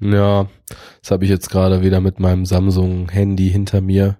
Ja, 0.00 0.48
das 1.00 1.10
habe 1.10 1.24
ich 1.24 1.30
jetzt 1.30 1.48
gerade 1.50 1.82
wieder 1.82 2.00
mit 2.00 2.20
meinem 2.20 2.44
Samsung-Handy 2.44 3.48
hinter 3.50 3.80
mir, 3.80 4.18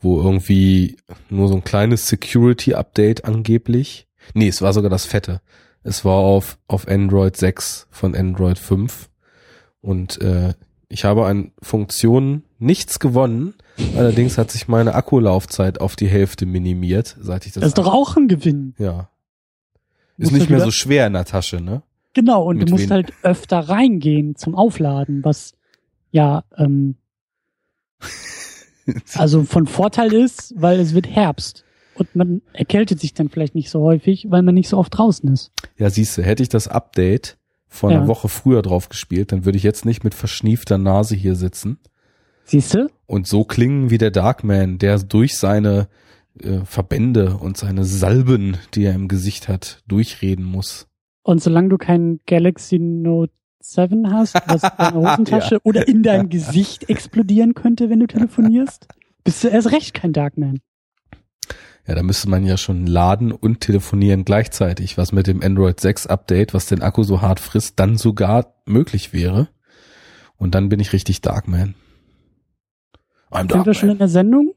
wo 0.00 0.20
irgendwie 0.20 0.96
nur 1.30 1.48
so 1.48 1.54
ein 1.54 1.64
kleines 1.64 2.06
Security-Update 2.08 3.24
angeblich. 3.24 4.06
Nee, 4.34 4.48
es 4.48 4.60
war 4.62 4.72
sogar 4.72 4.90
das 4.90 5.04
fette. 5.06 5.40
Es 5.84 6.04
war 6.04 6.16
auf, 6.16 6.58
auf 6.66 6.88
Android 6.88 7.36
6 7.36 7.86
von 7.90 8.14
Android 8.14 8.58
5. 8.58 9.08
Und 9.80 10.20
äh, 10.20 10.54
ich 10.88 11.04
habe 11.04 11.26
an 11.26 11.52
Funktionen 11.62 12.42
nichts 12.58 12.98
gewonnen. 12.98 13.54
Allerdings 13.96 14.36
hat 14.38 14.50
sich 14.50 14.66
meine 14.66 14.94
Akkulaufzeit 14.94 15.80
auf 15.80 15.94
die 15.94 16.08
Hälfte 16.08 16.46
minimiert, 16.46 17.16
seit 17.20 17.46
ich 17.46 17.52
das. 17.52 17.60
Das 17.60 17.68
ist 17.68 17.78
doch 17.78 17.86
auch 17.86 18.16
ein 18.16 18.26
Gewinn. 18.26 18.74
Ja. 18.78 19.08
Ist 20.16 20.30
Musst 20.30 20.32
nicht 20.32 20.50
mehr 20.50 20.58
wieder- 20.58 20.64
so 20.66 20.72
schwer 20.72 21.06
in 21.06 21.12
der 21.12 21.24
Tasche, 21.24 21.60
ne? 21.60 21.82
Genau, 22.14 22.44
und 22.44 22.58
Mit 22.58 22.68
du 22.68 22.72
musst 22.72 22.84
wen- 22.84 22.90
halt 22.90 23.12
öfter 23.22 23.58
reingehen 23.60 24.34
zum 24.36 24.54
Aufladen, 24.54 25.24
was 25.24 25.52
ja 26.10 26.44
ähm, 26.56 26.96
also 29.14 29.44
von 29.44 29.66
Vorteil 29.66 30.12
ist, 30.12 30.54
weil 30.56 30.80
es 30.80 30.94
wird 30.94 31.06
Herbst 31.06 31.64
und 31.94 32.14
man 32.16 32.42
erkältet 32.52 33.00
sich 33.00 33.14
dann 33.14 33.28
vielleicht 33.28 33.54
nicht 33.54 33.70
so 33.70 33.80
häufig, 33.82 34.26
weil 34.30 34.42
man 34.42 34.54
nicht 34.54 34.68
so 34.68 34.78
oft 34.78 34.96
draußen 34.96 35.32
ist. 35.32 35.50
Ja, 35.76 35.90
siehste, 35.90 36.22
hätte 36.22 36.42
ich 36.42 36.48
das 36.48 36.68
Update 36.68 37.36
vor 37.66 37.90
einer 37.90 38.00
Ja. 38.02 38.06
Woche 38.06 38.28
früher 38.28 38.62
drauf 38.62 38.88
gespielt, 38.88 39.30
dann 39.32 39.44
würde 39.44 39.58
ich 39.58 39.64
jetzt 39.64 39.84
nicht 39.84 40.04
mit 40.04 40.14
verschniefter 40.14 40.78
Nase 40.78 41.14
hier 41.14 41.34
sitzen 41.36 41.78
Siehst 42.44 42.74
du? 42.74 42.88
und 43.06 43.26
so 43.26 43.44
klingen 43.44 43.90
wie 43.90 43.98
der 43.98 44.10
Darkman, 44.10 44.78
der 44.78 44.98
durch 45.00 45.36
seine 45.38 45.88
äh, 46.40 46.60
Verbände 46.64 47.36
und 47.36 47.58
seine 47.58 47.84
Salben, 47.84 48.56
die 48.74 48.84
er 48.84 48.94
im 48.94 49.08
Gesicht 49.08 49.48
hat, 49.48 49.82
durchreden 49.86 50.44
muss. 50.46 50.87
Und 51.28 51.42
solange 51.42 51.68
du 51.68 51.76
kein 51.76 52.20
Galaxy 52.24 52.78
Note 52.78 53.34
7 53.60 54.10
hast, 54.10 54.34
was 54.46 54.62
in 54.62 54.70
deiner 54.78 54.94
Hosentasche 55.12 55.58
oder 55.62 55.86
in 55.86 56.02
deinem 56.02 56.30
Gesicht 56.30 56.88
explodieren 56.88 57.52
könnte, 57.52 57.90
wenn 57.90 58.00
du 58.00 58.06
telefonierst, 58.06 58.88
bist 59.24 59.44
du 59.44 59.48
erst 59.48 59.70
recht 59.70 59.92
kein 59.92 60.14
Darkman. 60.14 60.60
Ja, 61.86 61.94
da 61.96 62.02
müsste 62.02 62.30
man 62.30 62.46
ja 62.46 62.56
schon 62.56 62.86
laden 62.86 63.30
und 63.30 63.60
telefonieren 63.60 64.24
gleichzeitig, 64.24 64.96
was 64.96 65.12
mit 65.12 65.26
dem 65.26 65.42
Android 65.42 65.78
6 65.78 66.06
Update, 66.06 66.54
was 66.54 66.64
den 66.64 66.80
Akku 66.80 67.02
so 67.02 67.20
hart 67.20 67.40
frisst, 67.40 67.78
dann 67.78 67.98
sogar 67.98 68.54
möglich 68.64 69.12
wäre. 69.12 69.48
Und 70.38 70.54
dann 70.54 70.70
bin 70.70 70.80
ich 70.80 70.94
richtig 70.94 71.20
Darkman. 71.20 71.74
I'm 73.30 73.52
Sind 73.52 73.66
wir 73.66 73.74
schon 73.74 73.90
in 73.90 73.98
der 73.98 74.08
Sendung? 74.08 74.54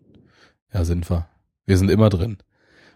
Ja, 0.74 0.86
sind 0.86 1.10
wir. 1.10 1.28
Wir 1.66 1.78
sind 1.78 1.92
immer 1.92 2.08
drin. 2.08 2.38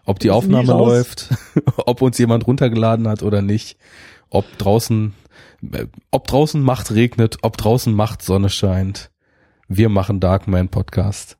Ob 0.06 0.20
die 0.20 0.30
Aufnahme 0.30 0.68
läuft, 0.68 1.34
ob 1.76 2.00
uns 2.00 2.16
jemand 2.16 2.46
runtergeladen 2.46 3.08
hat 3.08 3.24
oder 3.24 3.42
nicht, 3.42 3.76
ob 4.30 4.44
draußen, 4.56 5.14
äh, 5.72 5.86
ob 6.12 6.28
draußen 6.28 6.62
Macht 6.62 6.92
regnet, 6.92 7.38
ob 7.42 7.56
draußen 7.56 7.92
Macht 7.92 8.22
Sonne 8.22 8.48
scheint. 8.48 9.10
Wir 9.66 9.88
machen 9.88 10.20
Darkman 10.20 10.68
Podcast. 10.68 11.38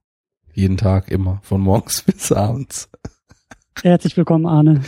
Jeden 0.52 0.76
Tag, 0.76 1.12
immer, 1.12 1.38
von 1.44 1.60
morgens 1.60 2.02
bis 2.06 2.32
abends. 2.32 2.88
Herzlich 3.82 4.16
willkommen, 4.16 4.46
Arne. 4.46 4.82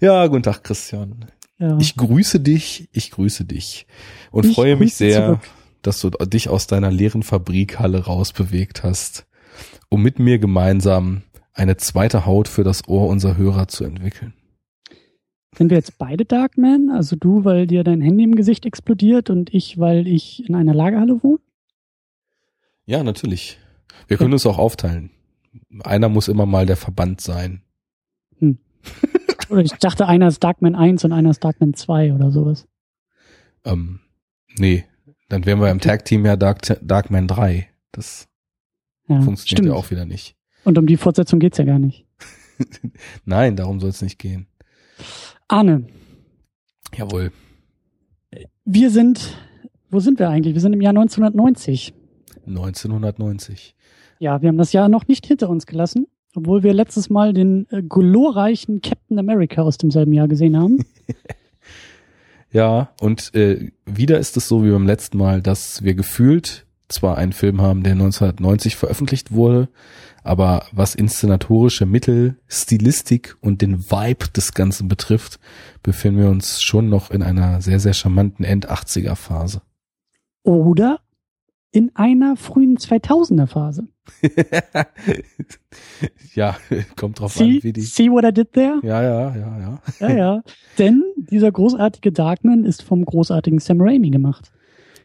Ja, 0.00 0.26
guten 0.26 0.44
Tag, 0.44 0.64
Christian. 0.64 1.26
Ja. 1.58 1.76
Ich 1.78 1.96
grüße 1.96 2.40
dich, 2.40 2.88
ich 2.90 3.10
grüße 3.10 3.44
dich 3.44 3.86
und 4.30 4.46
Ich 4.46 4.54
freue 4.54 4.76
mich 4.76 4.94
sehr, 4.94 5.26
zurück. 5.26 5.40
dass 5.82 6.00
du 6.00 6.08
dich 6.08 6.48
aus 6.48 6.66
deiner 6.68 6.90
leeren 6.90 7.22
Fabrikhalle 7.22 8.06
rausbewegt 8.06 8.82
hast, 8.82 9.26
um 9.90 10.02
mit 10.02 10.18
mir 10.18 10.38
gemeinsam 10.38 11.20
eine 11.60 11.76
zweite 11.76 12.24
Haut 12.24 12.48
für 12.48 12.64
das 12.64 12.88
Ohr 12.88 13.06
unserer 13.08 13.36
Hörer 13.36 13.68
zu 13.68 13.84
entwickeln. 13.84 14.32
Sind 15.54 15.68
wir 15.70 15.76
jetzt 15.76 15.98
beide 15.98 16.24
Darkman? 16.24 16.90
Also 16.90 17.16
du, 17.16 17.44
weil 17.44 17.66
dir 17.66 17.84
dein 17.84 18.00
Handy 18.00 18.24
im 18.24 18.34
Gesicht 18.34 18.64
explodiert 18.64 19.28
und 19.28 19.52
ich, 19.52 19.78
weil 19.78 20.06
ich 20.06 20.48
in 20.48 20.54
einer 20.54 20.72
Lagerhalle 20.72 21.22
wohne? 21.22 21.40
Ja, 22.86 23.02
natürlich. 23.02 23.58
Wir 24.08 24.16
können 24.16 24.32
uns 24.32 24.46
auch 24.46 24.58
aufteilen. 24.58 25.10
Einer 25.84 26.08
muss 26.08 26.28
immer 26.28 26.46
mal 26.46 26.64
der 26.66 26.76
Verband 26.76 27.20
sein. 27.20 27.62
Oder 29.50 29.60
ich 29.60 29.72
dachte, 29.72 30.06
einer 30.06 30.28
ist 30.28 30.42
Darkman 30.42 30.74
1 30.74 31.04
und 31.04 31.12
einer 31.12 31.30
ist 31.30 31.44
Darkman 31.44 31.74
2 31.74 32.14
oder 32.14 32.30
sowas. 32.30 32.66
Ähm, 33.64 34.00
nee, 34.56 34.86
dann 35.28 35.44
wären 35.44 35.60
wir 35.60 35.70
im 35.70 35.80
Tag-Team 35.80 36.24
ja 36.24 36.36
Dark, 36.36 36.62
Darkman 36.80 37.26
3. 37.28 37.68
Das 37.92 38.26
Ja, 39.08 39.16
funktioniert 39.20 39.48
stimmt. 39.58 39.68
ja 39.68 39.74
auch 39.74 39.90
wieder 39.90 40.06
nicht. 40.06 40.34
Und 40.64 40.78
um 40.78 40.86
die 40.86 40.96
Fortsetzung 40.96 41.40
geht's 41.40 41.58
ja 41.58 41.64
gar 41.64 41.78
nicht. 41.78 42.06
Nein, 43.24 43.56
darum 43.56 43.80
soll 43.80 43.90
es 43.90 44.02
nicht 44.02 44.18
gehen. 44.18 44.46
Arne, 45.48 45.86
Jawohl. 46.96 47.32
wir 48.64 48.90
sind, 48.90 49.36
wo 49.90 50.00
sind 50.00 50.18
wir 50.18 50.28
eigentlich? 50.28 50.54
Wir 50.54 50.60
sind 50.60 50.72
im 50.72 50.80
Jahr 50.80 50.90
1990. 50.90 51.94
1990. 52.46 53.74
Ja, 54.18 54.42
wir 54.42 54.48
haben 54.48 54.58
das 54.58 54.72
Jahr 54.72 54.88
noch 54.88 55.08
nicht 55.08 55.26
hinter 55.26 55.48
uns 55.48 55.66
gelassen, 55.66 56.06
obwohl 56.34 56.62
wir 56.62 56.74
letztes 56.74 57.08
Mal 57.08 57.32
den 57.32 57.66
äh, 57.70 57.82
glorreichen 57.82 58.82
Captain 58.82 59.18
America 59.18 59.62
aus 59.62 59.78
demselben 59.78 60.12
Jahr 60.12 60.28
gesehen 60.28 60.56
haben. 60.56 60.84
Ja, 62.52 62.90
und 63.00 63.32
äh, 63.34 63.70
wieder 63.86 64.18
ist 64.18 64.36
es 64.36 64.48
so 64.48 64.64
wie 64.64 64.70
beim 64.70 64.86
letzten 64.86 65.18
Mal, 65.18 65.40
dass 65.40 65.84
wir 65.84 65.94
gefühlt 65.94 66.66
zwar 66.88 67.16
einen 67.16 67.32
Film 67.32 67.60
haben, 67.60 67.84
der 67.84 67.92
1990 67.92 68.74
veröffentlicht 68.74 69.30
wurde, 69.32 69.68
aber 70.22 70.66
was 70.72 70.94
inszenatorische 70.94 71.86
Mittel, 71.86 72.36
Stilistik 72.48 73.36
und 73.40 73.62
den 73.62 73.90
Vibe 73.90 74.28
des 74.34 74.52
Ganzen 74.54 74.88
betrifft, 74.88 75.38
befinden 75.82 76.20
wir 76.20 76.28
uns 76.30 76.60
schon 76.62 76.88
noch 76.88 77.10
in 77.10 77.22
einer 77.22 77.60
sehr, 77.60 77.80
sehr 77.80 77.94
charmanten 77.94 78.44
End-80er-Phase. 78.44 79.62
Oder 80.42 81.00
in 81.72 81.92
einer 81.94 82.36
frühen 82.36 82.76
2000er 82.78 83.46
Phase. 83.46 83.86
ja, 86.34 86.56
kommt 86.96 87.20
drauf 87.20 87.34
See, 87.34 87.44
an, 87.58 87.62
wie 87.62 87.72
die. 87.72 87.80
see 87.82 88.10
what 88.10 88.24
I 88.24 88.32
did 88.32 88.52
there? 88.52 88.80
Ja, 88.82 89.02
ja, 89.02 89.36
ja, 89.36 89.58
ja. 89.58 89.82
Ja, 90.00 90.10
ja. 90.16 90.42
Denn 90.78 91.04
dieser 91.16 91.52
großartige 91.52 92.12
Darkman 92.12 92.64
ist 92.64 92.82
vom 92.82 93.04
großartigen 93.04 93.58
Sam 93.60 93.80
Raimi 93.80 94.10
gemacht, 94.10 94.50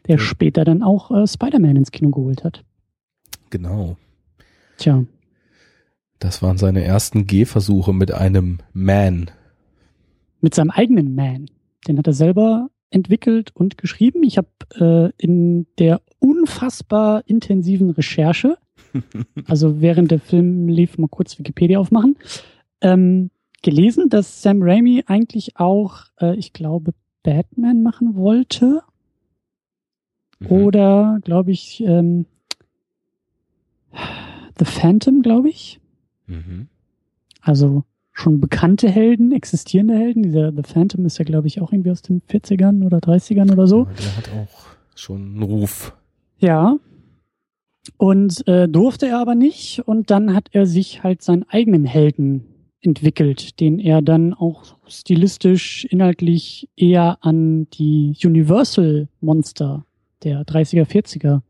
der 0.08 0.16
Ja. 0.16 0.20
später 0.22 0.64
dann 0.64 0.82
auch 0.82 1.10
äh, 1.10 1.26
Spider-Man 1.26 1.76
ins 1.76 1.92
Kino 1.92 2.10
geholt 2.10 2.42
hat. 2.44 2.64
Genau. 3.50 3.96
Tja, 4.78 5.04
Das 6.18 6.42
waren 6.42 6.58
seine 6.58 6.84
ersten 6.84 7.26
Gehversuche 7.26 7.92
mit 7.92 8.12
einem 8.12 8.58
Man. 8.72 9.30
mit 10.40 10.54
seinem 10.54 10.70
eigenen 10.70 11.14
Man. 11.14 11.50
Den 11.88 11.98
hat 11.98 12.06
er 12.06 12.12
selber 12.12 12.68
entwickelt 12.90 13.50
und 13.54 13.78
geschrieben. 13.78 14.22
Ich 14.22 14.38
habe 14.38 14.48
äh, 14.78 15.10
in 15.22 15.66
der 15.78 16.00
unfassbar 16.18 17.22
intensiven 17.26 17.90
Recherche, 17.90 18.56
also 19.46 19.80
während 19.80 20.10
der 20.10 20.20
Film 20.20 20.68
lief, 20.68 20.98
mal 20.98 21.08
kurz 21.08 21.38
Wikipedia 21.38 21.78
aufmachen, 21.78 22.16
ähm, 22.80 23.30
gelesen, 23.62 24.08
dass 24.08 24.42
Sam 24.42 24.62
Raimi 24.62 25.04
eigentlich 25.06 25.56
auch, 25.58 26.04
äh, 26.20 26.36
ich 26.36 26.52
glaube, 26.52 26.92
Batman 27.22 27.82
machen 27.82 28.14
wollte. 28.14 28.82
Mhm. 30.38 30.50
Oder, 30.50 31.18
glaube 31.24 31.50
ich, 31.50 31.82
ähm, 31.84 32.26
The 34.58 34.64
Phantom, 34.64 35.22
glaube 35.22 35.48
ich. 35.48 35.80
Mhm. 36.26 36.68
Also 37.40 37.84
schon 38.12 38.40
bekannte 38.40 38.88
Helden, 38.88 39.32
existierende 39.32 39.94
Helden. 39.94 40.22
Dieser 40.22 40.52
The 40.52 40.62
Phantom 40.62 41.04
ist 41.04 41.18
ja, 41.18 41.24
glaube 41.24 41.46
ich, 41.46 41.60
auch 41.60 41.72
irgendwie 41.72 41.90
aus 41.90 42.02
den 42.02 42.22
40ern 42.22 42.84
oder 42.84 42.98
30ern 42.98 43.52
oder 43.52 43.66
so. 43.66 43.84
Der 43.84 44.16
hat 44.16 44.30
auch 44.30 44.66
schon 44.94 45.22
einen 45.22 45.42
Ruf. 45.42 45.94
Ja. 46.38 46.78
Und 47.98 48.46
äh, 48.48 48.68
durfte 48.68 49.06
er 49.06 49.20
aber 49.20 49.34
nicht. 49.34 49.80
Und 49.86 50.10
dann 50.10 50.34
hat 50.34 50.48
er 50.52 50.66
sich 50.66 51.02
halt 51.02 51.22
seinen 51.22 51.44
eigenen 51.44 51.84
Helden 51.84 52.44
entwickelt, 52.80 53.60
den 53.60 53.78
er 53.78 54.00
dann 54.00 54.32
auch 54.32 54.76
stilistisch, 54.86 55.84
inhaltlich 55.84 56.68
eher 56.76 57.18
an 57.20 57.68
die 57.70 58.16
Universal-Monster 58.24 59.84
der 60.22 60.42
30er, 60.42 60.84
40er, 60.84 61.42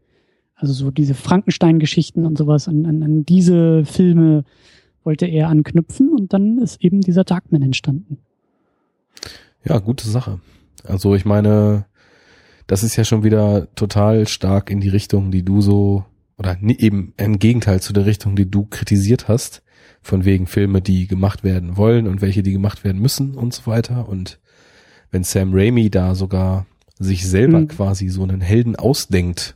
also 0.57 0.73
so 0.73 0.91
diese 0.91 1.15
Frankenstein-Geschichten 1.15 2.27
und 2.27 2.37
sowas, 2.39 2.67
an, 2.69 2.87
an, 2.87 3.03
an 3.03 3.25
diese 3.25 3.85
Filme 3.85 4.45
wollte 5.05 5.27
er 5.27 5.49
anknüpfen 5.49 6.11
und 6.13 6.33
dann 6.33 6.59
ist 6.59 6.83
eben 6.83 7.01
dieser 7.01 7.25
Darkman 7.25 7.63
entstanden. 7.63 8.19
Ja, 9.65 9.79
gute 9.79 10.09
Sache. 10.09 10.41
Also 10.85 11.15
ich 11.15 11.25
meine, 11.25 11.87
das 12.67 12.83
ist 12.83 12.97
ja 12.97 13.05
schon 13.05 13.23
wieder 13.23 13.69
total 13.75 14.27
stark 14.27 14.71
in 14.71 14.81
die 14.81 14.89
Richtung, 14.89 15.31
die 15.31 15.45
du 15.45 15.61
so, 15.61 16.05
oder 16.39 16.57
eben 16.63 17.13
im 17.17 17.39
Gegenteil 17.39 17.81
zu 17.81 17.93
der 17.93 18.07
Richtung, 18.07 18.35
die 18.37 18.51
du 18.51 18.67
kritisiert 18.67 19.29
hast, 19.29 19.63
von 20.03 20.25
wegen 20.25 20.47
Filme, 20.47 20.81
die 20.81 21.07
gemacht 21.07 21.45
werden 21.45 21.77
wollen 21.77 22.07
und 22.07 22.21
welche, 22.21 22.43
die 22.43 22.53
gemacht 22.53 22.85
werden 22.85 23.01
müssen 23.01 23.35
und 23.35 23.55
so 23.55 23.67
weiter. 23.67 24.09
Und 24.09 24.39
wenn 25.11 25.25
Sam 25.25 25.53
Raimi 25.53 25.91
da 25.91 26.15
sogar 26.15 26.67
sich 26.99 27.29
selber 27.29 27.61
Mhm. 27.61 27.69
quasi 27.69 28.09
so 28.09 28.23
einen 28.23 28.41
Helden 28.41 28.77
ausdenkt, 28.77 29.56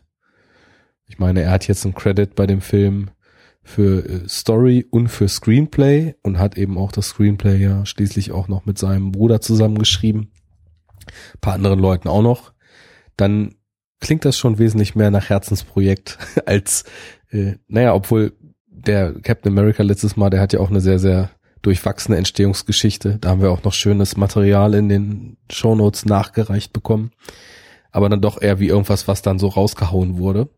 ich 1.11 1.19
meine, 1.19 1.43
er 1.43 1.51
hat 1.51 1.67
jetzt 1.67 1.85
einen 1.85 1.95
Credit 1.95 2.37
bei 2.37 2.47
dem 2.47 2.61
Film 2.61 3.11
für 3.65 4.09
äh, 4.09 4.29
Story 4.29 4.87
und 4.89 5.09
für 5.09 5.29
Screenplay 5.29 6.15
und 6.23 6.39
hat 6.39 6.57
eben 6.57 6.79
auch 6.79 6.93
das 6.93 7.09
Screenplay 7.09 7.57
ja 7.57 7.85
schließlich 7.85 8.31
auch 8.31 8.47
noch 8.47 8.65
mit 8.65 8.79
seinem 8.79 9.11
Bruder 9.11 9.41
zusammengeschrieben, 9.41 10.31
paar 11.41 11.55
anderen 11.55 11.81
Leuten 11.81 12.09
auch 12.09 12.23
noch, 12.23 12.53
dann 13.17 13.57
klingt 14.01 14.25
das 14.25 14.39
schon 14.39 14.59
wesentlich 14.59 14.95
mehr 14.95 15.11
nach 15.11 15.29
Herzensprojekt 15.29 16.17
als, 16.47 16.85
äh, 17.31 17.55
naja, 17.67 17.93
obwohl 17.93 18.33
der 18.69 19.13
Captain 19.21 19.53
America 19.53 19.83
letztes 19.83 20.17
Mal, 20.17 20.31
der 20.31 20.41
hat 20.41 20.53
ja 20.53 20.61
auch 20.61 20.71
eine 20.71 20.81
sehr, 20.81 21.01
sehr 21.01 21.31
durchwachsene 21.61 22.17
Entstehungsgeschichte. 22.17 23.19
Da 23.21 23.31
haben 23.31 23.43
wir 23.43 23.51
auch 23.51 23.65
noch 23.65 23.75
schönes 23.75 24.17
Material 24.17 24.75
in 24.75 24.89
den 24.89 25.37
Shownotes 25.51 26.07
nachgereicht 26.07 26.73
bekommen. 26.73 27.11
Aber 27.91 28.09
dann 28.09 28.23
doch 28.23 28.41
eher 28.41 28.61
wie 28.61 28.69
irgendwas, 28.69 29.09
was 29.09 29.23
dann 29.23 29.41
so 29.41 29.49
rausgehauen 29.49 30.17
wurde. 30.17 30.49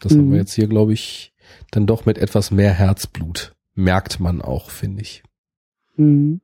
Das 0.00 0.12
mhm. 0.12 0.18
haben 0.18 0.26
wir 0.26 0.34
mhm. 0.34 0.40
jetzt 0.40 0.54
hier, 0.54 0.68
glaube 0.68 0.92
ich, 0.92 1.32
dann 1.70 1.86
doch 1.86 2.06
mit 2.06 2.18
etwas 2.18 2.50
mehr 2.50 2.72
Herzblut. 2.72 3.54
Merkt 3.74 4.20
man 4.20 4.42
auch, 4.42 4.70
finde 4.70 5.02
ich. 5.02 5.22
Mhm. 5.96 6.40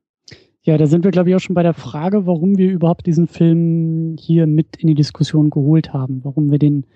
Ja, 0.63 0.79
da 0.79 0.87
sind 0.87 1.05
wir, 1.05 1.11
glaube 1.11 1.29
ich, 1.29 1.37
auch 1.37 1.41
schon 1.41 1.55
bei 1.55 1.63
der 1.63 1.75
Frage, 1.75 2.27
warum 2.27 2.57
wir 2.57 2.71
überhaupt 2.71 3.07
diesen 3.07 3.29
Film 3.29 4.17
hier 4.19 4.47
mit 4.47 4.77
in 4.77 4.89
die 4.89 4.95
Diskussion 4.95 5.51
geholt 5.51 5.93
haben, 5.93 6.25
warum 6.25 6.51
wir 6.51 6.59
den 6.59 6.87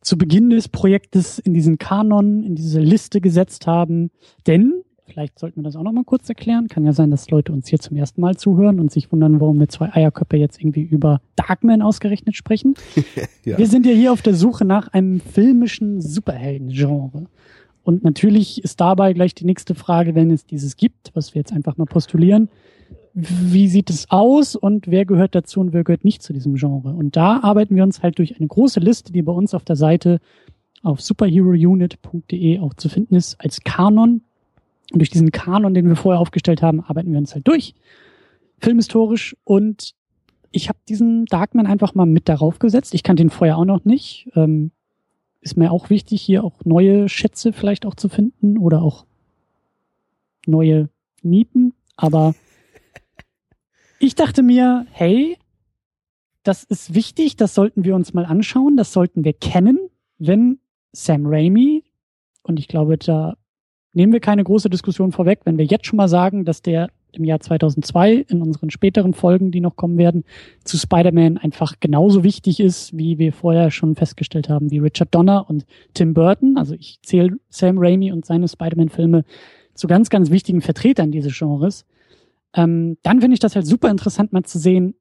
zu 0.00 0.16
Beginn 0.16 0.50
des 0.50 0.68
Projektes 0.68 1.38
in 1.38 1.52
diesen 1.52 1.76
Kanon, 1.76 2.44
in 2.44 2.54
diese 2.54 2.80
Liste 2.80 3.20
gesetzt 3.20 3.66
haben. 3.66 4.10
Denn, 4.46 4.82
vielleicht 5.10 5.38
sollten 5.38 5.60
wir 5.60 5.64
das 5.64 5.76
auch 5.76 5.82
nochmal 5.82 6.04
kurz 6.04 6.28
erklären, 6.28 6.68
kann 6.68 6.84
ja 6.84 6.92
sein, 6.92 7.10
dass 7.10 7.30
Leute 7.30 7.52
uns 7.52 7.68
hier 7.68 7.78
zum 7.78 7.96
ersten 7.96 8.20
Mal 8.20 8.36
zuhören 8.36 8.80
und 8.80 8.90
sich 8.90 9.10
wundern, 9.12 9.40
warum 9.40 9.58
wir 9.58 9.68
zwei 9.68 9.92
Eierköpfe 9.92 10.36
jetzt 10.36 10.60
irgendwie 10.60 10.82
über 10.82 11.20
Darkman 11.36 11.82
ausgerechnet 11.82 12.36
sprechen. 12.36 12.74
ja. 13.44 13.58
Wir 13.58 13.66
sind 13.66 13.86
ja 13.86 13.92
hier 13.92 14.12
auf 14.12 14.22
der 14.22 14.34
Suche 14.34 14.64
nach 14.64 14.88
einem 14.88 15.20
filmischen 15.20 16.00
Superhelden-Genre. 16.00 17.26
Und 17.82 18.04
natürlich 18.04 18.62
ist 18.62 18.80
dabei 18.80 19.12
gleich 19.12 19.34
die 19.34 19.44
nächste 19.44 19.74
Frage, 19.74 20.14
wenn 20.14 20.30
es 20.30 20.46
dieses 20.46 20.76
gibt, 20.76 21.10
was 21.14 21.34
wir 21.34 21.40
jetzt 21.40 21.52
einfach 21.52 21.76
mal 21.76 21.86
postulieren, 21.86 22.48
wie 23.14 23.68
sieht 23.68 23.90
es 23.90 24.10
aus 24.10 24.54
und 24.54 24.86
wer 24.86 25.04
gehört 25.04 25.34
dazu 25.34 25.60
und 25.60 25.72
wer 25.72 25.82
gehört 25.82 26.04
nicht 26.04 26.22
zu 26.22 26.32
diesem 26.32 26.54
Genre. 26.54 26.94
Und 26.94 27.16
da 27.16 27.40
arbeiten 27.40 27.74
wir 27.74 27.82
uns 27.82 28.02
halt 28.02 28.18
durch 28.18 28.38
eine 28.38 28.46
große 28.46 28.80
Liste, 28.80 29.12
die 29.12 29.22
bei 29.22 29.32
uns 29.32 29.54
auf 29.54 29.64
der 29.64 29.76
Seite 29.76 30.20
auf 30.82 31.00
superherounit.de 31.00 32.60
auch 32.60 32.74
zu 32.74 32.88
finden 32.88 33.16
ist, 33.16 33.40
als 33.40 33.60
Kanon. 33.62 34.22
Und 34.92 34.98
durch 34.98 35.10
diesen 35.10 35.30
Kanon, 35.30 35.74
den 35.74 35.88
wir 35.88 35.96
vorher 35.96 36.20
aufgestellt 36.20 36.62
haben, 36.62 36.80
arbeiten 36.80 37.12
wir 37.12 37.18
uns 37.18 37.34
halt 37.34 37.46
durch, 37.46 37.74
filmhistorisch. 38.58 39.36
Und 39.44 39.94
ich 40.50 40.68
habe 40.68 40.78
diesen 40.88 41.26
Darkman 41.26 41.66
einfach 41.66 41.94
mal 41.94 42.06
mit 42.06 42.28
darauf 42.28 42.58
gesetzt. 42.58 42.94
Ich 42.94 43.02
kannte 43.02 43.22
ihn 43.22 43.30
vorher 43.30 43.56
auch 43.56 43.64
noch 43.64 43.84
nicht. 43.84 44.28
Ähm, 44.34 44.72
ist 45.40 45.56
mir 45.56 45.70
auch 45.70 45.90
wichtig, 45.90 46.20
hier 46.20 46.44
auch 46.44 46.64
neue 46.64 47.08
Schätze 47.08 47.52
vielleicht 47.52 47.86
auch 47.86 47.94
zu 47.94 48.08
finden 48.08 48.58
oder 48.58 48.82
auch 48.82 49.06
neue 50.46 50.88
Nieten. 51.22 51.72
Aber 51.96 52.34
ich 54.00 54.14
dachte 54.14 54.42
mir, 54.42 54.86
hey, 54.90 55.38
das 56.42 56.64
ist 56.64 56.94
wichtig, 56.94 57.36
das 57.36 57.54
sollten 57.54 57.84
wir 57.84 57.94
uns 57.94 58.12
mal 58.12 58.24
anschauen, 58.24 58.76
das 58.76 58.92
sollten 58.92 59.24
wir 59.24 59.34
kennen, 59.34 59.78
wenn 60.18 60.58
Sam 60.92 61.26
Raimi, 61.26 61.84
und 62.42 62.58
ich 62.58 62.68
glaube, 62.68 62.96
da 62.96 63.36
nehmen 63.92 64.12
wir 64.12 64.20
keine 64.20 64.44
große 64.44 64.70
Diskussion 64.70 65.12
vorweg, 65.12 65.40
wenn 65.44 65.58
wir 65.58 65.64
jetzt 65.64 65.86
schon 65.86 65.96
mal 65.96 66.08
sagen, 66.08 66.44
dass 66.44 66.62
der 66.62 66.90
im 67.12 67.24
Jahr 67.24 67.40
2002 67.40 68.24
in 68.28 68.40
unseren 68.40 68.70
späteren 68.70 69.14
Folgen, 69.14 69.50
die 69.50 69.60
noch 69.60 69.74
kommen 69.74 69.98
werden, 69.98 70.24
zu 70.64 70.78
Spider-Man 70.78 71.38
einfach 71.38 71.74
genauso 71.80 72.22
wichtig 72.22 72.60
ist, 72.60 72.96
wie 72.96 73.18
wir 73.18 73.32
vorher 73.32 73.72
schon 73.72 73.96
festgestellt 73.96 74.48
haben, 74.48 74.70
wie 74.70 74.78
Richard 74.78 75.12
Donner 75.12 75.50
und 75.50 75.66
Tim 75.92 76.14
Burton. 76.14 76.56
Also 76.56 76.74
ich 76.74 77.00
zähle 77.02 77.38
Sam 77.48 77.78
Raimi 77.78 78.12
und 78.12 78.24
seine 78.24 78.46
Spider-Man-Filme 78.46 79.24
zu 79.74 79.88
ganz, 79.88 80.08
ganz 80.08 80.30
wichtigen 80.30 80.60
Vertretern 80.60 81.10
dieses 81.10 81.36
Genres 81.36 81.84
ähm, 82.54 82.96
dann 83.02 83.20
finde 83.20 83.34
ich 83.34 83.40
das 83.40 83.54
halt 83.54 83.66
super 83.66 83.90
interessant, 83.90 84.32
mal 84.32 84.42
zu 84.42 84.58
sehen, 84.58 84.94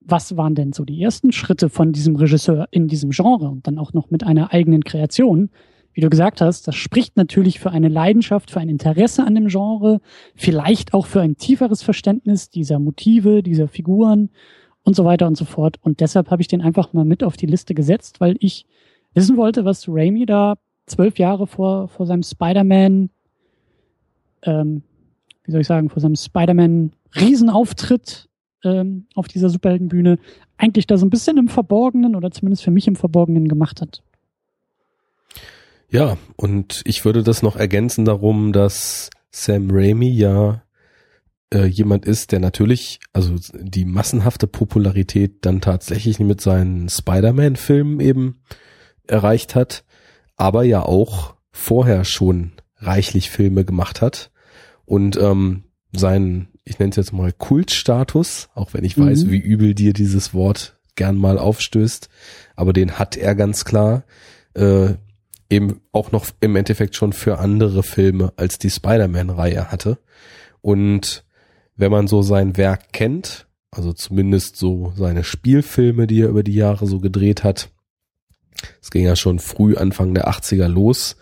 was 0.00 0.36
waren 0.36 0.54
denn 0.54 0.72
so 0.72 0.84
die 0.84 1.02
ersten 1.02 1.32
Schritte 1.32 1.70
von 1.70 1.92
diesem 1.92 2.16
Regisseur 2.16 2.68
in 2.70 2.88
diesem 2.88 3.10
Genre 3.10 3.48
und 3.48 3.66
dann 3.66 3.78
auch 3.78 3.94
noch 3.94 4.10
mit 4.10 4.22
einer 4.22 4.52
eigenen 4.52 4.84
Kreation. 4.84 5.50
Wie 5.94 6.00
du 6.00 6.10
gesagt 6.10 6.40
hast, 6.40 6.68
das 6.68 6.74
spricht 6.74 7.16
natürlich 7.16 7.60
für 7.60 7.70
eine 7.70 7.88
Leidenschaft, 7.88 8.50
für 8.50 8.60
ein 8.60 8.68
Interesse 8.68 9.24
an 9.24 9.34
dem 9.34 9.48
Genre, 9.48 10.00
vielleicht 10.34 10.92
auch 10.92 11.06
für 11.06 11.20
ein 11.20 11.36
tieferes 11.36 11.82
Verständnis 11.82 12.50
dieser 12.50 12.78
Motive, 12.78 13.42
dieser 13.42 13.68
Figuren 13.68 14.30
und 14.82 14.96
so 14.96 15.04
weiter 15.04 15.26
und 15.26 15.36
so 15.36 15.44
fort. 15.44 15.78
Und 15.80 16.00
deshalb 16.00 16.30
habe 16.30 16.42
ich 16.42 16.48
den 16.48 16.60
einfach 16.60 16.92
mal 16.92 17.04
mit 17.04 17.22
auf 17.22 17.36
die 17.36 17.46
Liste 17.46 17.74
gesetzt, 17.74 18.20
weil 18.20 18.36
ich 18.40 18.66
wissen 19.14 19.36
wollte, 19.36 19.64
was 19.64 19.88
Raimi 19.88 20.26
da 20.26 20.54
zwölf 20.86 21.18
Jahre 21.18 21.46
vor, 21.46 21.88
vor 21.88 22.06
seinem 22.06 22.22
Spider-Man 22.22 23.10
ähm, 24.46 24.82
wie 25.44 25.52
soll 25.52 25.60
ich 25.60 25.66
sagen, 25.66 25.90
vor 25.90 26.00
seinem 26.00 26.16
Spider-Man-Riesenauftritt 26.16 28.30
ähm, 28.64 29.06
auf 29.14 29.28
dieser 29.28 29.50
Superheldenbühne 29.50 30.18
eigentlich 30.56 30.86
da 30.86 30.96
so 30.96 31.04
ein 31.04 31.10
bisschen 31.10 31.36
im 31.36 31.48
Verborgenen 31.48 32.16
oder 32.16 32.30
zumindest 32.30 32.64
für 32.64 32.70
mich 32.70 32.88
im 32.88 32.96
Verborgenen 32.96 33.48
gemacht 33.48 33.82
hat. 33.82 34.02
Ja, 35.94 36.18
und 36.34 36.82
ich 36.86 37.04
würde 37.04 37.22
das 37.22 37.44
noch 37.44 37.54
ergänzen 37.54 38.04
darum, 38.04 38.52
dass 38.52 39.10
Sam 39.30 39.68
Raimi 39.70 40.10
ja 40.10 40.64
äh, 41.52 41.66
jemand 41.66 42.04
ist, 42.04 42.32
der 42.32 42.40
natürlich, 42.40 42.98
also 43.12 43.36
die 43.54 43.84
massenhafte 43.84 44.48
Popularität 44.48 45.46
dann 45.46 45.60
tatsächlich 45.60 46.18
mit 46.18 46.40
seinen 46.40 46.88
Spider-Man-Filmen 46.88 48.00
eben 48.00 48.40
erreicht 49.06 49.54
hat, 49.54 49.84
aber 50.34 50.64
ja 50.64 50.82
auch 50.82 51.36
vorher 51.52 52.04
schon 52.04 52.54
reichlich 52.78 53.30
Filme 53.30 53.64
gemacht 53.64 54.02
hat 54.02 54.32
und 54.86 55.16
ähm, 55.16 55.62
sein, 55.92 56.48
ich 56.64 56.80
nenne 56.80 56.90
es 56.90 56.96
jetzt 56.96 57.12
mal 57.12 57.30
Kultstatus, 57.30 58.48
auch 58.56 58.74
wenn 58.74 58.82
ich 58.82 58.96
mhm. 58.96 59.06
weiß, 59.06 59.30
wie 59.30 59.38
übel 59.38 59.74
dir 59.74 59.92
dieses 59.92 60.34
Wort 60.34 60.76
gern 60.96 61.14
mal 61.16 61.38
aufstößt, 61.38 62.08
aber 62.56 62.72
den 62.72 62.98
hat 62.98 63.16
er 63.16 63.36
ganz 63.36 63.64
klar. 63.64 64.02
Äh, 64.54 64.94
eben 65.50 65.80
auch 65.92 66.12
noch 66.12 66.26
im 66.40 66.56
Endeffekt 66.56 66.96
schon 66.96 67.12
für 67.12 67.38
andere 67.38 67.82
Filme 67.82 68.32
als 68.36 68.58
die 68.58 68.70
Spider-Man-Reihe 68.70 69.70
hatte. 69.70 69.98
Und 70.60 71.24
wenn 71.76 71.90
man 71.90 72.06
so 72.06 72.22
sein 72.22 72.56
Werk 72.56 72.92
kennt, 72.92 73.46
also 73.70 73.92
zumindest 73.92 74.56
so 74.56 74.92
seine 74.96 75.24
Spielfilme, 75.24 76.06
die 76.06 76.20
er 76.20 76.28
über 76.28 76.42
die 76.42 76.54
Jahre 76.54 76.86
so 76.86 77.00
gedreht 77.00 77.44
hat, 77.44 77.70
es 78.80 78.90
ging 78.90 79.04
ja 79.04 79.16
schon 79.16 79.40
früh 79.40 79.76
Anfang 79.76 80.14
der 80.14 80.28
80er 80.28 80.68
los, 80.68 81.16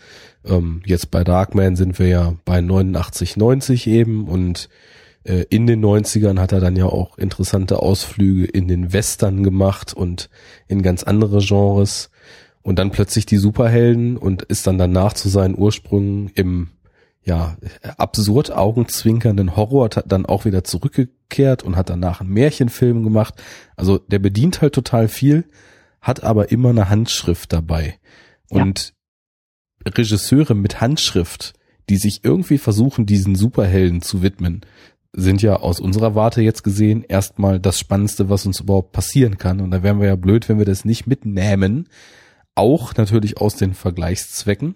ähm, 0.44 0.82
jetzt 0.84 1.10
bei 1.10 1.24
Darkman 1.24 1.76
sind 1.76 1.98
wir 1.98 2.08
ja 2.08 2.34
bei 2.44 2.60
89, 2.60 3.36
90 3.36 3.86
eben 3.86 4.28
und 4.28 4.68
äh, 5.24 5.44
in 5.50 5.66
den 5.66 5.84
90ern 5.84 6.38
hat 6.38 6.52
er 6.52 6.60
dann 6.60 6.76
ja 6.76 6.86
auch 6.86 7.18
interessante 7.18 7.80
Ausflüge 7.80 8.44
in 8.44 8.68
den 8.68 8.92
Western 8.92 9.42
gemacht 9.42 9.94
und 9.94 10.28
in 10.68 10.82
ganz 10.82 11.02
andere 11.02 11.38
Genres 11.38 12.10
und 12.62 12.78
dann 12.78 12.90
plötzlich 12.90 13.26
die 13.26 13.38
Superhelden 13.38 14.16
und 14.16 14.42
ist 14.42 14.66
dann 14.66 14.78
danach 14.78 15.12
zu 15.12 15.28
seinen 15.28 15.58
Ursprüngen 15.58 16.30
im 16.34 16.68
ja, 17.24 17.56
absurd 17.98 18.50
augenzwinkernden 18.50 19.56
Horror 19.56 19.88
dann 19.88 20.26
auch 20.26 20.44
wieder 20.44 20.64
zurückgekehrt 20.64 21.62
und 21.62 21.76
hat 21.76 21.88
danach 21.88 22.20
einen 22.20 22.30
Märchenfilm 22.30 23.04
gemacht. 23.04 23.40
Also 23.76 23.98
der 23.98 24.18
bedient 24.18 24.60
halt 24.60 24.74
total 24.74 25.06
viel, 25.08 25.44
hat 26.00 26.24
aber 26.24 26.50
immer 26.50 26.70
eine 26.70 26.88
Handschrift 26.88 27.52
dabei. 27.52 27.98
Und 28.48 28.94
Regisseure 29.86 30.54
mit 30.54 30.80
Handschrift, 30.80 31.54
die 31.88 31.96
sich 31.96 32.20
irgendwie 32.24 32.58
versuchen, 32.58 33.06
diesen 33.06 33.34
Superhelden 33.34 34.02
zu 34.02 34.22
widmen, 34.22 34.62
sind 35.12 35.42
ja 35.42 35.56
aus 35.56 35.78
unserer 35.78 36.14
Warte 36.14 36.42
jetzt 36.42 36.62
gesehen 36.64 37.04
erstmal 37.06 37.60
das 37.60 37.78
Spannendste, 37.78 38.30
was 38.30 38.46
uns 38.46 38.60
überhaupt 38.60 38.92
passieren 38.92 39.38
kann. 39.38 39.60
Und 39.60 39.70
da 39.70 39.82
wären 39.82 40.00
wir 40.00 40.08
ja 40.08 40.16
blöd, 40.16 40.48
wenn 40.48 40.58
wir 40.58 40.64
das 40.64 40.84
nicht 40.84 41.06
mitnehmen. 41.06 41.88
Auch 42.54 42.94
natürlich 42.96 43.38
aus 43.38 43.56
den 43.56 43.74
Vergleichszwecken. 43.74 44.74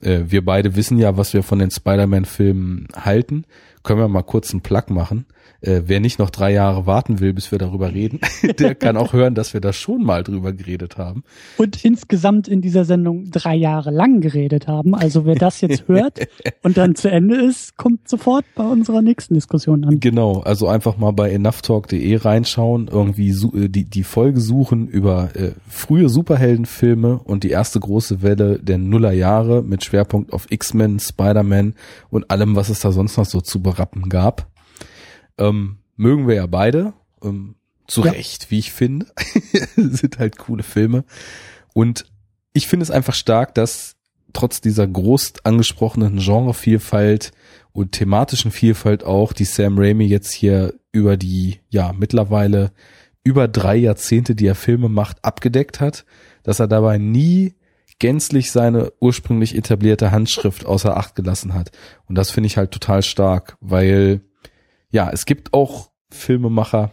Äh, 0.00 0.24
wir 0.26 0.44
beide 0.44 0.76
wissen 0.76 0.98
ja, 0.98 1.16
was 1.16 1.32
wir 1.32 1.42
von 1.42 1.58
den 1.58 1.70
Spider-Man-Filmen 1.70 2.88
halten. 2.94 3.44
Können 3.86 4.00
wir 4.00 4.08
mal 4.08 4.22
kurz 4.22 4.50
einen 4.50 4.62
Plug 4.62 4.90
machen. 4.90 5.26
Äh, 5.60 5.82
wer 5.86 6.00
nicht 6.00 6.18
noch 6.18 6.30
drei 6.30 6.52
Jahre 6.52 6.86
warten 6.86 7.20
will, 7.20 7.32
bis 7.32 7.50
wir 7.50 7.58
darüber 7.58 7.92
reden, 7.92 8.20
der 8.58 8.74
kann 8.74 8.96
auch 8.96 9.12
hören, 9.12 9.34
dass 9.34 9.54
wir 9.54 9.60
da 9.60 9.72
schon 9.72 10.02
mal 10.02 10.22
drüber 10.22 10.52
geredet 10.52 10.98
haben. 10.98 11.24
Und 11.56 11.84
insgesamt 11.84 12.46
in 12.46 12.60
dieser 12.60 12.84
Sendung 12.84 13.30
drei 13.30 13.54
Jahre 13.54 13.90
lang 13.90 14.20
geredet 14.20 14.66
haben. 14.66 14.94
Also 14.94 15.24
wer 15.24 15.34
das 15.34 15.60
jetzt 15.60 15.84
hört 15.88 16.18
und 16.62 16.76
dann 16.76 16.94
zu 16.94 17.10
Ende 17.10 17.36
ist, 17.36 17.76
kommt 17.76 18.08
sofort 18.08 18.44
bei 18.54 18.64
unserer 18.64 19.02
nächsten 19.02 19.34
Diskussion 19.34 19.84
an. 19.84 20.00
Genau, 20.00 20.40
also 20.40 20.68
einfach 20.68 20.98
mal 20.98 21.12
bei 21.12 21.30
enoughtalk.de 21.30 22.16
reinschauen, 22.16 22.88
irgendwie 22.90 23.30
äh, 23.30 23.68
die, 23.68 23.84
die 23.84 24.02
Folge 24.02 24.40
suchen 24.40 24.88
über 24.88 25.30
äh, 25.34 25.52
frühe 25.68 26.08
Superheldenfilme 26.08 27.20
und 27.24 27.44
die 27.44 27.50
erste 27.50 27.80
große 27.80 28.20
Welle 28.22 28.58
der 28.58 28.78
Nullerjahre 28.78 29.62
mit 29.62 29.84
Schwerpunkt 29.84 30.32
auf 30.32 30.50
X-Men, 30.50 31.00
Spider-Man 31.00 31.74
und 32.10 32.30
allem, 32.30 32.56
was 32.56 32.68
es 32.68 32.80
da 32.80 32.92
sonst 32.92 33.16
noch 33.16 33.26
so 33.26 33.40
zu 33.40 33.60
berappen 33.76 34.08
gab. 34.08 34.50
Ähm, 35.38 35.78
mögen 35.96 36.26
wir 36.26 36.34
ja 36.34 36.46
beide. 36.46 36.94
Ähm, 37.22 37.56
zu 37.86 38.04
ja. 38.04 38.12
Recht, 38.12 38.50
wie 38.50 38.58
ich 38.58 38.72
finde. 38.72 39.06
sind 39.76 40.18
halt 40.18 40.38
coole 40.38 40.62
Filme. 40.62 41.04
Und 41.74 42.06
ich 42.52 42.66
finde 42.66 42.82
es 42.84 42.90
einfach 42.90 43.14
stark, 43.14 43.54
dass 43.54 43.96
trotz 44.32 44.60
dieser 44.60 44.86
groß 44.86 45.34
angesprochenen 45.44 46.18
Genrevielfalt 46.18 47.32
und 47.72 47.92
thematischen 47.92 48.50
Vielfalt 48.50 49.04
auch, 49.04 49.32
die 49.32 49.44
Sam 49.44 49.78
Raimi 49.78 50.06
jetzt 50.06 50.32
hier 50.32 50.74
über 50.92 51.16
die, 51.16 51.60
ja, 51.68 51.92
mittlerweile 51.92 52.72
über 53.22 53.48
drei 53.48 53.76
Jahrzehnte, 53.76 54.34
die 54.34 54.46
er 54.46 54.54
Filme 54.54 54.88
macht, 54.88 55.24
abgedeckt 55.24 55.80
hat, 55.80 56.04
dass 56.42 56.60
er 56.60 56.68
dabei 56.68 56.98
nie 56.98 57.54
gänzlich 57.98 58.52
seine 58.52 58.92
ursprünglich 59.00 59.56
etablierte 59.56 60.10
Handschrift 60.10 60.66
außer 60.66 60.96
Acht 60.96 61.14
gelassen 61.14 61.54
hat. 61.54 61.70
Und 62.08 62.14
das 62.14 62.30
finde 62.30 62.46
ich 62.46 62.56
halt 62.56 62.70
total 62.70 63.02
stark, 63.02 63.56
weil 63.60 64.20
ja, 64.90 65.10
es 65.10 65.24
gibt 65.26 65.52
auch 65.54 65.90
Filmemacher, 66.10 66.92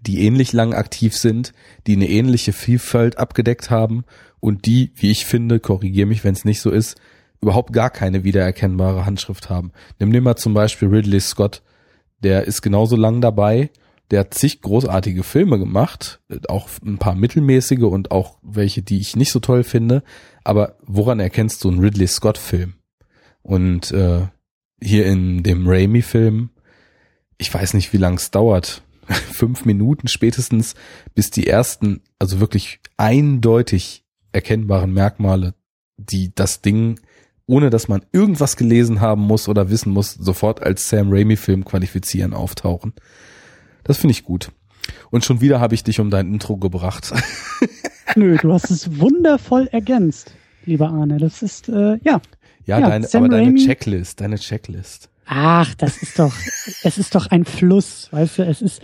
die 0.00 0.24
ähnlich 0.24 0.52
lang 0.52 0.74
aktiv 0.74 1.16
sind, 1.16 1.52
die 1.86 1.94
eine 1.94 2.08
ähnliche 2.08 2.52
Vielfalt 2.52 3.18
abgedeckt 3.18 3.70
haben 3.70 4.04
und 4.40 4.66
die, 4.66 4.92
wie 4.94 5.10
ich 5.10 5.26
finde, 5.26 5.60
korrigiere 5.60 6.06
mich, 6.06 6.24
wenn 6.24 6.34
es 6.34 6.44
nicht 6.44 6.60
so 6.60 6.70
ist, 6.70 7.00
überhaupt 7.40 7.72
gar 7.72 7.90
keine 7.90 8.24
wiedererkennbare 8.24 9.04
Handschrift 9.04 9.50
haben. 9.50 9.72
Nimm 9.98 10.12
dir 10.12 10.20
mal 10.20 10.36
zum 10.36 10.54
Beispiel 10.54 10.88
Ridley 10.88 11.20
Scott, 11.20 11.62
der 12.22 12.44
ist 12.44 12.62
genauso 12.62 12.96
lang 12.96 13.20
dabei, 13.20 13.70
der 14.10 14.20
hat 14.20 14.34
zig 14.34 14.60
großartige 14.60 15.22
Filme 15.22 15.58
gemacht, 15.58 16.20
auch 16.48 16.68
ein 16.84 16.98
paar 16.98 17.14
mittelmäßige 17.14 17.84
und 17.84 18.10
auch 18.10 18.38
welche, 18.42 18.82
die 18.82 18.98
ich 18.98 19.16
nicht 19.16 19.32
so 19.32 19.40
toll 19.40 19.64
finde. 19.64 20.02
Aber 20.44 20.76
woran 20.82 21.20
erkennst 21.20 21.64
du 21.64 21.70
einen 21.70 21.80
Ridley 21.80 22.06
Scott-Film? 22.06 22.74
Und 23.42 23.90
äh, 23.92 24.26
hier 24.82 25.06
in 25.06 25.42
dem 25.42 25.66
Raimi-Film, 25.66 26.50
ich 27.38 27.52
weiß 27.52 27.74
nicht, 27.74 27.92
wie 27.92 27.98
lang 27.98 28.14
es 28.14 28.30
dauert, 28.30 28.82
fünf 29.32 29.64
Minuten 29.64 30.08
spätestens, 30.08 30.74
bis 31.14 31.30
die 31.30 31.46
ersten, 31.46 32.02
also 32.18 32.40
wirklich 32.40 32.80
eindeutig 32.96 34.04
erkennbaren 34.32 34.92
Merkmale, 34.92 35.54
die 35.96 36.34
das 36.34 36.62
Ding, 36.62 37.00
ohne 37.46 37.70
dass 37.70 37.88
man 37.88 38.04
irgendwas 38.12 38.56
gelesen 38.56 39.00
haben 39.00 39.22
muss 39.22 39.48
oder 39.48 39.70
wissen 39.70 39.92
muss, 39.92 40.12
sofort 40.12 40.62
als 40.62 40.88
Sam 40.88 41.12
Raimi-Film 41.12 41.64
qualifizieren, 41.64 42.34
auftauchen. 42.34 42.94
Das 43.84 43.98
finde 43.98 44.12
ich 44.12 44.24
gut. 44.24 44.50
Und 45.10 45.24
schon 45.24 45.40
wieder 45.40 45.60
habe 45.60 45.74
ich 45.74 45.84
dich 45.84 46.00
um 46.00 46.10
dein 46.10 46.32
Intro 46.32 46.56
gebracht. 46.56 47.12
Nö, 48.16 48.36
du 48.36 48.52
hast 48.52 48.70
es 48.70 48.98
wundervoll 48.98 49.68
ergänzt, 49.72 50.32
lieber 50.64 50.88
Arne. 50.88 51.18
Das 51.18 51.42
ist, 51.42 51.68
äh, 51.68 51.98
ja. 52.02 52.20
Ja, 52.64 52.78
ja 52.78 52.88
deine, 52.88 53.08
aber 53.12 53.28
deine 53.28 53.54
Checklist, 53.54 54.20
deine 54.20 54.38
Checklist. 54.38 55.08
Ach, 55.26 55.74
das 55.74 56.02
ist 56.02 56.18
doch, 56.18 56.34
es 56.82 56.98
ist 56.98 57.14
doch 57.14 57.26
ein 57.26 57.44
Fluss, 57.44 58.08
weißt 58.12 58.38
du, 58.38 58.42
es 58.44 58.62
ist 58.62 58.82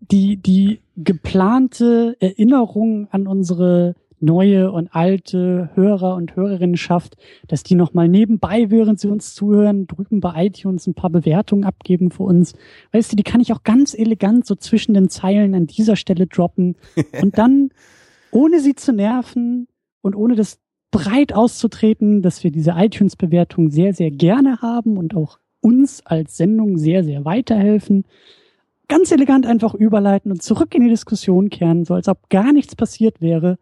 die, 0.00 0.36
die 0.36 0.80
geplante 0.96 2.16
Erinnerung 2.20 3.08
an 3.10 3.26
unsere 3.26 3.94
neue 4.22 4.70
und 4.70 4.94
alte 4.94 5.70
Hörer 5.74 6.14
und 6.14 6.36
Hörerinnenschaft, 6.36 7.16
dass 7.48 7.62
die 7.62 7.74
nochmal 7.74 8.08
nebenbei, 8.08 8.70
während 8.70 9.00
sie 9.00 9.08
uns 9.08 9.34
zuhören, 9.34 9.86
drüben 9.86 10.20
bei 10.20 10.46
iTunes 10.46 10.86
ein 10.86 10.94
paar 10.94 11.10
Bewertungen 11.10 11.64
abgeben 11.64 12.10
für 12.10 12.22
uns. 12.22 12.54
Weißt 12.92 13.12
du, 13.12 13.16
die 13.16 13.24
kann 13.24 13.40
ich 13.40 13.52
auch 13.52 13.64
ganz 13.64 13.94
elegant 13.94 14.46
so 14.46 14.54
zwischen 14.54 14.94
den 14.94 15.08
Zeilen 15.08 15.54
an 15.54 15.66
dieser 15.66 15.96
Stelle 15.96 16.26
droppen 16.26 16.76
und 17.22 17.36
dann, 17.36 17.70
ohne 18.30 18.60
sie 18.60 18.74
zu 18.74 18.92
nerven 18.92 19.66
und 20.00 20.14
ohne 20.14 20.36
das 20.36 20.58
breit 20.90 21.32
auszutreten, 21.32 22.22
dass 22.22 22.44
wir 22.44 22.52
diese 22.52 22.74
iTunes-Bewertung 22.76 23.70
sehr, 23.70 23.92
sehr 23.94 24.10
gerne 24.10 24.60
haben 24.62 24.96
und 24.98 25.16
auch 25.16 25.38
uns 25.60 26.04
als 26.04 26.36
Sendung 26.36 26.76
sehr, 26.76 27.02
sehr 27.02 27.24
weiterhelfen. 27.24 28.04
Ganz 28.88 29.10
elegant 29.10 29.46
einfach 29.46 29.74
überleiten 29.74 30.30
und 30.30 30.42
zurück 30.42 30.74
in 30.74 30.82
die 30.82 30.90
Diskussion 30.90 31.50
kehren, 31.50 31.84
so 31.84 31.94
als 31.94 32.08
ob 32.08 32.28
gar 32.28 32.52
nichts 32.52 32.76
passiert 32.76 33.20
wäre 33.20 33.58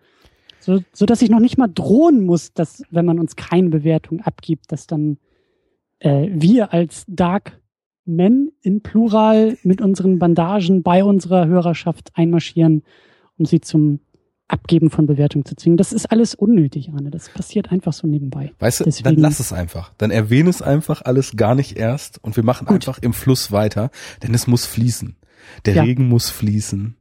so, 0.61 0.81
so 0.93 1.07
dass 1.07 1.23
ich 1.23 1.31
noch 1.31 1.41
nicht 1.41 1.59
mal 1.59 1.69
drohen 1.69 2.25
muss, 2.25 2.53
dass, 2.53 2.83
wenn 2.91 3.07
man 3.07 3.19
uns 3.19 3.35
keine 3.35 3.71
Bewertung 3.71 4.21
abgibt, 4.21 4.71
dass 4.71 4.87
dann 4.87 5.19
äh, 5.99 6.29
wir 6.33 6.73
als 6.73 7.05
Dark 7.09 7.61
Men 8.05 8.51
in 8.63 8.83
Plural 8.83 9.57
mit 9.63 9.81
unseren 9.81 10.19
Bandagen 10.19 10.83
bei 10.83 11.05
unserer 11.05 11.47
Hörerschaft 11.47 12.11
einmarschieren, 12.15 12.83
um 13.39 13.47
sie 13.47 13.61
zum 13.61 14.01
Abgeben 14.49 14.91
von 14.91 15.07
Bewertung 15.07 15.45
zu 15.45 15.55
zwingen. 15.55 15.77
Das 15.77 15.93
ist 15.93 16.11
alles 16.11 16.35
unnötig, 16.35 16.91
Arne. 16.93 17.11
Das 17.11 17.29
passiert 17.29 17.71
einfach 17.71 17.93
so 17.93 18.09
nebenbei. 18.09 18.53
Weißt 18.59 18.81
du, 18.81 18.85
Deswegen, 18.85 19.05
dann 19.05 19.17
lass 19.17 19.39
es 19.39 19.53
einfach. 19.53 19.93
Dann 19.97 20.11
erwähne 20.11 20.51
es 20.51 20.61
einfach 20.61 21.03
alles 21.03 21.37
gar 21.37 21.55
nicht 21.55 21.79
erst 21.79 22.23
und 22.25 22.37
wir 22.37 22.43
machen 22.43 22.67
gut. 22.67 22.75
einfach 22.75 22.99
im 23.01 23.13
Fluss 23.13 23.53
weiter, 23.53 23.91
denn 24.25 24.35
es 24.35 24.49
muss 24.49 24.67
fließen. 24.67 25.17
Der 25.67 25.75
ja. 25.75 25.83
Regen 25.85 26.09
muss 26.09 26.31
fließen 26.31 26.97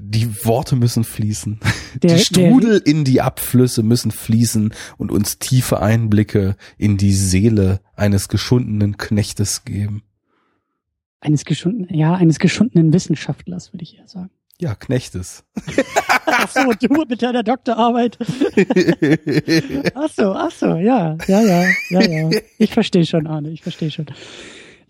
die 0.00 0.44
Worte 0.44 0.76
müssen 0.76 1.04
fließen. 1.04 1.60
Der, 2.02 2.16
die 2.16 2.24
Strudel 2.24 2.80
in 2.84 3.04
die 3.04 3.20
Abflüsse 3.20 3.82
müssen 3.82 4.10
fließen 4.10 4.72
und 4.96 5.10
uns 5.10 5.38
tiefe 5.38 5.80
Einblicke 5.80 6.56
in 6.76 6.96
die 6.96 7.12
Seele 7.12 7.80
eines 7.96 8.28
geschundenen 8.28 8.96
Knechtes 8.96 9.64
geben. 9.64 10.02
Eines 11.20 11.44
geschundenen, 11.44 11.94
ja, 11.98 12.14
eines 12.14 12.38
geschundenen 12.38 12.92
Wissenschaftlers, 12.92 13.72
würde 13.72 13.82
ich 13.82 13.98
eher 13.98 14.06
sagen. 14.06 14.30
Ja, 14.60 14.74
Knechtes. 14.74 15.44
ach 16.26 16.48
so, 16.48 16.72
du 16.72 17.04
mit 17.08 17.22
deiner 17.22 17.42
Doktorarbeit. 17.42 18.18
ach 19.94 20.10
so, 20.10 20.32
ach 20.32 20.50
so, 20.50 20.76
ja, 20.76 21.16
ja, 21.26 21.42
ja, 21.42 21.64
ja, 21.90 22.00
ja. 22.02 22.30
Ich 22.58 22.72
verstehe 22.72 23.06
schon, 23.06 23.26
Arne, 23.26 23.50
ich 23.50 23.62
verstehe 23.62 23.90
schon. 23.90 24.06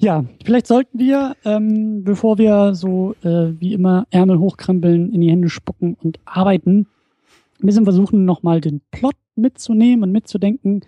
Ja, 0.01 0.25
vielleicht 0.45 0.69
sollten 0.69 0.99
wir, 0.99 1.35
ähm, 1.45 2.05
bevor 2.05 2.39
wir 2.39 2.75
so 2.75 3.17
äh, 3.25 3.53
wie 3.59 3.73
immer 3.73 4.07
Ärmel 4.11 4.39
hochkrempeln, 4.39 5.13
in 5.13 5.21
die 5.21 5.31
Hände 5.31 5.49
spucken 5.49 5.97
und 6.01 6.21
arbeiten, 6.25 6.87
ein 7.61 7.67
bisschen 7.67 7.85
versuchen, 7.85 8.25
nochmal 8.25 8.61
den 8.61 8.81
Plot 8.93 9.17
mitzunehmen 9.35 10.05
und 10.05 10.13
mitzudenken. 10.13 10.83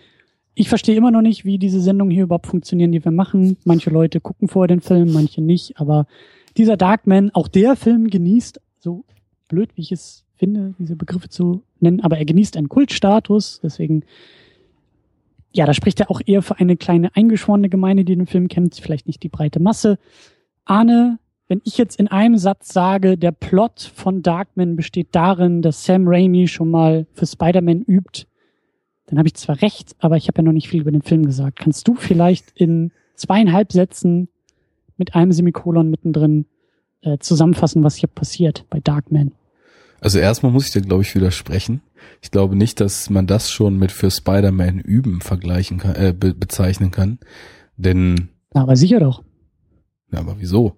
Ich 0.55 0.69
verstehe 0.69 0.97
immer 0.97 1.11
noch 1.11 1.23
nicht, 1.23 1.45
wie 1.45 1.59
diese 1.59 1.81
Sendungen 1.81 2.13
hier 2.13 2.25
überhaupt 2.25 2.47
funktionieren, 2.47 2.93
die 2.93 3.05
wir 3.05 3.11
machen. 3.11 3.57
Manche 3.65 3.91
Leute 3.91 4.21
gucken 4.21 4.47
vor 4.47 4.69
den 4.69 4.81
Film, 4.81 5.13
manche 5.13 5.43
nicht. 5.43 5.81
Aber 5.81 6.07
dieser 6.57 6.77
Darkman, 6.77 7.31
auch 7.33 7.49
der 7.49 7.75
Film 7.75 8.09
genießt, 8.09 8.61
so 8.79 9.05
blöd 9.49 9.71
wie 9.75 9.83
ich 9.83 9.93
es 9.93 10.25
finde, 10.37 10.75
diese 10.79 10.95
Begriffe 10.95 11.29
zu 11.29 11.63
nennen, 11.81 12.01
aber 12.01 12.19
er 12.19 12.25
genießt 12.25 12.57
einen 12.57 12.69
Kultstatus. 12.69 13.61
Deswegen 13.63 14.05
ja, 15.53 15.67
da 15.67 15.75
spricht 15.75 16.01
er 16.01 16.11
auch 16.11 16.21
eher 16.25 16.43
für 16.43 16.59
eine 16.59 16.77
kleine 16.77 17.15
eingeschworene 17.17 17.69
Gemeinde, 17.69 18.05
die 18.05 18.17
den 18.17 18.27
Film 18.27 18.49
kennt, 18.49 18.77
vielleicht 18.77 19.07
nicht 19.07 19.23
die 19.23 19.29
breite 19.29 19.61
Masse. 19.61 19.99
Arne, 20.65 21.19
wenn 21.49 21.61
ich 21.65 21.77
jetzt 21.77 21.99
in 21.99 22.07
einem 22.09 22.39
Satz 22.39 22.73
sage, 22.73 23.19
der 23.19 23.33
Plot 23.33 23.91
von 23.95 24.23
Darkman 24.23 24.77
besteht 24.77 25.09
darin, 25.13 25.63
dass 25.63 25.85
Sam 25.85 26.05
Raimi 26.07 26.47
schon 26.47 26.71
mal 26.71 27.07
für 27.13 27.27
Spider-Man 27.27 27.83
übt, 27.83 28.27
dann 29.07 29.19
habe 29.19 29.27
ich 29.27 29.35
zwar 29.35 29.61
recht, 29.61 29.97
aber 29.99 30.17
ich 30.17 30.29
habe 30.29 30.39
ja 30.39 30.45
noch 30.45 30.53
nicht 30.53 30.69
viel 30.69 30.83
über 30.83 30.93
den 30.93 31.03
Film 31.03 31.27
gesagt. 31.27 31.59
Kannst 31.59 31.89
du 31.89 31.97
vielleicht 31.97 32.53
in 32.55 32.93
zweieinhalb 33.17 33.73
Sätzen 33.73 34.29
mit 34.97 35.17
einem 35.17 35.33
Semikolon 35.33 35.91
mittendrin 35.91 36.47
äh, 37.03 37.19
zusammenfassen, 37.19 37.83
was 37.83 37.97
hier 37.97 38.09
passiert 38.09 38.65
bei 38.71 38.79
Darkman? 38.79 39.33
Also 40.01 40.21
erstmal 40.21 40.53
muss 40.53 40.67
ich 40.67 40.73
dir, 40.73 40.83
glaube 40.83 41.03
ich, 41.03 41.15
widersprechen. 41.17 41.83
Ich 42.23 42.31
glaube 42.31 42.57
nicht, 42.57 42.81
dass 42.81 43.11
man 43.11 43.27
das 43.27 43.51
schon 43.51 43.79
mit 43.79 43.93
für 43.93 44.11
Spider-Man 44.11 44.79
üben 44.79 45.21
vergleichen 45.21 45.79
kann, 45.79 45.95
äh, 45.97 46.15
be 46.17 46.35
bezeichnen 46.35 46.91
kann. 46.91 47.19
Denn. 47.77 48.29
Aber 48.53 48.77
sicher 48.77 49.01
doch. 49.01 49.23
Ja, 50.13 50.21
aber 50.21 50.37
wieso? 50.39 50.77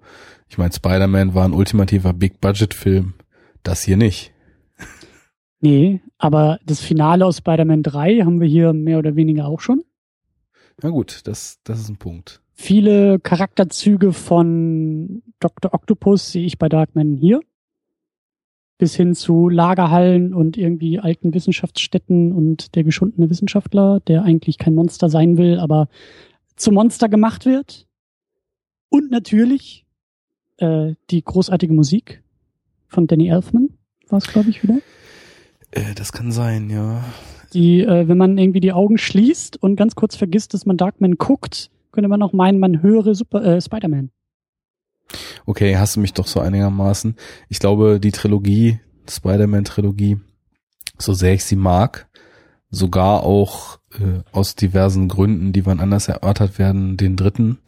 Ich 0.48 0.58
meine, 0.58 0.72
Spider-Man 0.72 1.34
war 1.34 1.44
ein 1.44 1.54
ultimativer 1.54 2.12
Big-Budget-Film. 2.12 3.14
Das 3.62 3.82
hier 3.82 3.96
nicht. 3.96 4.32
Nee, 5.60 6.00
aber 6.18 6.58
das 6.66 6.80
Finale 6.80 7.24
aus 7.24 7.38
Spider-Man 7.38 7.82
3 7.82 8.22
haben 8.22 8.40
wir 8.40 8.48
hier 8.48 8.72
mehr 8.72 8.98
oder 8.98 9.14
weniger 9.14 9.46
auch 9.46 9.60
schon. 9.60 9.84
Na 10.82 10.90
gut, 10.90 11.20
das, 11.24 11.60
das 11.62 11.80
ist 11.80 11.88
ein 11.88 11.98
Punkt. 11.98 12.42
Viele 12.52 13.20
Charakterzüge 13.20 14.12
von 14.12 15.22
Dr. 15.40 15.72
Octopus 15.72 16.32
sehe 16.32 16.44
ich 16.44 16.58
bei 16.58 16.68
Darkman 16.68 17.16
hier 17.16 17.40
bis 18.78 18.94
hin 18.94 19.14
zu 19.14 19.48
Lagerhallen 19.48 20.34
und 20.34 20.56
irgendwie 20.56 20.98
alten 20.98 21.34
Wissenschaftsstätten 21.34 22.32
und 22.32 22.74
der 22.74 22.84
geschundene 22.84 23.30
Wissenschaftler, 23.30 24.00
der 24.00 24.22
eigentlich 24.24 24.58
kein 24.58 24.74
Monster 24.74 25.08
sein 25.08 25.36
will, 25.36 25.58
aber 25.58 25.88
zum 26.56 26.74
Monster 26.74 27.08
gemacht 27.08 27.46
wird. 27.46 27.86
Und 28.88 29.10
natürlich 29.10 29.86
äh, 30.58 30.94
die 31.10 31.22
großartige 31.22 31.72
Musik 31.72 32.22
von 32.88 33.06
Danny 33.06 33.28
Elfman, 33.28 33.70
war 34.08 34.18
es, 34.18 34.26
glaube 34.26 34.50
ich, 34.50 34.62
wieder. 34.62 34.78
Äh, 35.70 35.94
das 35.94 36.12
kann 36.12 36.30
sein, 36.30 36.70
ja. 36.70 37.02
Die, 37.54 37.80
äh, 37.80 38.08
wenn 38.08 38.18
man 38.18 38.38
irgendwie 38.38 38.60
die 38.60 38.72
Augen 38.72 38.98
schließt 38.98 39.62
und 39.62 39.76
ganz 39.76 39.94
kurz 39.94 40.16
vergisst, 40.16 40.54
dass 40.54 40.66
man 40.66 40.76
Darkman 40.76 41.16
guckt, 41.16 41.70
könnte 41.90 42.08
man 42.08 42.22
auch 42.22 42.32
meinen, 42.32 42.58
man 42.58 42.82
höre 42.82 43.14
Super, 43.14 43.44
äh, 43.44 43.60
Spider-Man. 43.60 44.10
Okay, 45.46 45.76
hast 45.76 45.96
du 45.96 46.00
mich 46.00 46.12
doch 46.12 46.26
so 46.26 46.40
einigermaßen. 46.40 47.16
Ich 47.48 47.58
glaube, 47.58 48.00
die 48.00 48.12
Trilogie, 48.12 48.80
Spider-Man-Trilogie, 49.08 50.20
so 50.98 51.12
sehr 51.12 51.34
ich 51.34 51.44
sie 51.44 51.56
mag, 51.56 52.08
sogar 52.70 53.22
auch 53.22 53.78
äh, 53.94 54.22
aus 54.32 54.54
diversen 54.54 55.08
Gründen, 55.08 55.52
die 55.52 55.66
wann 55.66 55.80
anders 55.80 56.08
erörtert 56.08 56.58
werden, 56.58 56.96
den 56.96 57.16
dritten, 57.16 57.58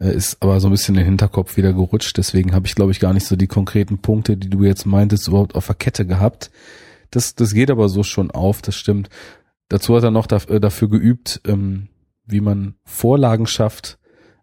äh, 0.00 0.14
ist 0.14 0.38
aber 0.40 0.60
so 0.60 0.68
ein 0.68 0.70
bisschen 0.70 0.94
in 0.94 1.00
den 1.00 1.06
Hinterkopf 1.06 1.56
wieder 1.56 1.72
gerutscht. 1.72 2.16
Deswegen 2.16 2.54
habe 2.54 2.66
ich, 2.66 2.74
glaube 2.74 2.92
ich, 2.92 3.00
gar 3.00 3.12
nicht 3.12 3.26
so 3.26 3.36
die 3.36 3.46
konkreten 3.46 3.98
Punkte, 3.98 4.36
die 4.36 4.48
du 4.48 4.64
jetzt 4.64 4.86
meintest, 4.86 5.28
überhaupt 5.28 5.54
auf 5.54 5.66
der 5.66 5.74
Kette 5.74 6.06
gehabt. 6.06 6.50
Das, 7.10 7.34
das 7.34 7.52
geht 7.52 7.70
aber 7.70 7.88
so 7.88 8.02
schon 8.02 8.30
auf, 8.30 8.62
das 8.62 8.76
stimmt. 8.76 9.08
Dazu 9.68 9.94
hat 9.96 10.04
er 10.04 10.10
noch 10.10 10.26
äh, 10.30 10.60
dafür 10.60 10.88
geübt, 10.88 11.40
ähm, 11.46 11.88
wie 12.24 12.40
man 12.40 12.74
Vorlagen 12.84 13.46
schafft, 13.46 13.97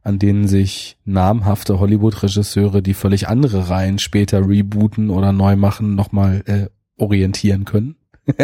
an 0.06 0.20
denen 0.20 0.48
sich 0.48 0.98
namhafte 1.04 1.80
Hollywood-Regisseure, 1.80 2.84
die 2.84 2.94
völlig 2.94 3.28
andere 3.28 3.70
Reihen 3.70 3.98
später 3.98 4.48
rebooten 4.48 5.10
oder 5.10 5.32
neu 5.32 5.56
machen, 5.56 5.96
nochmal 5.96 6.44
äh, 6.46 6.68
orientieren 7.02 7.66
können. 7.66 7.96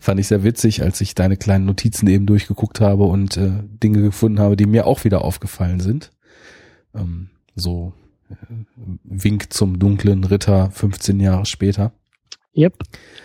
Fand 0.00 0.20
ich 0.20 0.28
sehr 0.28 0.44
witzig, 0.44 0.84
als 0.84 1.00
ich 1.00 1.16
deine 1.16 1.36
kleinen 1.36 1.64
Notizen 1.66 2.06
eben 2.06 2.26
durchgeguckt 2.26 2.80
habe 2.80 3.04
und 3.04 3.36
äh, 3.36 3.50
Dinge 3.64 4.02
gefunden 4.02 4.38
habe, 4.38 4.54
die 4.54 4.66
mir 4.66 4.86
auch 4.86 5.02
wieder 5.02 5.24
aufgefallen 5.24 5.80
sind. 5.80 6.12
Ähm, 6.94 7.30
so 7.56 7.92
äh, 8.30 8.34
Wink 9.02 9.52
zum 9.52 9.80
dunklen 9.80 10.22
Ritter 10.22 10.70
15 10.70 11.18
Jahre 11.18 11.44
später. 11.44 11.92
Yep. 12.56 12.78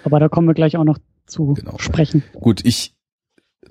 Aber 0.05 0.19
da 0.19 0.27
kommen 0.27 0.47
wir 0.47 0.55
gleich 0.55 0.75
auch 0.75 0.85
noch 0.85 0.97
zu 1.27 1.53
genau. 1.53 1.77
sprechen. 1.77 2.23
Gut, 2.33 2.65
ich 2.65 2.95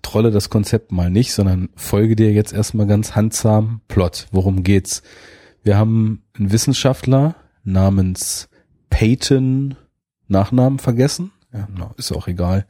trolle 0.02 0.30
das 0.30 0.50
Konzept 0.50 0.92
mal 0.92 1.10
nicht, 1.10 1.32
sondern 1.32 1.68
folge 1.76 2.16
dir 2.16 2.32
jetzt 2.32 2.52
erstmal 2.52 2.86
ganz 2.86 3.14
handsam 3.14 3.80
Plot. 3.88 4.26
Worum 4.32 4.62
geht's? 4.62 5.02
Wir 5.62 5.76
haben 5.76 6.22
einen 6.34 6.52
Wissenschaftler 6.52 7.36
namens 7.64 8.48
Peyton, 8.90 9.76
Nachnamen 10.28 10.78
vergessen. 10.78 11.32
Ja, 11.52 11.68
no, 11.74 11.94
ist 11.96 12.12
auch 12.12 12.28
egal. 12.28 12.66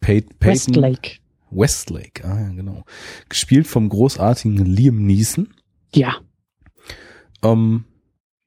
Pey 0.00 0.22
Peyton, 0.22 0.74
Westlake. 0.74 1.18
Westlake, 1.50 2.24
ah 2.24 2.40
ja, 2.40 2.48
genau. 2.48 2.84
Gespielt 3.28 3.66
vom 3.66 3.88
großartigen 3.88 4.64
Liam 4.64 5.04
Neeson. 5.04 5.48
Ja. 5.94 6.16
Ähm, 7.42 7.84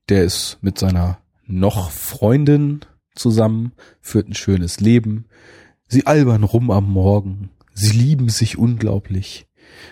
der 0.10 0.24
ist 0.24 0.58
mit 0.62 0.78
seiner 0.78 1.20
noch 1.46 1.92
Freundin 1.92 2.82
zusammen, 3.16 3.74
führt 4.02 4.30
ein 4.30 4.34
schönes 4.34 4.80
Leben. 4.80 5.26
Sie 5.88 6.08
albern 6.08 6.44
rum 6.44 6.72
am 6.72 6.90
Morgen. 6.90 7.50
Sie 7.74 7.92
lieben 7.92 8.30
sich 8.30 8.58
unglaublich. 8.58 9.48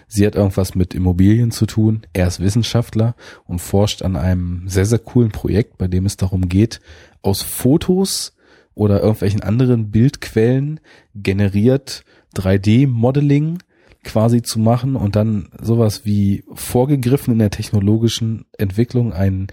Sie 0.07 0.25
hat 0.25 0.35
irgendwas 0.35 0.75
mit 0.75 0.93
Immobilien 0.93 1.51
zu 1.51 1.65
tun. 1.65 2.01
Er 2.13 2.27
ist 2.27 2.39
Wissenschaftler 2.39 3.15
und 3.45 3.59
forscht 3.59 4.01
an 4.01 4.15
einem 4.15 4.67
sehr, 4.67 4.85
sehr 4.85 4.99
coolen 4.99 5.31
Projekt, 5.31 5.77
bei 5.77 5.87
dem 5.87 6.05
es 6.05 6.17
darum 6.17 6.49
geht, 6.49 6.81
aus 7.21 7.41
Fotos 7.41 8.33
oder 8.73 9.01
irgendwelchen 9.01 9.41
anderen 9.41 9.91
Bildquellen 9.91 10.79
generiert 11.15 12.03
3D-Modeling 12.35 13.59
quasi 14.03 14.41
zu 14.41 14.59
machen 14.59 14.95
und 14.95 15.15
dann 15.15 15.49
sowas 15.61 16.05
wie 16.05 16.43
vorgegriffen 16.53 17.33
in 17.33 17.39
der 17.39 17.51
technologischen 17.51 18.45
Entwicklung 18.57 19.13
einen 19.13 19.47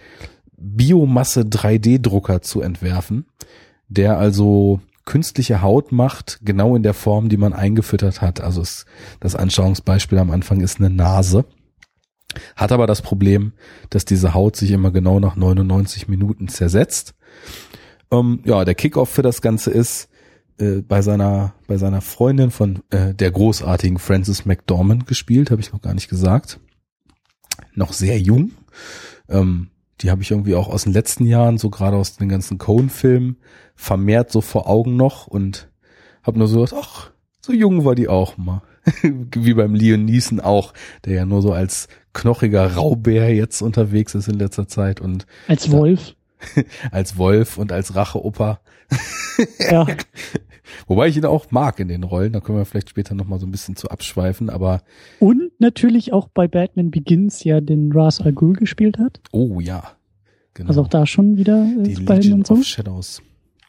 Biomasse 0.56 1.42
3D-Drucker 1.42 2.42
zu 2.42 2.62
entwerfen, 2.62 3.26
der 3.88 4.18
also 4.18 4.80
künstliche 5.08 5.62
Haut 5.62 5.90
macht, 5.90 6.38
genau 6.42 6.76
in 6.76 6.82
der 6.82 6.92
Form, 6.92 7.30
die 7.30 7.38
man 7.38 7.54
eingefüttert 7.54 8.20
hat. 8.20 8.42
Also 8.42 8.60
es, 8.60 8.84
das 9.20 9.34
Anschauungsbeispiel 9.34 10.18
am 10.18 10.30
Anfang 10.30 10.60
ist 10.60 10.80
eine 10.80 10.90
Nase. 10.90 11.46
Hat 12.56 12.72
aber 12.72 12.86
das 12.86 13.00
Problem, 13.00 13.54
dass 13.88 14.04
diese 14.04 14.34
Haut 14.34 14.54
sich 14.54 14.70
immer 14.70 14.90
genau 14.90 15.18
nach 15.18 15.34
99 15.34 16.08
Minuten 16.08 16.48
zersetzt. 16.48 17.14
Ähm, 18.10 18.42
ja, 18.44 18.66
der 18.66 18.74
Kickoff 18.74 19.08
für 19.08 19.22
das 19.22 19.40
Ganze 19.40 19.70
ist, 19.70 20.10
äh, 20.58 20.82
bei 20.82 21.00
seiner 21.00 21.54
bei 21.66 21.78
seiner 21.78 22.02
Freundin 22.02 22.50
von 22.50 22.82
äh, 22.90 23.14
der 23.14 23.30
großartigen 23.30 23.98
Frances 23.98 24.44
McDormand 24.44 25.06
gespielt, 25.06 25.50
habe 25.50 25.62
ich 25.62 25.72
noch 25.72 25.80
gar 25.80 25.94
nicht 25.94 26.10
gesagt. 26.10 26.60
Noch 27.74 27.94
sehr 27.94 28.20
jung. 28.20 28.50
Ähm, 29.30 29.70
die 30.00 30.10
habe 30.10 30.22
ich 30.22 30.30
irgendwie 30.30 30.54
auch 30.54 30.68
aus 30.68 30.84
den 30.84 30.92
letzten 30.92 31.26
Jahren, 31.26 31.58
so 31.58 31.70
gerade 31.70 31.96
aus 31.96 32.16
den 32.16 32.28
ganzen 32.28 32.58
Cone-Filmen, 32.58 33.36
vermehrt 33.74 34.30
so 34.30 34.40
vor 34.40 34.68
Augen 34.68 34.96
noch 34.96 35.26
und 35.26 35.68
habe 36.22 36.38
nur 36.38 36.48
so 36.48 36.60
gedacht, 36.60 36.80
ach, 36.80 37.10
so 37.40 37.52
jung 37.52 37.84
war 37.84 37.94
die 37.94 38.08
auch 38.08 38.36
mal. 38.36 38.62
Wie 39.02 39.54
beim 39.54 39.74
Leon 39.74 40.04
Neeson 40.04 40.40
auch, 40.40 40.72
der 41.04 41.14
ja 41.14 41.24
nur 41.24 41.42
so 41.42 41.52
als 41.52 41.88
knochiger 42.12 42.74
Raubär 42.74 43.34
jetzt 43.34 43.62
unterwegs 43.62 44.14
ist 44.14 44.28
in 44.28 44.38
letzter 44.38 44.68
Zeit 44.68 45.00
und 45.00 45.26
als 45.46 45.70
Wolf. 45.70 46.14
als 46.90 47.16
Wolf 47.16 47.58
und 47.58 47.72
als 47.72 47.94
Racheoper. 47.94 48.60
ja. 49.70 49.86
Wobei 50.86 51.08
ich 51.08 51.16
ihn 51.16 51.24
auch 51.24 51.50
mag 51.50 51.80
in 51.80 51.88
den 51.88 52.02
Rollen, 52.02 52.32
da 52.32 52.40
können 52.40 52.58
wir 52.58 52.64
vielleicht 52.64 52.90
später 52.90 53.14
nochmal 53.14 53.38
so 53.38 53.46
ein 53.46 53.50
bisschen 53.50 53.76
zu 53.76 53.88
abschweifen, 53.88 54.50
aber. 54.50 54.82
Und 55.18 55.50
natürlich 55.58 56.12
auch 56.12 56.28
bei 56.28 56.48
Batman 56.48 56.90
Begins 56.90 57.44
ja 57.44 57.60
den 57.60 57.92
Ras 57.92 58.20
Al 58.20 58.32
Ghul 58.32 58.54
gespielt 58.54 58.98
hat. 58.98 59.20
Oh 59.32 59.60
ja. 59.60 59.82
Genau. 60.54 60.68
Also 60.68 60.82
auch 60.82 60.88
da 60.88 61.06
schon 61.06 61.36
wieder 61.36 61.64
äh, 61.64 61.82
Die 61.84 61.94
Legion 61.94 62.40
und 62.40 62.46
so. 62.46 62.54
of 62.54 62.64
Shadows. 62.64 63.22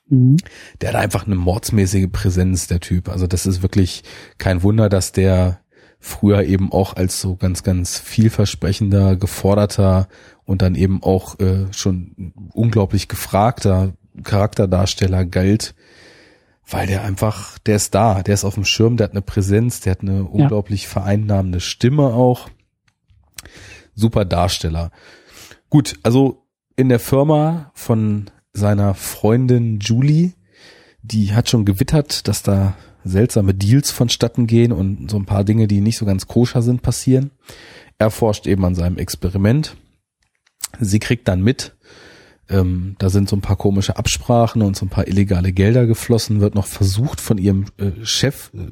Mhm. 0.07 0.37
Der 0.81 0.89
hat 0.89 0.95
einfach 0.95 1.25
eine 1.25 1.35
mordsmäßige 1.35 2.07
Präsenz, 2.11 2.67
der 2.67 2.79
Typ. 2.79 3.09
Also 3.09 3.27
das 3.27 3.45
ist 3.45 3.61
wirklich 3.61 4.03
kein 4.37 4.63
Wunder, 4.63 4.89
dass 4.89 5.11
der 5.11 5.59
früher 5.99 6.43
eben 6.43 6.71
auch 6.71 6.95
als 6.95 7.19
so 7.19 7.35
ganz, 7.35 7.61
ganz 7.61 7.99
vielversprechender, 7.99 9.17
geforderter 9.17 10.07
und 10.45 10.61
dann 10.61 10.75
eben 10.75 11.03
auch 11.03 11.37
äh, 11.39 11.67
schon 11.71 12.33
unglaublich 12.53 13.07
gefragter 13.07 13.93
Charakterdarsteller 14.23 15.25
galt, 15.25 15.75
weil 16.69 16.87
der 16.87 17.03
einfach, 17.03 17.57
der 17.59 17.75
ist 17.75 17.95
da, 17.95 18.21
der 18.21 18.33
ist 18.33 18.43
auf 18.43 18.55
dem 18.55 18.65
Schirm, 18.65 18.97
der 18.97 19.05
hat 19.05 19.11
eine 19.11 19.21
Präsenz, 19.21 19.81
der 19.81 19.91
hat 19.91 20.01
eine 20.01 20.23
unglaublich 20.23 20.83
ja. 20.83 20.89
vereinnahmende 20.89 21.59
Stimme 21.59 22.07
auch. 22.07 22.49
Super 23.95 24.25
Darsteller. 24.25 24.91
Gut, 25.69 25.95
also 26.03 26.45
in 26.75 26.89
der 26.89 26.99
Firma 26.99 27.71
von 27.73 28.29
seiner 28.53 28.93
Freundin 28.93 29.79
Julie, 29.79 30.33
die 31.01 31.33
hat 31.33 31.49
schon 31.49 31.65
gewittert, 31.65 32.27
dass 32.27 32.43
da 32.43 32.75
seltsame 33.03 33.53
Deals 33.53 33.91
vonstatten 33.91 34.47
gehen 34.47 34.71
und 34.71 35.09
so 35.09 35.17
ein 35.17 35.25
paar 35.25 35.43
Dinge, 35.43 35.67
die 35.67 35.81
nicht 35.81 35.97
so 35.97 36.05
ganz 36.05 36.27
koscher 36.27 36.61
sind, 36.61 36.81
passieren. 36.81 37.31
Er 37.97 38.11
forscht 38.11 38.47
eben 38.47 38.63
an 38.65 38.75
seinem 38.75 38.97
Experiment. 38.97 39.75
Sie 40.79 40.99
kriegt 40.99 41.27
dann 41.27 41.41
mit, 41.41 41.75
ähm, 42.49 42.95
da 42.97 43.09
sind 43.09 43.29
so 43.29 43.35
ein 43.35 43.41
paar 43.41 43.55
komische 43.55 43.97
Absprachen 43.97 44.61
und 44.61 44.75
so 44.75 44.85
ein 44.85 44.89
paar 44.89 45.07
illegale 45.07 45.51
Gelder 45.51 45.85
geflossen, 45.85 46.41
wird 46.41 46.55
noch 46.55 46.65
versucht 46.65 47.21
von 47.21 47.37
ihrem 47.37 47.65
äh, 47.77 47.91
Chef 48.03 48.51
äh, 48.55 48.71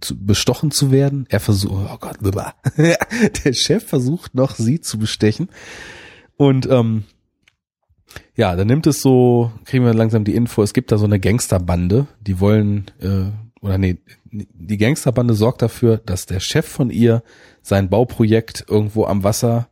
zu, 0.00 0.16
bestochen 0.18 0.70
zu 0.70 0.90
werden. 0.90 1.26
Er 1.30 1.40
versucht, 1.40 1.72
oh 1.72 1.96
Gott, 1.98 2.18
der 2.76 3.52
Chef 3.54 3.86
versucht 3.86 4.34
noch 4.34 4.54
sie 4.54 4.80
zu 4.80 4.98
bestechen. 4.98 5.48
Und 6.36 6.68
ähm, 6.70 7.04
ja, 8.34 8.54
dann 8.54 8.66
nimmt 8.66 8.86
es 8.86 9.00
so, 9.00 9.50
kriegen 9.64 9.84
wir 9.84 9.94
langsam 9.94 10.24
die 10.24 10.34
Info, 10.34 10.62
es 10.62 10.74
gibt 10.74 10.92
da 10.92 10.98
so 10.98 11.06
eine 11.06 11.18
Gangsterbande, 11.18 12.06
die 12.20 12.38
wollen, 12.38 12.90
äh, 13.00 13.30
oder 13.62 13.78
nee, 13.78 13.98
die 14.30 14.76
Gangsterbande 14.76 15.32
sorgt 15.34 15.62
dafür, 15.62 15.98
dass 15.98 16.26
der 16.26 16.40
Chef 16.40 16.66
von 16.66 16.90
ihr 16.90 17.22
sein 17.62 17.88
Bauprojekt 17.88 18.66
irgendwo 18.68 19.06
am 19.06 19.24
Wasser 19.24 19.68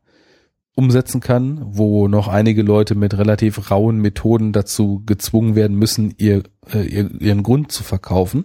umsetzen 0.74 1.20
kann, 1.20 1.60
wo 1.64 2.08
noch 2.08 2.28
einige 2.28 2.62
Leute 2.62 2.94
mit 2.94 3.16
relativ 3.16 3.70
rauen 3.70 3.98
Methoden 3.98 4.52
dazu 4.52 5.02
gezwungen 5.06 5.54
werden 5.54 5.78
müssen, 5.78 6.14
ihr, 6.18 6.42
äh, 6.72 6.82
ihren 6.82 7.42
Grund 7.42 7.70
zu 7.70 7.84
verkaufen. 7.84 8.44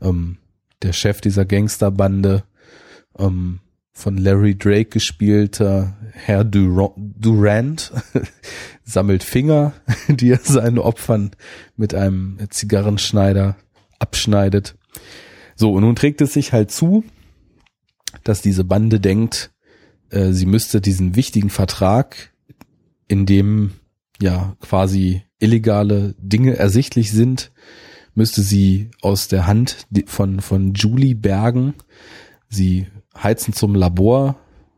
Ähm, 0.00 0.38
der 0.82 0.92
Chef 0.92 1.20
dieser 1.20 1.44
Gangsterbande, 1.44 2.44
ähm, 3.18 3.60
von 3.92 4.16
Larry 4.16 4.56
Drake 4.56 4.86
gespielter 4.86 5.96
Herr 6.12 6.44
Durant, 6.44 7.92
sammelt 8.84 9.22
Finger, 9.22 9.74
die 10.08 10.30
er 10.30 10.38
seinen 10.38 10.78
Opfern 10.78 11.32
mit 11.76 11.94
einem 11.94 12.38
Zigarrenschneider 12.48 13.56
abschneidet. 13.98 14.76
So, 15.54 15.74
und 15.74 15.82
nun 15.82 15.96
trägt 15.96 16.22
es 16.22 16.32
sich 16.32 16.52
halt 16.52 16.70
zu, 16.70 17.04
dass 18.24 18.40
diese 18.40 18.64
Bande 18.64 19.00
denkt, 19.00 19.52
äh, 20.10 20.32
sie 20.32 20.46
müsste 20.46 20.80
diesen 20.80 21.16
wichtigen 21.16 21.50
Vertrag, 21.50 22.32
in 23.08 23.26
dem 23.26 23.72
ja 24.20 24.56
quasi 24.60 25.22
illegale 25.38 26.14
Dinge 26.18 26.56
ersichtlich 26.56 27.12
sind, 27.12 27.50
müsste 28.14 28.42
sie 28.42 28.90
aus 29.00 29.28
der 29.28 29.46
Hand 29.46 29.86
von, 30.06 30.40
von 30.40 30.74
Julie 30.74 31.14
bergen. 31.14 31.74
Sie 32.48 32.86
heizen 33.16 33.54
zum 33.54 33.74
Labor, 33.74 34.36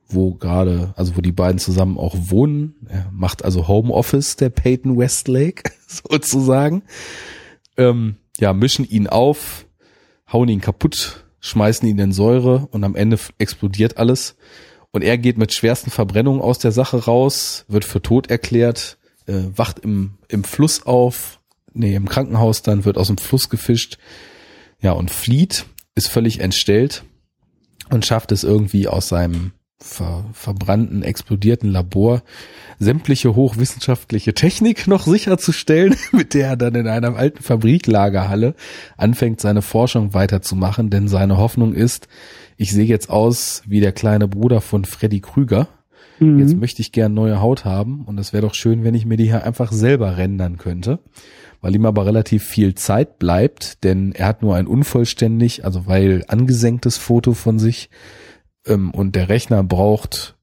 wo 0.09 0.35
gerade, 0.35 0.93
also 0.97 1.17
wo 1.17 1.21
die 1.21 1.33
beiden 1.33 1.59
zusammen 1.59 1.99
auch 1.99 2.15
wohnen. 2.17 2.75
Er 2.89 3.09
macht 3.11 3.45
also 3.45 3.69
Homeoffice, 3.69 4.37
der 4.37 4.51
Peyton 4.51 4.99
Westlake, 4.99 5.73
sozusagen. 5.87 6.83
Ähm, 7.77 8.17
ja, 8.39 8.53
mischen 8.53 8.89
ihn 8.89 9.07
auf, 9.07 9.67
hauen 10.31 10.49
ihn 10.49 10.61
kaputt, 10.61 11.25
schmeißen 11.41 11.89
ihn 11.89 11.99
in 11.99 12.13
Säure 12.13 12.69
und 12.71 12.85
am 12.85 12.95
Ende 12.95 13.19
explodiert 13.39 13.97
alles. 13.97 14.37
Und 14.93 15.03
er 15.03 15.17
geht 15.19 15.39
mit 15.39 15.55
schwersten 15.55 15.91
Verbrennungen 15.91 16.43
aus 16.43 16.59
der 16.59 16.73
Sache 16.73 17.05
raus, 17.05 17.65
wird 17.69 17.85
für 17.85 18.03
tot 18.03 18.31
erklärt, 18.31 18.99
äh, 19.27 19.43
wacht 19.55 19.79
im, 19.81 20.19
im 20.29 20.45
Fluss 20.45 20.85
auf, 20.85 21.41
nee, 21.73 21.95
im 21.95 22.09
Krankenhaus 22.09 22.63
dann, 22.63 22.85
wird 22.85 22.99
aus 22.99 23.07
dem 23.07 23.19
Fluss 23.19 23.49
gefischt, 23.49 23.99
ja, 24.81 24.93
und 24.93 25.11
flieht, 25.11 25.65
ist 25.95 26.09
völlig 26.09 26.41
entstellt 26.41 27.05
und 27.89 28.05
schafft 28.05 28.33
es 28.33 28.45
irgendwie 28.45 28.87
aus 28.87 29.09
seinem 29.09 29.53
ver, 29.83 30.25
verbrannten, 30.33 31.03
explodierten 31.03 31.71
Labor 31.71 32.23
sämtliche 32.79 33.35
hochwissenschaftliche 33.35 34.35
Technik 34.35 34.87
noch 34.87 35.07
sicherzustellen, 35.07 35.97
mit 36.13 36.35
der 36.35 36.49
er 36.49 36.57
dann 36.57 36.75
in 36.75 36.89
einer 36.89 37.17
alten 37.17 37.43
Fabriklagerhalle 37.43 38.55
anfängt, 38.97 39.41
seine 39.41 39.63
Forschung 39.63 40.15
weiterzumachen, 40.15 40.91
denn 40.91 41.09
seine 41.09 41.37
Hoffnung 41.37 41.75
ist, 41.75 42.09
ich 42.57 42.73
sehe 42.73 42.85
jetzt 42.85 43.11
aus 43.11 43.63
wie 43.67 43.81
der 43.81 43.93
kleine 43.93 44.29
Bruder 44.29 44.61
von 44.61 44.85
Freddy 44.85 45.21
Krüger. 45.21 45.69
Mhm. 46.19 46.39
Jetzt 46.39 46.57
möchte 46.57 46.83
ich 46.83 46.93
gern 46.93 47.15
neue 47.15 47.41
Haut 47.41 47.65
haben 47.65 48.05
und 48.05 48.19
es 48.19 48.33
wäre 48.33 48.47
doch 48.47 48.55
schön, 48.55 48.85
wenn 48.85 48.95
ich 48.95 49.07
mir 49.07 49.17
die 49.17 49.25
hier 49.25 49.45
einfach 49.45 49.73
selber 49.73 50.17
rendern 50.17 50.59
könnte. 50.59 51.01
weil 51.63 51.77
ihm 51.77 51.87
aber 51.87 52.05
relativ 52.05 52.43
viel 52.43 52.75
Zeit 52.75 53.21
bleibt, 53.21 53.85
denn 53.85 54.11
er 54.13 54.27
hat 54.27 54.43
nur 54.43 54.57
ein 54.57 54.67
unvollständig, 54.67 55.65
also 55.65 55.87
weil 55.87 56.25
angesenktes 56.27 56.97
Foto 56.99 57.35
von 57.35 57.61
sich 57.61 57.89
ähm, 58.67 58.91
und 58.91 59.15
der 59.15 59.29
Rechner 59.29 59.63
braucht, 59.63 60.37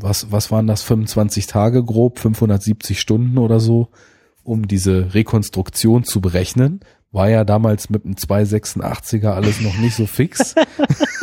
was, 0.00 0.32
was 0.32 0.50
waren 0.50 0.66
das, 0.66 0.82
25 0.82 1.46
Tage 1.46 1.84
grob, 1.84 2.18
570 2.18 3.00
Stunden 3.00 3.38
oder 3.38 3.60
so, 3.60 3.90
um 4.42 4.66
diese 4.68 5.14
Rekonstruktion 5.14 6.04
zu 6.04 6.20
berechnen. 6.20 6.80
War 7.12 7.28
ja 7.30 7.44
damals 7.44 7.88
mit 7.88 8.04
dem 8.04 8.14
286er 8.14 9.28
alles 9.28 9.60
noch 9.60 9.78
nicht 9.78 9.94
so 9.94 10.06
fix. 10.06 10.54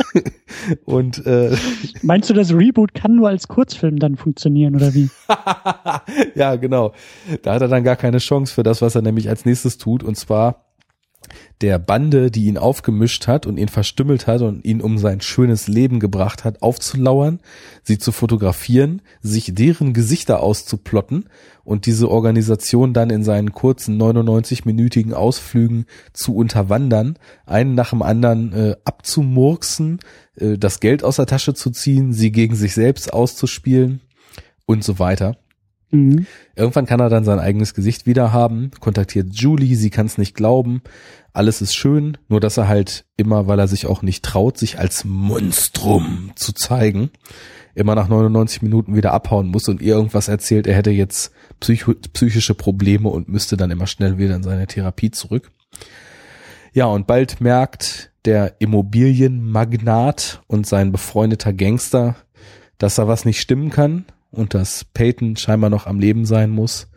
und 0.86 1.26
äh, 1.26 1.56
meinst 2.02 2.30
du, 2.30 2.34
das 2.34 2.54
Reboot 2.54 2.94
kann 2.94 3.16
nur 3.16 3.30
als 3.30 3.48
Kurzfilm 3.48 3.98
dann 3.98 4.16
funktionieren 4.16 4.76
oder 4.76 4.94
wie? 4.94 5.10
ja, 6.36 6.56
genau. 6.56 6.94
Da 7.42 7.54
hat 7.54 7.62
er 7.62 7.68
dann 7.68 7.84
gar 7.84 7.96
keine 7.96 8.18
Chance 8.18 8.54
für 8.54 8.64
das, 8.64 8.82
was 8.82 8.96
er 8.96 9.02
nämlich 9.02 9.30
als 9.30 9.46
nächstes 9.46 9.78
tut. 9.78 10.04
Und 10.04 10.16
zwar 10.16 10.66
der 11.64 11.80
Bande, 11.80 12.30
die 12.30 12.48
ihn 12.48 12.58
aufgemischt 12.58 13.28
hat 13.28 13.48
und 13.48 13.58
ihn 13.58 13.70
verstümmelt 13.70 14.28
hat 14.28 14.42
und 14.42 14.66
ihn 14.66 14.82
um 14.82 14.98
sein 14.98 15.22
schönes 15.22 15.70
Leben 15.70 16.02
gebracht 16.02 16.44
hat, 16.44 16.62
aufzulauern, 16.62 17.40
sie 17.84 17.98
zu 17.98 18.12
fotografieren, 18.12 19.02
sich 19.22 19.56
deren 19.56 19.94
Gesichter 19.94 20.42
auszuplotten 20.44 21.30
und 21.64 21.86
diese 21.86 22.12
Organisation 22.12 22.94
dann 22.94 23.10
in 23.10 23.24
seinen 23.24 23.54
kurzen 23.54 24.00
99-minütigen 24.00 25.14
Ausflügen 25.14 25.86
zu 26.12 26.36
unterwandern, 26.36 27.18
einen 27.46 27.76
nach 27.76 27.92
dem 27.92 28.02
anderen 28.02 28.52
äh, 28.52 28.76
abzumurksen, 28.84 30.00
äh, 30.36 30.58
das 30.58 30.82
Geld 30.82 31.02
aus 31.06 31.16
der 31.16 31.28
Tasche 31.28 31.54
zu 31.54 31.70
ziehen, 31.70 32.12
sie 32.12 32.34
gegen 32.34 32.56
sich 32.56 32.74
selbst 32.74 33.14
auszuspielen 33.14 34.02
und 34.66 34.84
so 34.84 35.00
weiter. 35.00 35.38
Mhm. 35.94 36.26
Irgendwann 36.56 36.88
kann 36.88 37.00
er 37.00 37.10
dann 37.10 37.24
sein 37.24 37.40
eigenes 37.40 37.74
Gesicht 37.74 38.06
wieder 38.06 38.34
haben, 38.34 38.72
kontaktiert 38.80 39.28
Julie, 39.32 39.76
sie 39.76 39.92
kann 39.92 40.08
es 40.08 40.18
nicht 40.18 40.36
glauben, 40.36 40.82
alles 41.34 41.62
ist 41.62 41.76
schön, 41.76 42.18
nur 42.28 42.40
dass 42.40 42.58
er 42.58 42.68
halt 42.68 43.06
immer, 43.16 43.48
weil 43.48 43.60
er 43.60 43.68
sich 43.68 43.86
auch 43.86 44.02
nicht 44.02 44.26
traut, 44.26 44.58
sich 44.58 44.80
als 44.80 45.06
Monstrum 45.06 46.32
zu 46.36 46.52
zeigen, 46.52 47.12
immer 47.76 47.96
nach 47.96 48.08
99 48.08 48.64
Minuten 48.64 48.96
wieder 48.96 49.14
abhauen 49.14 49.48
muss 49.48 49.68
und 49.68 49.82
ihr 49.82 49.94
irgendwas 49.96 50.28
erzählt, 50.28 50.68
er 50.68 50.76
hätte 50.76 50.92
jetzt 50.92 51.32
psycho 51.60 51.94
psychische 52.14 52.56
Probleme 52.56 53.10
und 53.10 53.30
müsste 53.30 53.56
dann 53.56 53.72
immer 53.72 53.88
schnell 53.88 54.18
wieder 54.18 54.36
in 54.36 54.44
seine 54.44 54.68
Therapie 54.68 55.12
zurück. 55.12 55.52
Ja, 56.74 56.86
und 56.86 57.06
bald 57.06 57.40
merkt 57.40 58.12
der 58.26 58.56
Immobilienmagnat 58.60 60.42
und 60.48 60.66
sein 60.66 60.92
befreundeter 60.92 61.54
Gangster, 61.54 62.16
dass 62.80 62.96
da 62.96 63.08
was 63.08 63.26
nicht 63.26 63.40
stimmen 63.40 63.70
kann 63.70 64.06
und 64.34 64.54
dass 64.54 64.86
Peyton 64.94 65.38
scheinbar 65.38 65.70
noch 65.70 65.88
am 65.88 66.00
Leben 66.00 66.26
sein 66.26 66.50
muss. 66.50 66.90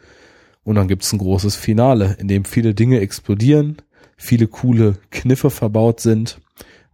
Und 0.64 0.74
dann 0.74 0.88
gibt's 0.88 1.12
ein 1.12 1.18
großes 1.18 1.54
Finale, 1.54 2.16
in 2.18 2.26
dem 2.26 2.44
viele 2.44 2.74
Dinge 2.74 2.98
explodieren, 3.00 3.76
viele 4.16 4.48
coole 4.48 4.96
Kniffe 5.10 5.50
verbaut 5.50 6.00
sind, 6.00 6.40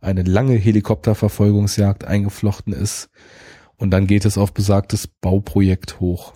eine 0.00 0.24
lange 0.24 0.56
Helikopterverfolgungsjagd 0.56 2.04
eingeflochten 2.04 2.74
ist 2.74 3.08
und 3.82 3.90
dann 3.90 4.06
geht 4.06 4.24
es 4.24 4.36
auf 4.36 4.52
besagtes 4.52 5.06
Bauprojekt 5.06 6.00
hoch. 6.00 6.34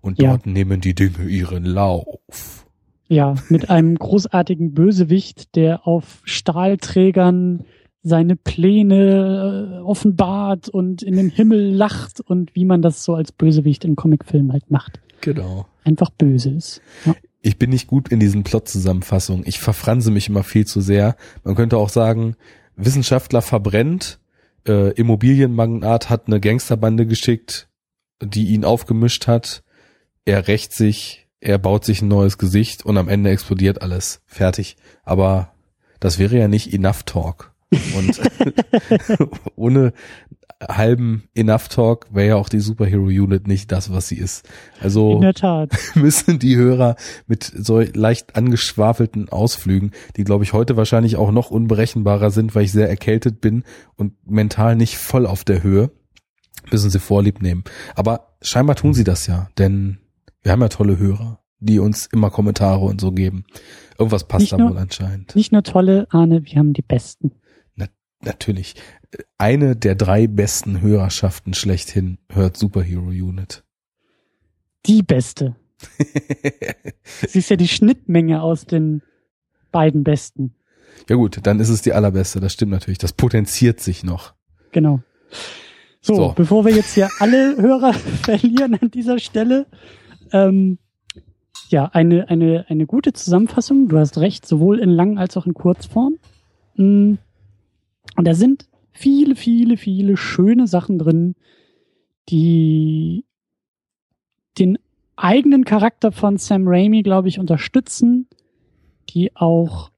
Und 0.00 0.22
dort 0.22 0.46
ja. 0.46 0.52
nehmen 0.52 0.80
die 0.80 0.94
Dinge 0.94 1.28
ihren 1.28 1.64
Lauf. 1.64 2.66
Ja, 3.06 3.34
mit 3.48 3.70
einem 3.70 3.94
großartigen 3.96 4.74
Bösewicht, 4.74 5.54
der 5.56 5.86
auf 5.86 6.20
Stahlträgern 6.24 7.64
seine 8.02 8.36
Pläne 8.36 9.78
äh, 9.78 9.82
offenbart 9.82 10.68
und 10.68 11.02
in 11.02 11.16
den 11.16 11.30
Himmel 11.30 11.74
lacht 11.74 12.20
und 12.20 12.54
wie 12.54 12.64
man 12.64 12.82
das 12.82 13.04
so 13.04 13.14
als 13.14 13.32
Bösewicht 13.32 13.84
in 13.84 13.96
Comicfilmen 13.96 14.52
halt 14.52 14.70
macht. 14.70 15.00
Genau. 15.20 15.66
Einfach 15.84 16.10
böse 16.10 16.50
ist. 16.50 16.80
Ja. 17.04 17.14
Ich 17.40 17.58
bin 17.58 17.70
nicht 17.70 17.86
gut 17.86 18.08
in 18.08 18.20
diesen 18.20 18.44
Plot-Zusammenfassungen. 18.44 19.44
Ich 19.46 19.58
verfranse 19.58 20.10
mich 20.10 20.28
immer 20.28 20.42
viel 20.42 20.66
zu 20.66 20.80
sehr. 20.80 21.16
Man 21.44 21.54
könnte 21.54 21.76
auch 21.76 21.88
sagen, 21.88 22.36
Wissenschaftler 22.76 23.42
verbrennt, 23.42 24.18
äh, 24.66 24.92
Immobilienmagnat 24.92 26.10
hat 26.10 26.26
eine 26.26 26.40
Gangsterbande 26.40 27.06
geschickt, 27.06 27.68
die 28.22 28.48
ihn 28.48 28.64
aufgemischt 28.64 29.26
hat. 29.26 29.62
Er 30.24 30.48
rächt 30.48 30.72
sich, 30.72 31.28
er 31.40 31.58
baut 31.58 31.84
sich 31.84 32.02
ein 32.02 32.08
neues 32.08 32.38
Gesicht 32.38 32.84
und 32.84 32.98
am 32.98 33.08
Ende 33.08 33.30
explodiert 33.30 33.82
alles. 33.82 34.20
Fertig. 34.26 34.76
Aber 35.04 35.52
das 36.00 36.18
wäre 36.18 36.38
ja 36.38 36.48
nicht 36.48 36.72
Enough 36.72 37.04
Talk. 37.04 37.47
Und 37.70 38.20
ohne 39.56 39.92
halben 40.60 41.28
Enough 41.34 41.68
Talk 41.68 42.06
wäre 42.10 42.28
ja 42.28 42.36
auch 42.36 42.48
die 42.48 42.60
Superhero 42.60 43.04
Unit 43.04 43.46
nicht 43.46 43.70
das, 43.70 43.92
was 43.92 44.08
sie 44.08 44.16
ist. 44.16 44.48
Also 44.80 45.12
In 45.12 45.20
der 45.20 45.34
Tat. 45.34 45.72
müssen 45.94 46.38
die 46.38 46.56
Hörer 46.56 46.96
mit 47.26 47.44
so 47.44 47.80
leicht 47.80 48.34
angeschwafelten 48.36 49.28
Ausflügen, 49.28 49.92
die 50.16 50.24
glaube 50.24 50.44
ich 50.44 50.52
heute 50.52 50.76
wahrscheinlich 50.76 51.16
auch 51.16 51.30
noch 51.30 51.50
unberechenbarer 51.50 52.30
sind, 52.30 52.54
weil 52.54 52.64
ich 52.64 52.72
sehr 52.72 52.88
erkältet 52.88 53.40
bin 53.40 53.64
und 53.96 54.14
mental 54.28 54.74
nicht 54.74 54.98
voll 54.98 55.26
auf 55.26 55.44
der 55.44 55.62
Höhe, 55.62 55.90
müssen 56.72 56.90
sie 56.90 56.98
vorlieb 56.98 57.40
nehmen. 57.40 57.64
Aber 57.94 58.34
scheinbar 58.42 58.76
tun 58.76 58.94
sie 58.94 59.04
das 59.04 59.26
ja, 59.26 59.48
denn 59.58 59.98
wir 60.42 60.52
haben 60.52 60.62
ja 60.62 60.68
tolle 60.68 60.98
Hörer, 60.98 61.40
die 61.60 61.78
uns 61.78 62.06
immer 62.06 62.30
Kommentare 62.30 62.84
und 62.84 63.00
so 63.00 63.12
geben. 63.12 63.44
Irgendwas 63.98 64.24
passt 64.24 64.42
nicht 64.42 64.52
da 64.52 64.58
nur, 64.58 64.70
wohl 64.70 64.78
anscheinend. 64.78 65.36
Nicht 65.36 65.52
nur 65.52 65.62
tolle, 65.62 66.06
Arne, 66.10 66.44
wir 66.44 66.58
haben 66.58 66.72
die 66.72 66.82
besten 66.82 67.32
natürlich 68.22 68.74
eine 69.38 69.76
der 69.76 69.94
drei 69.94 70.26
besten 70.26 70.80
Hörerschaften 70.80 71.54
schlechthin 71.54 72.18
hört 72.30 72.56
Superhero 72.56 73.08
Unit. 73.08 73.64
Die 74.86 75.02
beste. 75.02 75.56
Sie 77.28 77.38
ist 77.38 77.50
ja 77.50 77.56
die 77.56 77.68
Schnittmenge 77.68 78.42
aus 78.42 78.66
den 78.66 79.02
beiden 79.70 80.04
besten. 80.04 80.54
Ja 81.08 81.16
gut, 81.16 81.38
dann 81.42 81.60
ist 81.60 81.68
es 81.68 81.82
die 81.82 81.92
allerbeste, 81.92 82.40
das 82.40 82.52
stimmt 82.52 82.72
natürlich. 82.72 82.98
Das 82.98 83.12
potenziert 83.12 83.80
sich 83.80 84.02
noch. 84.02 84.34
Genau. 84.72 85.00
So, 86.00 86.14
so. 86.14 86.32
bevor 86.36 86.64
wir 86.64 86.74
jetzt 86.74 86.94
hier 86.94 87.08
alle 87.20 87.56
Hörer 87.60 87.92
verlieren 87.92 88.78
an 88.80 88.90
dieser 88.90 89.18
Stelle, 89.18 89.66
ähm, 90.32 90.78
ja, 91.68 91.86
eine, 91.86 92.28
eine, 92.28 92.66
eine 92.68 92.86
gute 92.86 93.12
Zusammenfassung. 93.12 93.88
Du 93.88 93.98
hast 93.98 94.18
recht, 94.18 94.46
sowohl 94.46 94.78
in 94.78 94.90
Lang 94.90 95.18
als 95.18 95.36
auch 95.36 95.46
in 95.46 95.54
Kurzform. 95.54 96.16
Hm, 96.76 97.18
und 98.16 98.26
da 98.26 98.34
sind 98.34 98.68
viele, 98.92 99.36
viele, 99.36 99.76
viele 99.76 100.16
schöne 100.16 100.66
Sachen 100.66 100.98
drin, 100.98 101.34
die 102.28 103.24
den 104.58 104.78
eigenen 105.16 105.64
Charakter 105.64 106.12
von 106.12 106.36
Sam 106.36 106.66
Raimi, 106.66 107.02
glaube 107.02 107.28
ich, 107.28 107.38
unterstützen, 107.38 108.28
die 109.10 109.34
auch 109.36 109.90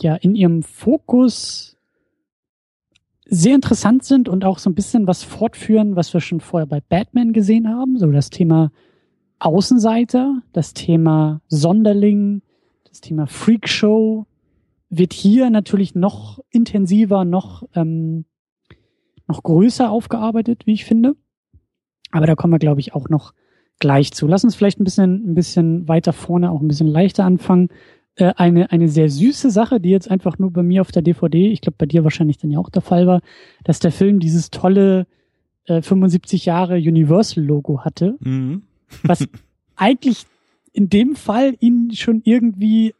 ja 0.00 0.14
in 0.16 0.34
ihrem 0.34 0.62
Fokus 0.62 1.76
sehr 3.24 3.54
interessant 3.54 4.04
sind 4.04 4.28
und 4.28 4.44
auch 4.44 4.58
so 4.58 4.68
ein 4.68 4.74
bisschen 4.74 5.06
was 5.06 5.22
fortführen, 5.22 5.96
was 5.96 6.12
wir 6.12 6.20
schon 6.20 6.40
vorher 6.40 6.66
bei 6.66 6.80
Batman 6.80 7.32
gesehen 7.32 7.68
haben, 7.68 7.98
so 7.98 8.10
das 8.10 8.30
Thema 8.30 8.72
Außenseiter, 9.38 10.42
das 10.52 10.74
Thema 10.74 11.40
Sonderling, 11.48 12.42
das 12.88 13.00
Thema 13.00 13.26
Freakshow, 13.26 14.26
wird 14.92 15.14
hier 15.14 15.48
natürlich 15.48 15.94
noch 15.94 16.38
intensiver, 16.50 17.24
noch, 17.24 17.66
ähm, 17.74 18.26
noch 19.26 19.42
größer 19.42 19.90
aufgearbeitet, 19.90 20.66
wie 20.66 20.74
ich 20.74 20.84
finde. 20.84 21.16
Aber 22.10 22.26
da 22.26 22.34
kommen 22.34 22.52
wir, 22.52 22.58
glaube 22.58 22.80
ich, 22.80 22.94
auch 22.94 23.08
noch 23.08 23.32
gleich 23.78 24.12
zu. 24.12 24.26
Lass 24.26 24.44
uns 24.44 24.54
vielleicht 24.54 24.78
ein 24.78 24.84
bisschen, 24.84 25.32
ein 25.32 25.34
bisschen 25.34 25.88
weiter 25.88 26.12
vorne, 26.12 26.50
auch 26.50 26.60
ein 26.60 26.68
bisschen 26.68 26.88
leichter 26.88 27.24
anfangen. 27.24 27.68
Äh, 28.16 28.34
eine, 28.36 28.70
eine 28.70 28.88
sehr 28.88 29.08
süße 29.08 29.50
Sache, 29.50 29.80
die 29.80 29.88
jetzt 29.88 30.10
einfach 30.10 30.38
nur 30.38 30.52
bei 30.52 30.62
mir 30.62 30.82
auf 30.82 30.92
der 30.92 31.00
DVD, 31.00 31.50
ich 31.50 31.62
glaube 31.62 31.76
bei 31.78 31.86
dir 31.86 32.04
wahrscheinlich 32.04 32.36
dann 32.36 32.50
ja 32.50 32.58
auch 32.58 32.68
der 32.68 32.82
Fall 32.82 33.06
war, 33.06 33.22
dass 33.64 33.80
der 33.80 33.92
Film 33.92 34.20
dieses 34.20 34.50
tolle 34.50 35.06
äh, 35.64 35.80
75 35.80 36.44
Jahre 36.44 36.76
Universal-Logo 36.76 37.80
hatte, 37.80 38.16
mhm. 38.20 38.64
was 39.04 39.26
eigentlich 39.76 40.26
in 40.74 40.90
dem 40.90 41.16
Fall 41.16 41.56
ihn 41.60 41.92
schon 41.94 42.20
irgendwie 42.24 42.94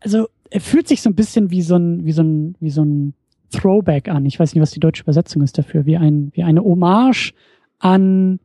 also 0.00 0.28
er 0.50 0.60
fühlt 0.60 0.88
sich 0.88 1.02
so 1.02 1.10
ein 1.10 1.14
bisschen 1.14 1.50
wie 1.50 1.62
so 1.62 1.76
ein, 1.76 2.04
wie 2.04 2.12
so 2.12 2.22
ein, 2.22 2.56
wie 2.60 2.70
so 2.70 2.84
ein 2.84 3.14
Throwback 3.50 4.08
an. 4.08 4.26
Ich 4.26 4.38
weiß 4.38 4.54
nicht, 4.54 4.62
was 4.62 4.70
die 4.70 4.80
deutsche 4.80 5.02
Übersetzung 5.02 5.42
ist 5.42 5.58
dafür, 5.58 5.86
wie 5.86 5.96
ein, 5.96 6.30
wie 6.34 6.42
eine 6.42 6.62
Hommage 6.62 7.32
an 7.78 8.40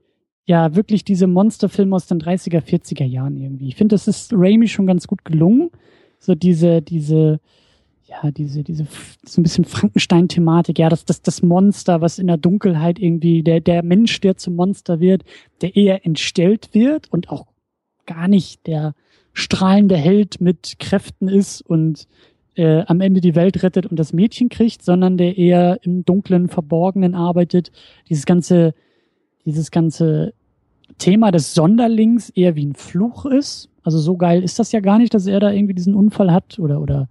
ja 0.45 0.75
wirklich 0.75 1.03
diese 1.03 1.27
Monsterfilme 1.27 1.95
aus 1.95 2.07
den 2.07 2.19
30er, 2.21 2.61
40er 2.61 3.03
Jahren 3.03 3.35
irgendwie. 3.35 3.67
Ich 3.67 3.75
finde, 3.75 3.95
das 3.95 4.07
ist 4.07 4.31
Raimi 4.33 4.67
schon 4.67 4.85
ganz 4.85 5.07
gut 5.07 5.25
gelungen. 5.25 5.71
So 6.19 6.35
diese, 6.35 6.81
diese, 6.81 7.39
ja, 8.05 8.31
diese, 8.31 8.63
diese, 8.63 8.85
so 9.25 9.41
ein 9.41 9.43
bisschen 9.43 9.65
Frankenstein-Thematik, 9.65 10.77
ja, 10.77 10.89
das, 10.89 11.05
das, 11.05 11.21
das 11.21 11.41
Monster, 11.41 12.01
was 12.01 12.19
in 12.19 12.27
der 12.27 12.37
Dunkelheit 12.37 12.99
irgendwie, 12.99 13.43
der, 13.43 13.59
der 13.59 13.83
Mensch, 13.83 14.21
der 14.21 14.37
zum 14.37 14.55
Monster 14.55 14.99
wird, 14.99 15.23
der 15.61 15.75
eher 15.75 16.05
entstellt 16.05 16.69
wird 16.73 17.11
und 17.11 17.29
auch 17.29 17.47
gar 18.05 18.27
nicht 18.27 18.67
der, 18.67 18.93
strahlende 19.35 19.95
Held 19.97 20.41
mit 20.41 20.79
Kräften 20.79 21.27
ist 21.27 21.61
und 21.61 22.07
äh, 22.55 22.83
am 22.87 23.01
Ende 23.01 23.21
die 23.21 23.35
Welt 23.35 23.61
rettet 23.61 23.85
und 23.85 23.99
das 23.99 24.13
Mädchen 24.13 24.49
kriegt, 24.49 24.81
sondern 24.81 25.17
der 25.17 25.37
eher 25.37 25.79
im 25.83 26.05
dunklen, 26.05 26.47
verborgenen 26.47 27.13
arbeitet. 27.13 27.71
Dieses 28.09 28.25
ganze, 28.25 28.73
dieses 29.45 29.71
ganze 29.71 30.33
Thema 30.97 31.31
des 31.31 31.53
Sonderlings 31.53 32.29
eher 32.29 32.55
wie 32.55 32.65
ein 32.65 32.75
Fluch 32.75 33.25
ist, 33.25 33.69
Also 33.83 33.99
so 33.99 34.15
geil 34.15 34.41
ist 34.41 34.57
das 34.57 34.71
ja 34.71 34.79
gar 34.79 34.97
nicht, 34.97 35.13
dass 35.13 35.27
er 35.27 35.39
da 35.39 35.51
irgendwie 35.51 35.73
diesen 35.73 35.95
Unfall 35.95 36.31
hat 36.31 36.57
oder, 36.57 36.81
oder, 36.81 37.09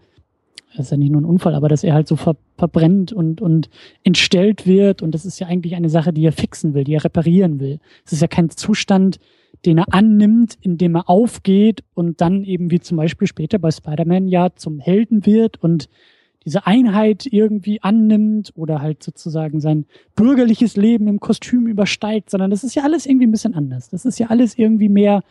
das 0.77 0.87
ist 0.87 0.91
ja 0.91 0.97
nicht 0.97 1.13
nur 1.13 1.21
ein 1.21 1.27
Unfall, 1.27 1.55
aber 1.55 1.69
dass 1.69 1.85
er 1.85 1.95
halt 1.95 2.09
so 2.09 2.17
ver 2.17 2.37
verbrennt 2.57 3.13
und, 3.13 3.41
und 3.41 3.69
entstellt 4.03 4.67
wird. 4.67 5.03
Und 5.03 5.13
das 5.13 5.25
ist 5.25 5.39
ja 5.39 5.47
eigentlich 5.47 5.75
eine 5.77 5.91
Sache, 5.91 6.13
die 6.13 6.25
er 6.25 6.33
fixen 6.33 6.73
will, 6.73 6.85
die 6.85 6.95
er 6.95 7.05
reparieren 7.05 7.61
will. 7.61 7.81
Es 8.07 8.13
ist 8.13 8.23
ja 8.23 8.29
kein 8.29 8.49
Zustand, 8.49 9.19
den 9.65 9.79
er 9.79 9.93
annimmt, 9.93 10.57
indem 10.61 10.97
er 10.97 11.09
aufgeht 11.09 11.85
und 11.95 12.21
dann 12.21 12.45
eben 12.45 12.71
wie 12.71 12.81
zum 12.81 12.97
Beispiel 12.97 13.27
später 13.27 13.59
bei 13.59 13.71
Spider-Man 13.71 14.29
ja 14.29 14.55
zum 14.55 14.79
Helden 14.79 15.27
wird 15.27 15.63
und 15.63 15.89
diese 16.45 16.67
Einheit 16.67 17.27
irgendwie 17.27 17.81
annimmt 17.83 18.53
oder 18.55 18.83
halt 18.83 19.03
sozusagen 19.03 19.61
sein 19.61 19.87
bürgerliches 20.15 20.77
Leben 20.77 21.09
im 21.09 21.19
Kostüm 21.19 21.67
übersteigt, 21.67 22.29
sondern 22.31 22.51
das 22.51 22.65
ist 22.65 22.75
ja 22.75 22.83
alles 22.83 23.07
irgendwie 23.07 23.27
ein 23.27 23.33
bisschen 23.33 23.55
anders. 23.55 23.89
Das 23.89 24.05
ist 24.05 24.19
ja 24.19 24.27
alles 24.29 24.59
irgendwie 24.59 24.91
mehr 24.91 25.23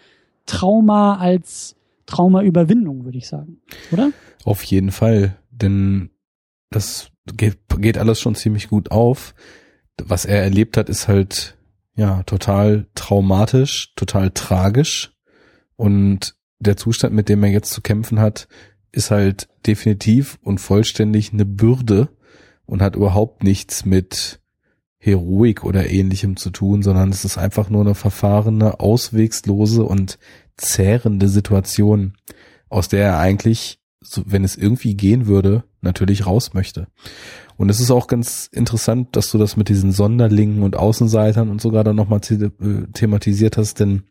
Trauma 0.45 1.17
als 1.17 1.75
Traumaüberwindung, 2.07 3.05
würde 3.05 3.17
ich 3.17 3.27
sagen, 3.27 3.61
oder? 3.91 4.11
Auf 4.43 4.63
jeden 4.63 4.91
Fall, 4.91 5.37
denn 5.51 6.09
das 6.69 7.11
geht, 7.37 7.57
geht 7.79 7.97
alles 7.97 8.19
schon 8.19 8.35
ziemlich 8.35 8.67
gut 8.67 8.91
auf. 8.91 9.35
Was 10.03 10.25
er 10.25 10.41
erlebt 10.41 10.75
hat, 10.75 10.89
ist 10.89 11.07
halt 11.07 11.55
ja 11.95 12.23
total 12.23 12.87
traumatisch, 12.95 13.93
total 13.95 14.31
tragisch 14.31 15.13
und 15.75 16.35
der 16.59 16.77
Zustand, 16.77 17.13
mit 17.13 17.29
dem 17.29 17.43
er 17.43 17.51
jetzt 17.51 17.71
zu 17.71 17.81
kämpfen 17.81 18.19
hat, 18.19 18.47
ist 18.91 19.11
halt 19.11 19.49
definitiv 19.65 20.39
und 20.43 20.59
vollständig 20.59 21.33
eine 21.33 21.45
Bürde 21.45 22.09
und 22.65 22.81
hat 22.81 22.95
überhaupt 22.95 23.43
nichts 23.43 23.85
mit 23.85 24.39
Heroik 24.97 25.65
oder 25.65 25.89
ähnlichem 25.89 26.37
zu 26.37 26.49
tun, 26.49 26.81
sondern 26.81 27.09
es 27.09 27.25
ist 27.25 27.37
einfach 27.37 27.69
nur 27.69 27.81
eine 27.81 27.95
verfahrene, 27.95 28.79
auswegslose 28.79 29.83
und 29.83 30.17
zehrende 30.55 31.27
Situation, 31.27 32.13
aus 32.69 32.87
der 32.87 33.03
er 33.03 33.19
eigentlich, 33.19 33.79
wenn 34.25 34.45
es 34.45 34.55
irgendwie 34.55 34.95
gehen 34.95 35.27
würde, 35.27 35.65
natürlich 35.81 36.25
raus 36.25 36.53
möchte. 36.53 36.87
Und 37.57 37.69
es 37.69 37.79
ist 37.79 37.91
auch 37.91 38.07
ganz 38.07 38.49
interessant, 38.51 39.15
dass 39.15 39.31
du 39.31 39.37
das 39.37 39.57
mit 39.57 39.69
diesen 39.69 39.91
Sonderlingen 39.91 40.63
und 40.63 40.75
Außenseitern 40.75 41.49
und 41.49 41.61
sogar 41.61 41.83
dann 41.83 41.95
nochmal 41.95 42.21
äh, 42.29 42.87
thematisiert 42.93 43.57
hast, 43.57 43.79
denn 43.79 44.03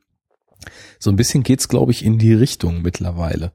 so 0.99 1.11
ein 1.11 1.17
bisschen 1.17 1.43
geht's, 1.43 1.69
glaube 1.69 1.93
ich, 1.93 2.05
in 2.05 2.19
die 2.19 2.35
Richtung 2.35 2.83
mittlerweile. 2.83 3.53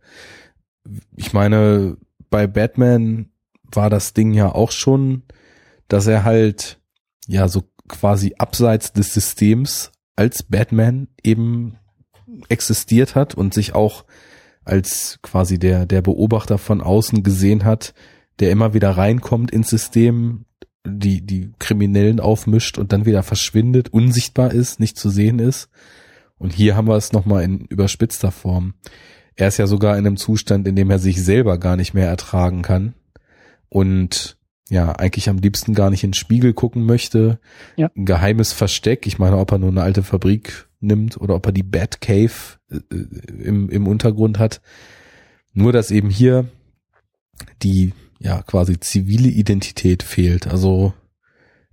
Ich 1.15 1.33
meine, 1.33 1.97
bei 2.29 2.47
Batman 2.47 3.29
war 3.71 3.89
das 3.89 4.13
Ding 4.13 4.33
ja 4.33 4.53
auch 4.53 4.71
schon, 4.71 5.23
dass 5.87 6.07
er 6.07 6.23
halt 6.23 6.79
ja 7.27 7.47
so 7.47 7.63
quasi 7.87 8.35
abseits 8.37 8.91
des 8.93 9.13
Systems 9.13 9.91
als 10.15 10.43
Batman 10.43 11.07
eben 11.23 11.77
existiert 12.49 13.15
hat 13.15 13.35
und 13.35 13.53
sich 13.53 13.73
auch 13.75 14.05
als 14.65 15.19
quasi 15.21 15.59
der, 15.59 15.85
der 15.85 16.01
Beobachter 16.01 16.57
von 16.57 16.81
außen 16.81 17.23
gesehen 17.23 17.63
hat, 17.63 17.93
der 18.39 18.51
immer 18.51 18.73
wieder 18.73 18.91
reinkommt 18.91 19.51
ins 19.51 19.69
System, 19.69 20.45
die, 20.85 21.25
die 21.25 21.51
Kriminellen 21.59 22.19
aufmischt 22.19 22.77
und 22.77 22.91
dann 22.93 23.05
wieder 23.05 23.23
verschwindet, 23.23 23.89
unsichtbar 23.89 24.53
ist, 24.53 24.79
nicht 24.79 24.97
zu 24.97 25.09
sehen 25.09 25.39
ist. 25.39 25.69
Und 26.37 26.53
hier 26.53 26.75
haben 26.75 26.87
wir 26.87 26.95
es 26.95 27.13
nochmal 27.13 27.43
in 27.43 27.65
überspitzter 27.65 28.31
Form. 28.31 28.75
Er 29.35 29.47
ist 29.47 29.57
ja 29.57 29.67
sogar 29.67 29.97
in 29.97 30.05
einem 30.05 30.17
Zustand, 30.17 30.67
in 30.67 30.75
dem 30.75 30.89
er 30.89 30.99
sich 30.99 31.23
selber 31.23 31.57
gar 31.57 31.75
nicht 31.75 31.93
mehr 31.93 32.07
ertragen 32.07 32.61
kann 32.61 32.93
und 33.69 34.37
ja, 34.69 34.91
eigentlich 34.91 35.29
am 35.29 35.37
liebsten 35.37 35.73
gar 35.73 35.89
nicht 35.89 36.03
in 36.03 36.09
den 36.09 36.15
Spiegel 36.15 36.53
gucken 36.53 36.85
möchte. 36.85 37.39
Ja. 37.77 37.89
Ein 37.95 38.05
geheimes 38.05 38.51
Versteck. 38.51 39.07
Ich 39.07 39.17
meine, 39.17 39.37
ob 39.37 39.51
er 39.51 39.59
nur 39.59 39.69
eine 39.69 39.81
alte 39.81 40.03
Fabrik 40.03 40.67
nimmt 40.81 41.17
oder 41.17 41.35
ob 41.35 41.45
er 41.45 41.51
die 41.53 41.63
Bat 41.63 42.01
Cave 42.01 42.31
äh, 42.69 42.79
im, 43.43 43.69
im 43.69 43.87
Untergrund 43.87 44.39
hat. 44.39 44.61
Nur, 45.53 45.71
dass 45.71 45.89
eben 45.89 46.09
hier 46.09 46.49
die 47.63 47.93
ja 48.19 48.41
quasi 48.41 48.79
zivile 48.79 49.29
Identität 49.29 50.03
fehlt. 50.03 50.47
Also 50.47 50.93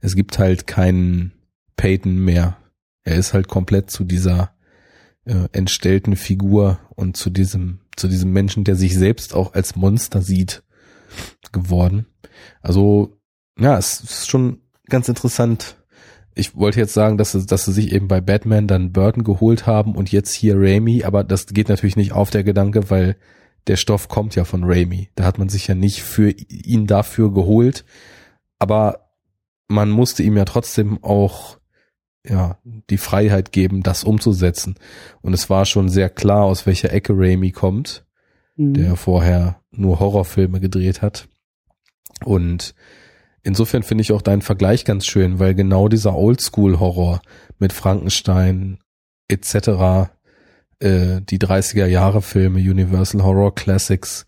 es 0.01 0.15
gibt 0.15 0.39
halt 0.39 0.67
keinen 0.67 1.33
Peyton 1.77 2.17
mehr. 2.17 2.57
Er 3.05 3.17
ist 3.17 3.35
halt 3.35 3.49
komplett 3.49 3.91
zu 3.91 4.05
dieser 4.05 4.55
äh, 5.25 5.49
entstellten 5.53 6.17
Figur 6.17 6.79
und 6.95 7.17
zu 7.17 7.31
diesem, 7.31 7.81
zu 7.97 8.09
diesem 8.09 8.33
Menschen, 8.33 8.65
der 8.65 8.77
sich 8.77 8.95
selbst 8.95 9.35
auch 9.35 9.55
als 9.55 9.77
Monster 9.77 10.23
sieht, 10.23 10.63
geworden. 11.53 12.07
Also, 12.61 13.19
ja, 13.59 13.79
es 13.79 14.01
ist 14.01 14.29
schon 14.29 14.61
ganz 14.89 15.09
interessant. 15.09 15.77
Ich 16.35 16.57
wollte 16.57 16.81
jetzt 16.81 16.95
sagen, 16.95 17.17
dass 17.17 17.33
sie, 17.33 17.47
dass 17.47 17.65
sie 17.65 17.73
sich 17.73 17.93
eben 17.93 18.09
bei 18.09 18.21
Batman 18.21 18.67
dann 18.67 18.93
Burton 18.93 19.23
geholt 19.23 19.67
haben 19.67 19.95
und 19.95 20.11
jetzt 20.11 20.35
hier 20.35 20.57
Raimi, 20.57 21.05
aber 21.05 21.23
das 21.23 21.47
geht 21.47 21.69
natürlich 21.69 21.97
nicht 21.97 22.13
auf 22.13 22.31
der 22.31 22.43
Gedanke, 22.43 22.91
weil 22.91 23.17
der 23.67 23.77
Stoff 23.77 24.09
kommt 24.09 24.35
ja 24.35 24.45
von 24.45 24.65
Raimi. 24.65 25.11
Da 25.15 25.25
hat 25.25 25.39
man 25.39 25.49
sich 25.49 25.67
ja 25.67 25.75
nicht 25.75 26.03
für 26.03 26.31
ihn 26.31 26.87
dafür 26.87 27.33
geholt, 27.33 27.85
aber 28.59 29.11
man 29.69 29.91
musste 29.91 30.23
ihm 30.23 30.37
ja 30.37 30.45
trotzdem 30.45 31.03
auch 31.03 31.59
ja, 32.27 32.59
die 32.91 32.97
Freiheit 32.97 33.53
geben, 33.53 33.83
das 33.83 34.05
umzusetzen. 34.05 34.77
Und 35.21 35.35
es 35.35 35.51
war 35.51 35.67
schon 35.67 35.89
sehr 35.89 36.09
klar, 36.09 36.45
aus 36.45 36.67
welcher 36.67 36.93
Ecke 36.93 37.13
Raimi 37.15 37.51
kommt, 37.51 38.05
mhm. 38.57 38.75
der 38.75 38.97
vorher 38.97 39.61
nur 39.71 40.01
Horrorfilme 40.01 40.61
gedreht 40.61 41.03
hat. 41.03 41.29
Und 42.25 42.75
insofern 43.43 43.83
finde 43.83 44.03
ich 44.03 44.13
auch 44.13 44.23
deinen 44.23 44.43
Vergleich 44.43 44.85
ganz 44.85 45.07
schön, 45.07 45.39
weil 45.39 45.55
genau 45.55 45.89
dieser 45.89 46.15
Oldschool-Horror 46.15 47.21
mit 47.59 47.73
Frankenstein 47.73 48.79
etc., 49.29 50.11
äh, 50.81 51.21
die 51.23 51.39
30er 51.39 51.87
Jahre 51.87 52.23
Filme, 52.23 52.59
Universal 52.59 53.23
Horror 53.23 53.55
Classics, 53.55 54.27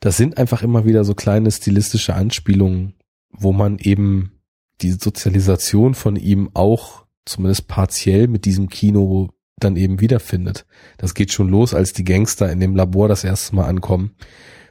das 0.00 0.16
sind 0.16 0.38
einfach 0.38 0.62
immer 0.62 0.86
wieder 0.86 1.04
so 1.04 1.14
kleine 1.14 1.50
stilistische 1.50 2.14
Anspielungen, 2.14 2.94
wo 3.30 3.52
man 3.52 3.78
eben 3.78 4.32
die 4.80 4.92
Sozialisation 4.92 5.94
von 5.94 6.16
ihm 6.16 6.50
auch 6.54 7.04
zumindest 7.26 7.68
partiell 7.68 8.26
mit 8.26 8.46
diesem 8.46 8.68
Kino 8.70 9.30
dann 9.58 9.76
eben 9.76 10.00
wiederfindet. 10.00 10.64
Das 10.96 11.14
geht 11.14 11.32
schon 11.32 11.48
los, 11.48 11.74
als 11.74 11.92
die 11.92 12.04
Gangster 12.04 12.50
in 12.50 12.60
dem 12.60 12.74
Labor 12.74 13.08
das 13.08 13.24
erste 13.24 13.54
Mal 13.54 13.66
ankommen 13.66 14.12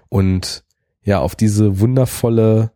und 0.09 0.63
ja, 1.03 1.19
auf 1.19 1.35
diese 1.35 1.79
wundervolle, 1.79 2.71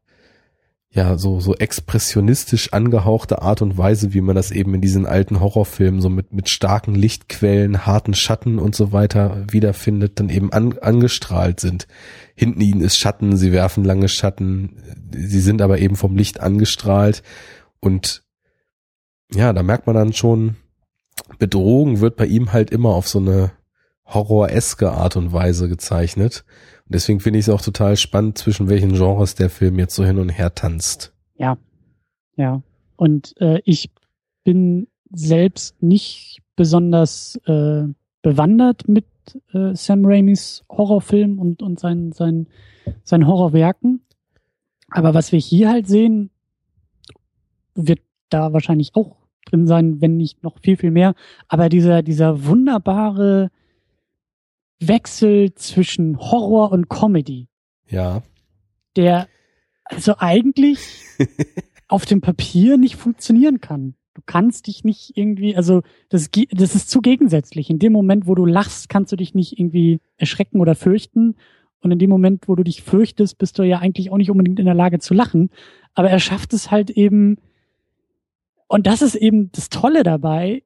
ja, 0.96 1.18
so, 1.18 1.40
so 1.40 1.56
expressionistisch 1.56 2.72
angehauchte 2.72 3.42
Art 3.42 3.64
und 3.64 3.80
Weise, 3.80 4.14
wie 4.14 4.22
man 4.22 4.36
das 4.36 4.52
eben 4.52 4.76
in 4.76 4.82
diesen 4.82 5.08
alten 5.08 5.40
Horrorfilmen 5.40 6.02
so 6.02 6.10
mit, 6.10 6.32
mit 6.32 6.50
starken 6.50 6.94
Lichtquellen, 6.94 7.88
harten 7.88 8.14
Schatten 8.14 8.60
und 8.60 8.76
so 8.76 8.92
weiter 8.92 9.44
wiederfindet, 9.50 10.20
dann 10.20 10.30
eben 10.30 10.54
an, 10.54 10.78
angestrahlt 10.78 11.60
sind. 11.60 11.88
Hinten 12.36 12.62
ihnen 12.62 12.82
ist 12.82 12.98
Schatten, 12.98 13.38
sie 13.38 13.52
werfen 13.52 13.84
lange 13.84 14.08
Schatten, 14.08 14.78
sie 15.12 15.40
sind 15.40 15.64
aber 15.64 15.80
eben 15.80 15.96
vom 15.96 16.16
Licht 16.16 16.40
angestrahlt 16.40 17.24
und 17.80 18.24
ja, 19.34 19.52
da 19.52 19.64
merkt 19.64 19.88
man 19.88 19.96
dann 19.96 20.14
schon, 20.14 20.58
Bedrohung 21.40 22.02
wird 22.02 22.18
bei 22.18 22.28
ihm 22.28 22.54
halt 22.54 22.70
immer 22.70 22.90
auf 22.90 23.08
so 23.08 23.18
eine 23.18 23.52
horroreske 24.06 24.92
Art 24.92 25.16
und 25.16 25.34
Weise 25.34 25.70
gezeichnet. 25.70 26.46
Und 26.86 26.96
deswegen 26.96 27.20
finde 27.20 27.40
ich 27.40 27.46
es 27.46 27.54
auch 27.54 27.62
total 27.62 27.96
spannend, 27.98 28.38
zwischen 28.38 28.70
welchen 28.70 28.94
Genres 28.94 29.36
der 29.36 29.50
Film 29.50 29.80
jetzt 29.80 29.96
so 29.96 30.04
hin 30.04 30.20
und 30.20 30.30
her 30.30 30.54
tanzt. 30.54 31.14
Ja, 31.36 31.58
ja. 32.36 32.62
Und 32.96 33.40
äh, 33.42 33.62
ich 33.66 33.92
bin 34.44 34.88
selbst 35.12 35.82
nicht 35.82 36.42
besonders 36.56 37.40
äh, 37.46 37.84
bewandert 38.22 38.88
mit 38.88 39.06
äh, 39.54 39.74
Sam 39.76 40.06
Raimis 40.06 40.64
Horrorfilm 40.70 41.40
und, 41.40 41.62
und 41.62 41.80
seinen, 41.80 42.12
seinen, 42.12 42.48
seinen 43.04 43.28
Horrorwerken. 43.28 44.02
Aber 44.90 45.14
was 45.14 45.32
wir 45.32 45.40
hier 45.40 45.70
halt 45.70 45.88
sehen, 45.88 46.30
wird 47.76 48.00
da 48.30 48.54
wahrscheinlich 48.54 48.96
auch 48.96 49.16
drin 49.46 49.68
sein, 49.68 50.02
wenn 50.02 50.18
nicht 50.18 50.44
noch 50.44 50.60
viel, 50.60 50.78
viel 50.78 50.92
mehr. 50.92 51.16
Aber 51.48 51.70
dieser, 51.70 52.04
dieser 52.04 52.46
wunderbare 52.46 53.50
Wechsel 54.88 55.54
zwischen 55.56 56.20
Horror 56.20 56.72
und 56.72 56.90
Comedy. 56.90 57.48
Ja. 57.88 58.24
Der 58.96 59.28
also 59.86 60.16
eigentlich 60.18 60.80
auf 61.88 62.06
dem 62.06 62.22
Papier 62.22 62.78
nicht 62.78 62.96
funktionieren 62.96 63.62
kann. 63.62 63.96
Du 64.14 64.22
kannst 64.26 64.68
dich 64.68 64.84
nicht 64.84 65.18
irgendwie, 65.18 65.56
also 65.56 65.82
das, 66.10 66.30
das 66.52 66.76
ist 66.76 66.90
zu 66.90 67.02
gegensätzlich. 67.02 67.70
In 67.70 67.80
dem 67.80 67.94
Moment, 67.94 68.28
wo 68.28 68.36
du 68.36 68.46
lachst, 68.46 68.90
kannst 68.90 69.12
du 69.12 69.16
dich 69.16 69.34
nicht 69.34 69.58
irgendwie 69.58 70.00
erschrecken 70.18 70.62
oder 70.62 70.76
fürchten. 70.76 71.36
Und 71.82 71.92
in 71.92 72.00
dem 72.00 72.10
Moment, 72.10 72.48
wo 72.48 72.56
du 72.56 72.64
dich 72.64 72.84
fürchtest, 72.84 73.38
bist 73.38 73.58
du 73.58 73.64
ja 73.64 73.80
eigentlich 73.80 74.12
auch 74.12 74.18
nicht 74.18 74.30
unbedingt 74.30 74.60
in 74.60 74.66
der 74.66 74.76
Lage 74.76 75.00
zu 75.00 75.14
lachen. 75.14 75.50
Aber 75.96 76.10
er 76.10 76.20
schafft 76.20 76.54
es 76.54 76.72
halt 76.72 76.92
eben, 76.92 77.38
und 78.68 78.88
das 78.88 79.02
ist 79.02 79.16
eben 79.16 79.52
das 79.52 79.70
Tolle 79.70 80.04
dabei, 80.04 80.64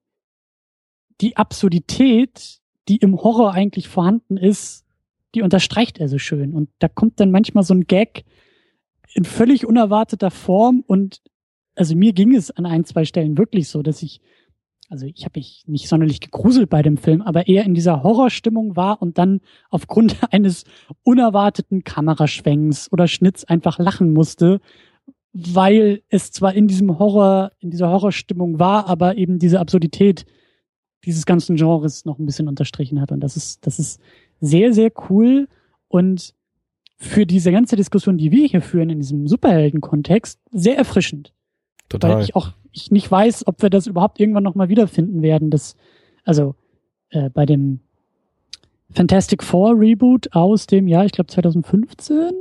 die 1.21 1.37
Absurdität, 1.37 2.59
die 2.87 2.97
im 2.97 3.15
Horror 3.15 3.53
eigentlich 3.53 3.87
vorhanden 3.87 4.37
ist, 4.37 4.85
die 5.35 5.41
unterstreicht 5.41 5.99
er 5.99 6.07
so 6.07 6.17
schön. 6.17 6.53
Und 6.53 6.69
da 6.79 6.87
kommt 6.87 7.19
dann 7.19 7.31
manchmal 7.31 7.63
so 7.63 7.73
ein 7.73 7.85
Gag 7.85 8.23
in 9.13 9.23
völlig 9.23 9.65
unerwarteter 9.65 10.31
Form 10.31 10.83
und 10.85 11.21
also 11.75 11.95
mir 11.95 12.13
ging 12.13 12.35
es 12.35 12.49
an 12.51 12.65
ein, 12.65 12.85
zwei 12.85 13.05
Stellen 13.05 13.37
wirklich 13.37 13.69
so, 13.69 13.83
dass 13.83 14.01
ich 14.01 14.21
also 14.89 15.05
ich 15.05 15.25
habe 15.25 15.39
mich 15.39 15.63
nicht 15.67 15.89
sonderlich 15.89 16.21
gegruselt 16.21 16.69
bei 16.69 16.81
dem 16.81 16.97
Film, 16.97 17.21
aber 17.21 17.47
eher 17.47 17.65
in 17.65 17.73
dieser 17.73 18.03
Horrorstimmung 18.03 18.75
war 18.75 19.01
und 19.01 19.17
dann 19.17 19.41
aufgrund 19.69 20.17
eines 20.31 20.63
unerwarteten 21.03 21.83
Kameraschwenks 21.83 22.91
oder 22.91 23.07
Schnitts 23.07 23.43
einfach 23.43 23.79
lachen 23.79 24.13
musste, 24.13 24.61
weil 25.33 26.01
es 26.09 26.31
zwar 26.31 26.53
in 26.53 26.67
diesem 26.67 26.97
Horror, 26.99 27.51
in 27.59 27.69
dieser 27.69 27.89
Horrorstimmung 27.89 28.59
war, 28.59 28.87
aber 28.87 29.17
eben 29.17 29.39
diese 29.39 29.59
Absurdität 29.59 30.25
dieses 31.05 31.25
ganzen 31.25 31.55
Genres 31.55 32.05
noch 32.05 32.19
ein 32.19 32.25
bisschen 32.25 32.47
unterstrichen 32.47 32.99
hat. 33.01 33.11
Und 33.11 33.21
das 33.21 33.37
ist, 33.37 33.65
das 33.65 33.79
ist 33.79 34.01
sehr, 34.39 34.73
sehr 34.73 34.91
cool 35.09 35.47
und 35.87 36.33
für 36.97 37.25
diese 37.25 37.51
ganze 37.51 37.75
Diskussion, 37.75 38.17
die 38.17 38.31
wir 38.31 38.47
hier 38.47 38.61
führen 38.61 38.89
in 38.89 38.99
diesem 38.99 39.27
Superhelden-Kontext, 39.27 40.39
sehr 40.51 40.77
erfrischend. 40.77 41.31
Total. 41.89 42.15
Weil 42.15 42.23
ich 42.23 42.35
auch 42.35 42.53
ich 42.71 42.91
nicht 42.91 43.09
weiß, 43.09 43.47
ob 43.47 43.61
wir 43.61 43.69
das 43.69 43.87
überhaupt 43.87 44.19
irgendwann 44.19 44.43
nochmal 44.43 44.69
wiederfinden 44.69 45.21
werden. 45.21 45.49
Das, 45.49 45.75
also 46.23 46.55
äh, 47.09 47.29
bei 47.29 47.45
dem 47.45 47.79
Fantastic 48.91 49.43
Four 49.43 49.79
Reboot 49.79 50.33
aus 50.33 50.67
dem 50.67 50.87
Jahr, 50.87 51.05
ich 51.05 51.11
glaube 51.11 51.27
2015, 51.27 52.31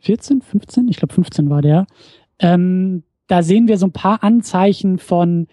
14, 0.00 0.42
15, 0.42 0.88
ich 0.88 0.96
glaube 0.96 1.14
15 1.14 1.50
war 1.50 1.62
der. 1.62 1.86
Ähm, 2.38 3.02
da 3.28 3.42
sehen 3.42 3.68
wir 3.68 3.78
so 3.78 3.86
ein 3.86 3.92
paar 3.92 4.22
Anzeichen 4.22 4.98
von, 4.98 5.46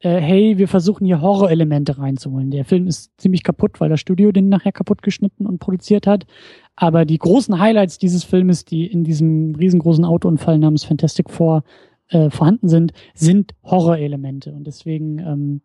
äh, 0.00 0.20
hey, 0.20 0.58
wir 0.58 0.68
versuchen 0.68 1.06
hier 1.06 1.20
Horror-Elemente 1.20 1.98
reinzuholen. 1.98 2.50
Der 2.50 2.64
Film 2.64 2.86
ist 2.86 3.18
ziemlich 3.18 3.42
kaputt, 3.42 3.80
weil 3.80 3.88
das 3.88 4.00
Studio 4.00 4.30
den 4.32 4.48
nachher 4.48 4.72
kaputt 4.72 5.02
geschnitten 5.02 5.46
und 5.46 5.58
produziert 5.58 6.06
hat. 6.06 6.26
Aber 6.74 7.04
die 7.04 7.18
großen 7.18 7.58
Highlights 7.58 7.98
dieses 7.98 8.24
Filmes, 8.24 8.64
die 8.64 8.86
in 8.86 9.04
diesem 9.04 9.54
riesengroßen 9.54 10.04
Autounfall 10.04 10.58
namens 10.58 10.84
Fantastic 10.84 11.30
Four 11.30 11.64
äh, 12.08 12.30
vorhanden 12.30 12.68
sind, 12.68 12.92
sind 13.14 13.54
Horrorelemente. 13.64 14.52
Und 14.52 14.66
deswegen, 14.66 15.18
ähm, 15.18 15.60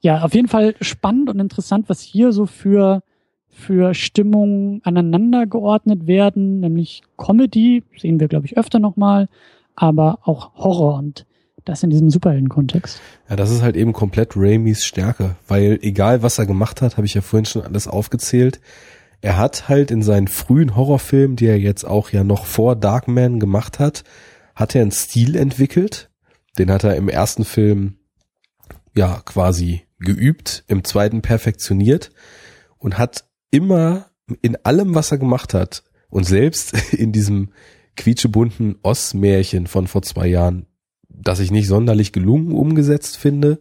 ja, 0.00 0.22
auf 0.22 0.34
jeden 0.34 0.48
Fall 0.48 0.74
spannend 0.80 1.30
und 1.30 1.38
interessant, 1.38 1.88
was 1.88 2.00
hier 2.00 2.32
so 2.32 2.46
für, 2.46 3.02
für 3.48 3.94
Stimmungen 3.94 4.80
aneinander 4.82 5.46
geordnet 5.46 6.08
werden, 6.08 6.60
nämlich 6.60 7.02
Comedy, 7.16 7.84
sehen 7.96 8.18
wir, 8.18 8.26
glaube 8.26 8.46
ich, 8.46 8.56
öfter 8.56 8.80
nochmal, 8.80 9.28
aber 9.76 10.18
auch 10.24 10.54
Horror 10.56 10.98
und 10.98 11.27
das 11.68 11.82
in 11.82 11.90
diesem 11.90 12.10
Superhelden-Kontext. 12.10 13.00
Ja, 13.28 13.36
das 13.36 13.50
ist 13.50 13.62
halt 13.62 13.76
eben 13.76 13.92
komplett 13.92 14.36
Raimis 14.36 14.84
Stärke, 14.84 15.36
weil 15.46 15.78
egal 15.82 16.22
was 16.22 16.38
er 16.38 16.46
gemacht 16.46 16.82
hat, 16.82 16.96
habe 16.96 17.06
ich 17.06 17.14
ja 17.14 17.20
vorhin 17.20 17.44
schon 17.44 17.62
alles 17.62 17.86
aufgezählt. 17.86 18.60
Er 19.20 19.36
hat 19.36 19.68
halt 19.68 19.90
in 19.90 20.02
seinen 20.02 20.28
frühen 20.28 20.76
Horrorfilmen, 20.76 21.36
die 21.36 21.46
er 21.46 21.58
jetzt 21.58 21.84
auch 21.84 22.10
ja 22.10 22.24
noch 22.24 22.46
vor 22.46 22.76
Darkman 22.76 23.40
gemacht 23.40 23.78
hat, 23.78 24.04
hat 24.54 24.74
er 24.74 24.82
einen 24.82 24.92
Stil 24.92 25.36
entwickelt. 25.36 26.10
Den 26.58 26.70
hat 26.70 26.84
er 26.84 26.96
im 26.96 27.08
ersten 27.08 27.44
Film 27.44 27.98
ja 28.94 29.20
quasi 29.24 29.82
geübt, 29.98 30.64
im 30.68 30.84
zweiten 30.84 31.22
perfektioniert 31.22 32.10
und 32.78 32.98
hat 32.98 33.24
immer 33.50 34.10
in 34.42 34.56
allem, 34.64 34.94
was 34.94 35.10
er 35.10 35.18
gemacht 35.18 35.54
hat 35.54 35.82
und 36.10 36.24
selbst 36.24 36.92
in 36.92 37.12
diesem 37.12 37.50
quietschebunten 37.96 38.76
Oss-Märchen 38.82 39.66
von 39.66 39.88
vor 39.88 40.02
zwei 40.02 40.28
Jahren, 40.28 40.66
das 41.20 41.40
ich 41.40 41.50
nicht 41.50 41.68
sonderlich 41.68 42.12
gelungen 42.12 42.52
umgesetzt 42.52 43.16
finde, 43.16 43.60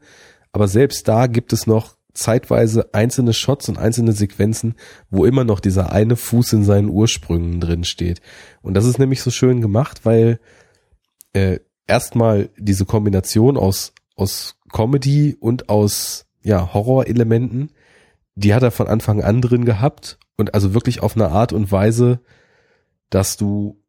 aber 0.52 0.68
selbst 0.68 1.08
da 1.08 1.28
gibt 1.28 1.54
es 1.54 1.68
noch 1.68 1.98
zeitweise 2.14 2.94
einzelne 2.94 3.34
Shots 3.34 3.70
und 3.70 3.78
einzelne 3.78 4.12
Sequenzen, 4.12 4.76
wo 5.10 5.26
immer 5.26 5.44
noch 5.44 5.60
dieser 5.60 5.92
eine 5.92 6.16
Fuß 6.16 6.54
in 6.54 6.64
seinen 6.64 6.90
Ursprüngen 6.90 7.60
drin 7.62 7.84
steht. 7.84 8.22
Und 8.62 8.74
das 8.74 8.86
ist 8.86 8.98
nämlich 8.98 9.22
so 9.22 9.30
schön 9.30 9.62
gemacht, 9.62 10.02
weil 10.04 10.40
äh, 11.34 11.60
erstmal 11.86 12.50
diese 12.58 12.86
Kombination 12.86 13.56
aus, 13.56 13.94
aus 14.16 14.56
Comedy 14.72 15.36
und 15.40 15.70
aus 15.70 16.26
ja, 16.42 16.74
Horrorelementen, 16.74 17.72
die 18.36 18.54
hat 18.54 18.64
er 18.64 18.72
von 18.72 18.88
Anfang 18.88 19.22
an 19.22 19.42
drin 19.42 19.66
gehabt 19.66 20.18
und 20.38 20.54
also 20.54 20.74
wirklich 20.74 21.02
auf 21.02 21.16
eine 21.16 21.30
Art 21.30 21.54
und 21.54 21.72
Weise, 21.72 22.20
dass 23.10 23.38
du 23.38 23.80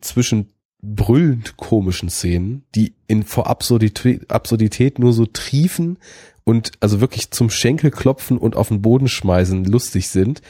zwischen 0.00 0.52
brüllend 0.82 1.56
komischen 1.56 2.10
Szenen, 2.10 2.64
die 2.74 2.94
in 3.06 3.22
vor 3.22 3.46
Absurdität, 3.46 4.30
Absurdität 4.30 4.98
nur 4.98 5.12
so 5.12 5.26
triefen 5.26 5.98
und 6.44 6.72
also 6.80 7.00
wirklich 7.00 7.30
zum 7.30 7.50
Schenkel 7.50 7.90
klopfen 7.90 8.38
und 8.38 8.56
auf 8.56 8.68
den 8.68 8.82
Boden 8.82 9.08
schmeißen 9.08 9.64
lustig 9.64 10.08
sind 10.08 10.42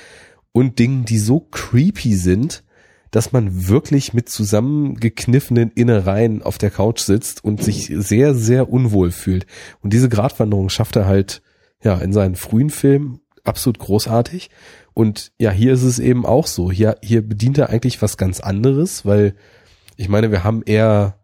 und 0.52 0.78
Dingen, 0.78 1.04
die 1.04 1.18
so 1.18 1.40
creepy 1.40 2.14
sind, 2.14 2.64
dass 3.10 3.32
man 3.32 3.68
wirklich 3.68 4.12
mit 4.12 4.28
zusammengekniffenen 4.28 5.70
Innereien 5.70 6.42
auf 6.42 6.58
der 6.58 6.70
Couch 6.70 7.00
sitzt 7.00 7.42
und 7.44 7.62
sich 7.62 7.90
sehr, 7.94 8.34
sehr 8.34 8.70
unwohl 8.70 9.10
fühlt. 9.10 9.46
Und 9.80 9.92
diese 9.92 10.08
Gratwanderung 10.08 10.68
schafft 10.68 10.96
er 10.96 11.06
halt, 11.06 11.40
ja, 11.82 11.96
in 11.98 12.12
seinen 12.12 12.34
frühen 12.34 12.70
Filmen 12.70 13.20
absolut 13.44 13.78
großartig. 13.78 14.50
Und 14.92 15.32
ja, 15.38 15.50
hier 15.50 15.72
ist 15.72 15.82
es 15.82 15.98
eben 15.98 16.26
auch 16.26 16.46
so. 16.46 16.70
Hier, 16.70 16.96
hier 17.02 17.26
bedient 17.26 17.58
er 17.58 17.70
eigentlich 17.70 18.02
was 18.02 18.16
ganz 18.16 18.40
anderes, 18.40 19.06
weil 19.06 19.34
ich 19.96 20.08
meine, 20.08 20.30
wir 20.30 20.44
haben 20.44 20.62
eher 20.62 21.18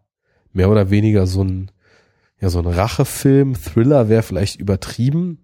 mehr 0.51 0.69
oder 0.69 0.89
weniger 0.89 1.27
so 1.27 1.43
ein, 1.43 1.71
ja, 2.39 2.49
so 2.49 2.59
ein 2.59 2.67
Rachefilm, 2.67 3.55
Thriller 3.55 4.09
wäre 4.09 4.23
vielleicht 4.23 4.59
übertrieben. 4.59 5.39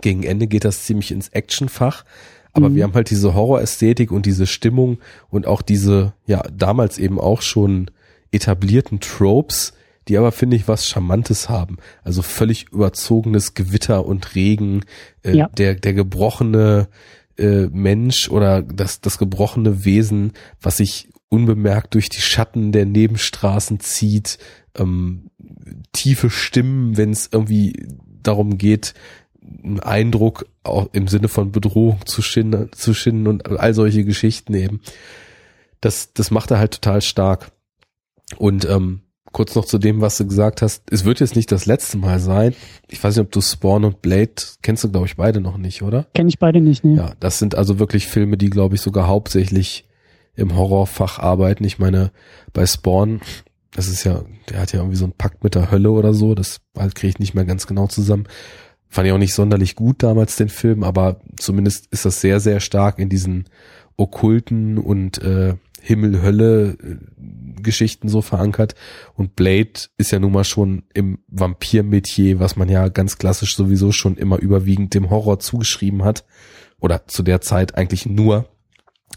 Gegen 0.00 0.22
Ende 0.22 0.46
geht 0.46 0.64
das 0.64 0.84
ziemlich 0.84 1.12
ins 1.12 1.28
Actionfach. 1.28 2.04
Aber 2.52 2.68
mhm. 2.68 2.76
wir 2.76 2.84
haben 2.84 2.94
halt 2.94 3.10
diese 3.10 3.34
Horrorästhetik 3.34 4.10
und 4.10 4.26
diese 4.26 4.46
Stimmung 4.46 4.98
und 5.28 5.46
auch 5.46 5.62
diese, 5.62 6.14
ja, 6.26 6.42
damals 6.52 6.98
eben 6.98 7.20
auch 7.20 7.42
schon 7.42 7.90
etablierten 8.32 9.00
Tropes, 9.00 9.72
die 10.08 10.18
aber, 10.18 10.32
finde 10.32 10.56
ich, 10.56 10.68
was 10.68 10.86
Charmantes 10.86 11.48
haben. 11.48 11.78
Also 12.02 12.22
völlig 12.22 12.70
überzogenes 12.70 13.54
Gewitter 13.54 14.04
und 14.04 14.34
Regen, 14.34 14.84
äh, 15.22 15.36
ja. 15.36 15.48
der, 15.48 15.74
der 15.74 15.94
gebrochene 15.94 16.88
äh, 17.38 17.66
Mensch 17.72 18.28
oder 18.28 18.62
das, 18.62 19.00
das 19.00 19.18
gebrochene 19.18 19.84
Wesen, 19.84 20.32
was 20.60 20.76
sich 20.76 21.08
unbemerkt 21.34 21.94
durch 21.94 22.08
die 22.08 22.20
Schatten 22.20 22.72
der 22.72 22.86
Nebenstraßen 22.86 23.80
zieht, 23.80 24.38
ähm, 24.76 25.30
tiefe 25.92 26.30
Stimmen, 26.30 26.96
wenn 26.96 27.10
es 27.10 27.28
irgendwie 27.30 27.88
darum 28.22 28.58
geht, 28.58 28.94
einen 29.62 29.80
Eindruck 29.80 30.46
auch 30.62 30.88
im 30.92 31.08
Sinne 31.08 31.28
von 31.28 31.52
Bedrohung 31.52 31.98
zu 32.06 32.22
schinden, 32.22 32.70
zu 32.72 32.94
schinden 32.94 33.26
und 33.26 33.48
all 33.48 33.74
solche 33.74 34.04
Geschichten 34.04 34.54
eben. 34.54 34.80
Das, 35.80 36.14
das 36.14 36.30
macht 36.30 36.50
er 36.50 36.58
halt 36.58 36.72
total 36.72 37.02
stark. 37.02 37.50
Und 38.38 38.64
ähm, 38.64 39.02
kurz 39.34 39.54
noch 39.54 39.66
zu 39.66 39.78
dem, 39.78 40.00
was 40.00 40.16
du 40.16 40.26
gesagt 40.26 40.62
hast. 40.62 40.84
Es 40.90 41.04
wird 41.04 41.20
jetzt 41.20 41.36
nicht 41.36 41.52
das 41.52 41.66
letzte 41.66 41.98
Mal 41.98 42.20
sein. 42.20 42.54
Ich 42.88 43.04
weiß 43.04 43.16
nicht, 43.16 43.26
ob 43.26 43.32
du 43.32 43.42
Spawn 43.42 43.84
und 43.84 44.00
Blade 44.00 44.32
kennst 44.62 44.84
du, 44.84 44.90
glaube 44.90 45.06
ich, 45.06 45.16
beide 45.16 45.42
noch 45.42 45.58
nicht, 45.58 45.82
oder? 45.82 46.06
Kenn 46.14 46.28
ich 46.28 46.38
beide 46.38 46.60
nicht, 46.62 46.84
ne? 46.84 46.96
Ja, 46.96 47.12
das 47.20 47.38
sind 47.38 47.54
also 47.54 47.78
wirklich 47.78 48.06
Filme, 48.06 48.38
die, 48.38 48.48
glaube 48.48 48.76
ich, 48.76 48.80
sogar 48.80 49.06
hauptsächlich 49.06 49.83
im 50.36 50.56
Horrorfach 50.56 51.18
arbeiten. 51.18 51.64
Ich 51.64 51.78
meine, 51.78 52.10
bei 52.52 52.66
Spawn, 52.66 53.20
das 53.72 53.88
ist 53.88 54.04
ja, 54.04 54.22
der 54.48 54.60
hat 54.60 54.72
ja 54.72 54.80
irgendwie 54.80 54.96
so 54.96 55.04
einen 55.04 55.14
Pakt 55.14 55.44
mit 55.44 55.54
der 55.54 55.70
Hölle 55.70 55.90
oder 55.90 56.14
so. 56.14 56.34
Das 56.34 56.60
kriege 56.94 57.08
ich 57.08 57.18
nicht 57.18 57.34
mehr 57.34 57.44
ganz 57.44 57.66
genau 57.66 57.86
zusammen. 57.86 58.26
Fand 58.88 59.06
ich 59.06 59.12
auch 59.12 59.18
nicht 59.18 59.34
sonderlich 59.34 59.74
gut 59.74 60.02
damals 60.02 60.36
den 60.36 60.48
Film, 60.48 60.84
aber 60.84 61.20
zumindest 61.36 61.88
ist 61.90 62.04
das 62.04 62.20
sehr, 62.20 62.40
sehr 62.40 62.60
stark 62.60 62.98
in 62.98 63.08
diesen 63.08 63.44
okkulten 63.96 64.78
und 64.78 65.18
äh, 65.18 65.54
Himmel-Hölle-Geschichten 65.84 68.08
so 68.08 68.22
verankert. 68.22 68.74
Und 69.14 69.36
Blade 69.36 69.72
ist 69.98 70.10
ja 70.12 70.18
nun 70.18 70.32
mal 70.32 70.44
schon 70.44 70.84
im 70.94 71.18
Vampir-Metier, 71.28 72.40
was 72.40 72.56
man 72.56 72.68
ja 72.68 72.88
ganz 72.88 73.18
klassisch 73.18 73.54
sowieso 73.56 73.92
schon 73.92 74.16
immer 74.16 74.38
überwiegend 74.38 74.94
dem 74.94 75.10
Horror 75.10 75.38
zugeschrieben 75.40 76.02
hat. 76.04 76.24
Oder 76.80 77.06
zu 77.06 77.22
der 77.22 77.40
Zeit 77.40 77.76
eigentlich 77.76 78.06
nur, 78.06 78.48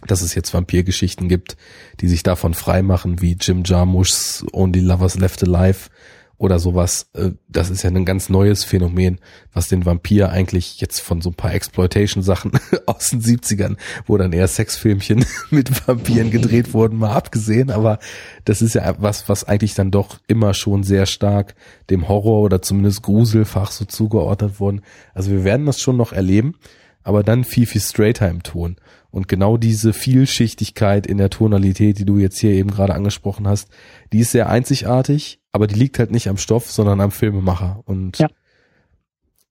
dass 0.06 0.22
es 0.22 0.36
jetzt 0.36 0.54
Vampirgeschichten 0.54 1.28
gibt, 1.28 1.58
die 2.00 2.08
sich 2.08 2.24
davon 2.24 2.54
freimachen, 2.54 3.22
wie 3.22 3.38
Jim 3.40 3.64
Jarmusch's 3.66 4.46
Only 4.52 4.82
Lovers 4.82 5.18
Left 5.18 5.44
Alive 5.44 5.90
oder 6.38 6.60
sowas. 6.60 7.10
Äh, 7.14 7.32
das 7.50 7.70
ist 7.70 7.84
ja 7.84 7.90
ein 7.90 8.06
ganz 8.06 8.30
neues 8.30 8.64
Phänomen, 8.64 9.20
was 9.54 9.70
den 9.70 9.86
Vampir 9.86 10.30
eigentlich 10.30 10.80
jetzt 10.80 11.00
von 11.00 11.22
so 11.22 11.32
ein 11.32 11.36
paar 11.36 11.54
Exploitation-Sachen 11.54 12.52
aus 12.86 13.10
den 13.10 13.22
70ern, 13.22 13.78
wo 14.06 14.18
dann 14.18 14.34
eher 14.34 14.48
Sexfilmchen 14.48 15.26
mit 15.50 15.88
Vampiren 15.88 16.32
gedreht 16.32 16.74
wurden, 16.74 17.00
mal 17.00 17.14
abgesehen. 17.14 17.72
Aber 17.72 18.00
das 18.46 18.62
ist 18.62 18.76
ja 18.76 18.96
was, 19.00 19.28
was 19.30 19.46
eigentlich 19.46 19.74
dann 19.74 19.92
doch 19.92 20.20
immer 20.28 20.54
schon 20.54 20.84
sehr 20.84 21.06
stark 21.06 21.56
dem 21.90 22.08
Horror 22.08 22.42
oder 22.42 22.62
zumindest 22.62 23.02
Gruselfach 23.02 23.72
so 23.72 23.86
zugeordnet 23.86 24.60
wurden. 24.60 24.82
Also 25.14 25.32
wir 25.32 25.44
werden 25.44 25.66
das 25.66 25.82
schon 25.82 25.98
noch 25.98 26.14
erleben, 26.14 26.56
aber 27.04 27.24
dann 27.24 27.44
viel, 27.46 27.66
viel 27.66 27.82
straighter 27.82 28.30
im 28.30 28.44
Ton. 28.44 28.78
Und 29.18 29.28
genau 29.28 29.58
diese 29.58 29.94
Vielschichtigkeit 29.94 31.08
in 31.08 31.18
der 31.18 31.32
Tonalität, 31.32 31.98
die 31.98 32.06
du 32.06 32.20
jetzt 32.20 32.38
hier 32.38 32.52
eben 32.52 32.70
gerade 32.70 32.94
angesprochen 32.94 33.48
hast, 33.48 33.68
die 34.14 34.20
ist 34.20 34.30
sehr 34.30 34.48
einzigartig, 34.48 35.42
aber 35.52 35.66
die 35.66 35.74
liegt 35.74 35.98
halt 35.98 36.12
nicht 36.12 36.30
am 36.30 36.38
Stoff, 36.38 36.70
sondern 36.70 37.02
am 37.02 37.10
Filmemacher. 37.10 37.82
Und 37.86 38.20
ja. 38.20 38.28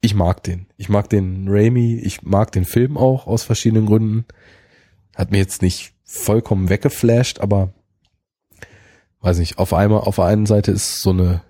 ich 0.00 0.14
mag 0.14 0.44
den. 0.44 0.66
Ich 0.76 0.88
mag 0.88 1.10
den 1.10 1.48
Raimi, 1.48 1.96
ich 1.96 2.22
mag 2.22 2.52
den 2.52 2.64
Film 2.64 2.96
auch 2.96 3.26
aus 3.26 3.42
verschiedenen 3.42 3.86
Gründen. 3.86 4.24
Hat 5.16 5.32
mir 5.32 5.38
jetzt 5.38 5.62
nicht 5.62 5.94
vollkommen 6.04 6.68
weggeflasht, 6.68 7.40
aber 7.40 7.74
weiß 9.22 9.38
nicht, 9.40 9.58
auf 9.58 9.74
einmal, 9.74 10.02
auf 10.02 10.14
der 10.14 10.26
einen 10.26 10.46
Seite 10.46 10.70
ist 10.70 11.02
so 11.02 11.10
eine, 11.10 11.42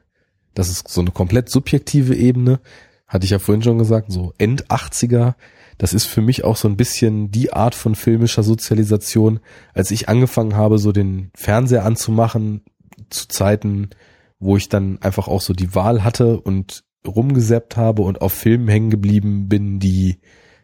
das 0.55 0.71
ist 0.71 0.89
so 0.89 1.03
eine 1.03 1.11
komplett 1.11 1.51
subjektive 1.51 2.15
Ebene. 2.15 2.61
hatte 3.07 3.27
ich 3.27 3.31
ja 3.33 3.39
vorhin 3.39 3.63
schon 3.63 3.77
gesagt, 3.77 4.11
so 4.11 4.33
End 4.39 4.69
80er, 4.69 5.35
das 5.79 5.93
ist 5.93 6.07
für 6.07 6.23
mich 6.23 6.45
auch 6.45 6.57
so 6.57 6.69
ein 6.69 6.77
bisschen 6.77 7.31
die 7.31 7.53
Art 7.53 7.75
von 7.75 7.95
filmischer 7.95 8.43
Sozialisation, 8.43 9.41
als 9.75 9.91
ich 9.91 10.09
angefangen 10.09 10.57
habe, 10.57 10.79
so 10.79 10.93
den 10.93 11.31
Fernseher 11.35 11.85
anzumachen, 11.85 12.63
zu 13.11 13.29
Zeiten, 13.29 13.91
wo 14.39 14.57
ich 14.57 14.69
dann 14.69 15.01
einfach 15.03 15.29
auch 15.29 15.41
so 15.41 15.53
die 15.53 15.75
Wahl 15.75 16.05
hatte 16.05 16.41
und 16.41 16.85
rumgeseppt 17.07 17.77
habe 17.77 18.03
und 18.03 18.21
auf 18.21 18.33
Filmen 18.33 18.69
hängen 18.69 18.91
geblieben 18.91 19.49
bin, 19.49 19.79
die 19.79 20.19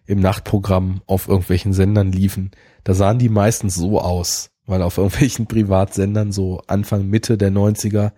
im 0.06 0.20
Nachtprogramm 0.20 1.02
auf 1.06 1.28
irgendwelchen 1.28 1.72
Sendern 1.72 2.10
liefen. 2.10 2.50
Da 2.84 2.94
sahen 2.94 3.18
die 3.18 3.28
meistens 3.28 3.74
so 3.74 4.00
aus, 4.00 4.50
weil 4.66 4.82
auf 4.82 4.98
irgendwelchen 4.98 5.46
Privatsendern 5.48 6.32
so 6.32 6.62
Anfang, 6.66 7.08
Mitte 7.08 7.38
der 7.38 7.52
90er, 7.52 8.12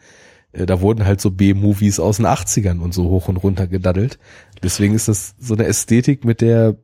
äh, 0.53 0.67
da 0.67 0.81
wurden 0.81 1.05
halt 1.05 1.21
so 1.21 1.31
B-Movies 1.31 2.01
aus 2.01 2.17
den 2.17 2.27
80ern 2.27 2.81
und 2.81 2.95
so 2.95 3.11
hoch 3.11 3.29
und 3.29 3.37
runter 3.37 3.67
gedaddelt. 3.67 4.19
Deswegen 4.63 4.95
ist 4.95 5.09
das 5.09 5.35
so 5.39 5.55
eine 5.55 5.67
Ästhetik, 5.67 6.25
mit 6.25 6.41
der, 6.41 6.77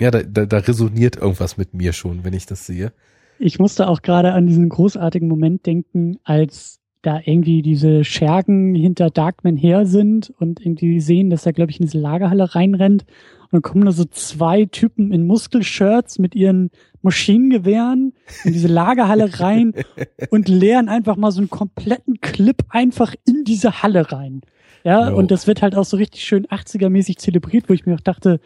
ja, 0.00 0.10
da, 0.10 0.22
da, 0.22 0.46
da 0.46 0.58
resoniert 0.58 1.16
irgendwas 1.16 1.56
mit 1.56 1.74
mir 1.74 1.92
schon, 1.92 2.24
wenn 2.24 2.32
ich 2.32 2.46
das 2.46 2.66
sehe. 2.66 2.92
Ich 3.38 3.58
musste 3.58 3.88
auch 3.88 4.02
gerade 4.02 4.32
an 4.32 4.46
diesen 4.46 4.68
großartigen 4.68 5.28
Moment 5.28 5.66
denken, 5.66 6.18
als 6.24 6.80
da 7.02 7.20
irgendwie 7.24 7.62
diese 7.62 8.04
Schergen 8.04 8.74
hinter 8.74 9.08
Darkman 9.10 9.56
her 9.56 9.86
sind 9.86 10.32
und 10.38 10.60
irgendwie 10.60 11.00
sehen, 11.00 11.30
dass 11.30 11.46
er, 11.46 11.52
glaube 11.52 11.70
ich, 11.70 11.80
in 11.80 11.86
diese 11.86 11.98
Lagerhalle 11.98 12.54
reinrennt. 12.54 13.04
Und 13.44 13.52
dann 13.52 13.62
kommen 13.62 13.86
da 13.86 13.92
so 13.92 14.04
zwei 14.04 14.66
Typen 14.66 15.12
in 15.12 15.26
Muskelshirts 15.26 16.18
mit 16.18 16.34
ihren 16.34 16.70
Maschinengewehren 17.02 18.12
in 18.44 18.52
diese 18.52 18.68
Lagerhalle 18.68 19.40
rein 19.40 19.72
und 20.30 20.48
leeren 20.48 20.88
einfach 20.88 21.16
mal 21.16 21.30
so 21.30 21.40
einen 21.40 21.50
kompletten 21.50 22.20
Clip 22.20 22.62
einfach 22.68 23.14
in 23.26 23.44
diese 23.44 23.82
Halle 23.82 24.12
rein. 24.12 24.42
Ja, 24.84 25.10
no. 25.10 25.16
und 25.16 25.30
das 25.30 25.46
wird 25.46 25.62
halt 25.62 25.76
auch 25.76 25.84
so 25.84 25.96
richtig 25.96 26.24
schön 26.24 26.46
80er-mäßig 26.46 27.16
zelebriert, 27.16 27.68
wo 27.68 27.72
ich 27.74 27.86
mir 27.86 27.94
auch 27.94 28.00
dachte, 28.00 28.40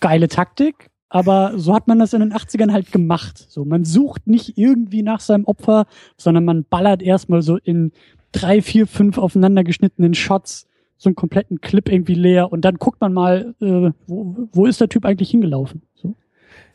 geile 0.00 0.28
Taktik, 0.28 0.90
aber 1.08 1.58
so 1.58 1.74
hat 1.74 1.88
man 1.88 1.98
das 1.98 2.12
in 2.12 2.20
den 2.20 2.32
80ern 2.32 2.72
halt 2.72 2.92
gemacht. 2.92 3.46
So, 3.48 3.64
man 3.64 3.84
sucht 3.84 4.26
nicht 4.26 4.56
irgendwie 4.56 5.02
nach 5.02 5.20
seinem 5.20 5.44
Opfer, 5.44 5.86
sondern 6.16 6.44
man 6.44 6.64
ballert 6.64 7.02
erstmal 7.02 7.42
so 7.42 7.56
in 7.56 7.92
drei, 8.32 8.62
vier, 8.62 8.86
fünf 8.86 9.18
aufeinander 9.18 9.64
geschnittenen 9.64 10.14
Shots 10.14 10.66
so 11.00 11.08
einen 11.08 11.16
kompletten 11.16 11.62
Clip 11.62 11.90
irgendwie 11.90 12.14
leer 12.14 12.52
und 12.52 12.62
dann 12.62 12.76
guckt 12.76 13.00
man 13.00 13.14
mal, 13.14 13.54
äh, 13.60 13.90
wo, 14.06 14.48
wo 14.52 14.66
ist 14.66 14.82
der 14.82 14.90
Typ 14.90 15.06
eigentlich 15.06 15.30
hingelaufen. 15.30 15.82
So. 15.94 16.14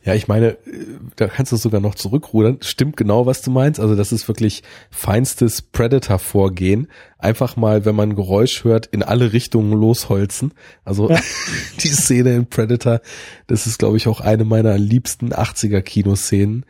Ja, 0.05 0.13
ich 0.13 0.27
meine, 0.27 0.51
äh, 0.51 0.57
da 1.15 1.27
kannst 1.27 1.51
du 1.51 1.57
sogar 1.57 1.81
noch 1.81 1.95
zurückrudern. 1.95 2.59
Stimmt 2.61 2.95
genau, 2.95 3.25
was 3.25 3.41
du 3.41 3.49
meinst. 3.49 3.79
Also 3.79 3.95
das 3.95 4.11
ist 4.11 4.27
wirklich 4.27 4.61
feinstes 4.91 5.63
Predator-Vorgehen. 5.63 6.87
Einfach 7.17 7.57
mal, 7.57 7.85
wenn 7.85 7.95
man 7.95 8.15
Geräusch 8.15 8.63
hört, 8.63 8.85
in 8.85 9.01
alle 9.01 9.33
Richtungen 9.33 9.73
losholzen. 9.73 10.53
Also 10.83 11.09
ja. 11.09 11.19
die 11.79 11.89
Szene 11.89 12.35
in 12.35 12.45
Predator, 12.45 13.01
das 13.47 13.65
ist, 13.65 13.79
glaube 13.79 13.97
ich, 13.97 14.07
auch 14.07 14.21
eine 14.21 14.45
meiner 14.45 14.77
liebsten 14.77 15.33
80er-Kinoszenen. 15.33 16.65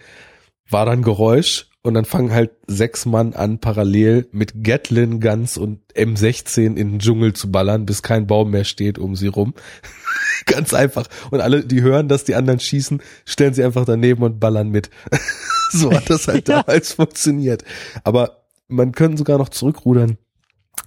War 0.69 0.85
dann 0.85 1.01
Geräusch 1.01 1.69
und 1.85 1.93
dann 1.93 2.05
fangen 2.05 2.31
halt 2.31 2.49
sechs 2.65 3.05
Mann 3.05 3.33
an, 3.33 3.59
parallel 3.59 4.27
mit 4.31 4.63
Gatlin 4.63 5.19
Guns 5.19 5.55
und 5.55 5.81
M16 5.93 6.65
in 6.65 6.75
den 6.75 6.99
Dschungel 6.99 7.33
zu 7.33 7.51
ballern, 7.51 7.85
bis 7.85 8.01
kein 8.01 8.25
Baum 8.25 8.49
mehr 8.49 8.63
steht 8.63 8.97
um 8.97 9.15
sie 9.15 9.27
rum. 9.27 9.53
Ganz 10.47 10.73
einfach. 10.73 11.05
Und 11.29 11.41
alle, 11.41 11.63
die 11.63 11.83
hören, 11.83 12.07
dass 12.07 12.23
die 12.23 12.33
anderen 12.33 12.59
schießen, 12.59 13.03
stellen 13.23 13.53
sie 13.53 13.63
einfach 13.63 13.85
daneben 13.85 14.23
und 14.23 14.39
ballern 14.39 14.69
mit. 14.69 14.89
so 15.71 15.91
hat 15.93 16.09
das 16.09 16.27
halt 16.27 16.49
ja. 16.49 16.63
damals 16.63 16.93
funktioniert. 16.93 17.63
Aber 18.03 18.47
man 18.67 18.91
könnte 18.91 19.19
sogar 19.19 19.37
noch 19.37 19.49
zurückrudern. 19.49 20.17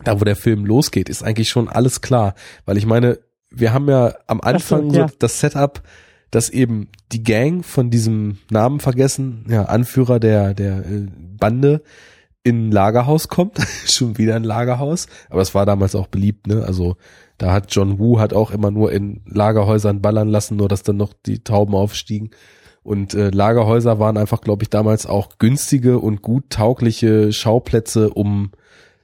Da, 0.03 0.21
wo 0.21 0.25
der 0.25 0.35
Film 0.35 0.67
losgeht, 0.67 1.09
ist 1.09 1.23
eigentlich 1.23 1.49
schon 1.49 1.69
alles 1.69 2.01
klar. 2.01 2.35
Weil 2.65 2.77
ich 2.77 2.87
meine, 2.87 3.21
wir 3.51 3.73
haben 3.73 3.89
ja 3.89 4.17
am 4.27 4.41
Anfang 4.41 4.91
so, 4.91 4.97
ja. 4.97 5.07
das 5.21 5.39
Setup, 5.39 5.81
dass 6.31 6.51
eben 6.51 6.89
die 7.13 7.23
Gang 7.23 7.65
von 7.65 7.91
diesem 7.91 8.39
Namen 8.51 8.81
vergessen, 8.81 9.47
ja, 9.49 9.65
Anführer 9.65 10.21
der, 10.21 10.55
der 10.55 10.79
äh, 10.79 11.07
Bande 11.39 11.83
in 12.43 12.69
ein 12.69 12.73
Lagerhaus 12.73 13.29
kommt. 13.29 13.59
Schon 13.87 14.19
wieder 14.19 14.37
ein 14.37 14.45
Lagerhaus. 14.45 15.07
Aber 15.31 15.43
es 15.43 15.55
war 15.55 15.67
damals 15.67 15.95
auch 15.95 16.07
beliebt, 16.07 16.47
ne? 16.47 16.65
Also 16.65 16.97
da 17.37 17.53
hat 17.53 17.73
John 17.75 17.99
Woo 17.99 18.19
hat 18.19 18.33
auch 18.33 18.51
immer 18.51 18.71
nur 18.71 18.93
in 18.93 19.23
Lagerhäusern 19.27 20.03
ballern 20.03 20.29
lassen, 20.29 20.57
nur 20.57 20.69
dass 20.69 20.83
dann 20.83 20.97
noch 20.97 21.13
die 21.13 21.45
Tauben 21.45 21.75
aufstiegen. 21.75 22.31
Und 22.83 23.15
äh, 23.15 23.31
Lagerhäuser 23.31 23.99
waren 23.99 24.17
einfach, 24.17 24.41
glaube 24.41 24.63
ich, 24.63 24.71
damals 24.71 25.07
auch 25.07 25.39
günstige 25.39 25.99
und 25.99 26.23
gut 26.23 26.51
taugliche 26.51 27.33
Schauplätze, 27.33 28.11
um 28.11 28.53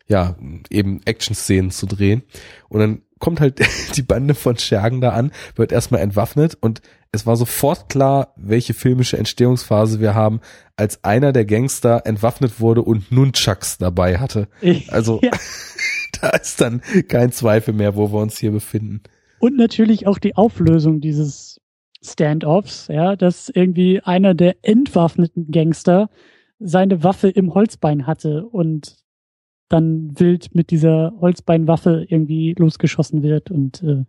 ja 0.07 0.37
eben 0.71 1.01
Action-Szenen 1.05 1.71
zu 1.71 1.87
drehen. 1.87 2.23
Und 2.69 2.81
dann 2.81 3.03
kommt 3.25 3.41
halt 3.41 3.59
die 3.97 4.03
Bande 4.03 4.35
von 4.35 4.59
Schergen 4.59 5.01
da 5.01 5.11
an, 5.11 5.33
wird 5.57 5.73
erstmal 5.73 6.03
entwaffnet 6.03 6.59
und 6.61 6.83
es 7.11 7.25
war 7.27 7.37
sofort 7.37 7.89
klar, 7.89 8.35
welche 8.37 8.75
filmische 8.75 9.17
Entstehungsphase 9.17 9.99
wir 9.99 10.15
haben, 10.15 10.41
als 10.77 11.03
einer 11.05 11.33
der 11.33 11.47
Gangster 11.47 12.03
entwaffnet 12.05 12.61
wurde 12.61 12.83
und 12.83 13.11
Nunchucks 13.11 13.79
dabei 13.79 14.19
hatte. 14.19 14.49
Also 14.89 15.21
ja. 15.23 15.31
da 16.21 16.31
ist 16.31 16.61
dann 16.61 16.83
kein 17.09 17.33
Zweifel 17.33 17.73
mehr, 17.73 17.97
wo 17.97 18.13
wir 18.13 18.21
uns 18.21 18.37
hier 18.37 18.51
befinden. 18.51 19.01
Und 19.39 19.57
natürlich 19.57 20.07
auch 20.07 20.19
die 20.19 20.37
Auflösung 20.37 21.01
dieses 21.01 21.63
Standoffs, 22.03 22.89
ja, 22.89 23.17
dass 23.17 23.49
irgendwie 23.49 24.03
einer 24.03 24.35
der 24.35 24.57
entwaffneten 24.61 25.51
Gangster 25.51 26.11
seine 26.59 27.03
Waffe 27.03 27.31
im 27.31 27.55
Holzbein 27.55 28.07
hatte 28.07 28.45
und 28.45 28.97
dann 29.75 30.19
wild 30.19 30.55
mit 30.55 30.71
dieser 30.71 31.13
Holzbeinwaffe 31.21 32.07
irgendwie 32.09 32.55
losgeschossen 32.57 33.23
wird 33.23 33.51
und 33.51 33.83
äh, 33.83 34.05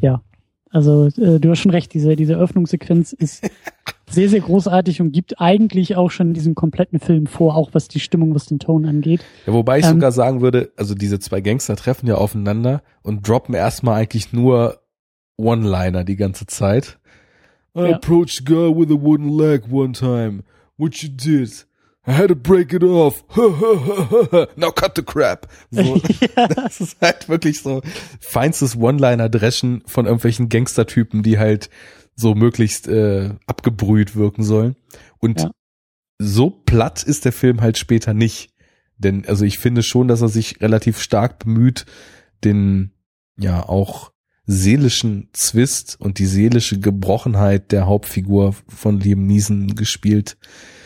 ja, 0.00 0.22
also 0.70 1.06
äh, 1.06 1.40
du 1.40 1.50
hast 1.50 1.60
schon 1.60 1.70
recht, 1.70 1.94
diese, 1.94 2.14
diese 2.14 2.36
Öffnungssequenz 2.36 3.12
ist 3.14 3.48
sehr, 4.10 4.28
sehr 4.28 4.40
großartig 4.40 5.00
und 5.00 5.12
gibt 5.12 5.40
eigentlich 5.40 5.96
auch 5.96 6.10
schon 6.10 6.34
diesen 6.34 6.54
kompletten 6.54 7.00
Film 7.00 7.26
vor, 7.26 7.56
auch 7.56 7.70
was 7.72 7.88
die 7.88 8.00
Stimmung, 8.00 8.34
was 8.34 8.46
den 8.46 8.58
Ton 8.58 8.84
angeht. 8.84 9.24
Ja, 9.46 9.52
wobei 9.52 9.78
ich 9.78 9.86
ähm, 9.86 9.92
sogar 9.92 10.12
sagen 10.12 10.40
würde, 10.40 10.72
also 10.76 10.94
diese 10.94 11.18
zwei 11.18 11.40
Gangster 11.40 11.76
treffen 11.76 12.06
ja 12.06 12.16
aufeinander 12.16 12.82
und 13.02 13.26
droppen 13.26 13.54
erstmal 13.54 14.00
eigentlich 14.00 14.32
nur 14.32 14.80
One-Liner 15.36 16.04
die 16.04 16.16
ganze 16.16 16.46
Zeit. 16.46 16.98
I 17.76 17.80
ja. 17.80 17.96
approached 17.96 18.42
a 18.42 18.44
girl 18.44 18.76
with 18.76 18.90
a 18.90 19.00
wooden 19.00 19.30
leg 19.30 19.62
one 19.70 19.92
time. 19.92 20.42
What 20.76 20.96
you 20.96 21.08
did? 21.08 21.66
I 22.08 22.12
had 22.12 22.28
to 22.28 22.34
break 22.34 22.72
it 22.72 22.82
off. 22.82 23.22
Now 24.56 24.70
cut 24.70 24.96
the 24.96 25.02
crap. 25.02 25.46
So, 25.70 25.82
ja. 26.36 26.48
Das 26.48 26.80
ist 26.80 26.96
halt 27.02 27.28
wirklich 27.28 27.60
so 27.60 27.82
feinstes 28.18 28.76
One-Liner-Dreschen 28.76 29.82
von 29.84 30.06
irgendwelchen 30.06 30.48
Gangstertypen, 30.48 31.22
die 31.22 31.38
halt 31.38 31.68
so 32.14 32.34
möglichst 32.34 32.88
äh, 32.88 33.34
abgebrüht 33.46 34.16
wirken 34.16 34.42
sollen. 34.42 34.76
Und 35.18 35.42
ja. 35.42 35.50
so 36.18 36.48
platt 36.48 37.02
ist 37.02 37.26
der 37.26 37.32
Film 37.32 37.60
halt 37.60 37.76
später 37.76 38.14
nicht. 38.14 38.54
Denn 38.96 39.26
also 39.26 39.44
ich 39.44 39.58
finde 39.58 39.82
schon, 39.82 40.08
dass 40.08 40.22
er 40.22 40.28
sich 40.28 40.62
relativ 40.62 41.02
stark 41.02 41.38
bemüht, 41.38 41.84
den 42.42 42.92
ja 43.38 43.68
auch 43.68 44.12
seelischen 44.46 45.28
Zwist 45.34 46.00
und 46.00 46.18
die 46.18 46.26
seelische 46.26 46.80
Gebrochenheit 46.80 47.70
der 47.70 47.84
Hauptfigur 47.84 48.54
von 48.66 48.98
Liam 48.98 49.26
Neeson 49.26 49.74
gespielt 49.74 50.38
äh, 50.40 50.77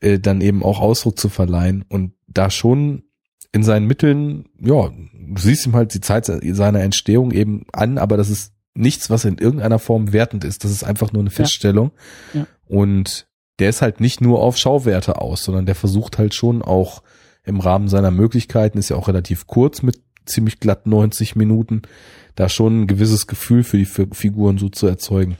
dann 0.00 0.40
eben 0.40 0.62
auch 0.62 0.80
Ausdruck 0.80 1.18
zu 1.18 1.28
verleihen 1.28 1.84
und 1.88 2.12
da 2.26 2.50
schon 2.50 3.02
in 3.52 3.62
seinen 3.62 3.86
Mitteln, 3.86 4.46
ja, 4.60 4.90
du 4.90 5.40
siehst 5.40 5.66
ihm 5.66 5.74
halt 5.74 5.94
die 5.94 6.00
Zeit 6.00 6.26
seiner 6.26 6.80
Entstehung 6.80 7.32
eben 7.32 7.64
an, 7.72 7.98
aber 7.98 8.16
das 8.16 8.30
ist 8.30 8.52
nichts, 8.74 9.10
was 9.10 9.24
in 9.24 9.38
irgendeiner 9.38 9.78
Form 9.78 10.12
wertend 10.12 10.44
ist. 10.44 10.64
Das 10.64 10.70
ist 10.70 10.84
einfach 10.84 11.12
nur 11.12 11.22
eine 11.22 11.30
Feststellung. 11.30 11.90
Ja. 12.32 12.40
Ja. 12.40 12.46
Und 12.66 13.26
der 13.58 13.70
ist 13.70 13.82
halt 13.82 14.00
nicht 14.00 14.20
nur 14.20 14.40
auf 14.40 14.56
Schauwerte 14.56 15.20
aus, 15.20 15.42
sondern 15.42 15.66
der 15.66 15.74
versucht 15.74 16.18
halt 16.18 16.34
schon 16.34 16.62
auch 16.62 17.02
im 17.44 17.60
Rahmen 17.60 17.88
seiner 17.88 18.10
Möglichkeiten, 18.10 18.78
ist 18.78 18.90
ja 18.90 18.96
auch 18.96 19.08
relativ 19.08 19.46
kurz 19.46 19.82
mit 19.82 20.02
ziemlich 20.26 20.60
glatt 20.60 20.86
90 20.86 21.34
Minuten, 21.34 21.82
da 22.36 22.48
schon 22.48 22.82
ein 22.82 22.86
gewisses 22.86 23.26
Gefühl 23.26 23.64
für 23.64 23.78
die 23.78 23.86
Figuren 23.86 24.58
so 24.58 24.68
zu 24.68 24.86
erzeugen. 24.86 25.38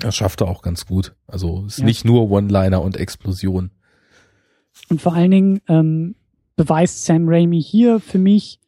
Das 0.00 0.16
schafft 0.16 0.42
er 0.42 0.48
auch 0.48 0.60
ganz 0.60 0.86
gut. 0.86 1.14
Also 1.26 1.64
ist 1.66 1.78
ja. 1.78 1.84
nicht 1.84 2.04
nur 2.04 2.30
One-Liner 2.30 2.82
und 2.82 2.98
Explosion. 2.98 3.70
Und 4.88 5.00
vor 5.00 5.14
allen 5.14 5.30
Dingen 5.30 5.60
ähm, 5.68 6.14
beweist 6.56 7.04
Sam 7.04 7.28
Raimi 7.28 7.62
hier 7.62 8.00
für 8.00 8.18
mich 8.18 8.60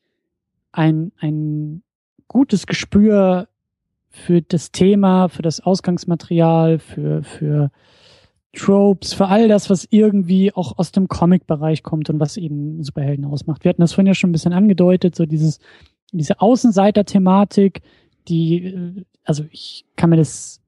ein, 0.73 1.13
ein 1.19 1.83
gutes 2.27 2.67
Gespür 2.67 3.49
für 4.11 4.43
das 4.43 4.73
Thema, 4.73 5.29
für 5.29 5.43
das 5.43 5.61
Ausgangsmaterial, 5.61 6.79
für, 6.79 7.23
für 7.23 7.71
Tropes, 8.55 9.13
für 9.13 9.29
all 9.29 9.49
das, 9.49 9.71
was 9.71 9.87
irgendwie 9.91 10.53
auch 10.53 10.79
aus 10.79 10.93
dem 10.93 11.09
Comic-Bereich 11.09 11.83
kommt 11.83 12.11
und 12.11 12.19
was 12.19 12.37
eben 12.37 12.83
Superhelden 12.83 13.25
ausmacht. 13.25 13.65
Wir 13.65 13.71
hatten 13.71 13.83
das 13.83 13.93
vorhin 13.93 14.07
ja 14.07 14.15
schon 14.15 14.31
ein 14.31 14.33
bisschen 14.33 14.53
angedeutet, 14.53 15.15
so 15.15 15.27
dieses, 15.27 15.61
diese 16.13 16.41
Außenseiter-Thematik, 16.41 17.83
die, 18.29 18.65
äh, 18.65 19.05
also 19.25 19.45
ich 19.51 19.85
kann 19.97 20.11
mir 20.11 20.17
das 20.17 20.61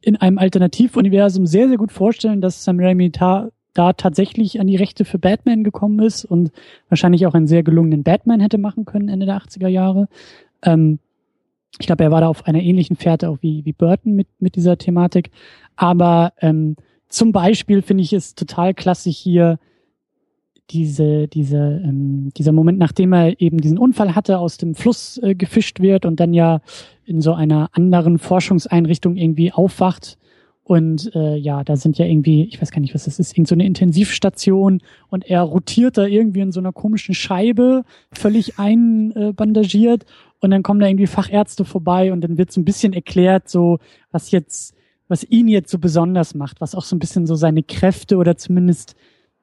in 0.00 0.16
einem 0.16 0.38
Alternativuniversum 0.38 1.46
sehr, 1.46 1.68
sehr 1.68 1.78
gut 1.78 1.92
vorstellen, 1.92 2.40
dass 2.40 2.64
Sam 2.64 2.80
Raimi 2.80 3.10
da 3.10 3.50
da 3.74 3.92
tatsächlich 3.92 4.60
an 4.60 4.66
die 4.66 4.76
Rechte 4.76 5.04
für 5.04 5.18
Batman 5.18 5.64
gekommen 5.64 6.00
ist 6.00 6.24
und 6.24 6.52
wahrscheinlich 6.88 7.26
auch 7.26 7.34
einen 7.34 7.46
sehr 7.46 7.62
gelungenen 7.62 8.02
Batman 8.02 8.40
hätte 8.40 8.58
machen 8.58 8.84
können 8.84 9.08
Ende 9.08 9.26
der 9.26 9.38
80er 9.38 9.68
Jahre. 9.68 10.08
Ähm, 10.62 10.98
Ich 11.80 11.86
glaube, 11.86 12.04
er 12.04 12.10
war 12.10 12.20
da 12.20 12.28
auf 12.28 12.46
einer 12.46 12.60
ähnlichen 12.60 12.96
Fährte 12.96 13.30
auch 13.30 13.38
wie, 13.40 13.64
wie 13.64 13.72
Burton 13.72 14.14
mit, 14.14 14.28
mit 14.40 14.56
dieser 14.56 14.76
Thematik. 14.76 15.30
Aber 15.74 16.34
ähm, 16.40 16.76
zum 17.08 17.32
Beispiel 17.32 17.80
finde 17.80 18.02
ich 18.02 18.12
es 18.12 18.34
total 18.34 18.74
klasse 18.74 19.08
hier, 19.10 19.58
diese, 20.70 21.28
diese, 21.28 21.82
ähm, 21.84 22.30
dieser 22.36 22.52
Moment, 22.52 22.78
nachdem 22.78 23.12
er 23.12 23.40
eben 23.40 23.58
diesen 23.58 23.78
Unfall 23.78 24.14
hatte, 24.14 24.38
aus 24.38 24.58
dem 24.58 24.74
Fluss 24.74 25.18
äh, 25.18 25.34
gefischt 25.34 25.80
wird 25.80 26.06
und 26.06 26.20
dann 26.20 26.34
ja 26.34 26.60
in 27.04 27.20
so 27.20 27.32
einer 27.34 27.70
anderen 27.72 28.18
Forschungseinrichtung 28.18 29.16
irgendwie 29.16 29.52
aufwacht. 29.52 30.18
Und 30.64 31.12
äh, 31.14 31.36
ja, 31.36 31.64
da 31.64 31.76
sind 31.76 31.98
ja 31.98 32.06
irgendwie, 32.06 32.44
ich 32.44 32.60
weiß 32.62 32.70
gar 32.70 32.80
nicht, 32.80 32.94
was 32.94 33.04
das 33.04 33.18
ist, 33.18 33.36
irgend 33.36 33.48
so 33.48 33.54
eine 33.54 33.66
Intensivstation 33.66 34.80
und 35.08 35.28
er 35.28 35.42
rotiert 35.42 35.98
da 35.98 36.06
irgendwie 36.06 36.40
in 36.40 36.52
so 36.52 36.60
einer 36.60 36.72
komischen 36.72 37.14
Scheibe, 37.14 37.82
völlig 38.12 38.58
einbandagiert. 38.58 40.06
Und 40.40 40.50
dann 40.50 40.62
kommen 40.62 40.80
da 40.80 40.86
irgendwie 40.86 41.06
Fachärzte 41.06 41.64
vorbei 41.64 42.12
und 42.12 42.20
dann 42.22 42.38
wird 42.38 42.52
so 42.52 42.60
ein 42.60 42.64
bisschen 42.64 42.92
erklärt, 42.92 43.48
so 43.48 43.78
was 44.12 44.30
jetzt, 44.30 44.74
was 45.08 45.24
ihn 45.24 45.48
jetzt 45.48 45.70
so 45.70 45.78
besonders 45.78 46.34
macht, 46.34 46.60
was 46.60 46.74
auch 46.74 46.84
so 46.84 46.94
ein 46.94 47.00
bisschen 47.00 47.26
so 47.26 47.34
seine 47.34 47.62
Kräfte 47.62 48.16
oder 48.16 48.36
zumindest 48.36 48.94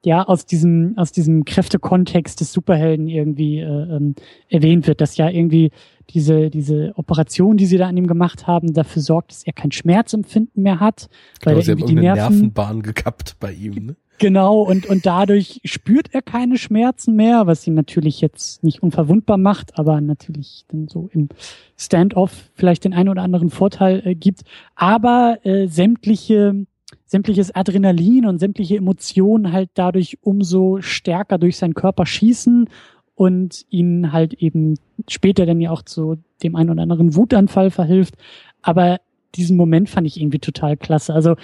ja 0.06 0.24
aus 0.24 0.46
diesem 0.46 0.94
aus 0.98 1.12
diesem 1.12 1.46
Kräftekontext 1.46 2.40
des 2.40 2.54
Superhelden 2.54 3.08
irgendwie 3.08 3.60
äh, 3.60 3.66
ähm, 3.66 4.16
erwähnt 4.48 4.88
wird, 4.88 5.02
dass 5.02 5.18
ja 5.18 5.30
irgendwie 5.30 5.72
diese 6.10 6.50
diese 6.50 6.94
Operation, 6.96 7.58
die 7.58 7.66
sie 7.66 7.78
da 7.78 7.88
an 7.88 7.98
ihm 7.98 8.08
gemacht 8.08 8.48
haben, 8.48 8.74
dafür 8.74 9.02
sorgt, 9.02 9.32
dass 9.32 9.44
er 9.44 9.54
kein 9.54 9.72
Schmerzempfinden 9.72 10.64
mehr 10.64 10.80
hat, 10.80 11.10
weil 11.44 11.56
genau, 11.56 11.66
er 11.66 11.70
irgendwie 11.70 11.96
die 11.96 12.02
Nerven, 12.02 12.34
Nervenbahn 12.36 12.82
gekappt 12.82 13.38
bei 13.40 13.52
ihm. 13.52 13.86
Ne? 13.88 13.96
Genau 14.20 14.62
und 14.62 14.86
und 14.86 15.06
dadurch 15.06 15.60
spürt 15.66 16.14
er 16.14 16.22
keine 16.22 16.58
Schmerzen 16.58 17.16
mehr, 17.16 17.46
was 17.46 17.68
ihn 17.68 17.74
natürlich 17.74 18.22
jetzt 18.22 18.64
nicht 18.64 18.82
unverwundbar 18.82 19.38
macht, 19.38 19.78
aber 19.78 20.00
natürlich 20.00 20.66
dann 20.70 20.88
so 20.88 21.10
im 21.12 21.30
Standoff 21.78 22.52
vielleicht 22.54 22.86
den 22.86 22.94
einen 22.94 23.10
oder 23.10 23.22
anderen 23.22 23.50
Vorteil 23.50 24.02
äh, 24.06 24.16
gibt. 24.16 24.42
Aber 24.76 25.40
äh, 25.44 25.68
sämtliche 25.68 26.66
sämtliches 27.10 27.54
Adrenalin 27.56 28.28
und 28.28 28.38
sämtliche 28.38 28.78
Emotionen 28.78 29.52
halt 29.52 29.72
dadurch 29.74 30.20
umso 30.22 30.80
stärker 30.82 31.40
durch 31.40 31.58
seinen 31.58 31.74
Körper 31.74 32.06
schießen 32.06 32.70
und 33.16 33.66
ihn 33.72 34.12
halt 34.12 34.36
eben 34.36 34.76
später 35.10 35.48
dann 35.48 35.60
ja 35.60 35.72
auch 35.72 35.82
zu 35.82 36.18
dem 36.44 36.56
einen 36.56 36.70
oder 36.70 36.84
anderen 36.84 37.16
Wutanfall 37.16 37.72
verhilft. 37.72 38.14
Aber 38.62 39.00
diesen 39.34 39.58
Moment 39.58 39.90
fand 39.90 40.06
ich 40.06 40.22
irgendwie 40.22 40.38
total 40.38 40.78
klasse. 40.78 41.16
Also 41.16 41.36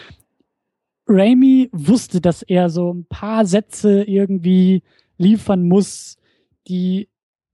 Raimi 1.07 1.69
wusste, 1.71 2.21
dass 2.21 2.43
er 2.43 2.69
so 2.69 2.93
ein 2.93 3.05
paar 3.05 3.47
Sätze 3.47 4.03
irgendwie 4.03 4.83
liefern 5.17 5.67
muss, 5.67 6.17
die 6.67 7.09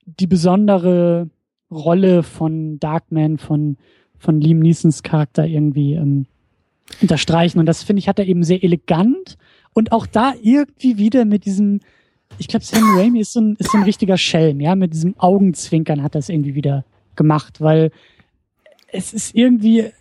die 0.05 0.28
besondere 0.28 1.30
Rolle 1.72 2.24
von 2.24 2.78
Darkman, 2.78 3.38
von, 3.38 3.78
von 4.18 4.41
Liam 4.41 4.59
Neesons 4.59 5.01
Charakter 5.01 5.47
irgendwie 5.47 5.93
ähm, 5.93 6.26
unterstreichen. 7.02 7.60
Und 7.60 7.66
das 7.66 7.84
finde 7.84 8.00
ich, 8.00 8.08
hat 8.08 8.20
er 8.20 8.26
eben 8.26 8.44
sehr 8.44 8.64
elegant 8.64 9.38
und 9.74 9.92
auch 9.92 10.06
da 10.06 10.34
irgendwie 10.42 10.98
wieder 10.98 11.26
mit 11.26 11.46
diesem, 11.46 11.80
ich 12.38 12.48
glaube, 12.48 12.66
Sam 12.66 12.98
Raimi 12.98 13.20
ist 13.20 13.34
so, 13.34 13.42
ein, 13.42 13.56
ist 13.58 13.72
so 13.72 13.78
ein 13.78 13.84
richtiger 13.84 14.18
Schelm, 14.18 14.60
ja, 14.60 14.76
mit 14.76 14.94
diesem 14.94 15.18
Augenzwinkern 15.18 16.04
hat 16.04 16.16
er 16.16 16.20
es 16.20 16.30
irgendwie 16.30 16.56
wieder 16.56 16.86
gemacht, 17.16 17.62
weil 17.62 17.92
es 18.92 19.14
ist 19.14 19.36
irgendwie, 19.36 19.92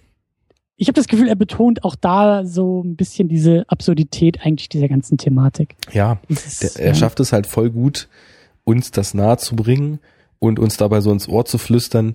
ich 0.76 0.88
habe 0.88 0.96
das 0.96 1.06
Gefühl, 1.06 1.28
er 1.28 1.36
betont 1.36 1.84
auch 1.84 1.94
da 1.94 2.44
so 2.44 2.82
ein 2.82 2.96
bisschen 2.96 3.28
diese 3.28 3.64
Absurdität 3.68 4.40
eigentlich 4.44 4.68
dieser 4.68 4.88
ganzen 4.88 5.18
Thematik. 5.18 5.76
Ja, 5.92 6.20
ist, 6.28 6.62
der, 6.62 6.82
er 6.82 6.88
ja. 6.88 6.94
schafft 6.94 7.20
es 7.20 7.32
halt 7.32 7.46
voll 7.46 7.70
gut, 7.70 8.08
uns 8.64 8.90
das 8.90 9.14
nahe 9.14 9.36
zu 9.36 9.56
bringen 9.56 10.00
und 10.38 10.58
uns 10.58 10.76
dabei 10.76 11.00
so 11.00 11.12
ins 11.12 11.28
Ohr 11.28 11.44
zu 11.44 11.58
flüstern, 11.58 12.14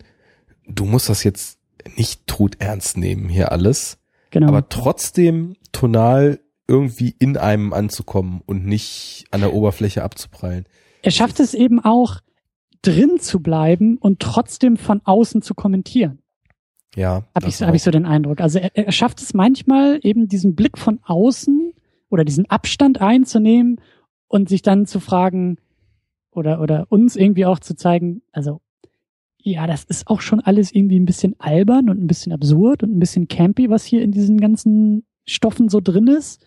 du 0.68 0.86
musst 0.86 1.10
das 1.10 1.24
jetzt 1.24 1.60
nicht 1.96 2.26
tot 2.28 2.56
ernst 2.60 2.98
nehmen 2.98 3.30
hier 3.30 3.52
alles. 3.52 3.98
Genau. 4.36 4.50
Aber 4.50 4.68
trotzdem 4.68 5.56
tonal 5.72 6.42
irgendwie 6.68 7.16
in 7.20 7.38
einem 7.38 7.72
anzukommen 7.72 8.42
und 8.46 8.66
nicht 8.66 9.24
an 9.32 9.40
der 9.40 9.54
Oberfläche 9.54 10.04
abzuprallen. 10.04 10.66
Er 11.04 11.12
schafft 11.12 11.40
es 11.40 11.54
eben 11.54 11.80
auch, 11.80 12.20
drin 12.82 13.18
zu 13.22 13.40
bleiben 13.40 13.98
und 13.98 14.20
trotzdem 14.20 14.76
von 14.76 15.00
außen 15.06 15.42
zu 15.42 15.54
kommentieren. 15.54 16.20
Ja. 16.98 17.24
Habe 17.34 17.48
ich, 17.48 17.62
hab 17.62 17.74
ich 17.74 17.82
so 17.82 17.92
den 17.92 18.06
Eindruck. 18.06 18.42
Also 18.42 18.60
er, 18.60 18.76
er 18.76 18.92
schafft 18.92 19.22
es 19.22 19.34
manchmal 19.34 20.02
eben 20.04 20.28
diesen 20.28 20.54
Blick 20.54 20.78
von 20.78 21.00
außen 21.06 21.72
oder 22.10 22.26
diesen 22.26 22.50
Abstand 22.50 23.00
einzunehmen 23.00 23.80
und 24.28 24.50
sich 24.50 24.64
dann 24.64 24.86
zu 24.86 25.00
fragen 25.00 25.60
oder, 26.30 26.60
oder 26.60 26.88
uns 26.90 27.16
irgendwie 27.16 27.46
auch 27.46 27.60
zu 27.60 27.78
zeigen, 27.78 28.22
also 28.34 28.60
ja, 29.46 29.68
das 29.68 29.84
ist 29.84 30.08
auch 30.08 30.22
schon 30.22 30.40
alles 30.40 30.74
irgendwie 30.74 31.00
ein 31.00 31.06
bisschen 31.06 31.36
albern 31.38 31.90
und 31.90 32.04
ein 32.04 32.08
bisschen 32.08 32.34
absurd 32.34 32.82
und 32.82 32.96
ein 32.96 33.00
bisschen 33.00 33.28
campy, 33.28 33.70
was 33.70 33.86
hier 33.86 34.02
in 34.02 34.12
diesen 34.12 34.40
ganzen 34.40 35.06
Stoffen 35.28 35.70
so 35.70 35.82
drin 35.82 36.08
ist. 36.08 36.44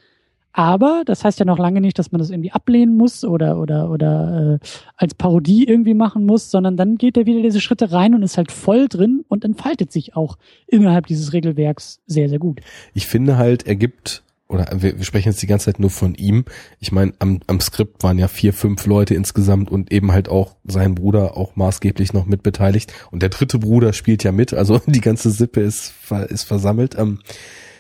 Aber 0.52 1.02
das 1.06 1.22
heißt 1.22 1.38
ja 1.38 1.44
noch 1.44 1.58
lange 1.58 1.80
nicht, 1.80 1.96
dass 2.00 2.10
man 2.10 2.18
das 2.18 2.30
irgendwie 2.30 2.50
ablehnen 2.50 2.96
muss 2.96 3.22
oder 3.22 3.60
oder 3.60 3.90
oder 3.90 4.60
äh, 4.60 4.66
als 4.96 5.14
Parodie 5.14 5.64
irgendwie 5.64 5.94
machen 5.94 6.26
muss, 6.26 6.50
sondern 6.50 6.76
dann 6.76 6.96
geht 6.96 7.16
er 7.16 7.26
wieder 7.26 7.42
diese 7.42 7.60
Schritte 7.60 7.92
rein 7.92 8.14
und 8.14 8.24
ist 8.24 8.36
halt 8.36 8.50
voll 8.50 8.88
drin 8.88 9.24
und 9.28 9.44
entfaltet 9.44 9.92
sich 9.92 10.16
auch 10.16 10.36
innerhalb 10.66 11.06
dieses 11.06 11.32
Regelwerks 11.32 12.00
sehr 12.06 12.28
sehr 12.28 12.40
gut. 12.40 12.60
Ich 12.94 13.06
finde 13.06 13.36
halt, 13.36 13.68
er 13.68 13.76
gibt 13.76 14.24
oder 14.48 14.66
wir, 14.74 14.96
wir 14.96 15.04
sprechen 15.04 15.28
jetzt 15.28 15.42
die 15.42 15.46
ganze 15.46 15.66
Zeit 15.66 15.78
nur 15.78 15.90
von 15.90 16.14
ihm. 16.14 16.46
Ich 16.80 16.90
meine, 16.90 17.12
am, 17.18 17.40
am 17.46 17.60
Skript 17.60 18.02
waren 18.02 18.18
ja 18.18 18.28
vier, 18.28 18.54
fünf 18.54 18.86
Leute 18.86 19.14
insgesamt 19.14 19.70
und 19.70 19.92
eben 19.92 20.12
halt 20.12 20.28
auch 20.28 20.56
sein 20.64 20.94
Bruder 20.94 21.36
auch 21.36 21.54
maßgeblich 21.54 22.14
noch 22.14 22.24
mit 22.24 22.42
beteiligt. 22.42 22.92
Und 23.10 23.22
der 23.22 23.28
dritte 23.28 23.58
Bruder 23.58 23.92
spielt 23.92 24.24
ja 24.24 24.32
mit, 24.32 24.54
also 24.54 24.80
die 24.86 25.02
ganze 25.02 25.30
Sippe 25.30 25.60
ist, 25.60 25.92
ist 26.28 26.44
versammelt. 26.44 26.96
Ähm, 26.98 27.20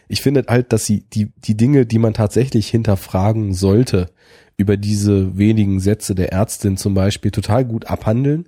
ich 0.08 0.20
finde 0.20 0.44
halt, 0.48 0.72
dass 0.72 0.84
sie 0.84 1.04
die, 1.12 1.32
die 1.38 1.56
Dinge, 1.56 1.86
die 1.86 1.98
man 1.98 2.14
tatsächlich 2.14 2.68
hinterfragen 2.68 3.54
sollte, 3.54 4.10
über 4.58 4.76
diese 4.76 5.38
wenigen 5.38 5.80
Sätze 5.80 6.14
der 6.14 6.32
Ärztin 6.32 6.76
zum 6.76 6.92
Beispiel 6.92 7.30
total 7.30 7.64
gut 7.64 7.86
abhandeln. 7.86 8.46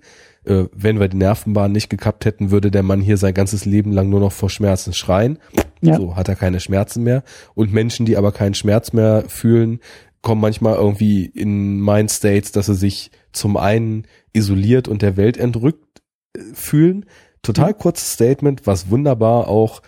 Äh, 0.50 0.68
wenn 0.72 0.98
wir 0.98 1.06
die 1.06 1.16
Nervenbahn 1.16 1.70
nicht 1.70 1.90
gekappt 1.90 2.24
hätten, 2.24 2.50
würde 2.50 2.72
der 2.72 2.82
Mann 2.82 3.00
hier 3.00 3.16
sein 3.16 3.34
ganzes 3.34 3.66
Leben 3.66 3.92
lang 3.92 4.08
nur 4.08 4.18
noch 4.18 4.32
vor 4.32 4.50
Schmerzen 4.50 4.92
schreien. 4.92 5.38
Ja. 5.80 5.96
So 5.96 6.16
hat 6.16 6.28
er 6.28 6.34
keine 6.34 6.58
Schmerzen 6.58 7.04
mehr. 7.04 7.22
Und 7.54 7.72
Menschen, 7.72 8.04
die 8.04 8.16
aber 8.16 8.32
keinen 8.32 8.54
Schmerz 8.54 8.92
mehr 8.92 9.24
fühlen, 9.28 9.78
kommen 10.22 10.40
manchmal 10.40 10.74
irgendwie 10.74 11.24
in 11.24 11.80
Mind 11.80 12.10
States, 12.10 12.50
dass 12.50 12.66
sie 12.66 12.74
sich 12.74 13.12
zum 13.32 13.56
einen 13.56 14.06
isoliert 14.32 14.88
und 14.88 15.02
der 15.02 15.16
Welt 15.16 15.36
entrückt 15.36 16.02
äh, 16.36 16.40
fühlen. 16.52 17.06
Total 17.42 17.72
kurzes 17.72 18.14
Statement, 18.14 18.66
was 18.66 18.90
wunderbar 18.90 19.46
auch 19.46 19.82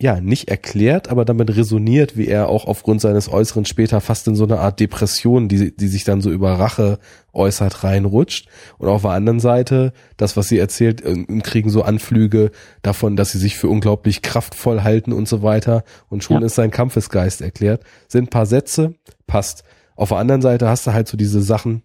ja, 0.00 0.20
nicht 0.20 0.48
erklärt, 0.50 1.08
aber 1.08 1.24
damit 1.24 1.56
resoniert, 1.56 2.18
wie 2.18 2.26
er 2.26 2.50
auch 2.50 2.66
aufgrund 2.66 3.00
seines 3.00 3.30
Äußeren 3.30 3.64
später 3.64 4.02
fast 4.02 4.28
in 4.28 4.36
so 4.36 4.44
eine 4.44 4.58
Art 4.58 4.78
Depression, 4.78 5.48
die, 5.48 5.74
die 5.74 5.88
sich 5.88 6.04
dann 6.04 6.20
so 6.20 6.30
über 6.30 6.52
Rache 6.52 6.98
äußert, 7.32 7.82
reinrutscht. 7.82 8.46
Und 8.76 8.88
auf 8.88 9.02
der 9.02 9.12
anderen 9.12 9.40
Seite, 9.40 9.94
das, 10.18 10.36
was 10.36 10.48
sie 10.48 10.58
erzählt, 10.58 11.02
kriegen 11.44 11.70
so 11.70 11.82
Anflüge 11.82 12.50
davon, 12.82 13.16
dass 13.16 13.32
sie 13.32 13.38
sich 13.38 13.56
für 13.56 13.68
unglaublich 13.68 14.20
kraftvoll 14.20 14.82
halten 14.82 15.14
und 15.14 15.28
so 15.28 15.42
weiter. 15.42 15.82
Und 16.10 16.22
schon 16.22 16.40
ja. 16.40 16.46
ist 16.46 16.56
sein 16.56 16.70
Kampfesgeist 16.70 17.40
erklärt. 17.40 17.82
Sind 18.06 18.28
paar 18.28 18.46
Sätze, 18.46 18.96
passt. 19.26 19.64
Auf 19.94 20.10
der 20.10 20.18
anderen 20.18 20.42
Seite 20.42 20.68
hast 20.68 20.86
du 20.86 20.92
halt 20.92 21.08
so 21.08 21.16
diese 21.16 21.40
Sachen, 21.40 21.82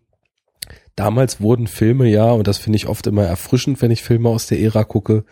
Damals 0.96 1.40
wurden 1.40 1.68
Filme 1.68 2.08
ja, 2.10 2.32
und 2.32 2.48
das 2.48 2.58
finde 2.58 2.76
ich 2.76 2.88
oft 2.88 3.08
immer 3.08 3.24
erfrischend, 3.24 3.82
wenn 3.82 3.92
ich 3.92 4.04
Filme 4.04 4.30
aus 4.30 4.48
der 4.48 4.60
Ära 4.60 4.84
gucke, 4.84 5.24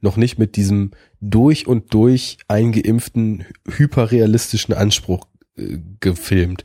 noch 0.00 0.16
nicht 0.16 0.38
mit 0.38 0.56
diesem 0.56 0.90
durch 1.30 1.66
und 1.66 1.92
durch 1.94 2.38
eingeimpften, 2.48 3.44
hyperrealistischen 3.68 4.74
Anspruch 4.74 5.26
äh, 5.56 5.78
gefilmt. 6.00 6.64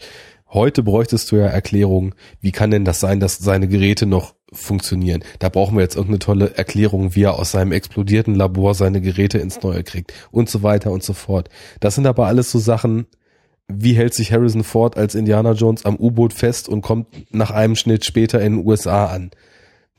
Heute 0.54 0.84
bräuchtest 0.84 1.32
du 1.32 1.38
ja 1.38 1.46
Erklärungen, 1.46 2.14
wie 2.42 2.52
kann 2.52 2.72
denn 2.72 2.84
das 2.84 3.00
sein, 3.00 3.22
dass 3.22 3.38
seine 3.38 3.70
Geräte 3.70 4.06
noch 4.06 4.36
funktionieren? 4.52 5.24
Da 5.40 5.48
brauchen 5.48 5.78
wir 5.78 5.82
jetzt 5.82 5.96
irgendeine 5.96 6.20
tolle 6.20 6.58
Erklärung, 6.58 7.16
wie 7.16 7.24
er 7.24 7.40
aus 7.40 7.52
seinem 7.52 7.72
explodierten 7.72 8.36
Labor 8.36 8.76
seine 8.76 9.00
Geräte 9.00 9.38
ins 9.38 9.62
Neue 9.62 9.84
kriegt 9.84 10.14
und 10.30 10.50
so 10.50 10.62
weiter 10.62 10.92
und 10.92 11.04
so 11.04 11.14
fort. 11.14 11.50
Das 11.80 11.96
sind 11.96 12.06
aber 12.06 12.28
alles 12.28 12.52
so 12.52 12.60
Sachen, 12.60 13.08
wie 13.70 13.94
hält 13.94 14.14
sich 14.14 14.34
Harrison 14.34 14.66
Ford 14.66 14.98
als 14.98 15.16
Indiana 15.16 15.54
Jones 15.54 15.86
am 15.86 15.96
U-Boot 15.96 16.34
fest 16.34 16.68
und 16.68 16.82
kommt 16.82 17.08
nach 17.34 17.52
einem 17.52 17.78
Schnitt 17.78 18.04
später 18.04 18.42
in 18.42 18.58
den 18.58 18.68
USA 18.68 19.06
an? 19.06 19.32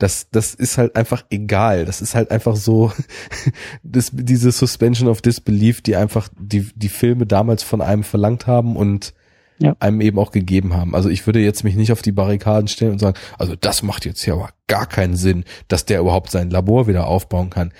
Das, 0.03 0.29
das 0.31 0.53
ist 0.53 0.77
halt 0.77 0.97
einfach 0.97 1.23
egal. 1.29 1.85
Das 1.85 2.01
ist 2.01 2.13
halt 2.13 2.29
einfach 2.29 2.57
so, 2.57 2.91
das, 3.83 4.11
diese 4.11 4.51
Suspension 4.51 5.07
of 5.07 5.21
Disbelief, 5.21 5.79
die 5.81 5.95
einfach 5.95 6.27
die, 6.37 6.69
die 6.75 6.89
Filme 6.89 7.25
damals 7.25 7.63
von 7.63 7.79
einem 7.79 8.03
verlangt 8.03 8.45
haben 8.45 8.75
und 8.75 9.13
ja. 9.59 9.77
einem 9.79 10.01
eben 10.01 10.19
auch 10.19 10.31
gegeben 10.31 10.73
haben. 10.73 10.93
Also 10.93 11.07
ich 11.07 11.25
würde 11.25 11.39
jetzt 11.39 11.63
mich 11.63 11.77
nicht 11.77 11.93
auf 11.93 12.01
die 12.01 12.11
Barrikaden 12.11 12.67
stellen 12.67 12.91
und 12.91 12.99
sagen, 12.99 13.17
also 13.39 13.55
das 13.55 13.81
macht 13.81 14.03
jetzt 14.03 14.25
ja 14.25 14.33
aber 14.33 14.49
gar 14.67 14.87
keinen 14.87 15.15
Sinn, 15.15 15.45
dass 15.69 15.85
der 15.85 16.01
überhaupt 16.01 16.31
sein 16.31 16.49
Labor 16.49 16.87
wieder 16.87 17.07
aufbauen 17.07 17.49
kann. 17.49 17.71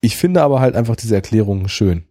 Ich 0.00 0.16
finde 0.16 0.42
aber 0.42 0.60
halt 0.60 0.76
einfach 0.76 0.94
diese 0.94 1.16
Erklärungen 1.16 1.68
schön. 1.68 2.04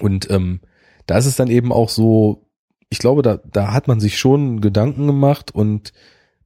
Und 0.00 0.30
ähm, 0.30 0.60
da 1.04 1.18
ist 1.18 1.26
es 1.26 1.36
dann 1.36 1.50
eben 1.50 1.72
auch 1.72 1.90
so, 1.90 2.48
ich 2.88 3.00
glaube, 3.00 3.20
da, 3.20 3.36
da 3.36 3.74
hat 3.74 3.86
man 3.86 4.00
sich 4.00 4.16
schon 4.16 4.62
Gedanken 4.62 5.06
gemacht 5.06 5.54
und 5.54 5.92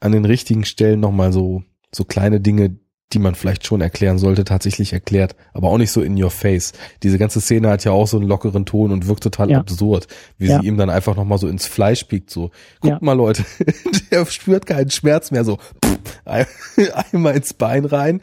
an 0.00 0.10
den 0.10 0.24
richtigen 0.24 0.64
Stellen 0.64 0.98
nochmal 0.98 1.32
so, 1.32 1.62
so 1.96 2.04
kleine 2.04 2.40
Dinge 2.40 2.76
die 3.12 3.18
man 3.20 3.36
vielleicht 3.36 3.64
schon 3.64 3.80
erklären 3.80 4.18
sollte, 4.18 4.44
tatsächlich 4.44 4.92
erklärt, 4.92 5.36
aber 5.52 5.68
auch 5.68 5.78
nicht 5.78 5.92
so 5.92 6.02
in 6.02 6.20
your 6.20 6.30
face. 6.30 6.72
Diese 7.04 7.18
ganze 7.18 7.40
Szene 7.40 7.68
hat 7.68 7.84
ja 7.84 7.92
auch 7.92 8.08
so 8.08 8.16
einen 8.16 8.26
lockeren 8.26 8.66
Ton 8.66 8.90
und 8.90 9.06
wirkt 9.06 9.22
total 9.22 9.50
ja. 9.50 9.58
absurd, 9.58 10.08
wie 10.38 10.48
ja. 10.48 10.60
sie 10.60 10.66
ihm 10.66 10.76
dann 10.76 10.90
einfach 10.90 11.14
nochmal 11.14 11.38
so 11.38 11.46
ins 11.46 11.66
Fleisch 11.66 12.04
piekt, 12.04 12.30
so, 12.30 12.50
guck 12.80 12.90
ja. 12.90 12.98
mal 13.00 13.12
Leute, 13.12 13.44
der 14.10 14.26
spürt 14.26 14.66
keinen 14.66 14.90
Schmerz 14.90 15.30
mehr, 15.30 15.44
so, 15.44 15.58
pff, 15.84 16.22
einmal 17.12 17.36
ins 17.36 17.54
Bein 17.54 17.84
rein. 17.84 18.22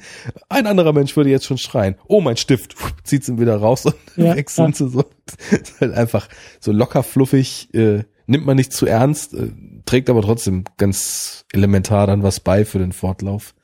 Ein 0.49 0.67
anderer 0.67 0.91
Mensch 0.91 1.15
würde 1.15 1.29
jetzt 1.29 1.45
schon 1.45 1.57
schreien, 1.57 1.95
oh 2.07 2.19
mein 2.19 2.35
Stift, 2.35 2.75
zieht's 3.05 3.29
ihm 3.29 3.39
wieder 3.39 3.55
raus 3.55 3.85
und 3.85 3.95
weg 4.17 4.49
sind 4.49 4.75
sie 4.75 4.89
so. 4.89 5.05
ist 5.49 5.79
halt 5.79 5.93
einfach 5.93 6.27
so 6.59 6.73
locker 6.73 7.03
fluffig, 7.03 7.73
äh, 7.73 8.03
nimmt 8.27 8.45
man 8.45 8.57
nicht 8.57 8.73
zu 8.73 8.85
ernst, 8.85 9.33
äh, 9.33 9.51
trägt 9.85 10.09
aber 10.09 10.23
trotzdem 10.23 10.65
ganz 10.75 11.45
elementar 11.53 12.05
dann 12.05 12.21
was 12.21 12.41
bei 12.41 12.65
für 12.65 12.79
den 12.79 12.91
Fortlauf. 12.91 13.55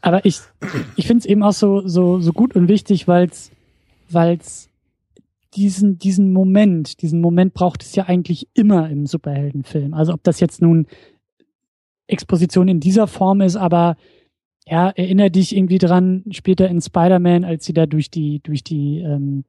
Aber 0.00 0.24
ich, 0.24 0.40
ich 0.96 1.06
finde 1.06 1.20
es 1.20 1.26
eben 1.26 1.42
auch 1.42 1.52
so, 1.52 1.86
so, 1.86 2.20
so 2.20 2.32
gut 2.32 2.54
und 2.54 2.68
wichtig, 2.68 3.08
weil 3.08 3.28
es 3.28 3.50
weil's 4.10 4.68
diesen, 5.54 5.98
diesen 5.98 6.32
Moment, 6.32 7.02
diesen 7.02 7.20
Moment 7.20 7.54
braucht 7.54 7.82
es 7.82 7.94
ja 7.94 8.04
eigentlich 8.04 8.48
immer 8.54 8.90
im 8.90 9.06
Superheldenfilm. 9.06 9.94
Also 9.94 10.12
ob 10.12 10.22
das 10.22 10.40
jetzt 10.40 10.60
nun 10.60 10.86
Exposition 12.06 12.68
in 12.68 12.80
dieser 12.80 13.06
Form 13.06 13.40
ist, 13.40 13.56
aber 13.56 13.96
ja, 14.66 14.90
erinnere 14.90 15.30
dich 15.30 15.54
irgendwie 15.54 15.78
dran, 15.78 16.24
später 16.30 16.68
in 16.68 16.80
Spider-Man, 16.80 17.44
als 17.44 17.64
sie 17.64 17.74
da 17.74 17.86
durch 17.86 18.10
die, 18.10 18.40
durch 18.42 18.64
die 18.64 18.98
ähm, 19.00 19.44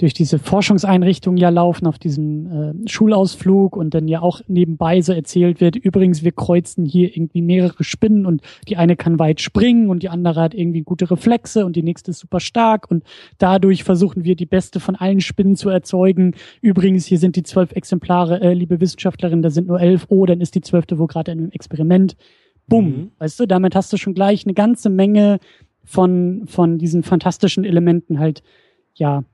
durch 0.00 0.14
diese 0.14 0.38
Forschungseinrichtung 0.38 1.36
ja 1.36 1.50
laufen 1.50 1.86
auf 1.86 1.98
diesem 1.98 2.46
äh, 2.46 2.88
Schulausflug 2.88 3.76
und 3.76 3.92
dann 3.92 4.08
ja 4.08 4.22
auch 4.22 4.40
nebenbei 4.48 5.02
so 5.02 5.12
erzählt 5.12 5.60
wird, 5.60 5.76
übrigens, 5.76 6.24
wir 6.24 6.32
kreuzen 6.32 6.86
hier 6.86 7.14
irgendwie 7.14 7.42
mehrere 7.42 7.84
Spinnen 7.84 8.24
und 8.24 8.40
die 8.66 8.78
eine 8.78 8.96
kann 8.96 9.18
weit 9.18 9.42
springen 9.42 9.90
und 9.90 10.02
die 10.02 10.08
andere 10.08 10.40
hat 10.40 10.54
irgendwie 10.54 10.80
gute 10.80 11.10
Reflexe 11.10 11.66
und 11.66 11.76
die 11.76 11.82
nächste 11.82 12.12
ist 12.12 12.20
super 12.20 12.40
stark 12.40 12.90
und 12.90 13.04
dadurch 13.36 13.84
versuchen 13.84 14.24
wir 14.24 14.36
die 14.36 14.46
beste 14.46 14.80
von 14.80 14.96
allen 14.96 15.20
Spinnen 15.20 15.54
zu 15.54 15.68
erzeugen. 15.68 16.34
Übrigens, 16.62 17.04
hier 17.04 17.18
sind 17.18 17.36
die 17.36 17.42
zwölf 17.42 17.72
Exemplare, 17.72 18.40
äh, 18.40 18.54
liebe 18.54 18.80
Wissenschaftlerin, 18.80 19.42
da 19.42 19.50
sind 19.50 19.68
nur 19.68 19.80
elf. 19.80 20.06
Oh, 20.08 20.24
dann 20.24 20.40
ist 20.40 20.54
die 20.54 20.62
zwölfte 20.62 20.98
wohl 20.98 21.08
gerade 21.08 21.32
in 21.32 21.38
einem 21.40 21.50
Experiment. 21.50 22.16
Bumm, 22.68 22.86
mhm. 22.86 23.10
weißt 23.18 23.38
du, 23.38 23.46
damit 23.46 23.74
hast 23.74 23.92
du 23.92 23.98
schon 23.98 24.14
gleich 24.14 24.46
eine 24.46 24.54
ganze 24.54 24.88
Menge 24.88 25.40
von, 25.84 26.44
von 26.46 26.78
diesen 26.78 27.02
fantastischen 27.02 27.64
Elementen 27.64 28.18
halt, 28.18 28.42
ja, 28.94 29.24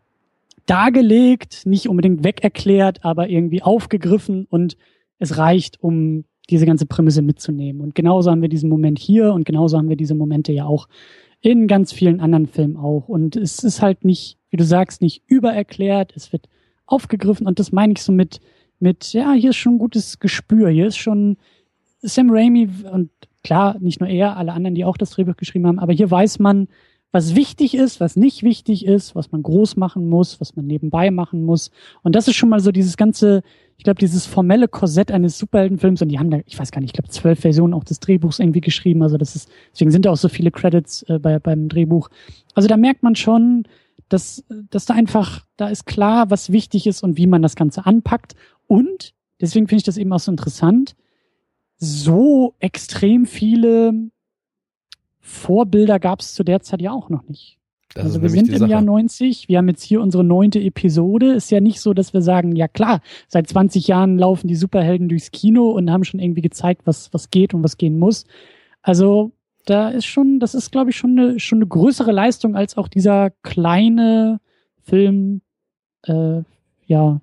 dargelegt, 0.66 1.64
nicht 1.64 1.88
unbedingt 1.88 2.24
wegerklärt, 2.24 3.04
aber 3.04 3.28
irgendwie 3.28 3.62
aufgegriffen 3.62 4.46
und 4.50 4.76
es 5.18 5.38
reicht, 5.38 5.82
um 5.82 6.24
diese 6.50 6.66
ganze 6.66 6.86
Prämisse 6.86 7.22
mitzunehmen. 7.22 7.80
Und 7.80 7.94
genauso 7.94 8.30
haben 8.30 8.42
wir 8.42 8.48
diesen 8.48 8.68
Moment 8.68 8.98
hier 8.98 9.32
und 9.32 9.44
genauso 9.44 9.78
haben 9.78 9.88
wir 9.88 9.96
diese 9.96 10.14
Momente 10.14 10.52
ja 10.52 10.66
auch 10.66 10.88
in 11.40 11.66
ganz 11.66 11.92
vielen 11.92 12.20
anderen 12.20 12.46
Filmen 12.46 12.76
auch. 12.76 13.08
Und 13.08 13.36
es 13.36 13.62
ist 13.64 13.82
halt 13.82 14.04
nicht, 14.04 14.38
wie 14.50 14.56
du 14.56 14.64
sagst, 14.64 15.02
nicht 15.02 15.22
übererklärt, 15.26 16.12
es 16.16 16.32
wird 16.32 16.48
aufgegriffen 16.86 17.46
und 17.46 17.58
das 17.58 17.72
meine 17.72 17.94
ich 17.94 18.02
so 18.02 18.12
mit, 18.12 18.40
mit, 18.78 19.12
ja, 19.12 19.32
hier 19.32 19.50
ist 19.50 19.56
schon 19.56 19.74
ein 19.74 19.78
gutes 19.78 20.20
Gespür, 20.20 20.68
hier 20.68 20.86
ist 20.86 20.96
schon 20.96 21.36
Sam 22.00 22.30
Raimi 22.30 22.68
und 22.92 23.10
klar, 23.42 23.76
nicht 23.80 24.00
nur 24.00 24.08
er, 24.08 24.36
alle 24.36 24.52
anderen, 24.52 24.74
die 24.74 24.84
auch 24.84 24.96
das 24.96 25.10
Drehbuch 25.10 25.36
geschrieben 25.36 25.66
haben, 25.66 25.78
aber 25.78 25.92
hier 25.92 26.10
weiß 26.10 26.38
man, 26.38 26.68
was 27.16 27.34
wichtig 27.34 27.74
ist, 27.74 27.98
was 27.98 28.14
nicht 28.14 28.42
wichtig 28.42 28.84
ist, 28.84 29.14
was 29.14 29.32
man 29.32 29.42
groß 29.42 29.76
machen 29.76 30.10
muss, 30.10 30.38
was 30.38 30.54
man 30.54 30.66
nebenbei 30.66 31.10
machen 31.10 31.46
muss. 31.46 31.70
Und 32.02 32.14
das 32.14 32.28
ist 32.28 32.34
schon 32.34 32.50
mal 32.50 32.60
so 32.60 32.72
dieses 32.72 32.98
ganze, 32.98 33.42
ich 33.78 33.84
glaube, 33.84 33.98
dieses 33.98 34.26
formelle 34.26 34.68
Korsett 34.68 35.10
eines 35.10 35.38
Superheldenfilms. 35.38 36.02
Und 36.02 36.10
die 36.10 36.18
haben 36.18 36.30
da, 36.30 36.40
ich 36.44 36.58
weiß 36.58 36.72
gar 36.72 36.82
nicht, 36.82 36.90
ich 36.90 36.92
glaube, 36.92 37.08
zwölf 37.08 37.40
Versionen 37.40 37.72
auch 37.72 37.84
des 37.84 38.00
Drehbuchs 38.00 38.38
irgendwie 38.38 38.60
geschrieben. 38.60 39.02
Also 39.02 39.16
das 39.16 39.34
ist, 39.34 39.48
deswegen 39.72 39.90
sind 39.92 40.04
da 40.04 40.10
auch 40.10 40.18
so 40.18 40.28
viele 40.28 40.50
Credits 40.50 41.04
äh, 41.04 41.18
bei, 41.18 41.38
beim 41.38 41.70
Drehbuch. 41.70 42.10
Also 42.54 42.68
da 42.68 42.76
merkt 42.76 43.02
man 43.02 43.16
schon, 43.16 43.64
dass, 44.10 44.44
dass 44.68 44.84
da 44.84 44.92
einfach, 44.92 45.46
da 45.56 45.68
ist 45.68 45.86
klar, 45.86 46.28
was 46.28 46.52
wichtig 46.52 46.86
ist 46.86 47.02
und 47.02 47.16
wie 47.16 47.26
man 47.26 47.40
das 47.40 47.56
Ganze 47.56 47.86
anpackt. 47.86 48.34
Und 48.66 49.14
deswegen 49.40 49.68
finde 49.68 49.78
ich 49.78 49.86
das 49.86 49.96
eben 49.96 50.12
auch 50.12 50.20
so 50.20 50.30
interessant. 50.30 50.96
So 51.78 52.56
extrem 52.58 53.24
viele 53.24 54.10
Vorbilder 55.26 55.98
gab 55.98 56.20
es 56.20 56.34
zu 56.34 56.44
der 56.44 56.60
Zeit 56.60 56.80
ja 56.80 56.92
auch 56.92 57.08
noch 57.08 57.24
nicht. 57.28 57.58
Das 57.94 58.04
also 58.04 58.22
wir 58.22 58.28
sind 58.28 58.48
im 58.48 58.58
Sache. 58.58 58.70
Jahr 58.70 58.80
90, 58.80 59.48
wir 59.48 59.58
haben 59.58 59.68
jetzt 59.68 59.82
hier 59.82 60.00
unsere 60.00 60.22
neunte 60.22 60.60
Episode. 60.60 61.32
Ist 61.32 61.50
ja 61.50 61.60
nicht 61.60 61.80
so, 61.80 61.94
dass 61.94 62.14
wir 62.14 62.22
sagen, 62.22 62.54
ja 62.54 62.68
klar, 62.68 63.00
seit 63.26 63.48
20 63.48 63.88
Jahren 63.88 64.18
laufen 64.18 64.46
die 64.46 64.54
Superhelden 64.54 65.08
durchs 65.08 65.32
Kino 65.32 65.70
und 65.70 65.90
haben 65.90 66.04
schon 66.04 66.20
irgendwie 66.20 66.42
gezeigt, 66.42 66.82
was, 66.84 67.12
was 67.12 67.30
geht 67.30 67.54
und 67.54 67.64
was 67.64 67.76
gehen 67.76 67.98
muss. 67.98 68.24
Also 68.82 69.32
da 69.64 69.88
ist 69.88 70.06
schon, 70.06 70.38
das 70.38 70.54
ist, 70.54 70.70
glaube 70.70 70.90
ich, 70.90 70.96
schon 70.96 71.18
eine, 71.18 71.40
schon 71.40 71.58
eine 71.58 71.66
größere 71.66 72.12
Leistung, 72.12 72.54
als 72.54 72.76
auch 72.76 72.86
dieser 72.86 73.30
kleine 73.42 74.40
Film 74.84 75.40
äh, 76.04 76.42
ja 76.86 77.20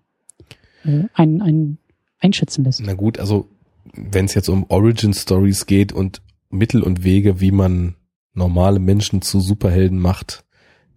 äh, 0.84 1.04
ein, 1.14 1.42
ein 1.42 1.78
einschätzen 2.20 2.66
lässt. 2.66 2.82
Na 2.84 2.96
gut, 2.96 3.18
also 3.18 3.48
wenn 3.94 4.26
es 4.26 4.34
jetzt 4.34 4.50
um 4.50 4.66
Origin 4.70 5.14
Stories 5.14 5.68
geht 5.68 5.94
und 5.94 6.22
Mittel 6.54 6.84
und 6.84 7.04
Wege, 7.04 7.40
wie 7.40 7.52
man 7.52 7.96
normale 8.34 8.80
Menschen 8.80 9.22
zu 9.22 9.40
Superhelden 9.40 10.00
macht, 10.00 10.46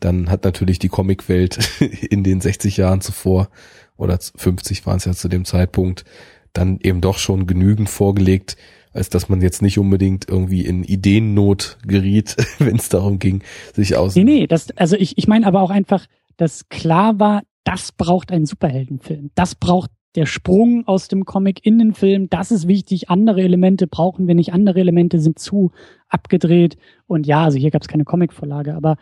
dann 0.01 0.31
hat 0.31 0.45
natürlich 0.45 0.79
die 0.79 0.89
Comicwelt 0.89 1.81
in 1.81 2.23
den 2.23 2.41
60 2.41 2.77
Jahren 2.77 3.01
zuvor 3.01 3.49
oder 3.97 4.19
50 4.19 4.87
waren 4.87 4.99
es 4.99 5.05
ja 5.05 5.13
zu 5.13 5.29
dem 5.29 5.45
Zeitpunkt 5.45 6.05
dann 6.53 6.79
eben 6.81 7.01
doch 7.01 7.19
schon 7.19 7.47
genügend 7.47 7.89
vorgelegt, 7.91 8.57
als 8.93 9.11
dass 9.11 9.29
man 9.29 9.43
jetzt 9.43 9.61
nicht 9.61 9.79
unbedingt 9.79 10.27
irgendwie 10.29 10.65
in 10.65 10.85
Ideennot 10.85 11.79
geriet, 11.87 12.37
wenn 12.59 12.77
es 12.77 12.89
darum 12.89 13.19
ging, 13.19 13.43
sich 13.75 13.97
aus. 13.97 14.15
Nee, 14.15 14.25
nee, 14.25 14.47
das, 14.47 14.71
also 14.77 14.97
ich, 14.97 15.19
ich 15.19 15.29
meine 15.29 15.47
aber 15.47 15.61
auch 15.61 15.71
einfach, 15.71 16.07
dass 16.37 16.69
klar 16.69 17.19
war, 17.19 17.43
das 17.65 17.93
braucht 17.93 18.31
einen 18.33 18.47
Superheldenfilm. 18.47 19.31
Das 19.35 19.55
braucht 19.55 19.91
der 20.17 20.27
Sprung 20.27 20.87
aus 20.87 21.09
dem 21.09 21.25
Comic 21.25 21.64
in 21.64 21.79
den 21.79 21.93
Film, 21.93 22.29
das 22.31 22.51
ist 22.51 22.67
wichtig. 22.67 23.11
Andere 23.11 23.43
Elemente 23.43 23.87
brauchen 23.87 24.27
wir 24.27 24.35
nicht. 24.35 24.53
Andere 24.53 24.81
Elemente 24.81 25.21
sind 25.21 25.39
zu 25.39 25.73
abgedreht. 26.09 26.77
Und 27.07 27.27
ja, 27.27 27.45
also 27.45 27.59
hier 27.59 27.71
gab 27.71 27.83
es 27.83 27.89
keine 27.89 28.05
Comicvorlage. 28.05 28.75
Aber 28.75 28.97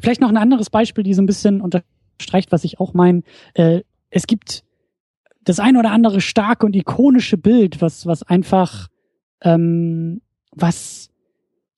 vielleicht 0.00 0.20
noch 0.20 0.28
ein 0.28 0.36
anderes 0.36 0.70
Beispiel, 0.70 1.04
die 1.04 1.14
so 1.14 1.22
ein 1.22 1.26
bisschen 1.26 1.60
unterstreicht, 1.60 2.52
was 2.52 2.64
ich 2.64 2.78
auch 2.78 2.92
meine. 2.92 3.22
Äh, 3.54 3.80
es 4.10 4.26
gibt 4.26 4.62
das 5.42 5.58
ein 5.58 5.76
oder 5.76 5.90
andere 5.90 6.20
starke 6.20 6.66
und 6.66 6.76
ikonische 6.76 7.38
Bild, 7.38 7.80
was, 7.80 8.04
was 8.04 8.22
einfach, 8.22 8.88
ähm, 9.40 10.20
was, 10.52 11.08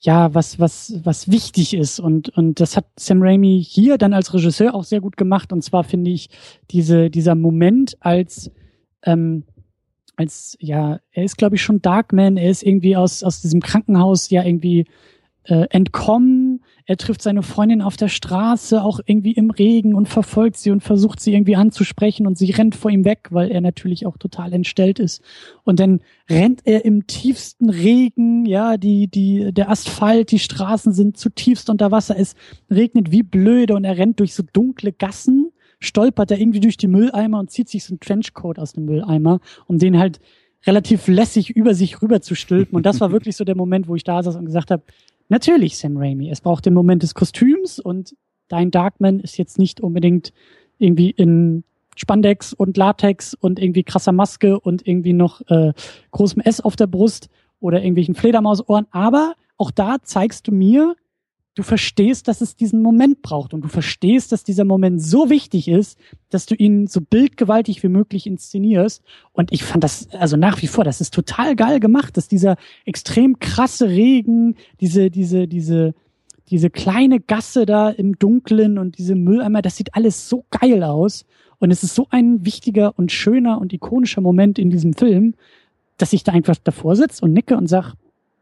ja, 0.01 0.35
was, 0.35 0.59
was, 0.59 0.95
was 1.05 1.31
wichtig 1.31 1.75
ist. 1.75 2.01
Und, 2.01 2.31
und 2.31 2.59
das 2.59 2.77
hat 2.77 2.87
Sam 2.97 3.23
Raimi 3.23 3.65
hier 3.65 3.99
dann 3.99 4.15
als 4.15 4.35
Regisseur 4.35 4.75
auch 4.75 4.85
sehr 4.85 5.01
gut 5.01 5.17
gemacht. 5.17 5.53
Und 5.53 5.63
zwar 5.63 5.85
finde 5.85 6.11
ich 6.11 6.29
diese, 6.71 7.09
dieser 7.11 7.37
Moment, 7.37 7.97
als 8.01 8.51
ähm, 9.05 9.45
als, 10.17 10.57
ja, 10.61 11.01
er 11.13 11.25
ist, 11.25 11.39
glaube 11.39 11.57
ich, 11.57 11.63
schon 11.63 11.81
Darkman, 11.81 12.37
er 12.37 12.51
ist 12.51 12.63
irgendwie 12.63 12.97
aus, 12.97 13.23
aus 13.23 13.41
diesem 13.41 13.61
Krankenhaus 13.61 14.29
ja 14.31 14.45
irgendwie 14.45 14.87
äh, 15.45 15.67
entkommen. 15.71 16.63
Er 16.85 16.97
trifft 16.97 17.23
seine 17.23 17.43
Freundin 17.43 17.81
auf 17.81 17.97
der 17.97 18.09
Straße, 18.09 18.83
auch 18.83 19.01
irgendwie 19.07 19.33
im 19.33 19.51
Regen 19.51 19.95
und 19.95 20.09
verfolgt 20.09 20.59
sie 20.59 20.71
und 20.71 20.83
versucht 20.83 21.21
sie 21.21 21.33
irgendwie 21.33 21.57
anzusprechen. 21.57 22.27
Und 22.27 22.37
sie 22.37 22.51
rennt 22.51 22.75
vor 22.75 22.91
ihm 22.91 23.05
weg, 23.05 23.29
weil 23.31 23.51
er 23.51 23.61
natürlich 23.61 24.07
auch 24.07 24.19
total 24.19 24.53
entstellt 24.53 24.99
ist. 24.99 25.23
Und 25.65 25.81
dann 25.81 26.01
rennt 26.29 26.63
er 26.65 26.85
im 26.85 27.07
tiefsten 27.07 27.71
Regen, 27.71 28.45
ja, 28.45 28.77
die, 28.77 29.09
die, 29.09 29.53
der 29.53 29.71
Asphalt, 29.71 30.31
die 30.31 30.39
Straßen 30.39 30.93
sind 30.93 31.17
zutiefst 31.17 31.71
unter 31.71 31.91
Wasser, 31.91 32.19
es 32.19 32.35
regnet 32.71 33.11
wie 33.11 33.23
blöde 33.23 33.75
und 33.75 33.85
er 33.85 33.97
rennt 33.97 34.21
durch 34.21 34.35
so 34.35 34.43
dunkle 34.53 34.93
Gassen 34.93 35.50
stolpert 35.81 36.31
er 36.31 36.39
irgendwie 36.39 36.61
durch 36.61 36.77
die 36.77 36.87
Mülleimer 36.87 37.39
und 37.39 37.51
zieht 37.51 37.69
sich 37.69 37.85
so 37.85 37.93
einen 37.93 38.01
Trenchcoat 38.01 38.59
aus 38.59 38.75
dem 38.75 38.85
Mülleimer, 38.85 39.41
um 39.67 39.79
den 39.79 39.99
halt 39.99 40.21
relativ 40.67 41.09
lässig 41.09 41.51
über 41.51 41.75
sich 41.75 42.03
rüber 42.03 42.21
zu 42.21 42.35
stülpen. 42.35 42.77
Und 42.77 42.87
das 42.87 43.01
war 43.01 43.13
wirklich 43.13 43.37
so 43.37 43.45
der 43.45 43.57
Moment, 43.57 43.89
wo 43.89 43.97
ich 43.97 44.05
da 44.05 44.23
saß 44.23 44.37
und 44.37 44.45
gesagt 44.45 44.71
habe, 44.71 44.83
natürlich 45.29 45.79
Sam 45.79 45.97
Raimi, 45.97 46.31
es 46.31 46.43
braucht 46.43 46.67
den 46.67 46.75
Moment 46.75 47.03
des 47.03 47.15
Kostüms 47.15 47.79
und 47.79 48.15
dein 48.49 48.71
Darkman 48.71 49.21
ist 49.21 49.39
jetzt 49.39 49.59
nicht 49.59 49.81
unbedingt 49.81 50.33
irgendwie 50.79 51.11
in 51.11 51.65
Spandex 51.97 52.53
und 52.53 52.77
Latex 52.77 53.35
und 53.35 53.59
irgendwie 53.59 53.85
krasser 53.85 54.13
Maske 54.13 54.61
und 54.61 54.87
irgendwie 54.87 55.13
noch 55.13 55.41
äh, 55.49 55.73
großem 56.11 56.43
S 56.43 56.61
auf 56.61 56.77
der 56.77 56.87
Brust 56.87 57.29
oder 57.61 57.83
irgendwelchen 57.83 58.15
Fledermausohren. 58.15 58.87
Aber 58.91 59.35
auch 59.57 59.71
da 59.71 59.97
zeigst 60.03 60.49
du 60.49 60.53
mir, 60.53 60.95
du 61.55 61.63
verstehst, 61.63 62.29
dass 62.29 62.41
es 62.41 62.57
diesen 62.57 62.81
Moment 62.81 63.23
braucht 63.23 63.55
und 63.55 63.63
du 63.63 63.69
verstehst, 63.69 64.33
dass 64.33 64.45
dieser 64.45 64.65
Moment 64.65 65.03
so 65.03 65.31
wichtig 65.31 65.69
ist, 65.69 65.99
dass 66.29 66.47
du 66.47 66.55
ihn 66.55 66.87
so 66.87 67.01
bildgewaltig 67.01 67.83
wie 67.83 67.89
möglich 67.89 68.27
inszenierst. 68.27 69.03
Und 69.33 69.53
ich 69.53 69.65
fand 69.65 69.83
das, 69.83 70.09
also 70.13 70.37
nach 70.37 70.63
wie 70.63 70.69
vor, 70.69 70.85
das 70.85 71.01
ist 71.01 71.13
total 71.13 71.57
geil 71.57 71.81
gemacht, 71.81 72.17
dass 72.17 72.29
dieser 72.29 72.57
extrem 72.85 73.39
krasse 73.41 73.89
Regen, 73.89 74.57
diese, 74.81 75.11
diese, 75.11 75.49
diese, 75.49 75.95
diese 76.51 76.71
kleine 76.71 77.21
Gasse 77.21 77.67
da 77.67 77.91
im 77.91 78.19
Dunkeln 78.19 78.79
und 78.79 78.99
diese 78.99 79.17
Mülleimer, 79.17 79.61
das 79.61 79.77
sieht 79.77 79.95
alles 79.95 80.29
so 80.29 80.45
geil 80.51 80.85
aus. 80.85 81.25
Und 81.59 81.71
es 81.71 81.83
ist 81.83 81.95
so 81.95 82.07
ein 82.11 82.45
wichtiger 82.47 82.97
und 82.97 83.13
schöner 83.13 83.61
und 83.61 83.73
ikonischer 83.73 84.21
Moment 84.21 84.59
in 84.59 84.71
diesem 84.71 84.95
Film, 84.95 85.35
dass 85.99 86.13
ich 86.13 86.25
da 86.25 86.33
einfach 86.33 86.57
davor 86.63 86.97
sitze 86.97 87.25
und 87.25 87.33
nicke 87.33 87.57
und 87.57 87.67
sag, 87.67 87.95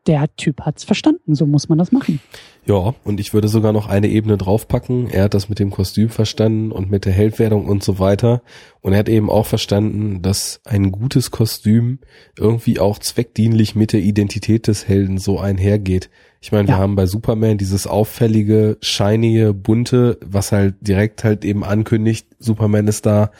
der 0.09 0.27
Typ 0.37 0.63
hat's 0.63 0.85
verstanden, 0.85 1.35
so 1.35 1.47
muss 1.47 1.69
man 1.69 1.79
das 1.79 1.93
machen. 1.93 2.21
Ja, 2.67 2.95
und 3.05 3.21
ich 3.21 3.33
würde 3.33 3.49
sogar 3.49 3.73
noch 3.73 3.89
eine 3.89 4.09
Ebene 4.09 4.37
draufpacken. 4.37 5.09
Er 5.11 5.25
hat 5.25 5.35
das 5.35 5.49
mit 5.49 5.59
dem 5.59 5.71
Kostüm 5.71 6.09
verstanden 6.09 6.73
und 6.73 6.91
mit 6.91 7.05
der 7.05 7.13
Heldwerdung 7.13 7.67
und 7.67 7.85
so 7.85 7.99
weiter. 7.99 8.43
Und 8.81 8.95
er 8.95 8.99
hat 9.01 9.09
eben 9.09 9.31
auch 9.31 9.47
verstanden, 9.47 10.21
dass 10.23 10.61
ein 10.65 10.91
gutes 10.91 11.31
Kostüm 11.31 11.99
irgendwie 12.37 12.81
auch 12.81 12.99
zweckdienlich 12.99 13.75
mit 13.75 13.93
der 13.93 14.01
Identität 14.01 14.67
des 14.67 14.89
Helden 14.89 15.19
so 15.19 15.39
einhergeht. 15.39 16.11
Ich 16.41 16.53
meine, 16.53 16.69
ja. 16.69 16.75
wir 16.75 16.79
haben 16.79 16.97
bei 16.97 17.07
Superman 17.07 17.59
dieses 17.59 17.87
auffällige, 17.87 18.79
shiny, 18.81 19.53
bunte, 19.53 20.19
was 20.25 20.53
halt 20.53 20.75
direkt 20.81 21.25
halt 21.25 21.45
eben 21.45 21.65
ankündigt, 21.65 22.27
Superman 22.39 22.87
ist 22.87 23.07
da. 23.07 23.31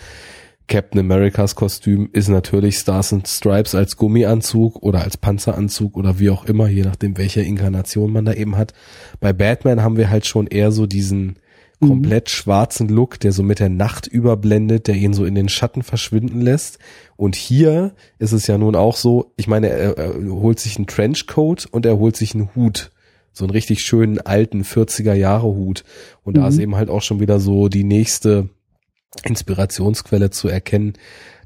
Captain 0.69 1.01
Americas 1.01 1.55
Kostüm 1.55 2.11
ist 2.13 2.29
natürlich 2.29 2.77
Stars 2.77 3.13
and 3.13 3.27
Stripes 3.27 3.75
als 3.75 3.97
Gummianzug 3.97 4.83
oder 4.83 5.03
als 5.03 5.17
Panzeranzug 5.17 5.97
oder 5.97 6.19
wie 6.19 6.31
auch 6.31 6.45
immer, 6.45 6.69
je 6.69 6.83
nachdem 6.83 7.17
welche 7.17 7.41
Inkarnation 7.41 8.13
man 8.13 8.27
da 8.27 8.35
eben 8.35 8.57
hat. 8.57 8.75
Bei 9.19 9.33
Batman 9.33 9.83
haben 9.83 9.97
wir 9.97 10.11
halt 10.11 10.27
schon 10.27 10.47
eher 10.47 10.71
so 10.71 10.87
diesen 10.87 11.39
mhm. 11.81 11.89
komplett 11.89 12.29
schwarzen 12.29 12.89
Look, 12.89 13.19
der 13.19 13.33
so 13.33 13.43
mit 13.43 13.61
der 13.61 13.71
Nacht 13.71 14.07
überblendet, 14.07 14.89
der 14.89 14.95
ihn 14.95 15.15
so 15.15 15.25
in 15.25 15.35
den 15.35 15.49
Schatten 15.49 15.83
verschwinden 15.83 16.43
lässt. 16.43 16.79
Und 17.17 17.35
hier 17.35 17.95
ist 18.19 18.33
es 18.33 18.47
ja 18.47 18.59
nun 18.59 18.77
auch 18.77 18.97
so, 18.97 19.33
ich 19.37 19.49
meine, 19.49 19.69
er, 19.69 19.97
er 19.97 20.15
holt 20.31 20.61
sich 20.61 20.77
einen 20.77 20.87
Trenchcoat 20.87 21.67
und 21.67 21.87
er 21.87 21.99
holt 21.99 22.17
sich 22.17 22.35
einen 22.35 22.55
Hut. 22.55 22.91
So 23.33 23.45
einen 23.45 23.53
richtig 23.53 23.83
schönen 23.83 24.19
alten 24.19 24.65
40er 24.65 25.15
Jahre 25.15 25.47
Hut. 25.47 25.85
Und 26.25 26.37
mhm. 26.37 26.41
da 26.41 26.49
ist 26.49 26.59
eben 26.59 26.77
halt 26.77 26.91
auch 26.91 27.03
schon 27.03 27.21
wieder 27.21 27.41
so 27.41 27.69
die 27.69 27.85
nächste 27.85 28.51
Inspirationsquelle 29.25 30.31
zu 30.31 30.49
erkennen. 30.49 30.95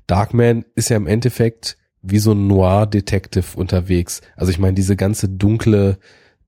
Darkman 0.07 0.65
ist 0.75 0.91
ja 0.91 0.97
im 0.97 1.07
Endeffekt 1.07 1.79
wie 2.03 2.19
so 2.19 2.33
ein 2.33 2.49
Noir-Detective 2.49 3.57
unterwegs. 3.57 4.21
Also 4.37 4.51
ich 4.51 4.59
meine, 4.59 4.75
diese 4.75 4.97
ganze 4.97 5.29
dunkle 5.29 5.99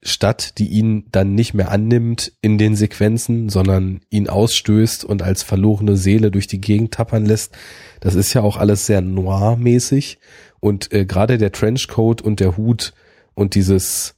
Stadt, 0.02 0.58
die 0.58 0.68
ihn 0.68 1.06
dann 1.12 1.34
nicht 1.34 1.54
mehr 1.54 1.70
annimmt 1.70 2.32
in 2.42 2.58
den 2.58 2.76
Sequenzen, 2.76 3.48
sondern 3.48 4.00
ihn 4.10 4.28
ausstößt 4.28 5.04
und 5.04 5.22
als 5.22 5.42
verlorene 5.42 5.96
Seele 5.96 6.30
durch 6.30 6.46
die 6.46 6.60
Gegend 6.60 6.92
tappern 6.92 7.24
lässt. 7.24 7.56
Das 8.00 8.14
ist 8.14 8.34
ja 8.34 8.42
auch 8.42 8.58
alles 8.58 8.84
sehr 8.84 9.00
noir-mäßig. 9.00 10.18
Und 10.60 10.92
äh, 10.92 11.06
gerade 11.06 11.38
der 11.38 11.52
Trenchcoat 11.52 12.20
und 12.20 12.40
der 12.40 12.56
Hut 12.56 12.92
und 13.34 13.54
dieses 13.54 14.16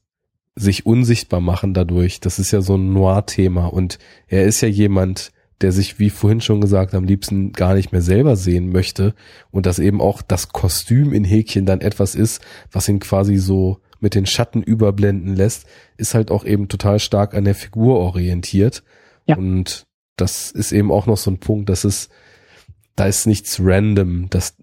sich 0.56 0.86
unsichtbar 0.86 1.40
machen 1.40 1.74
dadurch, 1.74 2.18
das 2.18 2.38
ist 2.38 2.50
ja 2.50 2.62
so 2.62 2.76
ein 2.76 2.92
Noir-Thema. 2.92 3.66
Und 3.66 3.98
er 4.26 4.44
ist 4.44 4.62
ja 4.62 4.68
jemand, 4.68 5.32
der 5.60 5.72
sich, 5.72 5.98
wie 5.98 6.10
vorhin 6.10 6.40
schon 6.40 6.60
gesagt, 6.60 6.94
am 6.94 7.04
liebsten 7.04 7.52
gar 7.52 7.74
nicht 7.74 7.92
mehr 7.92 8.02
selber 8.02 8.36
sehen 8.36 8.70
möchte 8.70 9.14
und 9.50 9.66
dass 9.66 9.78
eben 9.78 10.00
auch 10.00 10.22
das 10.22 10.50
Kostüm 10.50 11.12
in 11.12 11.24
Häkchen 11.24 11.64
dann 11.64 11.80
etwas 11.80 12.14
ist, 12.14 12.42
was 12.70 12.88
ihn 12.88 12.98
quasi 12.98 13.36
so 13.36 13.80
mit 14.00 14.14
den 14.14 14.26
Schatten 14.26 14.62
überblenden 14.62 15.34
lässt, 15.34 15.66
ist 15.96 16.14
halt 16.14 16.30
auch 16.30 16.44
eben 16.44 16.68
total 16.68 16.98
stark 16.98 17.34
an 17.34 17.44
der 17.44 17.54
Figur 17.54 17.98
orientiert. 17.98 18.82
Ja. 19.24 19.36
Und 19.36 19.86
das 20.16 20.50
ist 20.50 20.72
eben 20.72 20.90
auch 20.90 21.06
noch 21.06 21.16
so 21.16 21.30
ein 21.30 21.38
Punkt, 21.38 21.68
dass 21.70 21.84
es, 21.84 22.10
da 22.94 23.06
ist 23.06 23.26
nichts 23.26 23.58
random. 23.62 24.28
Das 24.28 24.56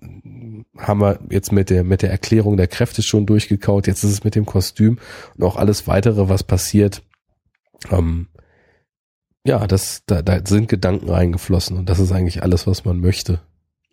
haben 0.77 1.01
wir 1.01 1.19
jetzt 1.29 1.51
mit 1.51 1.69
der, 1.69 1.83
mit 1.83 2.03
der 2.03 2.11
Erklärung 2.11 2.57
der 2.57 2.67
Kräfte 2.67 3.01
schon 3.01 3.25
durchgekaut. 3.25 3.87
Jetzt 3.87 4.03
ist 4.03 4.11
es 4.11 4.23
mit 4.23 4.35
dem 4.35 4.45
Kostüm 4.45 4.99
und 5.35 5.43
auch 5.43 5.55
alles 5.55 5.87
weitere, 5.87 6.29
was 6.29 6.43
passiert. 6.43 7.01
Ähm, 7.91 8.27
ja, 9.45 9.67
das, 9.67 10.03
da, 10.05 10.21
da 10.21 10.39
sind 10.45 10.69
Gedanken 10.69 11.09
reingeflossen 11.09 11.77
und 11.77 11.89
das 11.89 11.99
ist 11.99 12.11
eigentlich 12.11 12.43
alles, 12.43 12.65
was 12.67 12.85
man 12.85 12.99
möchte. 12.99 13.39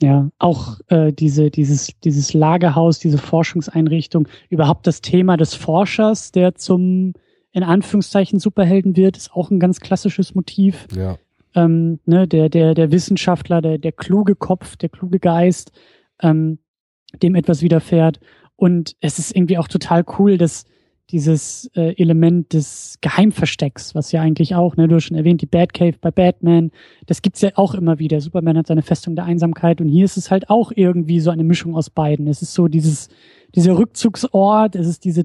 Ja, 0.02 0.30
auch 0.38 0.78
äh, 0.88 1.12
diese, 1.12 1.50
dieses, 1.50 1.90
dieses 2.04 2.32
Lagerhaus, 2.32 2.98
diese 2.98 3.18
Forschungseinrichtung, 3.18 4.28
überhaupt 4.48 4.86
das 4.86 5.02
Thema 5.02 5.36
des 5.36 5.54
Forschers, 5.54 6.32
der 6.32 6.54
zum 6.54 7.12
in 7.52 7.62
Anführungszeichen 7.62 8.38
Superhelden 8.38 8.96
wird, 8.96 9.16
ist 9.16 9.32
auch 9.32 9.50
ein 9.50 9.60
ganz 9.60 9.80
klassisches 9.80 10.34
Motiv. 10.34 10.86
Ja. 10.96 11.18
Ähm, 11.54 11.98
ne, 12.06 12.28
der, 12.28 12.48
der, 12.48 12.74
der 12.74 12.92
Wissenschaftler, 12.92 13.60
der, 13.60 13.78
der 13.78 13.92
kluge 13.92 14.36
Kopf, 14.36 14.76
der 14.76 14.88
kluge 14.88 15.18
Geist, 15.18 15.72
ähm, 16.22 16.58
dem 17.22 17.34
etwas 17.34 17.60
widerfährt. 17.60 18.20
Und 18.54 18.94
es 19.00 19.18
ist 19.18 19.34
irgendwie 19.34 19.58
auch 19.58 19.66
total 19.66 20.04
cool, 20.18 20.38
dass 20.38 20.64
dieses 21.10 21.70
äh, 21.74 21.94
Element 22.00 22.52
des 22.52 22.98
Geheimverstecks, 23.00 23.94
was 23.94 24.12
ja 24.12 24.22
eigentlich 24.22 24.54
auch, 24.54 24.76
ne, 24.76 24.88
du 24.88 24.96
hast 24.96 25.04
schon 25.04 25.16
erwähnt, 25.16 25.42
die 25.42 25.46
Batcave 25.46 25.96
bei 26.00 26.10
Batman, 26.10 26.70
das 27.06 27.22
gibt's 27.22 27.40
ja 27.40 27.50
auch 27.56 27.74
immer 27.74 27.98
wieder. 27.98 28.20
Superman 28.20 28.56
hat 28.56 28.68
seine 28.68 28.82
Festung 28.82 29.16
der 29.16 29.24
Einsamkeit 29.24 29.80
und 29.80 29.88
hier 29.88 30.04
ist 30.04 30.16
es 30.16 30.30
halt 30.30 30.50
auch 30.50 30.72
irgendwie 30.74 31.20
so 31.20 31.30
eine 31.30 31.44
Mischung 31.44 31.74
aus 31.74 31.90
beiden. 31.90 32.26
Es 32.26 32.42
ist 32.42 32.54
so 32.54 32.68
dieses, 32.68 33.08
dieser 33.54 33.76
Rückzugsort, 33.76 34.76
es 34.76 34.86
ist 34.86 35.04
diese 35.04 35.24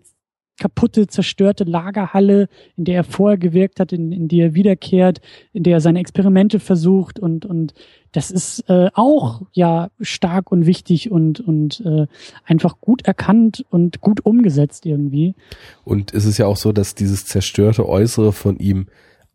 kaputte, 0.58 1.08
zerstörte 1.08 1.64
Lagerhalle, 1.64 2.48
in 2.78 2.86
der 2.86 2.96
er 2.96 3.04
vorher 3.04 3.38
gewirkt 3.38 3.80
hat, 3.80 3.92
in, 3.92 4.12
in 4.12 4.28
die 4.28 4.40
er 4.40 4.56
wiederkehrt, 4.56 5.22
in 5.54 5.64
der 5.64 5.74
er 5.74 5.82
seine 5.82 6.00
Experimente 6.00 6.60
versucht 6.60 7.20
und, 7.20 7.46
und 7.46 7.74
das 8.12 8.32
ist 8.32 8.70
äh, 8.70 8.90
auch 8.94 9.42
ja 9.52 9.90
stark 10.00 10.52
und 10.52 10.66
wichtig 10.66 11.12
und, 11.12 11.42
und 11.42 11.82
äh, 11.86 12.08
einfach 12.46 12.80
gut 12.80 13.06
erkannt 13.06 13.66
und 13.70 14.00
gut 14.00 14.26
umgesetzt 14.26 14.86
irgendwie. 14.86 15.36
Und 15.84 16.14
es 16.14 16.24
ist 16.26 16.38
ja 16.38 16.46
auch 16.46 16.58
so, 16.58 16.72
dass 16.72 16.96
dieses 16.96 17.26
zerstörte 17.26 17.88
Äußere 17.88 18.32
von 18.32 18.58
ihm 18.58 18.88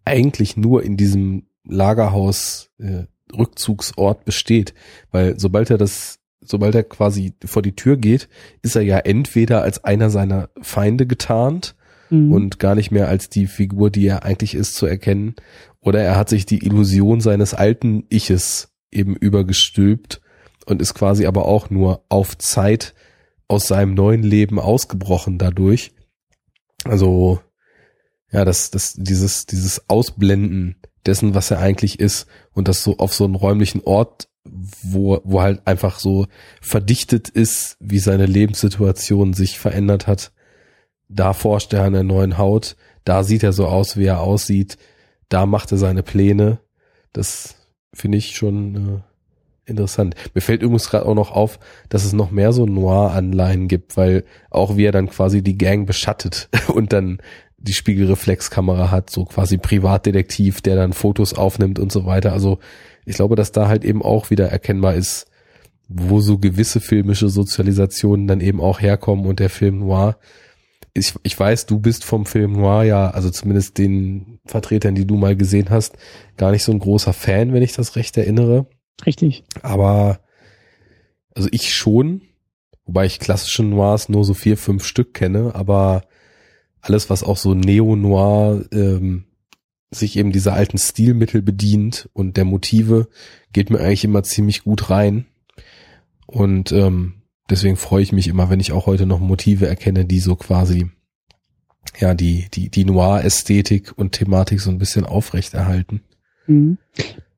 eigentlich 0.07 0.57
nur 0.57 0.83
in 0.83 0.97
diesem 0.97 1.45
Lagerhaus 1.64 2.71
äh, 2.79 3.05
Rückzugsort 3.37 4.25
besteht, 4.25 4.75
weil 5.11 5.39
sobald 5.39 5.71
er 5.71 5.79
das 5.79 6.20
sobald 6.43 6.74
er 6.74 6.84
quasi 6.84 7.34
vor 7.45 7.62
die 7.62 7.76
Tür 7.76 7.97
geht, 7.97 8.28
ist 8.62 8.76
er 8.76 8.82
ja 8.82 8.99
entweder 8.99 9.62
als 9.62 9.84
einer 9.84 10.11
seiner 10.11 10.51
Feinde 10.61 11.07
getarnt 11.07 11.74
mhm. 12.11 12.32
und 12.32 12.59
gar 12.59 12.74
nicht 12.74 12.91
mehr 12.91 13.09
als 13.09 13.28
die 13.28 13.47
Figur, 13.47 13.91
die 13.91 14.07
er 14.07 14.24
eigentlich 14.24 14.55
ist, 14.55 14.74
zu 14.74 14.86
erkennen, 14.86 15.34
oder 15.80 16.01
er 16.01 16.16
hat 16.16 16.28
sich 16.28 16.47
die 16.47 16.64
Illusion 16.64 17.20
seines 17.20 17.55
alten 17.55 18.05
Iches 18.11 18.68
eben 18.91 19.16
übergestülpt 19.16 20.20
und 20.66 20.82
ist 20.82 20.95
quasi 20.95 21.26
aber 21.26 21.47
auch 21.47 21.70
nur 21.70 22.05
auf 22.09 22.36
Zeit 22.36 22.95
aus 23.49 23.66
seinem 23.66 23.95
neuen 23.95 24.22
Leben 24.22 24.59
ausgebrochen 24.59 25.38
dadurch. 25.38 25.93
Also, 26.84 27.41
ja, 28.30 28.45
das, 28.45 28.70
das, 28.70 28.95
dieses, 28.95 29.47
dieses 29.47 29.88
Ausblenden 29.88 30.76
dessen, 31.07 31.34
was 31.34 31.51
er 31.51 31.59
eigentlich 31.59 31.99
ist 31.99 32.26
und 32.53 32.68
das 32.68 32.84
so 32.84 32.99
auf 32.99 33.14
so 33.14 33.24
einen 33.24 33.34
räumlichen 33.34 33.82
Ort 33.82 34.30
wo, 34.82 35.20
wo 35.24 35.40
halt 35.42 35.66
einfach 35.66 35.98
so 35.98 36.26
verdichtet 36.61 37.28
ist, 37.28 37.76
wie 37.80 37.98
seine 37.98 38.26
Lebenssituation 38.26 39.32
sich 39.32 39.59
verändert 39.59 40.07
hat. 40.07 40.32
Da 41.09 41.32
forscht 41.32 41.72
er 41.72 41.84
an 41.84 41.92
der 41.92 42.05
neuen 42.05 42.38
Haut, 42.38 42.76
da 43.05 43.24
sieht 43.24 43.42
er 43.42 43.53
so 43.53 43.66
aus, 43.66 43.96
wie 43.96 44.07
er 44.07 44.20
aussieht, 44.20 44.78
da 45.28 45.46
macht 45.46 45.72
er 45.72 45.78
seine 45.78 46.03
Pläne. 46.03 46.59
Das 47.12 47.57
finde 47.92 48.18
ich 48.18 48.36
schon 48.36 48.76
äh, 48.76 49.70
interessant. 49.70 50.14
Mir 50.34 50.40
fällt 50.42 50.62
übrigens 50.62 50.90
gerade 50.90 51.07
auch 51.07 51.14
noch 51.14 51.32
auf, 51.32 51.59
dass 51.88 52.05
es 52.05 52.12
noch 52.12 52.30
mehr 52.30 52.53
so 52.53 52.66
Noir-Anleihen 52.66 53.68
gibt, 53.68 53.96
weil 53.96 54.24
auch 54.51 54.76
wie 54.76 54.84
er 54.84 54.92
dann 54.92 55.09
quasi 55.09 55.42
die 55.42 55.59
Gang 55.59 55.86
beschattet 55.86 56.48
und 56.68 56.92
dann 56.92 57.18
die 57.62 57.74
Spiegelreflexkamera 57.74 58.90
hat, 58.90 59.11
so 59.11 59.24
quasi 59.24 59.59
Privatdetektiv, 59.59 60.61
der 60.61 60.76
dann 60.76 60.92
Fotos 60.92 61.34
aufnimmt 61.34 61.78
und 61.78 61.92
so 61.92 62.07
weiter. 62.07 62.32
Also 62.32 62.59
ich 63.11 63.17
glaube, 63.17 63.35
dass 63.35 63.51
da 63.51 63.67
halt 63.67 63.85
eben 63.85 64.03
auch 64.03 64.31
wieder 64.31 64.49
erkennbar 64.49 64.95
ist, 64.95 65.27
wo 65.89 66.21
so 66.21 66.39
gewisse 66.39 66.81
filmische 66.81 67.29
Sozialisationen 67.29 68.29
dann 68.29 68.41
eben 68.41 68.61
auch 68.61 68.81
herkommen 68.81 69.27
und 69.27 69.41
der 69.41 69.51
Film 69.51 69.81
Noir. 69.81 70.17
Ich, 70.95 71.15
ich 71.25 71.39
weiß, 71.39 71.67
du 71.67 71.81
bist 71.81 72.05
vom 72.05 72.25
Film 72.25 72.53
Noir 72.53 72.85
ja, 72.85 73.11
also 73.11 73.29
zumindest 73.31 73.79
den 73.79 74.39
Vertretern, 74.47 74.95
die 74.95 75.07
du 75.07 75.17
mal 75.17 75.37
gesehen 75.37 75.71
hast, 75.71 75.97
gar 76.37 76.53
nicht 76.53 76.63
so 76.63 76.71
ein 76.71 76.79
großer 76.79 77.13
Fan, 77.13 77.53
wenn 77.53 77.63
ich 77.63 77.73
das 77.73 77.97
recht 77.97 78.17
erinnere. 78.17 78.67
Richtig. 79.05 79.45
Aber, 79.63 80.21
also 81.35 81.49
ich 81.51 81.75
schon, 81.75 82.23
wobei 82.87 83.07
ich 83.07 83.19
klassische 83.19 83.65
Noirs 83.65 84.09
nur 84.09 84.25
so 84.25 84.35
vier, 84.35 84.57
fünf 84.57 84.85
Stück 84.85 85.15
kenne, 85.15 85.55
aber 85.57 86.03
alles, 86.81 87.11
was 87.11 87.25
auch 87.25 87.37
so 87.37 87.55
Neo-Noir 87.55 88.67
ähm, 88.73 89.25
sich 89.91 90.16
eben 90.16 90.32
dieser 90.32 90.53
alten 90.53 90.78
Stilmittel 90.78 91.43
bedient 91.43 92.09
und 92.12 92.36
der 92.36 92.45
Motive 92.45 93.09
geht 93.53 93.70
mir 93.70 93.80
eigentlich 93.80 94.05
immer 94.05 94.22
ziemlich 94.22 94.62
gut 94.62 94.91
rein. 94.91 95.26
Und 96.26 96.70
ähm, 96.70 97.22
deswegen 97.49 97.76
freue 97.76 98.03
ich 98.03 98.12
mich 98.12 98.28
immer, 98.28 98.51
wenn 98.51 98.61
ich 98.61 98.72
auch 98.72 98.86
heute 98.86 99.07
noch 99.07 99.18
Motive 99.18 99.66
erkenne, 99.66 100.05
die 100.05 100.20
so 100.20 100.36
quasi 100.36 100.91
ja 101.99 102.14
die 102.14 102.47
die 102.53 102.68
die 102.68 102.84
Noir-Ästhetik 102.84 103.93
und 103.97 104.12
Thematik 104.12 104.61
so 104.61 104.70
ein 104.70 104.78
bisschen 104.78 105.05
aufrechterhalten. 105.05 106.03
Mhm. 106.47 106.78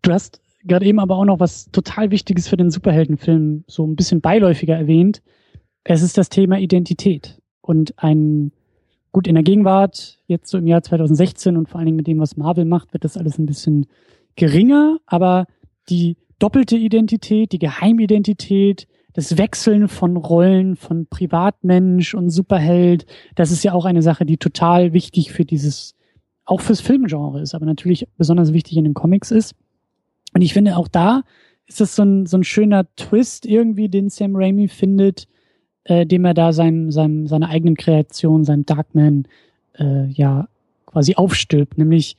Du 0.02 0.12
hast 0.12 0.40
gerade 0.64 0.84
eben 0.84 0.98
aber 0.98 1.16
auch 1.16 1.24
noch 1.24 1.40
was 1.40 1.70
total 1.70 2.10
Wichtiges 2.10 2.48
für 2.48 2.56
den 2.56 2.70
Superheldenfilm 2.70 3.64
so 3.66 3.86
ein 3.86 3.96
bisschen 3.96 4.20
beiläufiger 4.20 4.76
erwähnt. 4.76 5.22
Es 5.84 6.02
ist 6.02 6.18
das 6.18 6.28
Thema 6.28 6.58
Identität 6.58 7.40
und 7.60 7.94
ein 7.96 8.52
Gut, 9.12 9.26
in 9.26 9.34
der 9.34 9.44
Gegenwart, 9.44 10.18
jetzt 10.26 10.50
so 10.50 10.58
im 10.58 10.66
Jahr 10.66 10.82
2016 10.82 11.56
und 11.56 11.68
vor 11.68 11.78
allen 11.78 11.86
Dingen 11.86 11.96
mit 11.96 12.06
dem, 12.06 12.18
was 12.18 12.36
Marvel 12.36 12.64
macht, 12.64 12.92
wird 12.94 13.04
das 13.04 13.16
alles 13.16 13.38
ein 13.38 13.46
bisschen 13.46 13.86
geringer, 14.36 14.98
aber 15.06 15.46
die 15.90 16.16
doppelte 16.38 16.76
Identität, 16.76 17.52
die 17.52 17.58
Geheimidentität, 17.58 18.88
das 19.12 19.36
Wechseln 19.36 19.88
von 19.88 20.16
Rollen 20.16 20.76
von 20.76 21.06
Privatmensch 21.06 22.14
und 22.14 22.30
Superheld, 22.30 23.04
das 23.34 23.50
ist 23.50 23.62
ja 23.62 23.74
auch 23.74 23.84
eine 23.84 24.00
Sache, 24.00 24.24
die 24.24 24.38
total 24.38 24.94
wichtig 24.94 25.32
für 25.32 25.44
dieses, 25.44 25.94
auch 26.46 26.62
fürs 26.62 26.80
Filmgenre 26.80 27.42
ist, 27.42 27.54
aber 27.54 27.66
natürlich 27.66 28.08
besonders 28.16 28.54
wichtig 28.54 28.78
in 28.78 28.84
den 28.84 28.94
Comics 28.94 29.30
ist. 29.30 29.54
Und 30.32 30.40
ich 30.40 30.54
finde 30.54 30.78
auch 30.78 30.88
da 30.88 31.22
ist 31.66 31.80
das 31.80 31.94
so 31.94 32.02
ein, 32.02 32.26
so 32.26 32.36
ein 32.36 32.44
schöner 32.44 32.86
Twist 32.96 33.46
irgendwie, 33.46 33.88
den 33.88 34.08
Sam 34.08 34.36
Raimi 34.36 34.68
findet, 34.68 35.26
äh, 35.84 36.06
dem 36.06 36.24
er 36.24 36.34
da 36.34 36.52
seinem, 36.52 36.90
seinem, 36.90 37.26
seiner 37.26 37.48
eigenen 37.48 37.76
Kreation, 37.76 38.44
seinem 38.44 38.66
Darkman, 38.66 39.26
äh, 39.78 40.06
ja, 40.08 40.48
quasi 40.86 41.14
aufstülpt, 41.14 41.78
nämlich 41.78 42.16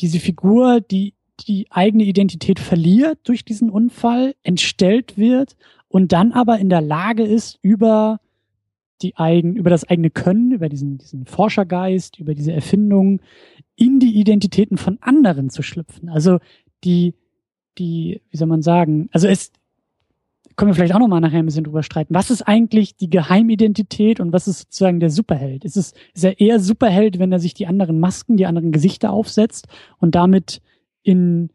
diese 0.00 0.18
Figur, 0.18 0.80
die 0.80 1.14
die 1.40 1.66
eigene 1.70 2.04
Identität 2.04 2.60
verliert 2.60 3.18
durch 3.24 3.44
diesen 3.44 3.70
Unfall, 3.70 4.34
entstellt 4.42 5.16
wird 5.16 5.56
und 5.88 6.12
dann 6.12 6.32
aber 6.32 6.58
in 6.58 6.68
der 6.68 6.80
Lage 6.80 7.24
ist, 7.24 7.58
über 7.62 8.20
die 9.02 9.16
eigen, 9.16 9.56
über 9.56 9.70
das 9.70 9.84
eigene 9.84 10.10
Können, 10.10 10.52
über 10.52 10.68
diesen, 10.68 10.98
diesen 10.98 11.26
Forschergeist, 11.26 12.18
über 12.18 12.34
diese 12.34 12.52
Erfindung 12.52 13.20
in 13.74 13.98
die 13.98 14.18
Identitäten 14.18 14.78
von 14.78 14.98
anderen 15.00 15.50
zu 15.50 15.62
schlüpfen. 15.62 16.08
Also 16.08 16.38
die, 16.84 17.14
die, 17.78 18.20
wie 18.30 18.36
soll 18.36 18.48
man 18.48 18.62
sagen, 18.62 19.08
also 19.12 19.26
es, 19.26 19.50
können 20.56 20.70
wir 20.70 20.74
vielleicht 20.74 20.94
auch 20.94 20.98
nochmal 20.98 21.20
nachher 21.20 21.38
ein 21.38 21.46
bisschen 21.46 21.64
drüber 21.64 21.82
streiten. 21.82 22.14
Was 22.14 22.30
ist 22.30 22.42
eigentlich 22.42 22.96
die 22.96 23.10
Geheimidentität 23.10 24.20
und 24.20 24.32
was 24.32 24.48
ist 24.48 24.60
sozusagen 24.60 25.00
der 25.00 25.10
Superheld? 25.10 25.64
Ist 25.64 25.76
es, 25.76 25.92
ist 26.14 26.24
er 26.24 26.40
eher 26.40 26.60
Superheld, 26.60 27.18
wenn 27.18 27.32
er 27.32 27.40
sich 27.40 27.54
die 27.54 27.66
anderen 27.66 28.00
Masken, 28.00 28.36
die 28.36 28.46
anderen 28.46 28.72
Gesichter 28.72 29.12
aufsetzt 29.12 29.68
und 29.98 30.14
damit 30.14 30.60
in, 31.02 31.50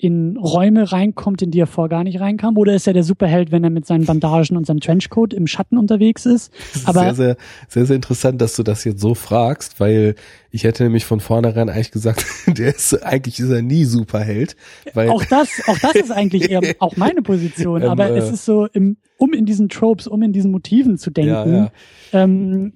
in 0.00 0.38
Räume 0.38 0.90
reinkommt, 0.92 1.42
in 1.42 1.50
die 1.50 1.60
er 1.60 1.66
vorher 1.66 1.90
gar 1.90 2.04
nicht 2.04 2.20
reinkam? 2.20 2.56
Oder 2.56 2.74
ist 2.74 2.86
er 2.86 2.94
der 2.94 3.02
Superheld, 3.02 3.52
wenn 3.52 3.62
er 3.64 3.70
mit 3.70 3.84
seinen 3.86 4.06
Bandagen 4.06 4.56
und 4.56 4.66
seinem 4.66 4.80
Trenchcoat 4.80 5.34
im 5.34 5.46
Schatten 5.46 5.76
unterwegs 5.76 6.24
ist? 6.24 6.52
ist 6.74 6.88
Aber 6.88 7.00
sehr, 7.00 7.14
sehr, 7.14 7.36
sehr, 7.68 7.86
sehr 7.86 7.96
interessant, 7.96 8.40
dass 8.40 8.56
du 8.56 8.62
das 8.62 8.84
jetzt 8.84 9.00
so 9.00 9.14
fragst, 9.14 9.78
weil 9.78 10.14
ich 10.50 10.64
hätte 10.64 10.84
nämlich 10.84 11.04
von 11.04 11.20
vornherein 11.20 11.68
eigentlich 11.68 11.90
gesagt, 11.90 12.24
der 12.46 12.74
ist, 12.74 12.94
eigentlich 13.04 13.38
ist 13.40 13.50
er 13.50 13.60
nie 13.60 13.84
Superheld. 13.84 14.56
Weil 14.94 15.10
auch 15.10 15.24
das, 15.24 15.50
auch 15.66 15.78
das 15.78 15.94
ist 15.94 16.10
eigentlich 16.10 16.50
eher 16.50 16.62
auch 16.78 16.96
meine 16.96 17.20
Position. 17.20 17.82
Ähm, 17.82 17.88
Aber 17.90 18.08
äh, 18.08 18.16
es 18.16 18.30
ist 18.30 18.46
so, 18.46 18.66
im, 18.66 18.96
um 19.18 19.34
in 19.34 19.44
diesen 19.44 19.68
Tropes, 19.68 20.06
um 20.06 20.22
in 20.22 20.32
diesen 20.32 20.50
Motiven 20.50 20.96
zu 20.96 21.10
denken. 21.10 21.30
Ja, 21.30 21.46
ja. 21.46 21.72
Ähm, 22.12 22.72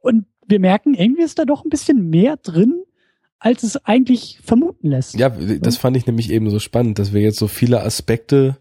und 0.00 0.26
wir 0.46 0.60
merken, 0.60 0.94
irgendwie 0.94 1.22
ist 1.22 1.40
da 1.40 1.44
doch 1.44 1.64
ein 1.64 1.70
bisschen 1.70 2.08
mehr 2.08 2.36
drin, 2.36 2.84
als 3.40 3.62
es 3.62 3.84
eigentlich 3.84 4.38
vermuten 4.44 4.90
lässt. 4.90 5.14
Ja, 5.14 5.30
das 5.30 5.78
fand 5.78 5.96
ich 5.96 6.06
nämlich 6.06 6.30
eben 6.30 6.50
so 6.50 6.58
spannend, 6.58 6.98
dass 6.98 7.12
wir 7.12 7.22
jetzt 7.22 7.38
so 7.38 7.48
viele 7.48 7.82
Aspekte 7.82 8.58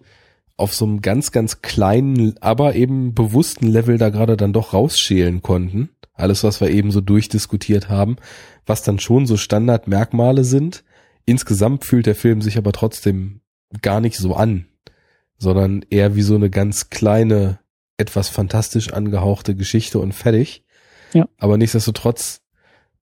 auf 0.56 0.74
so 0.74 0.86
einem 0.86 1.02
ganz, 1.02 1.32
ganz 1.32 1.62
kleinen, 1.62 2.36
aber 2.42 2.76
eben 2.76 3.14
bewussten 3.14 3.68
Level 3.68 3.98
da 3.98 4.10
gerade 4.10 4.36
dann 4.36 4.54
doch 4.54 4.74
rausschälen 4.74 5.42
konnten. 5.42 5.90
Alles, 6.14 6.44
was 6.44 6.60
wir 6.60 6.70
eben 6.70 6.92
so 6.92 7.02
durchdiskutiert 7.02 7.90
haben, 7.90 8.18
was 8.66 8.82
dann 8.84 9.00
schon 9.00 9.26
so 9.26 9.38
Standardmerkmale 9.38 10.44
sind. 10.44 10.84
Insgesamt 11.26 11.86
fühlt 11.86 12.08
der 12.08 12.16
Film 12.16 12.42
sich 12.42 12.58
aber 12.58 12.72
trotzdem 12.72 13.42
gar 13.82 14.02
nicht 14.02 14.18
so 14.18 14.34
an, 14.34 14.66
sondern 15.38 15.86
eher 15.90 16.16
wie 16.16 16.22
so 16.22 16.36
eine 16.36 16.50
ganz 16.50 16.90
kleine, 16.90 17.60
etwas 17.98 18.30
fantastisch 18.30 18.92
angehauchte 18.92 19.56
Geschichte 19.56 20.00
und 20.00 20.14
fertig. 20.14 20.64
Ja. 21.14 21.28
Aber 21.38 21.58
nichtsdestotrotz 21.58 22.42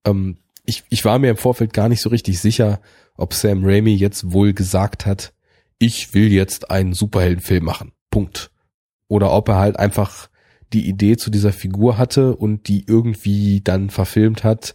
ähm, 0.04 0.38
ich, 0.68 0.84
ich 0.90 1.02
war 1.06 1.18
mir 1.18 1.30
im 1.30 1.38
Vorfeld 1.38 1.72
gar 1.72 1.88
nicht 1.88 2.02
so 2.02 2.10
richtig 2.10 2.40
sicher, 2.40 2.80
ob 3.16 3.32
Sam 3.32 3.64
Raimi 3.64 3.94
jetzt 3.94 4.32
wohl 4.32 4.52
gesagt 4.52 5.06
hat, 5.06 5.32
ich 5.78 6.12
will 6.12 6.30
jetzt 6.30 6.70
einen 6.70 6.92
Superheldenfilm 6.92 7.64
machen. 7.64 7.92
Punkt. 8.10 8.50
Oder 9.08 9.32
ob 9.32 9.48
er 9.48 9.56
halt 9.56 9.78
einfach 9.78 10.28
die 10.74 10.86
Idee 10.86 11.16
zu 11.16 11.30
dieser 11.30 11.54
Figur 11.54 11.96
hatte 11.96 12.36
und 12.36 12.68
die 12.68 12.84
irgendwie 12.86 13.62
dann 13.62 13.88
verfilmt 13.88 14.44
hat, 14.44 14.74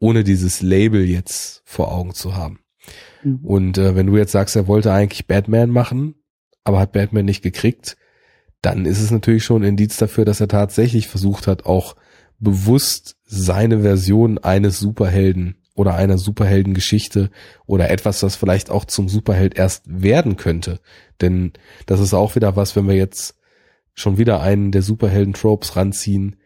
ohne 0.00 0.24
dieses 0.24 0.60
Label 0.60 1.04
jetzt 1.08 1.62
vor 1.64 1.92
Augen 1.92 2.14
zu 2.14 2.34
haben. 2.34 2.58
Mhm. 3.22 3.38
Und 3.44 3.78
äh, 3.78 3.94
wenn 3.94 4.08
du 4.08 4.16
jetzt 4.16 4.32
sagst, 4.32 4.56
er 4.56 4.66
wollte 4.66 4.92
eigentlich 4.92 5.28
Batman 5.28 5.70
machen, 5.70 6.16
aber 6.64 6.80
hat 6.80 6.90
Batman 6.90 7.24
nicht 7.24 7.42
gekriegt, 7.42 7.96
dann 8.60 8.86
ist 8.86 9.00
es 9.00 9.12
natürlich 9.12 9.44
schon 9.44 9.62
ein 9.62 9.68
Indiz 9.68 9.98
dafür, 9.98 10.24
dass 10.24 10.40
er 10.40 10.48
tatsächlich 10.48 11.06
versucht 11.06 11.46
hat, 11.46 11.64
auch 11.64 11.94
bewusst 12.38 13.16
seine 13.24 13.80
Version 13.80 14.38
eines 14.38 14.78
Superhelden 14.78 15.56
oder 15.74 15.94
einer 15.94 16.18
Superheldengeschichte 16.18 17.30
oder 17.66 17.90
etwas, 17.90 18.20
das 18.20 18.36
vielleicht 18.36 18.70
auch 18.70 18.84
zum 18.84 19.08
Superheld 19.08 19.56
erst 19.56 19.84
werden 19.86 20.36
könnte. 20.36 20.80
Denn 21.20 21.52
das 21.86 22.00
ist 22.00 22.14
auch 22.14 22.34
wieder 22.34 22.56
was, 22.56 22.74
wenn 22.74 22.88
wir 22.88 22.96
jetzt 22.96 23.36
schon 23.94 24.18
wieder 24.18 24.40
einen 24.40 24.72
der 24.72 24.82
Superhelden-Tropes 24.82 25.76
ranziehen. 25.76 26.36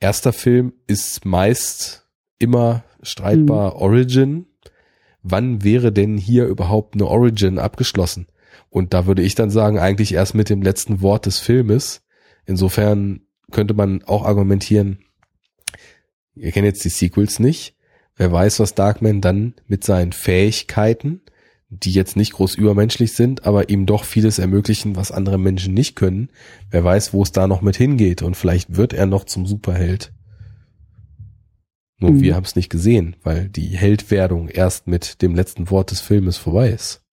Erster 0.00 0.32
Film 0.32 0.72
ist 0.86 1.24
meist 1.24 2.06
immer 2.38 2.84
streitbar 3.02 3.74
mhm. 3.74 3.80
Origin. 3.80 4.46
Wann 5.22 5.64
wäre 5.64 5.92
denn 5.92 6.16
hier 6.16 6.46
überhaupt 6.46 6.94
eine 6.94 7.06
Origin 7.06 7.58
abgeschlossen? 7.58 8.26
Und 8.70 8.94
da 8.94 9.06
würde 9.06 9.22
ich 9.22 9.34
dann 9.34 9.50
sagen, 9.50 9.78
eigentlich 9.78 10.14
erst 10.14 10.34
mit 10.34 10.50
dem 10.50 10.62
letzten 10.62 11.00
Wort 11.00 11.26
des 11.26 11.38
Filmes. 11.38 12.02
Insofern 12.44 13.22
könnte 13.50 13.74
man 13.74 14.02
auch 14.04 14.24
argumentieren, 14.24 14.98
wir 16.40 16.52
kennen 16.52 16.66
jetzt 16.66 16.84
die 16.84 16.88
Sequels 16.88 17.38
nicht. 17.38 17.74
Wer 18.16 18.32
weiß, 18.32 18.60
was 18.60 18.74
Darkman 18.74 19.20
dann 19.20 19.54
mit 19.66 19.84
seinen 19.84 20.12
Fähigkeiten, 20.12 21.20
die 21.70 21.92
jetzt 21.92 22.16
nicht 22.16 22.32
groß 22.32 22.54
übermenschlich 22.56 23.12
sind, 23.12 23.44
aber 23.44 23.68
ihm 23.68 23.86
doch 23.86 24.04
vieles 24.04 24.38
ermöglichen, 24.38 24.96
was 24.96 25.12
andere 25.12 25.38
Menschen 25.38 25.74
nicht 25.74 25.94
können. 25.94 26.30
Wer 26.70 26.82
weiß, 26.82 27.12
wo 27.12 27.22
es 27.22 27.32
da 27.32 27.46
noch 27.46 27.60
mit 27.60 27.76
hingeht 27.76 28.22
und 28.22 28.36
vielleicht 28.36 28.76
wird 28.76 28.92
er 28.92 29.06
noch 29.06 29.24
zum 29.24 29.46
Superheld. 29.46 30.12
Nur 32.00 32.12
mhm. 32.12 32.22
wir 32.22 32.34
haben 32.34 32.44
es 32.44 32.56
nicht 32.56 32.70
gesehen, 32.70 33.16
weil 33.22 33.48
die 33.48 33.68
Heldwerdung 33.68 34.48
erst 34.48 34.86
mit 34.86 35.20
dem 35.20 35.34
letzten 35.34 35.70
Wort 35.70 35.90
des 35.90 36.00
Filmes 36.00 36.36
vorbei 36.36 36.70
ist. 36.70 37.04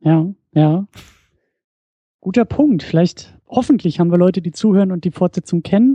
Ja, 0.00 0.26
ja. 0.52 0.86
Guter 2.20 2.44
Punkt. 2.44 2.82
Vielleicht, 2.82 3.38
hoffentlich 3.48 4.00
haben 4.00 4.10
wir 4.10 4.18
Leute, 4.18 4.42
die 4.42 4.52
zuhören 4.52 4.92
und 4.92 5.04
die 5.04 5.12
Fortsetzung 5.12 5.62
kennen. 5.62 5.94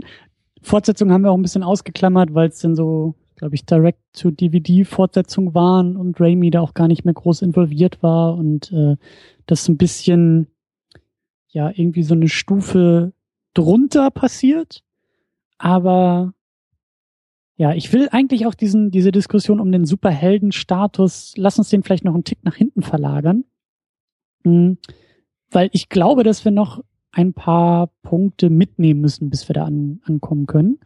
Fortsetzungen 0.62 1.12
haben 1.12 1.22
wir 1.22 1.30
auch 1.30 1.36
ein 1.36 1.42
bisschen 1.42 1.62
ausgeklammert, 1.62 2.34
weil 2.34 2.48
es 2.48 2.60
dann 2.60 2.74
so, 2.74 3.14
glaube 3.36 3.54
ich, 3.54 3.64
Direct-to-DVD-Fortsetzungen 3.64 5.54
waren 5.54 5.96
und 5.96 6.20
Raimi 6.20 6.50
da 6.50 6.60
auch 6.60 6.74
gar 6.74 6.88
nicht 6.88 7.04
mehr 7.04 7.14
groß 7.14 7.42
involviert 7.42 8.02
war 8.02 8.36
und 8.36 8.72
äh, 8.72 8.96
das 9.46 9.68
ein 9.68 9.76
bisschen, 9.76 10.48
ja, 11.48 11.70
irgendwie 11.70 12.02
so 12.02 12.14
eine 12.14 12.28
Stufe 12.28 13.12
drunter 13.54 14.10
passiert. 14.10 14.82
Aber 15.58 16.34
ja, 17.56 17.74
ich 17.74 17.92
will 17.92 18.08
eigentlich 18.12 18.46
auch 18.46 18.54
diesen, 18.54 18.90
diese 18.92 19.10
Diskussion 19.10 19.58
um 19.58 19.72
den 19.72 19.84
Superheldenstatus, 19.84 21.34
lass 21.36 21.58
uns 21.58 21.68
den 21.70 21.82
vielleicht 21.82 22.04
noch 22.04 22.14
einen 22.14 22.24
Tick 22.24 22.44
nach 22.44 22.54
hinten 22.54 22.82
verlagern. 22.82 23.44
Mhm. 24.44 24.78
Weil 25.50 25.68
ich 25.72 25.88
glaube, 25.88 26.22
dass 26.22 26.44
wir 26.44 26.52
noch 26.52 26.84
ein 27.18 27.32
paar 27.32 27.88
Punkte 28.02 28.48
mitnehmen 28.48 29.00
müssen, 29.00 29.28
bis 29.28 29.48
wir 29.48 29.54
da 29.54 29.64
an, 29.64 30.00
ankommen 30.04 30.46
können. 30.46 30.78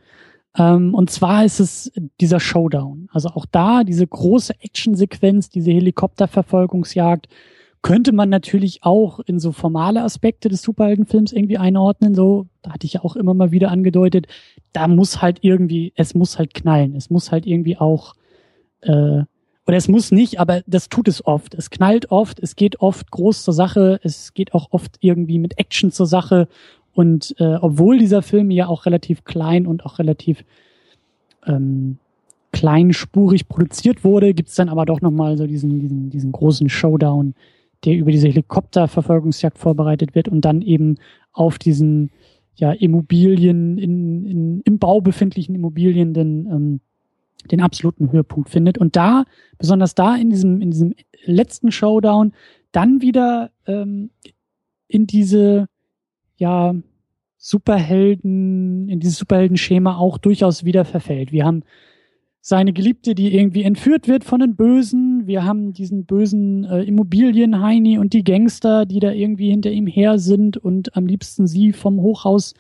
Ähm, 0.57 0.95
und 0.95 1.11
zwar 1.11 1.45
ist 1.45 1.61
es 1.61 1.93
dieser 2.23 2.41
Showdown. 2.41 3.09
Also 3.13 3.29
auch 3.29 3.45
da 3.45 3.85
diese 3.85 4.07
große 4.07 4.55
Actionsequenz, 4.61 5.51
diese 5.51 5.73
Helikopterverfolgungsjagd, 5.73 7.29
könnte 7.83 8.13
man 8.13 8.31
natürlich 8.31 8.83
auch 8.83 9.21
in 9.21 9.41
so 9.41 9.53
formale 9.53 10.03
Aspekte 10.03 10.49
des 10.49 10.63
Superheldenfilms 10.63 11.33
irgendwie 11.33 11.59
einordnen. 11.59 12.15
So, 12.15 12.47
da 12.63 12.73
hatte 12.73 12.87
ich 12.87 12.95
ja 12.95 13.05
auch 13.05 13.15
immer 13.17 13.35
mal 13.35 13.51
wieder 13.51 13.71
angedeutet, 13.71 14.27
da 14.73 14.89
muss 14.89 15.21
halt 15.21 15.39
irgendwie, 15.43 15.93
es 15.97 16.15
muss 16.15 16.39
halt 16.39 16.55
knallen. 16.55 16.97
Es 16.97 17.11
muss 17.11 17.31
halt 17.31 17.45
irgendwie 17.45 17.77
auch 17.77 18.15
äh, 18.81 19.25
oder 19.67 19.77
es 19.77 19.89
muss 19.89 20.11
nicht, 20.11 20.41
aber 20.41 20.63
das 20.67 20.89
tut 20.89 21.09
es 21.09 21.25
oft. 21.25 21.55
Es 21.55 21.71
knallt 21.71 22.11
oft, 22.11 22.41
es 22.41 22.57
geht 22.57 22.81
oft 22.81 23.11
groß 23.11 23.45
zur 23.45 23.55
Sache, 23.55 24.01
es 24.03 24.35
geht 24.35 24.55
auch 24.55 24.69
oft 24.73 24.97
irgendwie 25.01 25.39
mit 25.39 25.59
Action 25.59 25.93
zur 25.93 26.07
Sache. 26.07 26.49
Und 26.95 27.35
äh, 27.39 27.55
obwohl 27.55 27.99
dieser 27.99 28.23
Film 28.23 28.51
ja 28.51 28.67
auch 28.67 28.87
relativ 28.87 29.25
klein 29.25 29.67
und 29.67 29.87
auch 29.87 29.99
relativ 29.99 30.45
ähm, 31.47 31.99
kleinspurig 32.53 33.49
produziert 33.49 34.05
wurde, 34.05 34.35
gibt's 34.35 34.57
dann 34.57 34.69
aber 34.69 34.85
doch 34.85 35.01
nochmal 35.01 35.37
so 35.37 35.47
diesen, 35.47 35.79
diesen, 35.81 36.11
diesen 36.11 36.33
großen 36.33 36.69
Showdown, 36.69 37.35
der 37.85 37.95
über 37.95 38.11
diese 38.11 38.29
Helikopterverfolgungsjagd 38.29 39.59
vorbereitet 39.59 40.15
wird 40.15 40.29
und 40.29 40.45
dann 40.45 40.61
eben 40.61 40.97
auf 41.33 41.59
diesen 41.59 42.11
ja, 42.57 42.73
Immobilien, 42.73 43.79
in, 43.79 44.27
in, 44.27 44.61
im 44.65 44.79
Bau 44.79 45.01
befindlichen 45.01 45.55
Immobilien 45.55 46.15
denn 46.15 46.47
ähm, 46.51 46.81
den 47.51 47.61
absoluten 47.61 48.13
Höhepunkt 48.13 48.51
findet. 48.51 48.79
Und 48.79 48.97
da, 48.97 49.25
besonders 49.59 49.95
da 49.95 50.17
in 50.17 50.31
diesem, 50.31 50.61
in 50.61 50.71
diesem 50.71 50.95
letzten 51.25 51.73
Showdown, 51.73 52.33
dann 52.73 53.01
wieder 53.03 53.51
ähm, 53.67 54.11
in 54.89 55.07
diese, 55.07 55.69
ja, 56.37 56.75
Superhelden, 57.45 58.89
in 58.89 59.01
dieses 59.01 59.19
Superheldenschema 59.19 59.97
auch 59.97 60.17
durchaus 60.17 60.65
wieder 60.65 60.85
verfällt. 60.85 61.33
Wir 61.33 61.45
haben 61.45 61.65
seine 62.41 62.73
Geliebte, 62.73 63.17
die 63.17 63.35
irgendwie 63.35 63.65
entführt 63.65 64.07
wird 64.07 64.23
von 64.23 64.39
den 64.39 64.55
Bösen. 64.55 65.27
Wir 65.27 65.45
haben 65.45 65.73
diesen 65.73 66.05
bösen 66.05 66.63
äh, 66.65 66.83
Immobilienheini 66.83 67.99
und 67.99 68.13
die 68.13 68.23
Gangster, 68.23 68.87
die 68.87 69.01
da 69.01 69.11
irgendwie 69.11 69.51
hinter 69.51 69.73
ihm 69.73 69.89
her 69.89 70.21
sind 70.21 70.57
und 70.57 70.97
am 70.97 71.07
liebsten 71.07 71.49
sie 71.49 71.73
vom 71.73 72.01
Hochhaus 72.01 72.55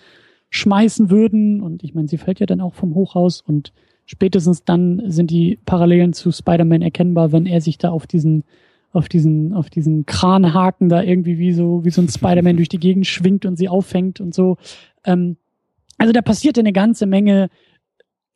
schmeißen 0.50 1.10
würden. 1.10 1.60
Und 1.60 1.84
ich 1.84 1.94
meine, 1.94 2.08
sie 2.08 2.18
fällt 2.18 2.40
ja 2.40 2.46
dann 2.46 2.60
auch 2.60 2.74
vom 2.74 2.96
Hochhaus 2.96 3.40
und 3.40 3.72
spätestens 4.06 4.64
dann 4.64 5.02
sind 5.06 5.30
die 5.30 5.58
Parallelen 5.64 6.12
zu 6.12 6.32
Spider-Man 6.32 6.82
erkennbar, 6.82 7.32
wenn 7.32 7.46
er 7.46 7.60
sich 7.60 7.78
da 7.78 7.90
auf 7.90 8.06
diesen 8.06 8.44
auf 8.92 9.08
diesen 9.08 9.54
auf 9.54 9.70
diesen 9.70 10.04
Kranhaken 10.04 10.88
da 10.90 11.02
irgendwie 11.02 11.38
wie 11.38 11.52
so 11.52 11.84
wie 11.84 11.90
so 11.90 12.02
ein 12.02 12.08
Spider-Man 12.08 12.56
durch 12.58 12.68
die 12.68 12.80
Gegend 12.80 13.06
schwingt 13.06 13.46
und 13.46 13.56
sie 13.56 13.68
auffängt 13.68 14.20
und 14.20 14.34
so. 14.34 14.56
Ähm, 15.04 15.36
also 15.98 16.12
da 16.12 16.22
passiert 16.22 16.58
eine 16.58 16.72
ganze 16.72 17.06
Menge 17.06 17.48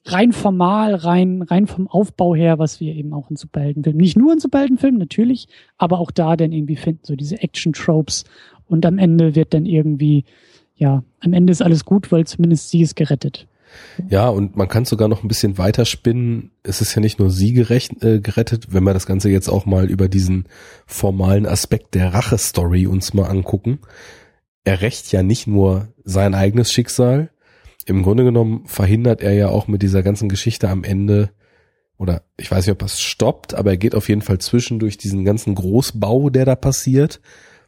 rein 0.07 0.33
formal, 0.33 0.95
rein, 0.95 1.43
rein 1.43 1.67
vom 1.67 1.89
Aufbau 1.89 2.35
her, 2.35 2.59
was 2.59 2.81
wir 2.81 2.95
eben 2.95 3.13
auch 3.13 3.29
in 3.31 3.37
Superheldenfilmen, 3.37 4.01
nicht 4.01 4.17
nur 4.17 4.33
in 4.33 4.39
Superheldenfilmen 4.39 4.99
natürlich, 4.99 5.49
aber 5.79 5.99
auch 5.99 6.11
da 6.11 6.37
dann 6.37 6.53
irgendwie 6.53 6.77
finden, 6.77 7.01
so 7.03 7.17
diese 7.17 7.43
Action-Tropes 7.43 8.25
und 8.67 8.87
am 8.87 8.99
Ende 8.99 9.35
wird 9.35 9.53
dann 9.53 9.67
irgendwie, 9.67 10.25
ja, 10.77 11.03
am 11.21 11.33
Ende 11.33 11.51
ist 11.51 11.63
alles 11.63 11.85
gut, 11.85 12.13
weil 12.13 12.27
zumindest 12.27 12.71
sie 12.71 12.83
ist 12.83 12.97
gerettet. 12.97 13.47
Ja, 14.09 14.29
und 14.29 14.57
man 14.57 14.69
kann 14.69 14.85
sogar 14.85 15.09
noch 15.09 15.23
ein 15.23 15.29
bisschen 15.29 15.59
weiter 15.59 15.85
spinnen. 15.85 16.53
Es 16.63 16.81
ist 16.81 16.95
ja 16.95 17.01
nicht 17.01 17.19
nur 17.19 17.31
sie 17.31 17.53
gerecht, 17.53 18.03
äh, 18.03 18.21
gerettet, 18.21 18.73
wenn 18.73 18.85
wir 18.85 18.95
das 18.95 19.07
Ganze 19.07 19.29
jetzt 19.31 19.49
auch 19.49 19.67
mal 19.67 19.91
über 19.91 20.09
diesen 20.09 20.47
formalen 20.87 21.47
Aspekt 21.47 21.95
der 21.95 22.15
Rache-Story 22.15 22.87
uns 22.87 23.15
mal 23.15 23.27
angucken. 23.27 23.81
Er 24.65 24.81
rächt 24.81 25.13
ja 25.13 25.23
nicht 25.23 25.47
nur 25.47 25.89
sein 26.05 26.35
eigenes 26.35 26.73
Schicksal, 26.73 27.31
im 27.87 28.03
Grunde 28.03 28.25
genommen 28.25 28.65
verhindert 28.67 29.23
er 29.23 29.33
ja 29.33 29.49
auch 29.49 29.69
mit 29.69 29.81
dieser 29.81 30.03
ganzen 30.03 30.29
Geschichte 30.29 30.69
am 30.69 30.83
Ende, 30.83 31.31
oder 31.99 32.23
ich 32.37 32.51
weiß 32.51 32.67
nicht, 32.67 32.73
ob 32.73 32.83
es 32.83 33.01
stoppt, 33.01 33.55
aber 33.55 33.71
er 33.71 33.77
geht 33.77 33.95
auf 33.95 34.09
jeden 34.09 34.23
Fall 34.23 34.39
zwischen 34.39 34.81
durch 34.81 34.99
diesen 34.99 35.25
ganzen 35.25 35.55
Großbau, 35.55 36.29
der 36.29 36.45
da 36.45 36.57
passiert, 36.57 37.21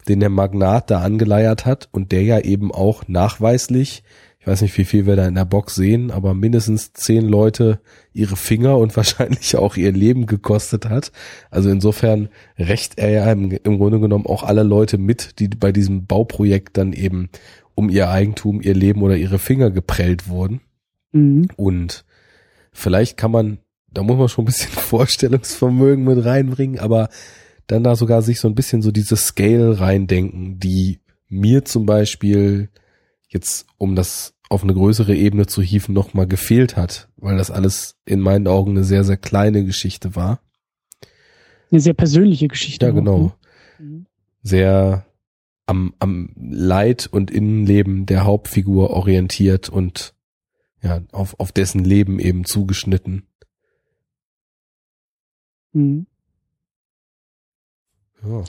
den 0.09 0.21
der 0.21 0.29
Magnat 0.29 0.91
da 0.91 1.01
angeleiert 1.03 1.67
hat 1.67 1.89
und 1.93 2.11
der 2.11 2.25
ja 2.25 2.41
eben 2.41 2.73
auch 2.73 3.07
nachweislich, 3.07 4.03
ich 4.03 4.28
weiß 4.49 4.63
nicht, 4.63 4.77
wie 4.79 4.85
viel 4.85 5.07
wir 5.07 5.15
da 5.15 5.29
in 5.29 5.35
der 5.35 5.45
Box 5.45 5.75
sehen, 5.75 6.11
aber 6.11 6.33
mindestens 6.33 6.93
zehn 6.95 7.29
Leute 7.29 7.81
ihre 8.13 8.37
Finger 8.37 8.79
und 8.79 8.97
wahrscheinlich 8.97 9.57
auch 9.57 9.77
ihr 9.77 9.93
Leben 9.93 10.27
gekostet 10.27 10.89
hat. 10.89 11.13
Also 11.51 11.71
insofern 11.71 12.29
rächt 12.59 12.99
er 12.99 13.11
ja 13.11 13.31
im, 13.31 13.51
im 13.51 13.79
Grunde 13.79 14.01
genommen 14.01 14.27
auch 14.27 14.43
alle 14.43 14.63
Leute 14.63 14.99
mit, 14.99 15.39
die 15.39 15.49
bei 15.49 15.71
diesem 15.71 16.07
Bauprojekt 16.07 16.77
dann 16.79 16.93
eben 16.93 17.29
um 17.75 17.91
ihr 17.91 18.09
Eigentum, 18.09 18.61
ihr 18.61 18.75
Leben 18.75 19.03
oder 19.03 19.17
ihre 19.17 19.39
Finger 19.39 19.71
geprellt 19.71 20.29
wurden. 20.29 20.61
Mhm. 21.13 21.49
Und 21.57 22.05
vielleicht 22.73 23.17
kann 23.17 23.31
man, 23.31 23.59
da 23.93 24.03
muss 24.03 24.17
man 24.17 24.29
schon 24.29 24.45
ein 24.45 24.47
bisschen 24.47 24.73
Vorstellungsvermögen 24.73 26.05
mit 26.05 26.25
reinbringen, 26.25 26.79
aber 26.79 27.11
dann 27.67 27.85
da 27.85 27.97
sogar 27.97 28.23
sich 28.23 28.41
so 28.41 28.49
ein 28.49 28.55
bisschen 28.55 28.81
so 28.81 28.91
diese 28.91 29.17
Scale 29.17 29.79
reindenken, 29.79 30.59
die 30.59 31.01
mir 31.29 31.67
zum 31.67 31.85
Beispiel 31.85 32.71
jetzt, 33.29 33.67
um 33.77 33.95
das 33.95 34.35
auf 34.49 34.63
eine 34.63 34.75
größere 34.75 35.15
Ebene 35.15 35.47
zu 35.47 35.63
hieven, 35.63 35.95
nochmal 35.95 36.27
gefehlt 36.27 36.77
hat, 36.77 37.09
weil 37.17 37.37
das 37.37 37.51
alles 37.51 37.97
in 38.05 38.21
meinen 38.21 38.47
Augen 38.47 38.73
eine 38.73 38.85
sehr, 38.85 39.05
sehr 39.05 39.17
kleine 39.17 39.65
Geschichte 39.65 40.17
war. 40.17 40.41
Eine 41.71 41.81
sehr 41.81 41.95
persönliche 41.95 42.49
Geschichte. 42.49 42.87
Ja, 42.87 42.93
genau. 42.93 43.19
Ne? 43.79 43.87
Mhm. 43.87 44.07
Sehr 44.43 45.05
am, 45.67 45.95
am 45.99 46.31
Leid 46.37 47.07
und 47.07 47.31
Innenleben 47.31 48.07
der 48.07 48.25
Hauptfigur 48.25 48.91
orientiert 48.91 49.69
und 49.69 50.15
ja, 50.83 51.03
auf, 51.13 51.39
auf 51.39 51.53
dessen 51.53 51.85
Leben 51.85 52.19
eben 52.19 52.45
zugeschnitten. 52.45 53.27
Mhm. 55.73 56.07
Ja. 58.23 58.45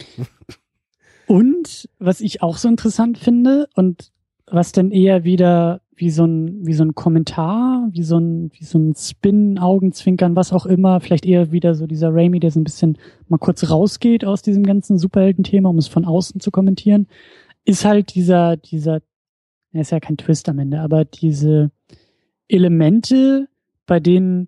Und 1.27 1.89
was 1.99 2.21
ich 2.21 2.41
auch 2.41 2.57
so 2.57 2.67
interessant 2.67 3.17
finde 3.17 3.67
und 3.75 4.11
was 4.51 4.71
dann 4.71 4.91
eher 4.91 5.23
wieder 5.23 5.81
wie 5.95 6.09
so 6.11 6.25
ein, 6.25 6.65
wie 6.65 6.73
so 6.73 6.83
ein 6.83 6.95
Kommentar, 6.95 7.89
wie 7.91 8.03
so 8.03 8.17
ein, 8.17 8.51
wie 8.53 8.63
so 8.63 8.79
ein 8.79 8.95
Spin, 8.95 9.59
Augenzwinkern, 9.59 10.35
was 10.35 10.53
auch 10.53 10.65
immer, 10.65 11.01
vielleicht 11.01 11.25
eher 11.25 11.51
wieder 11.51 11.75
so 11.75 11.87
dieser 11.87 12.13
Raimi, 12.13 12.39
der 12.39 12.51
so 12.51 12.59
ein 12.59 12.63
bisschen 12.63 12.97
mal 13.27 13.37
kurz 13.37 13.69
rausgeht 13.69 14.23
aus 14.23 14.41
diesem 14.41 14.63
ganzen 14.63 14.97
Superhelden-Thema, 14.97 15.69
um 15.69 15.77
es 15.77 15.89
von 15.89 16.05
außen 16.05 16.39
zu 16.39 16.51
kommentieren, 16.51 17.07
ist 17.65 17.83
halt 17.83 18.15
dieser, 18.15 18.55
dieser, 18.55 19.01
er 19.73 19.81
ist 19.81 19.91
ja 19.91 19.99
kein 19.99 20.15
Twist 20.15 20.47
am 20.47 20.59
Ende, 20.59 20.79
aber 20.79 21.03
diese 21.03 21.71
Elemente, 22.47 23.49
bei 23.85 23.99
denen, 23.99 24.47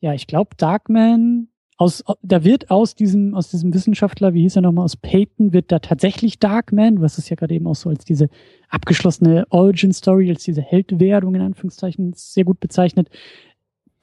ja, 0.00 0.14
ich 0.14 0.26
glaube, 0.26 0.56
Darkman 0.56 1.49
aus, 1.80 2.04
da 2.20 2.44
wird 2.44 2.70
aus 2.70 2.94
diesem, 2.94 3.34
aus 3.34 3.50
diesem 3.50 3.72
Wissenschaftler, 3.72 4.34
wie 4.34 4.42
hieß 4.42 4.56
er 4.56 4.62
nochmal, 4.62 4.84
aus 4.84 4.98
Peyton, 4.98 5.54
wird 5.54 5.72
da 5.72 5.78
tatsächlich 5.78 6.38
Darkman, 6.38 7.00
hast 7.00 7.16
es 7.16 7.30
ja 7.30 7.36
gerade 7.36 7.54
eben 7.54 7.66
auch 7.66 7.74
so 7.74 7.88
als 7.88 8.04
diese 8.04 8.28
abgeschlossene 8.68 9.46
Origin 9.48 9.94
Story, 9.94 10.28
als 10.28 10.44
diese 10.44 10.60
Heldwerdung 10.60 11.34
in 11.36 11.40
Anführungszeichen 11.40 12.12
sehr 12.14 12.44
gut 12.44 12.60
bezeichnet. 12.60 13.08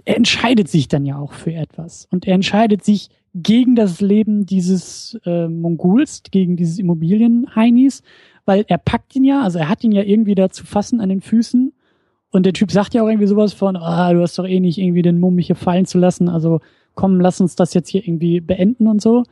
Er 0.05 0.17
entscheidet 0.17 0.69
sich 0.69 0.87
dann 0.87 1.05
ja 1.05 1.19
auch 1.19 1.33
für 1.33 1.53
etwas. 1.53 2.07
Und 2.09 2.25
er 2.25 2.33
entscheidet 2.33 2.83
sich 2.83 3.09
gegen 3.35 3.75
das 3.75 4.01
Leben 4.01 4.47
dieses 4.47 5.19
äh, 5.23 5.47
Mongols, 5.47 6.23
gegen 6.31 6.55
dieses 6.55 6.79
Immobilienheinis, 6.79 8.01
weil 8.45 8.65
er 8.67 8.79
packt 8.79 9.15
ihn 9.15 9.23
ja, 9.23 9.43
also 9.43 9.59
er 9.59 9.69
hat 9.69 9.83
ihn 9.83 9.91
ja 9.91 10.01
irgendwie 10.01 10.33
da 10.33 10.49
zu 10.49 10.65
fassen 10.65 10.99
an 10.99 11.09
den 11.09 11.21
Füßen. 11.21 11.73
Und 12.31 12.45
der 12.47 12.53
Typ 12.53 12.71
sagt 12.71 12.95
ja 12.95 13.03
auch 13.03 13.07
irgendwie 13.07 13.27
sowas 13.27 13.53
von, 13.53 13.75
ah, 13.75 14.11
du 14.13 14.21
hast 14.23 14.39
doch 14.39 14.47
eh 14.47 14.59
nicht 14.59 14.79
irgendwie 14.79 15.03
den 15.03 15.19
Mumm, 15.19 15.35
mich 15.35 15.45
hier 15.45 15.55
fallen 15.55 15.85
zu 15.85 15.99
lassen. 15.99 16.27
Also 16.27 16.59
komm, 16.97 17.21
lass 17.21 17.39
uns 17.39 17.55
das 17.55 17.73
jetzt 17.73 17.87
hier 17.87 18.05
irgendwie 18.05 18.41
beenden 18.41 18.87
und 18.87 19.01
so. 19.01 19.23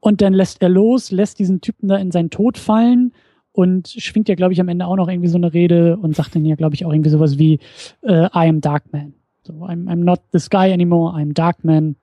Und 0.00 0.22
dann 0.22 0.32
lässt 0.32 0.60
er 0.62 0.70
los, 0.70 1.12
lässt 1.12 1.38
diesen 1.38 1.60
Typen 1.60 1.86
da 1.86 1.96
in 1.96 2.10
seinen 2.10 2.30
Tod 2.30 2.58
fallen 2.58 3.12
und 3.52 3.88
schwingt 3.88 4.28
ja, 4.28 4.34
glaube 4.34 4.54
ich, 4.54 4.60
am 4.60 4.68
Ende 4.68 4.86
auch 4.86 4.96
noch 4.96 5.08
irgendwie 5.08 5.28
so 5.28 5.36
eine 5.36 5.52
Rede 5.52 5.98
und 5.98 6.16
sagt 6.16 6.34
dann 6.34 6.46
ja, 6.46 6.56
glaube 6.56 6.74
ich, 6.74 6.84
auch 6.84 6.92
irgendwie 6.92 7.10
sowas 7.10 7.38
wie 7.38 7.60
äh, 8.02 8.24
I 8.24 8.48
am 8.48 8.60
Darkman. 8.60 9.12
So, 9.42 9.52
I'm, 9.52 9.84
I'm 9.84 10.02
not 10.04 10.20
this 10.32 10.48
guy 10.48 10.72
anymore, 10.72 11.14
I'm 11.14 11.34
Darkman. 11.34 11.96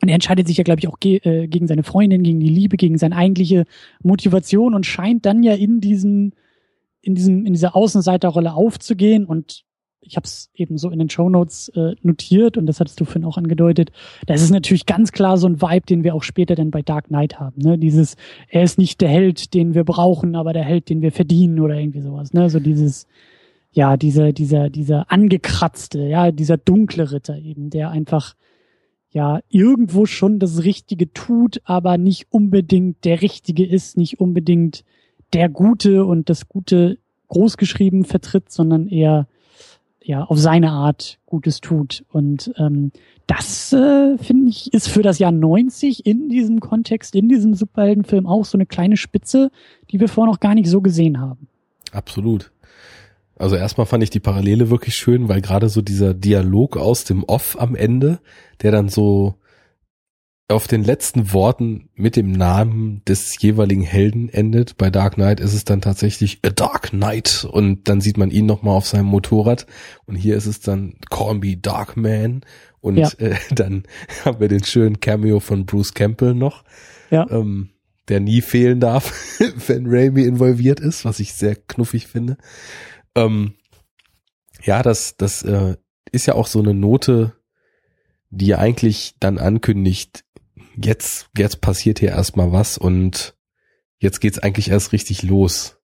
Und 0.00 0.08
er 0.08 0.14
entscheidet 0.14 0.46
sich 0.46 0.56
ja, 0.56 0.64
glaube 0.64 0.78
ich, 0.78 0.88
auch 0.88 1.00
ge 1.00 1.16
äh, 1.24 1.48
gegen 1.48 1.66
seine 1.66 1.82
Freundin, 1.82 2.22
gegen 2.22 2.40
die 2.40 2.48
Liebe, 2.48 2.76
gegen 2.76 2.98
seine 2.98 3.16
eigentliche 3.16 3.64
Motivation 4.02 4.74
und 4.74 4.86
scheint 4.86 5.26
dann 5.26 5.42
ja 5.42 5.54
in 5.54 5.80
diesem, 5.80 6.32
in 7.00 7.14
diesem, 7.16 7.46
in 7.46 7.52
dieser 7.52 7.74
Außenseiterrolle 7.74 8.54
aufzugehen 8.54 9.24
und 9.24 9.64
ich 10.02 10.16
habe 10.16 10.24
es 10.24 10.50
eben 10.54 10.78
so 10.78 10.90
in 10.90 10.98
den 10.98 11.08
Show 11.08 11.28
Notes 11.28 11.68
äh, 11.70 11.94
notiert 12.02 12.56
und 12.56 12.66
das 12.66 12.80
hattest 12.80 13.00
du 13.00 13.04
vorhin 13.04 13.24
auch 13.24 13.38
angedeutet. 13.38 13.92
Das 14.26 14.42
ist 14.42 14.50
natürlich 14.50 14.86
ganz 14.86 15.12
klar 15.12 15.38
so 15.38 15.46
ein 15.46 15.62
Vibe, 15.62 15.86
den 15.86 16.04
wir 16.04 16.14
auch 16.14 16.22
später 16.22 16.54
dann 16.54 16.70
bei 16.70 16.82
Dark 16.82 17.06
Knight 17.06 17.38
haben. 17.38 17.60
Ne? 17.62 17.78
Dieses, 17.78 18.16
er 18.48 18.62
ist 18.62 18.78
nicht 18.78 19.00
der 19.00 19.08
Held, 19.08 19.54
den 19.54 19.74
wir 19.74 19.84
brauchen, 19.84 20.36
aber 20.36 20.52
der 20.52 20.64
Held, 20.64 20.88
den 20.88 21.02
wir 21.02 21.12
verdienen 21.12 21.60
oder 21.60 21.76
irgendwie 21.76 22.02
sowas. 22.02 22.32
Ne? 22.32 22.50
So 22.50 22.60
dieses, 22.60 23.06
ja, 23.70 23.96
dieser, 23.96 24.32
dieser, 24.32 24.68
dieser 24.68 25.10
angekratzte, 25.10 26.00
ja, 26.00 26.30
dieser 26.30 26.58
dunkle 26.58 27.12
Ritter 27.12 27.38
eben, 27.38 27.70
der 27.70 27.90
einfach 27.90 28.34
ja 29.10 29.40
irgendwo 29.48 30.06
schon 30.06 30.38
das 30.38 30.64
Richtige 30.64 31.12
tut, 31.12 31.60
aber 31.64 31.96
nicht 31.96 32.26
unbedingt 32.30 33.04
der 33.04 33.22
Richtige 33.22 33.64
ist, 33.64 33.96
nicht 33.96 34.20
unbedingt 34.20 34.84
der 35.32 35.48
Gute 35.48 36.04
und 36.04 36.28
das 36.28 36.48
Gute 36.48 36.98
großgeschrieben 37.28 38.04
vertritt, 38.04 38.50
sondern 38.50 38.88
eher 38.88 39.26
ja 40.04 40.24
auf 40.24 40.38
seine 40.38 40.70
Art 40.70 41.18
Gutes 41.26 41.60
tut. 41.60 42.04
Und 42.10 42.52
ähm, 42.58 42.92
das 43.26 43.72
äh, 43.72 44.18
finde 44.18 44.50
ich 44.50 44.72
ist 44.72 44.88
für 44.88 45.02
das 45.02 45.18
Jahr 45.18 45.32
90 45.32 46.06
in 46.06 46.28
diesem 46.28 46.60
Kontext, 46.60 47.14
in 47.14 47.28
diesem 47.28 47.54
Superheldenfilm 47.54 48.26
auch 48.26 48.44
so 48.44 48.56
eine 48.56 48.66
kleine 48.66 48.96
Spitze, 48.96 49.50
die 49.90 50.00
wir 50.00 50.08
vorher 50.08 50.32
noch 50.32 50.40
gar 50.40 50.54
nicht 50.54 50.68
so 50.68 50.80
gesehen 50.80 51.20
haben. 51.20 51.48
Absolut. 51.92 52.52
Also 53.36 53.56
erstmal 53.56 53.86
fand 53.86 54.04
ich 54.04 54.10
die 54.10 54.20
Parallele 54.20 54.70
wirklich 54.70 54.94
schön, 54.94 55.28
weil 55.28 55.40
gerade 55.40 55.68
so 55.68 55.82
dieser 55.82 56.14
Dialog 56.14 56.76
aus 56.76 57.04
dem 57.04 57.24
Off 57.24 57.56
am 57.58 57.74
Ende, 57.74 58.20
der 58.62 58.70
dann 58.70 58.88
so 58.88 59.34
auf 60.52 60.66
den 60.66 60.84
letzten 60.84 61.32
Worten 61.32 61.88
mit 61.94 62.16
dem 62.16 62.32
Namen 62.32 63.02
des 63.06 63.40
jeweiligen 63.40 63.82
Helden 63.82 64.28
endet. 64.28 64.76
Bei 64.76 64.90
Dark 64.90 65.14
Knight 65.14 65.40
ist 65.40 65.54
es 65.54 65.64
dann 65.64 65.80
tatsächlich 65.80 66.40
A 66.44 66.50
Dark 66.50 66.90
Knight 66.90 67.46
und 67.50 67.88
dann 67.88 68.00
sieht 68.00 68.16
man 68.16 68.30
ihn 68.30 68.46
nochmal 68.46 68.76
auf 68.76 68.86
seinem 68.86 69.06
Motorrad 69.06 69.66
und 70.06 70.16
hier 70.16 70.36
ist 70.36 70.46
es 70.46 70.60
dann 70.60 70.94
Call 71.10 71.34
Me 71.34 71.56
Dark 71.56 71.96
Man 71.96 72.42
und 72.80 72.98
ja. 72.98 73.10
äh, 73.18 73.36
dann 73.54 73.84
haben 74.24 74.40
wir 74.40 74.48
den 74.48 74.64
schönen 74.64 75.00
Cameo 75.00 75.40
von 75.40 75.66
Bruce 75.66 75.94
Campbell 75.94 76.34
noch, 76.34 76.64
ja. 77.10 77.26
ähm, 77.30 77.70
der 78.08 78.20
nie 78.20 78.40
fehlen 78.40 78.80
darf, 78.80 79.38
wenn 79.66 79.86
Raimi 79.86 80.22
involviert 80.22 80.80
ist, 80.80 81.04
was 81.04 81.20
ich 81.20 81.34
sehr 81.34 81.56
knuffig 81.56 82.06
finde. 82.06 82.36
Ähm, 83.14 83.54
ja, 84.62 84.82
das, 84.82 85.16
das 85.16 85.42
äh, 85.42 85.76
ist 86.10 86.26
ja 86.26 86.34
auch 86.34 86.46
so 86.46 86.60
eine 86.60 86.74
Note, 86.74 87.34
die 88.30 88.54
eigentlich 88.54 89.14
dann 89.20 89.38
ankündigt, 89.38 90.24
jetzt, 90.76 91.28
jetzt 91.36 91.60
passiert 91.60 91.98
hier 91.98 92.10
erstmal 92.10 92.52
was 92.52 92.78
und 92.78 93.34
jetzt 93.98 94.20
geht's 94.20 94.38
eigentlich 94.38 94.70
erst 94.70 94.92
richtig 94.92 95.22
los. 95.22 95.78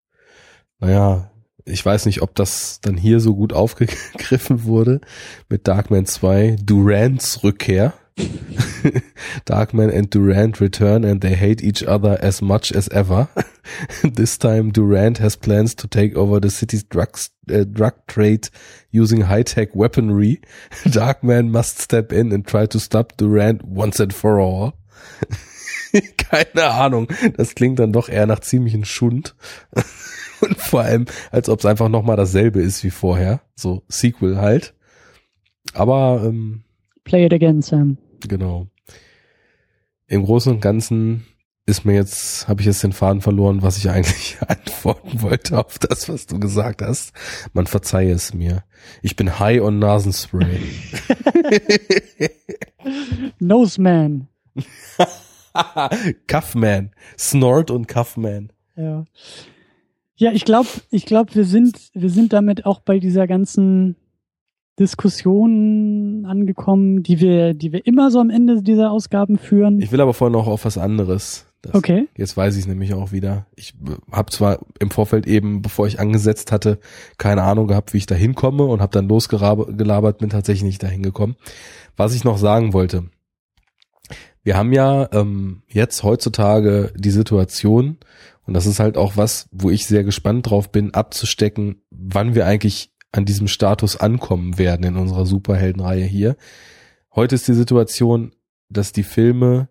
Naja, 0.81 1.31
ich 1.65 1.85
weiß 1.85 2.07
nicht, 2.07 2.23
ob 2.23 2.35
das 2.35 2.81
dann 2.81 2.97
hier 2.97 3.21
so 3.21 3.35
gut 3.35 3.53
aufgegriffen 3.55 4.65
wurde 4.65 5.01
mit 5.49 5.69
Darkman 5.69 6.07
2, 6.07 6.57
Durants 6.63 7.43
Rückkehr. 7.45 7.95
Darkman 9.45 9.91
and 9.91 10.13
Durant 10.13 10.61
return 10.61 11.05
and 11.05 11.21
they 11.21 11.37
hate 11.37 11.63
each 11.63 11.87
other 11.87 12.19
as 12.21 12.43
much 12.43 12.73
as 12.73 12.89
ever. 12.89 13.29
this 14.03 14.39
time 14.39 14.73
Durant 14.73 15.19
has 15.19 15.37
plans 15.37 15.75
to 15.77 15.87
take 15.87 16.17
over 16.17 16.41
the 16.41 16.51
city's 16.51 16.83
drugs, 16.83 17.31
uh, 17.53 17.65
drug 17.65 17.95
trade 18.09 18.49
using 18.91 19.23
high-tech 19.23 19.75
weaponry. 19.75 20.41
Darkman 20.85 21.51
must 21.51 21.79
step 21.79 22.13
in 22.13 22.33
and 22.33 22.47
try 22.47 22.67
to 22.67 22.81
stop 22.81 23.17
Durant 23.17 23.65
once 23.65 24.01
and 24.01 24.15
for 24.15 24.41
all. 24.41 24.75
Keine 26.17 26.71
Ahnung. 26.71 27.09
Das 27.37 27.55
klingt 27.55 27.79
dann 27.79 27.93
doch 27.93 28.09
eher 28.09 28.27
nach 28.27 28.41
ziemlichen 28.41 28.85
Schund. 28.85 29.35
Und 30.41 30.57
vor 30.59 30.83
allem, 30.83 31.07
als 31.31 31.49
ob 31.49 31.59
es 31.59 31.67
einfach 31.67 31.89
nochmal 31.89 32.17
dasselbe 32.17 32.61
ist 32.61 32.85
wie 32.85 32.91
vorher. 32.91 33.41
So 33.57 33.83
Sequel 33.89 34.39
halt. 34.39 34.75
Aber 35.75 36.23
ähm, 36.25 36.63
Play 37.05 37.27
it 37.27 37.33
again, 37.33 37.63
Sam. 37.63 37.99
Genau. 38.21 38.67
Im 40.07 40.25
Großen 40.25 40.53
und 40.53 40.61
Ganzen 40.61 41.27
ist 41.67 41.85
mir 41.85 41.95
jetzt, 41.95 42.49
habe 42.49 42.63
ich 42.63 42.67
jetzt 42.67 42.83
den 42.83 42.93
Faden 42.93 43.21
verloren, 43.21 43.63
was 43.63 43.77
ich 43.77 43.91
eigentlich 43.91 44.39
antworten 44.47 45.23
wollte 45.23 45.59
auf 45.59 45.79
das, 45.79 46.09
was 46.09 46.27
du 46.27 46.39
gesagt 46.41 46.83
hast. 46.83 47.13
Man 47.53 47.67
verzeihe 47.67 48.13
es 48.13 48.33
mir. 48.33 48.65
Ich 49.03 49.17
bin 49.17 49.39
high 49.39 49.61
on 49.61 49.79
Nasenspray. 49.79 50.61
Noseman. 53.39 54.29
Cuffman. 56.27 56.91
Snort 57.19 57.71
und 57.71 57.89
Cuffman. 57.89 58.53
Ja. 58.77 59.05
Ja, 60.17 60.33
ich 60.33 60.45
glaube, 60.45 60.69
ich 60.91 61.07
glaube, 61.07 61.35
wir 61.35 61.45
sind, 61.45 61.91
wir 61.95 62.11
sind 62.11 62.33
damit 62.33 62.67
auch 62.67 62.81
bei 62.81 62.99
dieser 62.99 63.27
ganzen 63.27 63.97
Diskussion 64.79 66.25
angekommen, 66.27 67.03
die 67.03 67.21
wir, 67.21 67.55
die 67.55 67.73
wir 67.73 67.87
immer 67.87 68.11
so 68.11 68.21
am 68.21 68.31
Ende 68.31 68.63
dieser 68.63 68.91
Ausgaben 68.91 69.39
führen. 69.39 69.81
Ich 69.81 69.93
will 69.93 70.01
aber 70.01 70.15
vorher 70.15 70.37
noch 70.37 70.47
auf 70.47 70.65
was 70.65 70.79
anderes. 70.79 71.47
Das, 71.63 71.75
okay. 71.75 72.07
Jetzt 72.17 72.37
weiß 72.37 72.55
ich 72.55 72.63
es 72.63 72.69
nämlich 72.69 72.95
auch 72.95 73.11
wieder. 73.11 73.47
Ich 73.57 73.75
habe 74.13 74.31
zwar 74.31 74.61
im 74.79 74.91
Vorfeld 74.91 75.27
eben, 75.27 75.61
bevor 75.63 75.89
ich 75.89 75.99
angesetzt 75.99 76.53
hatte, 76.53 76.79
keine 77.17 77.43
Ahnung 77.43 77.67
gehabt, 77.67 77.93
wie 77.95 77.99
ich 77.99 78.07
da 78.07 78.15
hinkomme 78.15 78.65
und 78.65 78.81
habe 78.81 78.93
dann 78.93 79.09
losgelabert, 79.09 80.19
bin 80.19 80.31
tatsächlich 80.31 80.65
nicht 80.65 80.83
dahin 80.83 81.03
gekommen. 81.03 81.37
Was 81.97 82.15
ich 82.15 82.23
noch 82.23 82.39
sagen 82.39 82.73
wollte. 82.73 83.05
Wir 84.49 84.57
haben 84.57 84.73
ja 84.73 85.11
ähm, 85.13 85.61
jetzt 85.69 86.03
heutzutage 86.05 86.91
die 86.97 87.11
Situation, 87.11 87.99
und 88.47 88.55
das 88.55 88.65
ist 88.65 88.81
halt 88.81 88.97
auch 88.97 89.19
was, 89.19 89.47
wo 89.53 89.69
ich 89.69 89.87
sehr 89.87 90.05
gespannt 90.05 90.49
drauf 90.49 90.73
bin, 90.73 90.95
abzustecken, 90.95 91.83
wann 91.91 92.35
wir 92.35 92.47
eigentlich 92.47 92.91
an 93.13 93.27
diesem 93.27 93.47
Status 93.47 93.99
ankommen 93.99 94.57
werden 94.57 94.87
in 94.87 94.97
unserer 94.97 95.27
Superheldenreihe 95.27 96.07
hier. 96.07 96.39
Heute 97.15 97.35
ist 97.35 97.47
die 97.47 97.53
Situation, 97.53 98.33
dass 98.71 98.93
die 98.93 99.03
Filme 99.03 99.69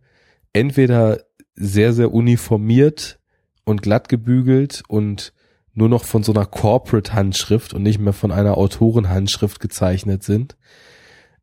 entweder 0.54 1.22
sehr, 1.56 1.92
sehr 1.92 2.14
uniformiert 2.14 3.20
und 3.66 3.82
glatt 3.82 4.10
gebügelt 4.10 4.84
und 4.88 5.34
nur 5.74 5.90
noch 5.90 6.04
von 6.04 6.22
so 6.22 6.34
einer 6.34 6.46
Corporate-Handschrift 6.46 7.74
und 7.74 7.82
nicht 7.82 7.98
mehr 7.98 8.14
von 8.14 8.32
einer 8.32 8.60
Autorenhandschrift 8.60 9.60
gezeichnet 9.60 10.22
sind. 10.22 10.56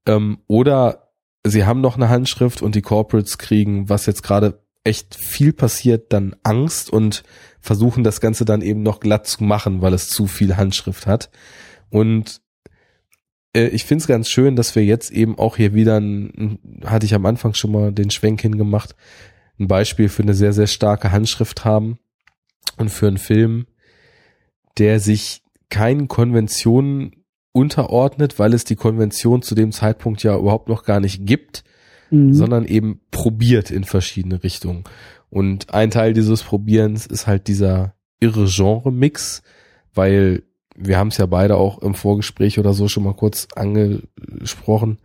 Ähm, 0.06 0.38
oder 0.46 1.03
sie 1.44 1.64
haben 1.64 1.80
noch 1.80 1.96
eine 1.96 2.08
Handschrift 2.08 2.62
und 2.62 2.74
die 2.74 2.82
Corporates 2.82 3.38
kriegen, 3.38 3.88
was 3.88 4.06
jetzt 4.06 4.22
gerade 4.22 4.62
echt 4.82 5.14
viel 5.14 5.52
passiert, 5.52 6.12
dann 6.12 6.36
Angst 6.42 6.90
und 6.90 7.22
versuchen 7.60 8.04
das 8.04 8.20
Ganze 8.20 8.44
dann 8.44 8.62
eben 8.62 8.82
noch 8.82 9.00
glatt 9.00 9.26
zu 9.26 9.44
machen, 9.44 9.80
weil 9.80 9.94
es 9.94 10.08
zu 10.08 10.26
viel 10.26 10.56
Handschrift 10.56 11.06
hat. 11.06 11.30
Und 11.90 12.42
äh, 13.54 13.68
ich 13.68 13.84
finde 13.84 14.02
es 14.02 14.08
ganz 14.08 14.28
schön, 14.28 14.56
dass 14.56 14.74
wir 14.74 14.84
jetzt 14.84 15.10
eben 15.10 15.38
auch 15.38 15.56
hier 15.56 15.72
wieder, 15.72 15.98
ein, 15.98 16.58
hatte 16.84 17.06
ich 17.06 17.14
am 17.14 17.24
Anfang 17.24 17.54
schon 17.54 17.72
mal 17.72 17.92
den 17.92 18.10
Schwenk 18.10 18.42
hingemacht, 18.42 18.94
ein 19.58 19.68
Beispiel 19.68 20.08
für 20.08 20.22
eine 20.22 20.34
sehr, 20.34 20.52
sehr 20.52 20.66
starke 20.66 21.12
Handschrift 21.12 21.64
haben 21.64 21.98
und 22.76 22.90
für 22.90 23.06
einen 23.06 23.18
Film, 23.18 23.66
der 24.76 25.00
sich 25.00 25.42
keinen 25.70 26.08
Konventionen 26.08 27.23
unterordnet, 27.54 28.38
weil 28.38 28.52
es 28.52 28.64
die 28.64 28.76
Konvention 28.76 29.40
zu 29.40 29.54
dem 29.54 29.72
Zeitpunkt 29.72 30.22
ja 30.22 30.36
überhaupt 30.36 30.68
noch 30.68 30.82
gar 30.82 31.00
nicht 31.00 31.24
gibt, 31.24 31.64
mhm. 32.10 32.34
sondern 32.34 32.66
eben 32.66 33.00
probiert 33.10 33.70
in 33.70 33.84
verschiedene 33.84 34.42
Richtungen. 34.42 34.84
Und 35.30 35.72
ein 35.72 35.90
Teil 35.90 36.12
dieses 36.12 36.42
Probierens 36.42 37.06
ist 37.06 37.26
halt 37.26 37.46
dieser 37.46 37.94
irre 38.20 38.46
Genre-Mix, 38.46 39.42
weil 39.94 40.42
wir 40.76 40.98
haben 40.98 41.08
es 41.08 41.18
ja 41.18 41.26
beide 41.26 41.56
auch 41.56 41.78
im 41.78 41.94
Vorgespräch 41.94 42.58
oder 42.58 42.72
so 42.72 42.88
schon 42.88 43.04
mal 43.04 43.14
kurz 43.14 43.46
angesprochen. 43.54 44.98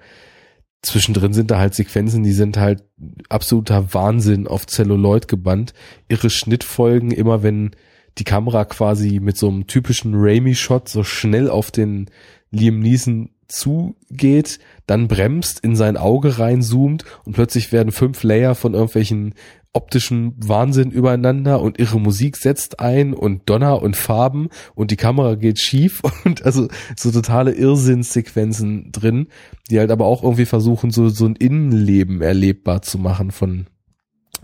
Zwischendrin 0.82 1.34
sind 1.34 1.52
da 1.52 1.60
halt 1.60 1.76
Sequenzen, 1.76 2.24
die 2.24 2.32
sind 2.32 2.58
halt 2.58 2.84
absoluter 3.28 3.94
Wahnsinn 3.94 4.48
auf 4.48 4.66
Celluloid 4.66 5.28
gebannt. 5.28 5.74
Irre 6.08 6.32
Schnittfolgen, 6.32 7.12
immer 7.12 7.44
wenn 7.44 7.72
die 8.18 8.24
Kamera 8.24 8.66
quasi 8.66 9.20
mit 9.20 9.38
so 9.38 9.48
einem 9.50 9.68
typischen 9.68 10.14
Raimi-Shot 10.16 10.90
so 10.90 11.04
schnell 11.04 11.50
auf 11.50 11.70
den 11.70 12.10
Liam 12.52 12.80
Neeson 12.80 13.30
zugeht, 13.48 14.60
dann 14.86 15.08
bremst, 15.08 15.60
in 15.60 15.76
sein 15.76 15.98
Auge 15.98 16.40
reinzoomt 16.40 17.04
und 17.26 17.34
plötzlich 17.34 17.72
werden 17.72 17.92
fünf 17.92 18.24
Layer 18.24 18.56
von 18.56 18.74
irgendwelchen 18.74 19.34
optischen 19.72 20.34
Wahnsinn 20.38 20.90
übereinander 20.90 21.62
und 21.62 21.78
ihre 21.78 22.00
Musik 22.00 22.38
setzt 22.38 22.80
ein 22.80 23.14
und 23.14 23.50
Donner 23.50 23.82
und 23.82 23.96
Farben 23.96 24.50
und 24.74 24.92
die 24.92 24.98
Kamera 24.98 25.36
geht 25.36 25.60
schief 25.60 26.02
und 26.26 26.44
also 26.44 26.68
so 26.96 27.12
totale 27.12 27.52
Irrsinnssequenzen 27.52 28.92
drin, 28.92 29.28
die 29.70 29.80
halt 29.80 29.92
aber 29.92 30.06
auch 30.06 30.24
irgendwie 30.24 30.46
versuchen, 30.46 30.92
so, 30.92 31.10
so 31.10 31.26
ein 31.26 31.36
Innenleben 31.36 32.22
erlebbar 32.22 32.82
zu 32.82 32.98
machen 32.98 33.32
von 33.32 33.68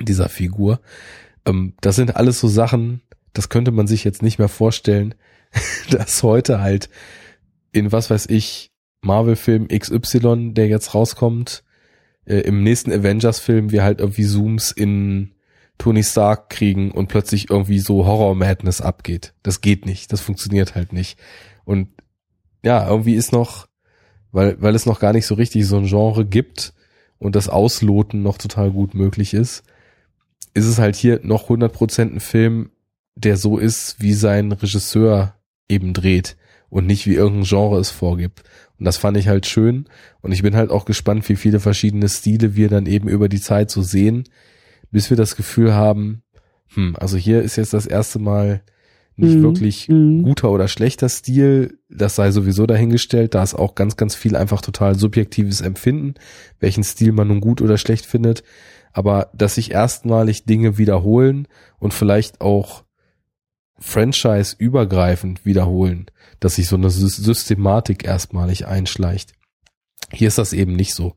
dieser 0.02 0.30
Figur. 0.30 0.80
Ähm, 1.46 1.74
das 1.82 1.96
sind 1.96 2.16
alles 2.16 2.40
so 2.40 2.48
Sachen, 2.48 3.02
das 3.34 3.50
könnte 3.50 3.72
man 3.72 3.88
sich 3.88 4.04
jetzt 4.04 4.22
nicht 4.22 4.38
mehr 4.38 4.50
vorstellen, 4.50 5.16
dass 5.90 6.22
heute 6.22 6.62
halt 6.62 6.90
in 7.76 7.92
was 7.92 8.10
weiß 8.10 8.28
ich, 8.30 8.72
Marvel-Film 9.02 9.68
XY, 9.68 10.54
der 10.54 10.68
jetzt 10.68 10.96
rauskommt, 10.96 11.64
äh, 12.26 12.38
im 12.40 12.64
nächsten 12.64 12.92
Avengers-Film 12.92 13.72
wir 13.72 13.84
halt 13.84 14.00
irgendwie 14.00 14.26
Zooms 14.26 14.72
in 14.72 15.34
Tony 15.78 16.04
Stark 16.04 16.50
kriegen 16.50 16.92
und 16.92 17.08
plötzlich 17.08 17.50
irgendwie 17.50 17.80
so 17.80 18.06
Horror-Madness 18.06 18.80
abgeht. 18.80 19.34
Das 19.44 19.60
geht 19.60 19.86
nicht. 19.86 20.14
Das 20.14 20.22
funktioniert 20.22 20.74
halt 20.74 20.94
nicht. 20.94 21.20
Und 21.66 21.90
ja, 22.64 22.88
irgendwie 22.88 23.16
ist 23.16 23.34
noch, 23.34 23.68
weil, 24.32 24.60
weil 24.62 24.74
es 24.74 24.86
noch 24.86 25.02
gar 25.02 25.12
nicht 25.12 25.26
so 25.26 25.36
richtig 25.36 25.68
so 25.68 25.76
ein 25.76 25.86
Genre 25.86 26.26
gibt 26.26 26.74
und 27.20 27.36
das 27.36 27.50
Ausloten 27.50 28.24
noch 28.24 28.38
total 28.38 28.72
gut 28.72 28.94
möglich 28.94 29.34
ist, 29.34 29.64
ist 30.54 30.66
es 30.66 30.80
halt 30.80 30.96
hier 30.96 31.20
noch 31.24 31.50
100% 31.50 32.02
ein 32.14 32.20
Film, 32.22 32.72
der 33.16 33.36
so 33.36 33.58
ist, 33.58 33.98
wie 34.00 34.14
sein 34.14 34.54
Regisseur 34.54 35.36
eben 35.68 35.94
dreht 35.94 36.38
und 36.70 36.88
nicht 36.88 37.08
wie 37.08 37.16
irgendein 37.16 37.46
Genre 37.46 37.80
es 37.80 37.92
vorgibt. 37.92 38.44
Und 38.78 38.86
das 38.86 38.98
fand 38.98 39.18
ich 39.18 39.28
halt 39.28 39.46
schön. 39.46 39.86
Und 40.22 40.32
ich 40.32 40.42
bin 40.42 40.56
halt 40.56 40.70
auch 40.72 40.86
gespannt, 40.86 41.28
wie 41.30 41.36
viele 41.36 41.60
verschiedene 41.60 42.10
Stile 42.10 42.56
wir 42.56 42.70
dann 42.70 42.86
eben 42.86 43.08
über 43.08 43.30
die 43.30 43.40
Zeit 43.42 43.72
so 43.72 43.82
sehen, 43.82 44.26
bis 44.92 45.10
wir 45.10 45.18
das 45.18 45.36
Gefühl 45.36 45.74
haben, 45.74 46.24
hm, 46.74 46.96
also 47.00 47.18
hier 47.18 47.42
ist 47.42 47.56
jetzt 47.56 47.74
das 47.74 47.86
erste 47.86 48.20
Mal 48.20 48.62
nicht 49.18 49.38
mhm. 49.38 49.44
wirklich 49.44 49.88
mhm. 49.88 50.24
guter 50.24 50.52
oder 50.52 50.68
schlechter 50.68 51.10
Stil. 51.10 51.80
Das 51.90 52.16
sei 52.16 52.32
sowieso 52.32 52.66
dahingestellt. 52.66 53.34
Da 53.34 53.44
ist 53.44 53.56
auch 53.56 53.76
ganz, 53.76 53.96
ganz 53.96 54.16
viel 54.16 54.36
einfach 54.36 54.62
total 54.62 54.96
subjektives 54.96 55.62
Empfinden, 55.62 56.16
welchen 56.60 56.84
Stil 56.84 57.14
man 57.14 57.30
nun 57.30 57.40
gut 57.40 57.62
oder 57.62 57.78
schlecht 57.78 58.06
findet. 58.06 58.44
Aber 58.92 59.30
dass 59.34 59.56
sich 59.56 59.72
erstmalig 59.72 60.46
Dinge 60.46 60.78
wiederholen 60.78 61.48
und 61.80 61.94
vielleicht 61.94 62.42
auch 62.42 62.85
franchise 63.78 64.56
übergreifend 64.58 65.46
wiederholen, 65.46 66.08
dass 66.40 66.56
sich 66.56 66.68
so 66.68 66.76
eine 66.76 66.90
Systematik 66.90 68.06
erstmalig 68.06 68.68
einschleicht. 68.68 69.34
Hier 70.12 70.28
ist 70.28 70.38
das 70.38 70.54
eben 70.54 70.76
nicht 70.76 70.94
so. 70.94 71.16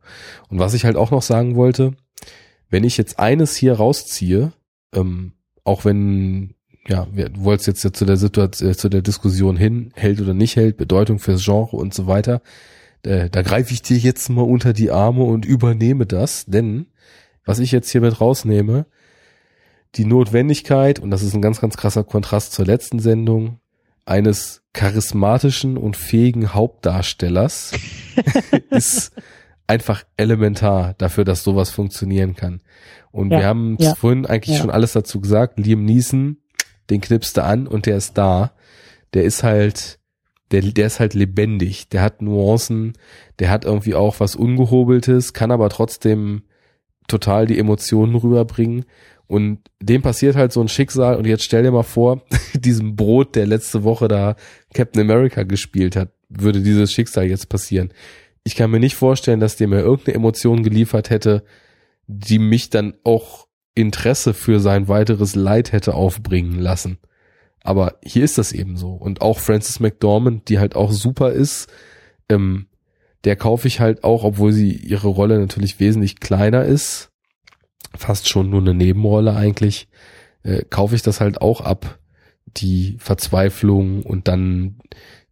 Und 0.48 0.59
was 0.59 0.74
ich 0.74 0.85
halt 0.85 0.97
auch 0.97 1.10
noch 1.10 1.22
sagen 1.22 1.56
wollte, 1.56 1.94
wenn 2.70 2.85
ich 2.85 2.97
jetzt 2.97 3.18
eines 3.18 3.56
hier 3.56 3.74
rausziehe, 3.74 4.52
ähm, 4.94 5.32
auch 5.64 5.85
wenn, 5.85 6.55
ja, 6.86 7.06
du 7.06 7.44
wolltest 7.44 7.68
jetzt 7.68 7.85
ja 7.85 7.93
zu 7.93 8.05
der 8.05 8.16
Situation, 8.16 8.70
äh, 8.70 8.76
zu 8.76 8.89
der 8.89 9.02
Diskussion 9.02 9.56
hin, 9.56 9.93
hält 9.94 10.20
oder 10.20 10.35
nicht 10.35 10.56
hält, 10.56 10.76
Bedeutung 10.76 11.18
fürs 11.18 11.44
Genre 11.44 11.76
und 11.76 11.94
so 11.94 12.06
weiter, 12.06 12.43
äh, 13.02 13.30
da 13.30 13.43
greife 13.43 13.72
ich 13.72 13.82
dir 13.82 13.97
jetzt 13.97 14.28
mal 14.30 14.43
unter 14.43 14.72
die 14.72 14.90
Arme 14.90 15.24
und 15.24 15.44
übernehme 15.44 16.06
das, 16.06 16.47
denn 16.47 16.86
was 17.44 17.59
ich 17.59 17.72
jetzt 17.72 17.90
hier 17.90 18.01
mit 18.01 18.20
rausnehme, 18.20 18.86
die 19.94 20.05
Notwendigkeit, 20.05 20.98
und 20.98 21.10
das 21.10 21.23
ist 21.23 21.35
ein 21.35 21.43
ganz, 21.43 21.60
ganz 21.60 21.77
krasser 21.77 22.05
Kontrast 22.05 22.52
zur 22.52 22.66
letzten 22.66 22.98
Sendung, 22.98 23.60
eines 24.05 24.62
charismatischen 24.73 25.77
und 25.77 25.97
fähigen 25.97 26.55
Hauptdarstellers 26.55 27.73
ist 28.70 29.12
einfach 29.66 30.05
elementar 30.16 30.94
dafür, 30.97 31.24
dass 31.24 31.44
sowas 31.44 31.70
funktionieren 31.70 32.35
kann. 32.35 32.62
Und 33.10 33.31
ja, 33.31 33.39
wir 33.39 33.47
haben 33.47 33.77
ja, 33.78 33.94
vorhin 33.94 34.24
eigentlich 34.24 34.56
ja. 34.56 34.62
schon 34.62 34.70
alles 34.70 34.93
dazu 34.93 35.20
gesagt. 35.20 35.59
Liam 35.59 35.85
Neeson, 35.85 36.39
den 36.90 37.01
knippst 37.01 37.36
du 37.36 37.44
an 37.44 37.66
und 37.66 37.86
der 37.86 37.97
ist 37.97 38.16
da. 38.16 38.52
der 39.12 39.24
ist 39.24 39.43
halt, 39.43 39.98
der, 40.52 40.62
der 40.62 40.86
ist 40.86 41.01
halt 41.01 41.12
lebendig, 41.12 41.90
der 41.90 42.01
hat 42.01 42.23
Nuancen, 42.23 42.94
der 43.39 43.51
hat 43.51 43.66
irgendwie 43.66 43.94
auch 43.94 44.20
was 44.20 44.36
Ungehobeltes, 44.36 45.35
kann 45.35 45.51
aber 45.51 45.69
trotzdem 45.69 46.44
total 47.09 47.47
die 47.47 47.59
Emotionen 47.59 48.15
rüberbringen. 48.15 48.86
Und 49.28 49.60
dem 49.80 50.02
passiert 50.02 50.36
halt 50.36 50.52
so 50.52 50.60
ein 50.60 50.68
Schicksal. 50.68 51.16
Und 51.16 51.26
jetzt 51.26 51.44
stell 51.44 51.62
dir 51.62 51.70
mal 51.70 51.82
vor, 51.82 52.22
diesem 52.55 52.96
Brot, 52.96 53.36
der 53.36 53.46
letzte 53.46 53.84
Woche 53.84 54.09
da 54.09 54.34
Captain 54.74 55.02
America 55.02 55.44
gespielt 55.44 55.94
hat, 55.94 56.10
würde 56.28 56.60
dieses 56.60 56.92
Schicksal 56.92 57.26
jetzt 57.26 57.48
passieren. 57.48 57.92
Ich 58.42 58.56
kann 58.56 58.70
mir 58.70 58.80
nicht 58.80 58.96
vorstellen, 58.96 59.40
dass 59.40 59.56
der 59.56 59.68
mir 59.68 59.80
irgendeine 59.80 60.16
Emotion 60.16 60.62
geliefert 60.62 61.10
hätte, 61.10 61.44
die 62.06 62.38
mich 62.38 62.70
dann 62.70 62.94
auch 63.05 63.46
Interesse 63.74 64.34
für 64.34 64.59
sein 64.59 64.88
weiteres 64.88 65.36
Leid 65.36 65.72
hätte 65.72 65.94
aufbringen 65.94 66.59
lassen. 66.59 66.98
Aber 67.62 67.96
hier 68.02 68.24
ist 68.24 68.38
das 68.38 68.52
eben 68.52 68.76
so. 68.76 68.92
Und 68.92 69.20
auch 69.20 69.38
Frances 69.38 69.78
McDormand, 69.78 70.48
die 70.48 70.59
halt 70.59 70.74
auch 70.74 70.90
super 70.90 71.32
ist, 71.32 71.68
ähm, 72.30 72.66
der 73.24 73.36
kaufe 73.36 73.68
ich 73.68 73.80
halt 73.80 74.05
auch, 74.05 74.24
obwohl 74.24 74.52
sie 74.52 74.72
ihre 74.72 75.09
Rolle 75.09 75.38
natürlich 75.38 75.80
wesentlich 75.80 76.20
kleiner 76.20 76.64
ist, 76.64 77.10
fast 77.96 78.28
schon 78.28 78.50
nur 78.50 78.60
eine 78.60 78.74
Nebenrolle 78.74 79.34
eigentlich, 79.34 79.88
äh, 80.42 80.64
kaufe 80.64 80.94
ich 80.94 81.02
das 81.02 81.20
halt 81.20 81.40
auch 81.40 81.60
ab. 81.60 81.98
Die 82.56 82.96
Verzweiflung 82.98 84.02
und 84.02 84.26
dann 84.26 84.78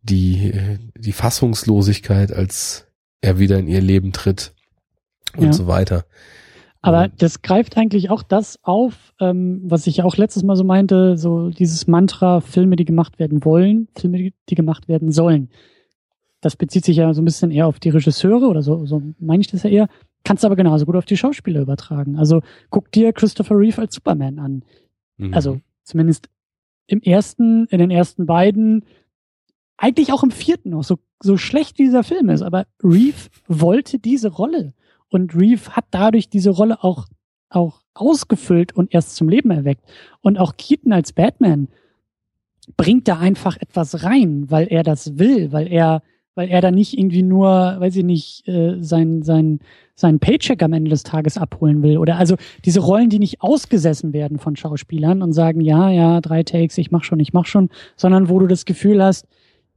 die, 0.02 0.50
äh, 0.50 0.78
die 0.96 1.12
Fassungslosigkeit, 1.12 2.32
als 2.32 2.86
er 3.20 3.38
wieder 3.38 3.58
in 3.58 3.68
ihr 3.68 3.80
Leben 3.80 4.12
tritt 4.12 4.54
und 5.36 5.46
ja. 5.46 5.52
so 5.52 5.66
weiter. 5.66 6.04
Aber 6.82 7.08
das 7.08 7.42
greift 7.42 7.76
eigentlich 7.76 8.10
auch 8.10 8.22
das 8.22 8.60
auf, 8.62 9.12
ähm, 9.18 9.60
was 9.64 9.88
ich 9.88 9.96
ja 9.96 10.04
auch 10.04 10.16
letztes 10.16 10.44
Mal 10.44 10.54
so 10.54 10.62
meinte, 10.62 11.16
so 11.16 11.50
dieses 11.50 11.88
Mantra, 11.88 12.40
Filme, 12.40 12.76
die 12.76 12.84
gemacht 12.84 13.18
werden 13.18 13.44
wollen, 13.44 13.88
Filme, 13.96 14.30
die 14.48 14.54
gemacht 14.54 14.86
werden 14.86 15.10
sollen. 15.10 15.50
Das 16.40 16.54
bezieht 16.54 16.84
sich 16.84 16.98
ja 16.98 17.12
so 17.12 17.22
ein 17.22 17.24
bisschen 17.24 17.50
eher 17.50 17.66
auf 17.66 17.80
die 17.80 17.88
Regisseure 17.88 18.46
oder 18.46 18.62
so, 18.62 18.86
so 18.86 19.02
meine 19.18 19.40
ich 19.40 19.48
das 19.48 19.64
ja 19.64 19.70
eher. 19.70 19.88
Kannst 20.26 20.44
aber 20.44 20.56
genauso 20.56 20.86
gut 20.86 20.96
auf 20.96 21.04
die 21.04 21.16
Schauspieler 21.16 21.60
übertragen. 21.60 22.18
Also 22.18 22.42
guck 22.70 22.90
dir 22.90 23.12
Christopher 23.12 23.56
Reeve 23.56 23.82
als 23.82 23.94
Superman 23.94 24.40
an. 24.40 24.64
Mhm. 25.18 25.32
Also 25.32 25.60
zumindest 25.84 26.28
im 26.88 27.00
ersten, 27.00 27.66
in 27.66 27.78
den 27.78 27.92
ersten 27.92 28.26
beiden, 28.26 28.84
eigentlich 29.76 30.12
auch 30.12 30.24
im 30.24 30.32
vierten 30.32 30.70
noch, 30.70 30.82
so, 30.82 30.98
so 31.22 31.36
schlecht 31.36 31.78
wie 31.78 31.84
dieser 31.84 32.02
Film 32.02 32.28
ist, 32.28 32.42
aber 32.42 32.66
Reeve 32.82 33.30
wollte 33.46 34.00
diese 34.00 34.30
Rolle. 34.30 34.74
Und 35.10 35.36
Reeve 35.36 35.76
hat 35.76 35.84
dadurch 35.92 36.28
diese 36.28 36.50
Rolle 36.50 36.82
auch, 36.82 37.06
auch 37.48 37.82
ausgefüllt 37.94 38.72
und 38.72 38.92
erst 38.92 39.14
zum 39.14 39.28
Leben 39.28 39.52
erweckt. 39.52 39.84
Und 40.22 40.38
auch 40.38 40.56
Keaton 40.56 40.92
als 40.92 41.12
Batman 41.12 41.68
bringt 42.76 43.06
da 43.06 43.20
einfach 43.20 43.58
etwas 43.58 44.02
rein, 44.02 44.50
weil 44.50 44.66
er 44.66 44.82
das 44.82 45.20
will, 45.20 45.52
weil 45.52 45.68
er, 45.68 46.02
weil 46.36 46.50
er 46.50 46.60
da 46.60 46.70
nicht 46.70 46.96
irgendwie 46.96 47.22
nur, 47.22 47.48
weiß 47.48 47.96
ich 47.96 48.04
nicht, 48.04 48.46
äh, 48.46 48.76
sein, 48.78 49.22
sein, 49.22 49.58
sein 49.94 50.20
Paycheck 50.20 50.62
am 50.62 50.74
Ende 50.74 50.90
des 50.90 51.02
Tages 51.02 51.38
abholen 51.38 51.82
will. 51.82 51.96
Oder 51.96 52.18
also 52.18 52.36
diese 52.64 52.80
Rollen, 52.80 53.08
die 53.08 53.18
nicht 53.18 53.40
ausgesessen 53.40 54.12
werden 54.12 54.38
von 54.38 54.54
Schauspielern 54.54 55.22
und 55.22 55.32
sagen, 55.32 55.62
ja, 55.62 55.90
ja, 55.90 56.20
drei 56.20 56.42
Takes, 56.42 56.76
ich 56.76 56.90
mach 56.90 57.04
schon, 57.04 57.18
ich 57.20 57.32
mach 57.32 57.46
schon, 57.46 57.70
sondern 57.96 58.28
wo 58.28 58.38
du 58.38 58.46
das 58.46 58.66
Gefühl 58.66 59.02
hast, 59.02 59.26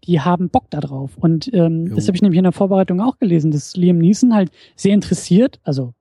die 0.04 0.20
haben 0.20 0.50
Bock 0.50 0.66
da 0.70 0.82
drauf. 0.82 1.18
Und 1.18 1.50
ähm, 1.54 1.96
das 1.96 2.08
habe 2.08 2.16
ich 2.16 2.22
nämlich 2.22 2.38
in 2.38 2.44
der 2.44 2.52
Vorbereitung 2.52 3.00
auch 3.00 3.18
gelesen, 3.18 3.52
dass 3.52 3.78
Liam 3.78 3.98
Neeson 3.98 4.36
halt 4.36 4.52
sehr 4.76 4.94
interessiert, 4.94 5.60
also 5.64 5.94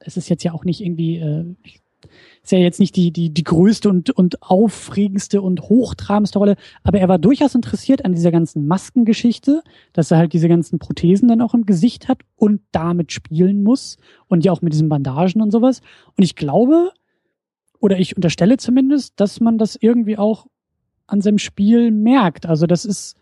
es 0.00 0.16
ist 0.16 0.28
jetzt 0.28 0.44
ja 0.44 0.52
auch 0.52 0.64
nicht 0.64 0.82
irgendwie, 0.82 1.16
äh, 1.16 1.44
ist 2.48 2.52
ja 2.52 2.58
jetzt 2.58 2.80
nicht 2.80 2.96
die, 2.96 3.10
die, 3.12 3.28
die 3.28 3.44
größte 3.44 3.90
und, 3.90 4.08
und 4.08 4.42
aufregendste 4.42 5.42
und 5.42 5.60
hochtrabendste 5.60 6.38
Rolle, 6.38 6.56
aber 6.82 6.98
er 6.98 7.06
war 7.06 7.18
durchaus 7.18 7.54
interessiert 7.54 8.06
an 8.06 8.14
dieser 8.14 8.30
ganzen 8.30 8.66
Maskengeschichte, 8.66 9.62
dass 9.92 10.10
er 10.10 10.16
halt 10.16 10.32
diese 10.32 10.48
ganzen 10.48 10.78
Prothesen 10.78 11.28
dann 11.28 11.42
auch 11.42 11.52
im 11.52 11.66
Gesicht 11.66 12.08
hat 12.08 12.22
und 12.36 12.62
damit 12.72 13.12
spielen 13.12 13.62
muss 13.62 13.98
und 14.28 14.46
ja 14.46 14.52
auch 14.52 14.62
mit 14.62 14.72
diesen 14.72 14.88
Bandagen 14.88 15.42
und 15.42 15.50
sowas. 15.50 15.82
Und 16.16 16.24
ich 16.24 16.36
glaube, 16.36 16.90
oder 17.80 17.98
ich 17.98 18.16
unterstelle 18.16 18.56
zumindest, 18.56 19.20
dass 19.20 19.40
man 19.40 19.58
das 19.58 19.76
irgendwie 19.78 20.16
auch 20.16 20.46
an 21.06 21.20
seinem 21.20 21.38
Spiel 21.38 21.90
merkt. 21.90 22.46
Also 22.46 22.66
das 22.66 22.86
ist, 22.86 23.14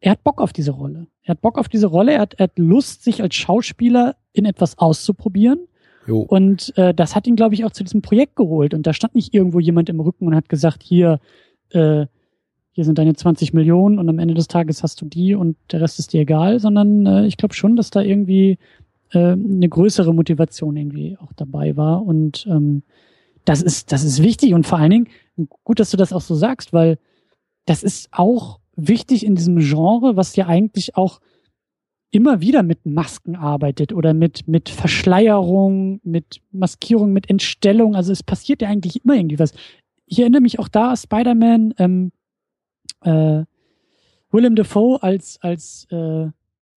er 0.00 0.10
hat 0.10 0.24
Bock 0.24 0.40
auf 0.40 0.52
diese 0.52 0.72
Rolle. 0.72 1.06
Er 1.22 1.34
hat 1.34 1.42
Bock 1.42 1.58
auf 1.58 1.68
diese 1.68 1.86
Rolle, 1.86 2.14
er 2.14 2.22
hat, 2.22 2.34
er 2.34 2.44
hat 2.44 2.58
Lust, 2.58 3.04
sich 3.04 3.22
als 3.22 3.36
Schauspieler 3.36 4.16
in 4.32 4.46
etwas 4.46 4.78
auszuprobieren. 4.78 5.60
Jo. 6.08 6.20
Und 6.20 6.72
äh, 6.78 6.94
das 6.94 7.14
hat 7.14 7.26
ihn, 7.26 7.36
glaube 7.36 7.54
ich, 7.54 7.66
auch 7.66 7.70
zu 7.70 7.84
diesem 7.84 8.00
Projekt 8.00 8.34
geholt. 8.34 8.72
Und 8.72 8.86
da 8.86 8.94
stand 8.94 9.14
nicht 9.14 9.34
irgendwo 9.34 9.60
jemand 9.60 9.90
im 9.90 10.00
Rücken 10.00 10.26
und 10.26 10.34
hat 10.34 10.48
gesagt, 10.48 10.82
hier, 10.82 11.20
äh, 11.68 12.06
hier 12.72 12.84
sind 12.84 12.96
deine 12.96 13.14
20 13.14 13.52
Millionen 13.52 13.98
und 13.98 14.08
am 14.08 14.18
Ende 14.18 14.32
des 14.32 14.48
Tages 14.48 14.82
hast 14.82 15.02
du 15.02 15.04
die 15.04 15.34
und 15.34 15.58
der 15.70 15.82
Rest 15.82 15.98
ist 15.98 16.14
dir 16.14 16.22
egal, 16.22 16.60
sondern 16.60 17.04
äh, 17.04 17.26
ich 17.26 17.36
glaube 17.36 17.54
schon, 17.54 17.76
dass 17.76 17.90
da 17.90 18.00
irgendwie 18.00 18.56
äh, 19.12 19.32
eine 19.32 19.68
größere 19.68 20.14
Motivation 20.14 20.78
irgendwie 20.78 21.18
auch 21.20 21.34
dabei 21.34 21.76
war. 21.76 22.02
Und 22.02 22.46
ähm, 22.48 22.84
das 23.44 23.60
ist, 23.60 23.92
das 23.92 24.02
ist 24.02 24.22
wichtig 24.22 24.54
und 24.54 24.66
vor 24.66 24.78
allen 24.78 24.90
Dingen 24.90 25.08
gut, 25.62 25.78
dass 25.78 25.90
du 25.90 25.98
das 25.98 26.14
auch 26.14 26.22
so 26.22 26.34
sagst, 26.34 26.72
weil 26.72 26.98
das 27.66 27.82
ist 27.82 28.08
auch 28.12 28.60
wichtig 28.76 29.26
in 29.26 29.34
diesem 29.34 29.58
Genre, 29.58 30.16
was 30.16 30.36
ja 30.36 30.46
eigentlich 30.46 30.96
auch 30.96 31.20
immer 32.10 32.40
wieder 32.40 32.62
mit 32.62 32.86
Masken 32.86 33.36
arbeitet 33.36 33.92
oder 33.92 34.14
mit, 34.14 34.48
mit 34.48 34.68
Verschleierung, 34.68 36.00
mit 36.04 36.40
Maskierung, 36.52 37.12
mit 37.12 37.28
Entstellung. 37.28 37.94
Also 37.94 38.12
es 38.12 38.22
passiert 38.22 38.62
ja 38.62 38.68
eigentlich 38.68 39.04
immer 39.04 39.14
irgendwie 39.14 39.38
was. 39.38 39.52
Ich 40.06 40.18
erinnere 40.18 40.40
mich 40.40 40.58
auch 40.58 40.68
da, 40.68 40.96
Spider-Man, 40.96 41.74
ähm, 41.78 42.12
äh, 43.02 43.44
Willem 44.30 44.56
Dafoe 44.56 45.02
als, 45.02 45.38
als 45.42 45.86
äh, 45.90 46.28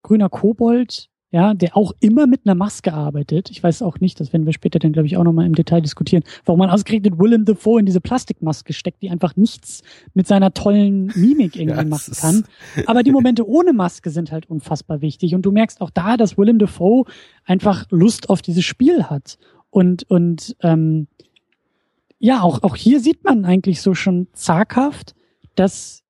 grüner 0.01 0.29
Kobold 0.29 1.09
ja, 1.31 1.53
der 1.53 1.77
auch 1.77 1.93
immer 2.01 2.27
mit 2.27 2.41
einer 2.45 2.55
Maske 2.55 2.93
arbeitet. 2.93 3.49
Ich 3.49 3.63
weiß 3.63 3.81
auch 3.83 3.99
nicht, 4.01 4.19
das 4.19 4.33
werden 4.33 4.45
wir 4.45 4.51
später 4.51 4.79
dann, 4.79 4.91
glaube 4.91 5.07
ich, 5.07 5.15
auch 5.15 5.23
nochmal 5.23 5.45
im 5.45 5.55
Detail 5.55 5.79
diskutieren, 5.79 6.23
warum 6.43 6.59
man 6.59 6.69
ausgerechnet 6.69 7.17
Willem 7.17 7.45
Dafoe 7.45 7.79
in 7.79 7.85
diese 7.85 8.01
Plastikmaske 8.01 8.73
steckt, 8.73 9.01
die 9.01 9.09
einfach 9.09 9.37
nichts 9.37 9.81
mit 10.13 10.27
seiner 10.27 10.53
tollen 10.53 11.05
Mimik 11.15 11.55
irgendwie 11.55 11.79
ja, 11.79 11.85
machen 11.85 12.13
kann. 12.15 12.43
Aber 12.85 13.03
die 13.03 13.11
Momente 13.11 13.47
ohne 13.47 13.71
Maske 13.71 14.09
sind 14.09 14.31
halt 14.31 14.49
unfassbar 14.49 15.01
wichtig. 15.01 15.33
Und 15.33 15.43
du 15.43 15.51
merkst 15.51 15.79
auch 15.79 15.89
da, 15.89 16.17
dass 16.17 16.37
Willem 16.37 16.59
Dafoe 16.59 17.05
einfach 17.45 17.85
Lust 17.91 18.29
auf 18.29 18.41
dieses 18.41 18.65
Spiel 18.65 19.05
hat. 19.05 19.37
Und, 19.69 20.03
und 20.09 20.57
ähm, 20.61 21.07
ja, 22.19 22.41
auch, 22.41 22.61
auch 22.63 22.75
hier 22.75 22.99
sieht 22.99 23.23
man 23.23 23.45
eigentlich 23.45 23.81
so 23.81 23.95
schon 23.95 24.27
zaghaft, 24.33 25.15
dass 25.55 26.00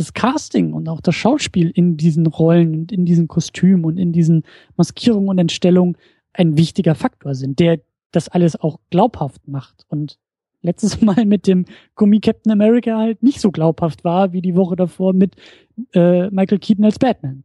das 0.00 0.14
Casting 0.14 0.72
und 0.72 0.88
auch 0.88 1.00
das 1.00 1.14
Schauspiel 1.14 1.70
in 1.70 1.96
diesen 1.96 2.26
Rollen 2.26 2.74
und 2.74 2.92
in 2.92 3.04
diesen 3.04 3.28
Kostümen 3.28 3.84
und 3.84 3.98
in 3.98 4.12
diesen 4.12 4.44
Maskierungen 4.76 5.28
und 5.28 5.38
Entstellungen 5.38 5.96
ein 6.32 6.56
wichtiger 6.56 6.94
Faktor 6.94 7.34
sind, 7.34 7.58
der 7.58 7.80
das 8.10 8.28
alles 8.28 8.56
auch 8.56 8.80
glaubhaft 8.90 9.46
macht. 9.46 9.84
Und 9.88 10.18
letztes 10.62 11.00
Mal 11.02 11.26
mit 11.26 11.46
dem 11.46 11.66
Gummi 11.94 12.20
Captain 12.20 12.52
America 12.52 12.96
halt 12.96 13.22
nicht 13.22 13.40
so 13.40 13.50
glaubhaft 13.50 14.04
war 14.04 14.32
wie 14.32 14.42
die 14.42 14.56
Woche 14.56 14.76
davor 14.76 15.12
mit 15.12 15.36
äh, 15.92 16.30
Michael 16.30 16.58
Keaton 16.58 16.84
als 16.84 16.98
Batman. 16.98 17.44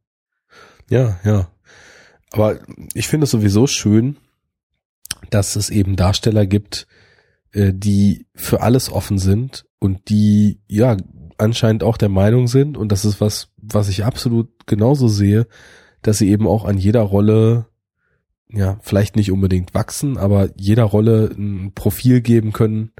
Ja, 0.89 1.19
ja. 1.23 1.49
Aber 2.31 2.59
ich 2.93 3.07
finde 3.07 3.25
es 3.25 3.31
sowieso 3.31 3.67
schön, 3.67 4.17
dass 5.29 5.55
es 5.55 5.69
eben 5.69 5.95
Darsteller 5.95 6.45
gibt, 6.45 6.87
äh, 7.51 7.73
die 7.73 8.27
für 8.35 8.61
alles 8.61 8.91
offen 8.91 9.17
sind 9.17 9.65
und 9.79 10.09
die 10.09 10.59
ja 10.67 10.97
anscheinend 11.37 11.83
auch 11.83 11.97
der 11.97 12.09
Meinung 12.09 12.47
sind, 12.47 12.77
und 12.77 12.91
das 12.91 13.05
ist 13.05 13.21
was, 13.21 13.49
was 13.57 13.89
ich 13.89 14.05
absolut 14.05 14.49
genauso 14.65 15.07
sehe, 15.07 15.47
dass 16.01 16.17
sie 16.17 16.29
eben 16.29 16.47
auch 16.47 16.65
an 16.65 16.77
jeder 16.77 17.01
Rolle, 17.01 17.65
ja, 18.49 18.77
vielleicht 18.81 19.15
nicht 19.15 19.31
unbedingt 19.31 19.73
wachsen, 19.73 20.17
aber 20.17 20.49
jeder 20.55 20.83
Rolle 20.83 21.31
ein 21.37 21.73
Profil 21.73 22.21
geben 22.21 22.53
können, 22.53 22.91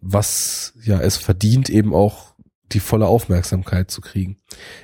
was 0.00 0.74
ja 0.82 1.00
es 1.00 1.16
verdient, 1.16 1.68
eben 1.68 1.94
auch 1.94 2.34
die 2.72 2.80
volle 2.80 3.06
Aufmerksamkeit 3.06 3.90
zu 3.90 4.00
kriegen. 4.00 4.38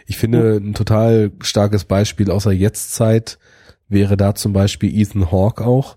Ich 0.07 0.19
finde, 0.19 0.57
ein 0.57 0.75
total 0.75 1.33
starkes 1.41 1.85
Beispiel 1.85 2.31
außer 2.31 2.53
Jetztzeit 2.53 3.39
wäre 3.89 4.17
da 4.17 4.35
zum 4.35 4.53
Beispiel 4.53 4.95
Ethan 4.95 5.31
Hawke 5.31 5.65
auch, 5.65 5.97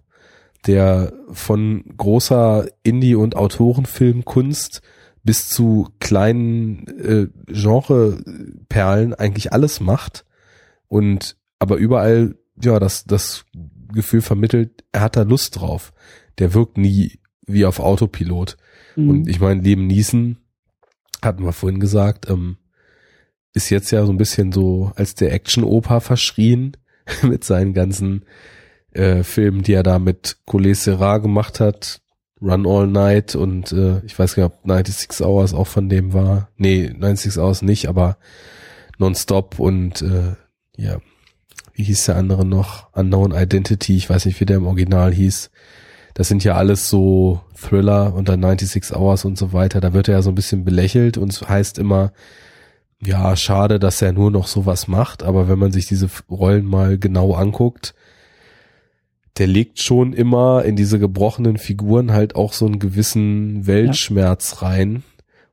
der 0.67 1.13
von 1.31 1.83
großer 1.97 2.67
Indie- 2.83 3.15
und 3.15 3.35
Autorenfilmkunst 3.35 4.81
bis 5.23 5.49
zu 5.49 5.89
kleinen 5.99 6.87
äh, 6.87 7.27
Genreperlen 7.47 9.13
eigentlich 9.13 9.53
alles 9.53 9.79
macht 9.79 10.25
und 10.87 11.35
aber 11.59 11.77
überall 11.77 12.35
ja 12.61 12.79
das 12.79 13.05
das 13.05 13.45
Gefühl 13.93 14.21
vermittelt, 14.21 14.83
er 14.91 15.01
hat 15.01 15.15
da 15.15 15.23
Lust 15.23 15.59
drauf. 15.59 15.93
Der 16.37 16.53
wirkt 16.53 16.77
nie 16.77 17.19
wie 17.45 17.65
auf 17.65 17.79
Autopilot. 17.79 18.57
Mhm. 18.95 19.09
Und 19.09 19.27
ich 19.27 19.39
meine, 19.39 19.61
Leben 19.61 19.87
Niesen 19.87 20.37
hatten 21.21 21.43
wir 21.43 21.53
vorhin 21.53 21.79
gesagt, 21.79 22.29
ähm, 22.29 22.57
ist 23.53 23.69
jetzt 23.69 23.91
ja 23.91 24.05
so 24.05 24.11
ein 24.11 24.17
bisschen 24.17 24.51
so 24.51 24.91
als 24.95 25.15
der 25.15 25.33
Action-Opa 25.33 25.99
verschrien 25.99 26.77
mit 27.23 27.43
seinen 27.43 27.73
ganzen 27.73 28.25
äh, 28.91 29.23
Filmen, 29.23 29.63
die 29.63 29.73
er 29.73 29.83
da 29.83 29.99
mit 29.99 30.37
Collet 30.45 30.77
Serra 30.77 31.17
gemacht 31.17 31.59
hat, 31.59 32.01
Run 32.41 32.65
All 32.65 32.87
Night 32.87 33.35
und 33.35 33.71
äh, 33.71 33.99
ich 34.05 34.17
weiß 34.17 34.35
gar 34.35 34.43
nicht, 34.43 34.53
ob 34.53 34.67
96 34.67 35.25
Hours 35.25 35.53
auch 35.53 35.67
von 35.67 35.89
dem 35.89 36.13
war. 36.13 36.49
Nee, 36.57 36.87
96 36.87 37.37
Hours 37.37 37.61
nicht, 37.61 37.87
aber 37.87 38.17
Nonstop 38.97 39.59
und 39.59 40.01
äh, 40.01 40.35
ja, 40.77 40.99
wie 41.73 41.83
hieß 41.83 42.05
der 42.05 42.17
andere 42.17 42.45
noch? 42.45 42.93
Unknown 42.93 43.31
Identity, 43.31 43.95
ich 43.97 44.09
weiß 44.09 44.25
nicht, 44.25 44.39
wie 44.39 44.45
der 44.45 44.57
im 44.57 44.67
Original 44.67 45.13
hieß. 45.13 45.49
Das 46.13 46.27
sind 46.27 46.43
ja 46.43 46.55
alles 46.55 46.89
so 46.89 47.41
Thriller 47.55 48.13
unter 48.13 48.33
96 48.33 48.95
Hours 48.95 49.25
und 49.25 49.37
so 49.37 49.53
weiter. 49.53 49.79
Da 49.79 49.93
wird 49.93 50.07
er 50.07 50.15
ja 50.15 50.21
so 50.21 50.29
ein 50.29 50.35
bisschen 50.35 50.65
belächelt 50.65 51.17
und 51.17 51.31
es 51.31 51.47
heißt 51.47 51.77
immer, 51.77 52.11
ja, 53.01 53.35
schade, 53.35 53.79
dass 53.79 54.01
er 54.01 54.11
nur 54.11 54.29
noch 54.29 54.47
sowas 54.47 54.87
macht, 54.87 55.23
aber 55.23 55.47
wenn 55.47 55.59
man 55.59 55.71
sich 55.71 55.85
diese 55.85 56.09
Rollen 56.29 56.65
mal 56.65 56.97
genau 56.97 57.33
anguckt, 57.33 57.95
der 59.39 59.47
legt 59.47 59.81
schon 59.81 60.11
immer 60.13 60.65
in 60.65 60.75
diese 60.75 60.99
gebrochenen 60.99 61.57
Figuren 61.57 62.11
halt 62.11 62.35
auch 62.35 62.51
so 62.51 62.65
einen 62.65 62.77
gewissen 62.77 63.65
Weltschmerz 63.65 64.57
ja. 64.59 64.67
rein. 64.67 65.03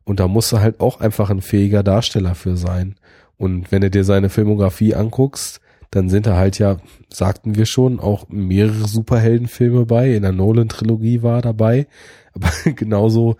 Und 0.04 0.20
da 0.20 0.28
muss 0.28 0.52
er 0.52 0.60
halt 0.60 0.80
auch 0.80 1.00
einfach 1.00 1.30
ein 1.30 1.40
fähiger 1.40 1.82
Darsteller 1.82 2.34
für 2.34 2.56
sein. 2.56 2.96
Und 3.38 3.70
wenn 3.70 3.82
du 3.82 3.90
dir 3.90 4.04
seine 4.04 4.28
Filmografie 4.28 4.94
anguckst, 4.94 5.60
dann 5.90 6.08
sind 6.08 6.26
da 6.26 6.36
halt 6.36 6.58
ja, 6.58 6.78
sagten 7.12 7.54
wir 7.54 7.64
schon, 7.64 8.00
auch 8.00 8.28
mehrere 8.28 8.88
Superheldenfilme 8.88 9.86
bei. 9.86 10.14
In 10.14 10.22
der 10.22 10.32
Nolan-Trilogie 10.32 11.22
war 11.22 11.38
er 11.38 11.42
dabei. 11.42 11.86
Aber 12.34 12.50
genauso 12.74 13.36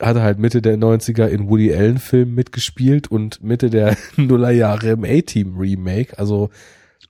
hat 0.00 0.16
er 0.16 0.22
halt 0.22 0.40
Mitte 0.40 0.60
der 0.60 0.76
90er 0.76 1.26
in 1.26 1.48
Woody 1.48 1.72
Allen 1.72 1.98
Filmen 1.98 2.34
mitgespielt 2.34 3.08
und 3.08 3.44
Mitte 3.44 3.70
der 3.70 3.96
Nullerjahre 4.16 4.90
im 4.90 5.04
A-Team 5.04 5.56
Remake. 5.56 6.18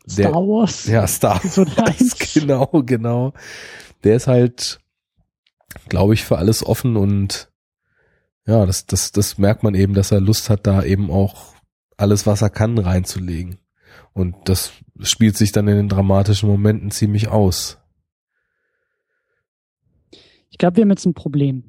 Also 0.05 0.23
der, 0.23 0.29
Star 0.31 0.43
Wars. 0.43 0.87
Ja, 0.87 1.07
Star 1.07 1.45
Wars. 1.45 2.17
Genau, 2.35 2.67
genau. 2.85 3.33
Der 4.03 4.17
ist 4.17 4.27
halt, 4.27 4.81
glaube 5.89 6.15
ich, 6.15 6.25
für 6.25 6.39
alles 6.39 6.65
offen 6.65 6.97
und 6.97 7.51
ja, 8.47 8.67
das, 8.67 8.87
das, 8.87 9.13
das 9.13 9.39
merkt 9.39 9.63
man 9.63 9.75
eben, 9.75 9.95
dass 9.95 10.13
er 10.13 10.21
Lust 10.21 10.51
hat, 10.51 10.67
da 10.67 10.83
eben 10.83 11.11
auch 11.11 11.55
alles, 11.97 12.27
was 12.27 12.43
er 12.43 12.51
kann, 12.51 12.77
reinzulegen. 12.77 13.59
Und 14.13 14.37
das 14.45 14.73
spielt 15.01 15.37
sich 15.37 15.53
dann 15.53 15.69
in 15.69 15.77
den 15.77 15.89
dramatischen 15.89 16.49
Momenten 16.49 16.91
ziemlich 16.91 17.29
aus. 17.29 17.79
Ich 20.51 20.59
glaube, 20.59 20.77
wir 20.77 20.83
haben 20.83 20.91
jetzt 20.91 21.07
ein 21.07 21.15
Problem. 21.15 21.65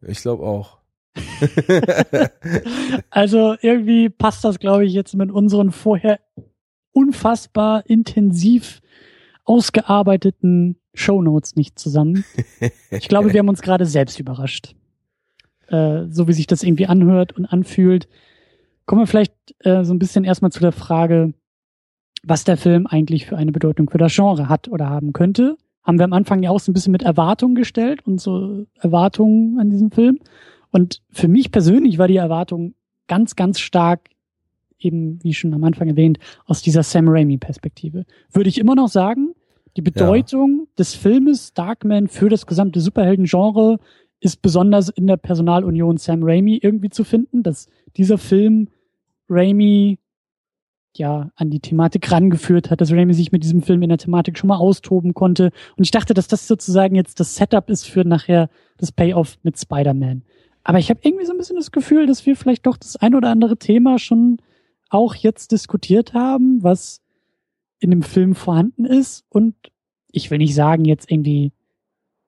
Ich 0.00 0.22
glaube 0.22 0.44
auch. 0.44 0.78
also 3.10 3.54
irgendwie 3.60 4.08
passt 4.08 4.44
das, 4.44 4.58
glaube 4.58 4.86
ich, 4.86 4.94
jetzt 4.94 5.14
mit 5.14 5.30
unseren 5.30 5.72
vorher 5.72 6.20
unfassbar 6.92 7.84
intensiv 7.86 8.80
ausgearbeiteten 9.44 10.76
Shownotes 10.94 11.56
nicht 11.56 11.78
zusammen. 11.78 12.24
Ich 12.90 13.08
glaube, 13.08 13.32
wir 13.32 13.40
haben 13.40 13.48
uns 13.48 13.62
gerade 13.62 13.86
selbst 13.86 14.20
überrascht. 14.20 14.74
Äh, 15.68 16.04
so 16.10 16.28
wie 16.28 16.34
sich 16.34 16.46
das 16.46 16.62
irgendwie 16.62 16.86
anhört 16.86 17.32
und 17.32 17.46
anfühlt. 17.46 18.06
Kommen 18.84 19.02
wir 19.02 19.06
vielleicht 19.06 19.34
äh, 19.60 19.84
so 19.84 19.94
ein 19.94 19.98
bisschen 19.98 20.24
erstmal 20.24 20.52
zu 20.52 20.60
der 20.60 20.72
Frage, 20.72 21.32
was 22.22 22.44
der 22.44 22.56
Film 22.56 22.86
eigentlich 22.86 23.26
für 23.26 23.36
eine 23.36 23.50
Bedeutung 23.50 23.88
für 23.88 23.98
das 23.98 24.14
Genre 24.14 24.48
hat 24.48 24.68
oder 24.68 24.90
haben 24.90 25.12
könnte 25.12 25.56
haben 25.82 25.98
wir 25.98 26.04
am 26.04 26.12
Anfang 26.12 26.42
ja 26.42 26.50
auch 26.50 26.60
so 26.60 26.70
ein 26.70 26.74
bisschen 26.74 26.92
mit 26.92 27.02
Erwartungen 27.02 27.54
gestellt 27.54 28.06
und 28.06 28.20
so 28.20 28.66
Erwartungen 28.78 29.58
an 29.58 29.70
diesem 29.70 29.90
Film. 29.90 30.20
Und 30.70 31.02
für 31.10 31.28
mich 31.28 31.50
persönlich 31.50 31.98
war 31.98 32.08
die 32.08 32.16
Erwartung 32.16 32.74
ganz, 33.08 33.36
ganz 33.36 33.58
stark 33.58 34.08
eben, 34.84 35.18
wie 35.22 35.34
schon 35.34 35.54
am 35.54 35.64
Anfang 35.64 35.88
erwähnt, 35.88 36.18
aus 36.46 36.62
dieser 36.62 36.82
Sam 36.82 37.08
Raimi-Perspektive. 37.08 38.04
Würde 38.32 38.48
ich 38.48 38.58
immer 38.58 38.74
noch 38.74 38.88
sagen, 38.88 39.34
die 39.76 39.82
Bedeutung 39.82 40.60
ja. 40.60 40.66
des 40.78 40.94
Filmes 40.94 41.54
Darkman 41.54 42.08
für 42.08 42.28
das 42.28 42.46
gesamte 42.46 42.80
Superhelden-Genre 42.80 43.78
ist 44.20 44.42
besonders 44.42 44.88
in 44.88 45.06
der 45.06 45.16
Personalunion 45.16 45.96
Sam 45.96 46.22
Raimi 46.22 46.58
irgendwie 46.62 46.90
zu 46.90 47.04
finden, 47.04 47.42
dass 47.42 47.66
dieser 47.96 48.18
Film 48.18 48.68
Raimi 49.28 49.98
ja 50.96 51.30
an 51.36 51.50
die 51.50 51.60
Thematik 51.60 52.10
rangeführt 52.12 52.70
hat, 52.70 52.80
dass 52.80 52.92
Raimi 52.92 53.14
sich 53.14 53.32
mit 53.32 53.42
diesem 53.42 53.62
Film 53.62 53.82
in 53.82 53.88
der 53.88 53.98
Thematik 53.98 54.38
schon 54.38 54.48
mal 54.48 54.58
austoben 54.58 55.14
konnte. 55.14 55.50
Und 55.76 55.84
ich 55.84 55.90
dachte, 55.90 56.14
dass 56.14 56.28
das 56.28 56.46
sozusagen 56.46 56.94
jetzt 56.94 57.18
das 57.18 57.34
Setup 57.34 57.68
ist 57.70 57.88
für 57.88 58.04
nachher 58.04 58.50
das 58.76 58.92
Payoff 58.92 59.38
mit 59.42 59.58
Spider-Man. 59.58 60.22
Aber 60.64 60.78
ich 60.78 60.90
habe 60.90 61.00
irgendwie 61.02 61.24
so 61.24 61.32
ein 61.32 61.38
bisschen 61.38 61.56
das 61.56 61.72
Gefühl, 61.72 62.06
dass 62.06 62.24
wir 62.26 62.36
vielleicht 62.36 62.66
doch 62.66 62.76
das 62.76 62.96
ein 62.96 63.14
oder 63.14 63.30
andere 63.30 63.56
Thema 63.56 63.98
schon 63.98 64.38
auch 64.92 65.14
jetzt 65.14 65.52
diskutiert 65.52 66.14
haben, 66.14 66.62
was 66.62 67.00
in 67.78 67.90
dem 67.90 68.02
Film 68.02 68.34
vorhanden 68.34 68.84
ist. 68.84 69.24
Und 69.28 69.54
ich 70.10 70.30
will 70.30 70.38
nicht 70.38 70.54
sagen, 70.54 70.84
jetzt 70.84 71.10
irgendwie 71.10 71.52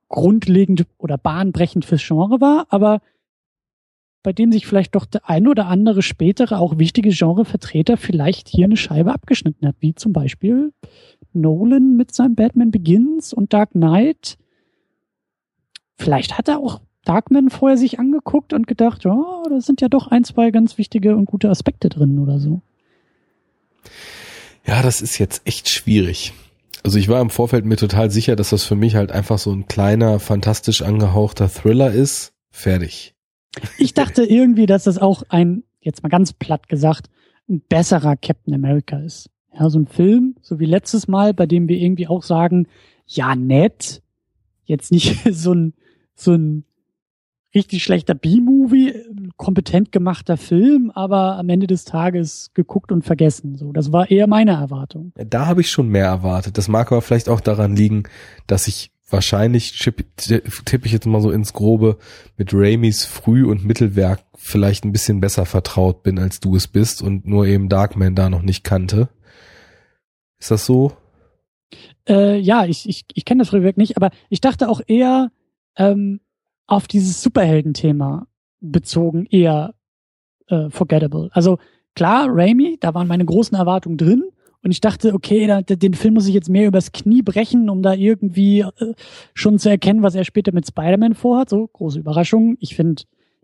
grundlegend 0.08 0.86
oder 0.98 1.18
bahnbrechend 1.18 1.84
fürs 1.84 2.06
Genre 2.06 2.40
war, 2.40 2.66
aber 2.70 3.00
bei 4.22 4.32
dem 4.32 4.52
sich 4.52 4.66
vielleicht 4.66 4.94
doch 4.94 5.04
der 5.04 5.28
ein 5.28 5.46
oder 5.46 5.66
andere 5.66 6.00
spätere, 6.00 6.58
auch 6.58 6.78
wichtige 6.78 7.10
Genrevertreter 7.10 7.96
vielleicht 7.96 8.48
hier 8.48 8.64
eine 8.64 8.76
Scheibe 8.76 9.12
abgeschnitten 9.12 9.68
hat, 9.68 9.76
wie 9.80 9.94
zum 9.94 10.12
Beispiel 10.12 10.72
Nolan 11.34 11.96
mit 11.96 12.14
seinem 12.14 12.34
Batman 12.34 12.70
Begins 12.70 13.34
und 13.34 13.52
Dark 13.52 13.72
Knight. 13.72 14.38
Vielleicht 15.96 16.38
hat 16.38 16.48
er 16.48 16.58
auch 16.58 16.80
Darkman 17.04 17.50
vorher 17.50 17.76
sich 17.76 17.98
angeguckt 17.98 18.52
und 18.52 18.66
gedacht, 18.66 19.04
ja, 19.04 19.42
da 19.48 19.60
sind 19.60 19.80
ja 19.80 19.88
doch 19.88 20.08
ein, 20.08 20.24
zwei 20.24 20.50
ganz 20.50 20.78
wichtige 20.78 21.16
und 21.16 21.26
gute 21.26 21.50
Aspekte 21.50 21.88
drin 21.88 22.18
oder 22.18 22.38
so. 22.38 22.60
Ja, 24.66 24.82
das 24.82 25.02
ist 25.02 25.18
jetzt 25.18 25.42
echt 25.44 25.68
schwierig. 25.68 26.32
Also 26.82 26.98
ich 26.98 27.08
war 27.08 27.20
im 27.20 27.30
Vorfeld 27.30 27.64
mir 27.64 27.76
total 27.76 28.10
sicher, 28.10 28.36
dass 28.36 28.50
das 28.50 28.64
für 28.64 28.76
mich 28.76 28.94
halt 28.94 29.10
einfach 29.10 29.38
so 29.38 29.52
ein 29.52 29.66
kleiner, 29.66 30.20
fantastisch 30.20 30.82
angehauchter 30.82 31.48
Thriller 31.48 31.90
ist. 31.92 32.32
Fertig. 32.50 33.14
Ich 33.78 33.94
dachte 33.94 34.24
irgendwie, 34.24 34.66
dass 34.66 34.84
das 34.84 34.98
auch 34.98 35.22
ein, 35.28 35.64
jetzt 35.80 36.02
mal 36.02 36.08
ganz 36.08 36.32
platt 36.32 36.68
gesagt, 36.68 37.08
ein 37.48 37.60
besserer 37.60 38.16
Captain 38.16 38.54
America 38.54 38.98
ist. 38.98 39.30
Ja, 39.52 39.70
so 39.70 39.78
ein 39.78 39.86
Film, 39.86 40.36
so 40.42 40.58
wie 40.58 40.66
letztes 40.66 41.08
Mal, 41.08 41.32
bei 41.32 41.46
dem 41.46 41.68
wir 41.68 41.78
irgendwie 41.78 42.08
auch 42.08 42.22
sagen, 42.22 42.66
ja, 43.06 43.34
nett, 43.34 44.02
jetzt 44.64 44.92
nicht 44.92 45.20
so 45.30 45.52
ein, 45.52 45.74
so 46.14 46.32
ein 46.32 46.64
richtig 47.54 47.82
schlechter 47.82 48.14
B-Movie, 48.14 48.94
kompetent 49.36 49.92
gemachter 49.92 50.36
Film, 50.36 50.90
aber 50.94 51.38
am 51.38 51.48
Ende 51.48 51.66
des 51.66 51.84
Tages 51.84 52.50
geguckt 52.54 52.92
und 52.92 53.04
vergessen. 53.04 53.56
So, 53.56 53.72
das 53.72 53.92
war 53.92 54.10
eher 54.10 54.26
meine 54.26 54.52
Erwartung. 54.52 55.12
Da 55.14 55.46
habe 55.46 55.60
ich 55.60 55.70
schon 55.70 55.88
mehr 55.88 56.06
erwartet. 56.06 56.58
Das 56.58 56.68
mag 56.68 56.90
aber 56.90 57.02
vielleicht 57.02 57.28
auch 57.28 57.40
daran 57.40 57.76
liegen, 57.76 58.04
dass 58.46 58.66
ich 58.66 58.90
wahrscheinlich 59.08 59.78
tippe 59.78 60.86
ich 60.86 60.92
jetzt 60.92 61.06
mal 61.06 61.20
so 61.20 61.30
ins 61.30 61.52
Grobe 61.52 61.98
mit 62.36 62.52
Raimis 62.52 63.04
Früh- 63.04 63.46
und 63.46 63.64
Mittelwerk 63.64 64.24
vielleicht 64.34 64.84
ein 64.84 64.92
bisschen 64.92 65.20
besser 65.20 65.46
vertraut 65.46 66.02
bin, 66.02 66.18
als 66.18 66.40
du 66.40 66.56
es 66.56 66.66
bist 66.66 67.02
und 67.02 67.26
nur 67.26 67.46
eben 67.46 67.68
Darkman 67.68 68.14
da 68.14 68.28
noch 68.28 68.42
nicht 68.42 68.64
kannte. 68.64 69.08
Ist 70.38 70.50
das 70.50 70.66
so? 70.66 70.92
Äh, 72.08 72.38
ja, 72.38 72.66
ich, 72.66 72.88
ich, 72.88 73.04
ich 73.14 73.24
kenne 73.24 73.42
das 73.42 73.50
Frühwerk 73.50 73.76
nicht, 73.76 73.96
aber 73.96 74.10
ich 74.28 74.40
dachte 74.40 74.68
auch 74.68 74.80
eher 74.86 75.30
ähm, 75.76 76.20
auf 76.66 76.86
dieses 76.86 77.22
Superhelden-Thema 77.22 78.26
bezogen, 78.60 79.26
eher 79.26 79.74
äh, 80.48 80.70
forgettable. 80.70 81.30
Also 81.32 81.58
klar, 81.94 82.28
Raimi, 82.30 82.78
da 82.80 82.94
waren 82.94 83.08
meine 83.08 83.24
großen 83.24 83.56
Erwartungen 83.56 83.96
drin, 83.96 84.24
und 84.64 84.70
ich 84.70 84.80
dachte, 84.80 85.12
okay, 85.12 85.46
da, 85.46 85.60
den 85.60 85.92
Film 85.92 86.14
muss 86.14 86.26
ich 86.26 86.32
jetzt 86.32 86.48
mehr 86.48 86.66
übers 86.66 86.92
Knie 86.92 87.20
brechen, 87.20 87.68
um 87.68 87.82
da 87.82 87.92
irgendwie 87.92 88.60
äh, 88.60 88.94
schon 89.34 89.58
zu 89.58 89.68
erkennen, 89.68 90.02
was 90.02 90.14
er 90.14 90.24
später 90.24 90.52
mit 90.52 90.66
Spider-Man 90.66 91.14
vorhat. 91.14 91.50
So, 91.50 91.68
große 91.70 91.98
Überraschung. 91.98 92.56
Ich 92.60 92.74
finde, 92.74 93.02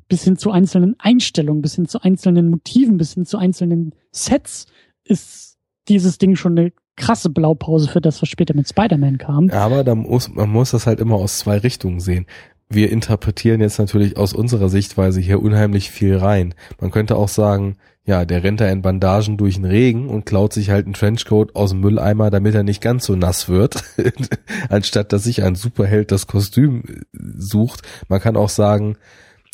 bis 0.09 0.25
hin 0.25 0.39
zu 0.39 0.51
einzelnen 0.51 0.97
Einstellungen, 0.99 1.61
bis 1.61 1.75
hin 1.75 1.87
zu 1.87 2.01
einzelnen 2.01 2.49
Motiven, 2.49 2.97
bis 2.97 3.13
hin 3.13 3.27
zu 3.27 3.37
einzelnen 3.37 3.95
Sets 4.13 4.67
ist 5.05 5.59
dieses 5.89 6.17
Ding 6.17 6.37
schon 6.37 6.59
eine 6.59 6.73
krasse 6.97 7.29
Blaupause 7.29 7.89
für 7.89 8.01
das, 8.01 8.23
was 8.23 8.29
später 8.31 8.55
mit 8.55 8.69
Spider-Man 8.69 9.19
kam. 9.19 9.51
Aber 9.51 9.85
da 9.85 9.95
muss, 9.95 10.31
man 10.31 10.49
muss 10.49 10.71
das 10.71 10.87
halt 10.87 11.01
immer 11.01 11.17
aus 11.17 11.39
zwei 11.39 11.59
Richtungen 11.59 12.01
sehen 12.01 12.27
wir 12.71 12.91
interpretieren 12.91 13.61
jetzt 13.61 13.79
natürlich 13.79 14.17
aus 14.17 14.33
unserer 14.33 14.69
Sichtweise 14.69 15.21
hier 15.21 15.43
unheimlich 15.43 15.91
viel 15.91 16.17
rein. 16.17 16.55
Man 16.81 16.93
könnte 16.93 17.17
auch 17.17 17.29
sagen, 17.29 17.77
ja, 18.05 18.25
der 18.25 18.45
rennt 18.45 18.61
da 18.61 18.69
in 18.69 18.81
Bandagen 18.81 19.37
durch 19.37 19.57
den 19.57 19.65
Regen 19.65 20.09
und 20.09 20.25
klaut 20.25 20.53
sich 20.53 20.71
halt 20.71 20.87
einen 20.87 20.95
Trenchcoat 20.95 21.57
aus 21.57 21.71
dem 21.71 21.81
Mülleimer, 21.81 22.31
damit 22.31 22.55
er 22.55 22.63
nicht 22.63 22.81
ganz 22.81 23.05
so 23.05 23.17
nass 23.17 23.49
wird, 23.49 23.83
anstatt 24.69 25.13
dass 25.13 25.25
sich 25.25 25.43
ein 25.43 25.57
Superheld 25.57 26.13
das 26.13 26.29
Kostüm 26.29 26.85
äh, 26.87 27.01
sucht. 27.13 27.83
Man 28.09 28.21
kann 28.21 28.37
auch 28.37 28.49
sagen, 28.49 28.97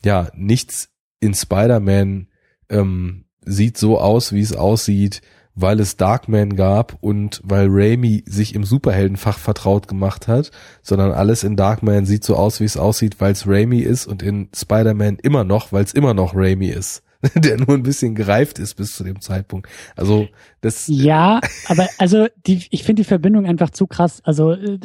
ja, 0.05 0.29
nichts 0.35 0.91
in 1.19 1.35
Spider-Man 1.35 2.29
ähm, 2.69 3.25
sieht 3.41 3.79
so 3.79 3.99
aus, 3.99 4.33
wie 4.33 4.43
es 4.43 4.55
aussieht, 4.55 5.23
weil 5.57 5.81
es 5.81 5.97
Darkman 5.97 6.55
gab 6.55 6.97
und 7.01 7.41
weil 7.43 7.67
Raimi 7.69 8.23
sich 8.27 8.55
im 8.55 8.63
Superheldenfach 8.63 9.39
vertraut 9.39 9.89
gemacht 9.89 10.29
hat, 10.29 10.53
sondern 10.83 11.13
alles 11.13 11.43
in 11.43 11.57
Darkman 11.57 12.07
sieht 12.07 12.23
so 12.23 12.37
aus, 12.37 12.61
wie 12.61 12.65
es 12.65 12.77
aussieht, 12.77 13.17
weil 13.19 13.33
es 13.33 13.49
Raimi 13.49 13.81
ist 13.81 14.07
und 14.07 14.23
in 14.23 14.49
Spider-Man 14.55 15.19
immer 15.23 15.45
noch, 15.45 15.73
weil 15.73 15.83
es 15.83 15.95
immer 15.95 16.15
noch 16.15 16.35
Raimi 16.35 16.69
ist. 16.69 17.03
der 17.35 17.57
nur 17.57 17.71
ein 17.71 17.83
bisschen 17.83 18.15
gereift 18.15 18.59
ist 18.59 18.75
bis 18.75 18.95
zu 18.95 19.03
dem 19.03 19.21
Zeitpunkt. 19.21 19.69
Also 19.97 20.29
das. 20.61 20.87
Ja, 20.87 21.41
aber 21.67 21.89
also 21.99 22.27
die, 22.47 22.67
ich 22.71 22.85
finde 22.85 23.03
die 23.03 23.09
Verbindung 23.09 23.47
einfach 23.47 23.71
zu 23.71 23.87
krass. 23.87 24.21
Also 24.25 24.53
äh, 24.53 24.79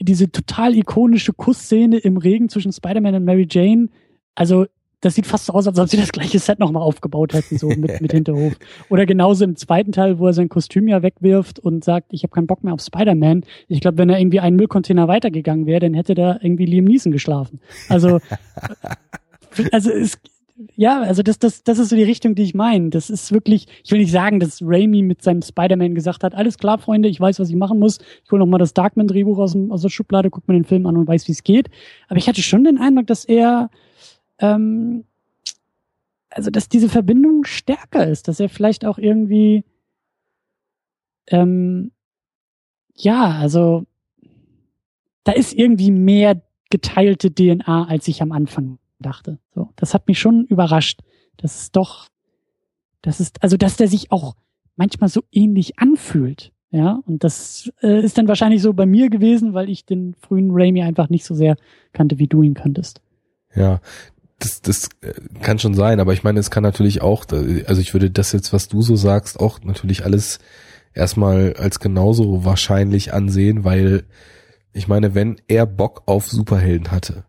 diese 0.00 0.30
total 0.30 0.74
ikonische 0.74 1.34
Kussszene 1.34 1.98
im 1.98 2.16
Regen 2.16 2.48
zwischen 2.48 2.72
Spider-Man 2.72 3.16
und 3.16 3.24
Mary 3.24 3.46
Jane. 3.48 3.88
Also 4.34 4.66
das 5.04 5.14
sieht 5.14 5.26
fast 5.26 5.46
so 5.46 5.52
aus, 5.52 5.66
als 5.66 5.78
ob 5.78 5.88
sie 5.88 5.98
das 5.98 6.12
gleiche 6.12 6.38
Set 6.38 6.58
nochmal 6.58 6.82
aufgebaut 6.82 7.34
hätten, 7.34 7.58
so 7.58 7.68
mit, 7.68 8.00
mit 8.00 8.12
Hinterhof. 8.12 8.54
Oder 8.88 9.04
genauso 9.04 9.44
im 9.44 9.54
zweiten 9.56 9.92
Teil, 9.92 10.18
wo 10.18 10.26
er 10.26 10.32
sein 10.32 10.48
Kostüm 10.48 10.88
ja 10.88 11.02
wegwirft 11.02 11.58
und 11.58 11.84
sagt, 11.84 12.12
ich 12.12 12.22
habe 12.22 12.32
keinen 12.32 12.46
Bock 12.46 12.64
mehr 12.64 12.72
auf 12.72 12.80
Spider-Man. 12.80 13.44
Ich 13.68 13.80
glaube, 13.80 13.98
wenn 13.98 14.08
er 14.08 14.18
irgendwie 14.18 14.40
einen 14.40 14.56
Müllcontainer 14.56 15.06
weitergegangen 15.06 15.66
wäre, 15.66 15.80
dann 15.80 15.92
hätte 15.92 16.14
da 16.14 16.38
irgendwie 16.40 16.64
Liam 16.64 16.86
Neeson 16.86 17.12
geschlafen. 17.12 17.60
Also, 17.90 18.20
also 19.72 19.90
es, 19.90 20.18
ja, 20.74 21.02
also 21.02 21.22
das, 21.22 21.38
das, 21.38 21.64
das 21.64 21.78
ist 21.78 21.90
so 21.90 21.96
die 21.96 22.02
Richtung, 22.02 22.34
die 22.34 22.44
ich 22.44 22.54
meine. 22.54 22.88
Das 22.88 23.10
ist 23.10 23.30
wirklich, 23.30 23.66
ich 23.84 23.90
will 23.90 23.98
nicht 23.98 24.12
sagen, 24.12 24.40
dass 24.40 24.62
Raimi 24.62 25.02
mit 25.02 25.22
seinem 25.22 25.42
Spider-Man 25.42 25.94
gesagt 25.94 26.24
hat, 26.24 26.34
alles 26.34 26.56
klar, 26.56 26.78
Freunde, 26.78 27.10
ich 27.10 27.20
weiß, 27.20 27.40
was 27.40 27.50
ich 27.50 27.56
machen 27.56 27.78
muss. 27.78 27.98
Ich 28.24 28.30
hole 28.30 28.38
nochmal 28.38 28.60
das 28.60 28.72
Darkman-Drehbuch 28.72 29.38
aus, 29.38 29.54
aus 29.68 29.82
der 29.82 29.90
Schublade, 29.90 30.30
guck 30.30 30.48
mir 30.48 30.54
den 30.54 30.64
Film 30.64 30.86
an 30.86 30.96
und 30.96 31.06
weiß, 31.06 31.28
wie 31.28 31.32
es 31.32 31.42
geht. 31.42 31.68
Aber 32.08 32.16
ich 32.16 32.26
hatte 32.26 32.42
schon 32.42 32.64
den 32.64 32.78
Eindruck, 32.78 33.06
dass 33.08 33.26
er 33.26 33.68
ähm, 34.52 35.04
also 36.30 36.50
dass 36.50 36.68
diese 36.68 36.88
Verbindung 36.88 37.44
stärker 37.44 38.06
ist, 38.06 38.28
dass 38.28 38.40
er 38.40 38.48
vielleicht 38.48 38.84
auch 38.84 38.98
irgendwie 38.98 39.64
ähm, 41.28 41.92
ja, 42.94 43.30
also 43.30 43.86
da 45.24 45.32
ist 45.32 45.52
irgendwie 45.52 45.90
mehr 45.90 46.42
geteilte 46.70 47.32
DNA, 47.32 47.86
als 47.86 48.08
ich 48.08 48.22
am 48.22 48.32
Anfang 48.32 48.78
dachte. 48.98 49.38
So, 49.54 49.70
das 49.76 49.94
hat 49.94 50.06
mich 50.06 50.18
schon 50.18 50.44
überrascht. 50.44 51.00
Das 51.36 51.60
ist 51.60 51.76
doch, 51.76 52.08
das 53.02 53.20
ist, 53.20 53.42
also 53.42 53.56
dass 53.56 53.76
der 53.76 53.88
sich 53.88 54.12
auch 54.12 54.36
manchmal 54.76 55.08
so 55.08 55.22
ähnlich 55.32 55.78
anfühlt. 55.78 56.52
Ja, 56.70 57.00
und 57.06 57.22
das 57.22 57.72
äh, 57.82 58.02
ist 58.02 58.18
dann 58.18 58.26
wahrscheinlich 58.26 58.60
so 58.60 58.72
bei 58.72 58.84
mir 58.84 59.08
gewesen, 59.08 59.54
weil 59.54 59.70
ich 59.70 59.86
den 59.86 60.14
frühen 60.14 60.50
Raimi 60.50 60.82
einfach 60.82 61.08
nicht 61.08 61.24
so 61.24 61.32
sehr 61.32 61.56
kannte, 61.92 62.18
wie 62.18 62.26
du 62.26 62.42
ihn 62.42 62.54
kanntest. 62.54 63.00
Ja, 63.54 63.80
das, 64.38 64.60
das 64.60 64.88
äh, 65.00 65.14
kann 65.42 65.58
schon 65.58 65.74
sein, 65.74 66.00
aber 66.00 66.12
ich 66.12 66.24
meine, 66.24 66.40
es 66.40 66.50
kann 66.50 66.62
natürlich 66.62 67.02
auch, 67.02 67.26
also 67.30 67.80
ich 67.80 67.92
würde 67.92 68.10
das 68.10 68.32
jetzt, 68.32 68.52
was 68.52 68.68
du 68.68 68.82
so 68.82 68.96
sagst, 68.96 69.40
auch 69.40 69.60
natürlich 69.62 70.04
alles 70.04 70.38
erstmal 70.94 71.54
als 71.54 71.80
genauso 71.80 72.44
wahrscheinlich 72.44 73.12
ansehen, 73.12 73.64
weil 73.64 74.04
ich 74.72 74.88
meine, 74.88 75.14
wenn 75.14 75.40
er 75.48 75.66
Bock 75.66 76.02
auf 76.06 76.28
Superhelden 76.28 76.90
hatte, 76.90 77.24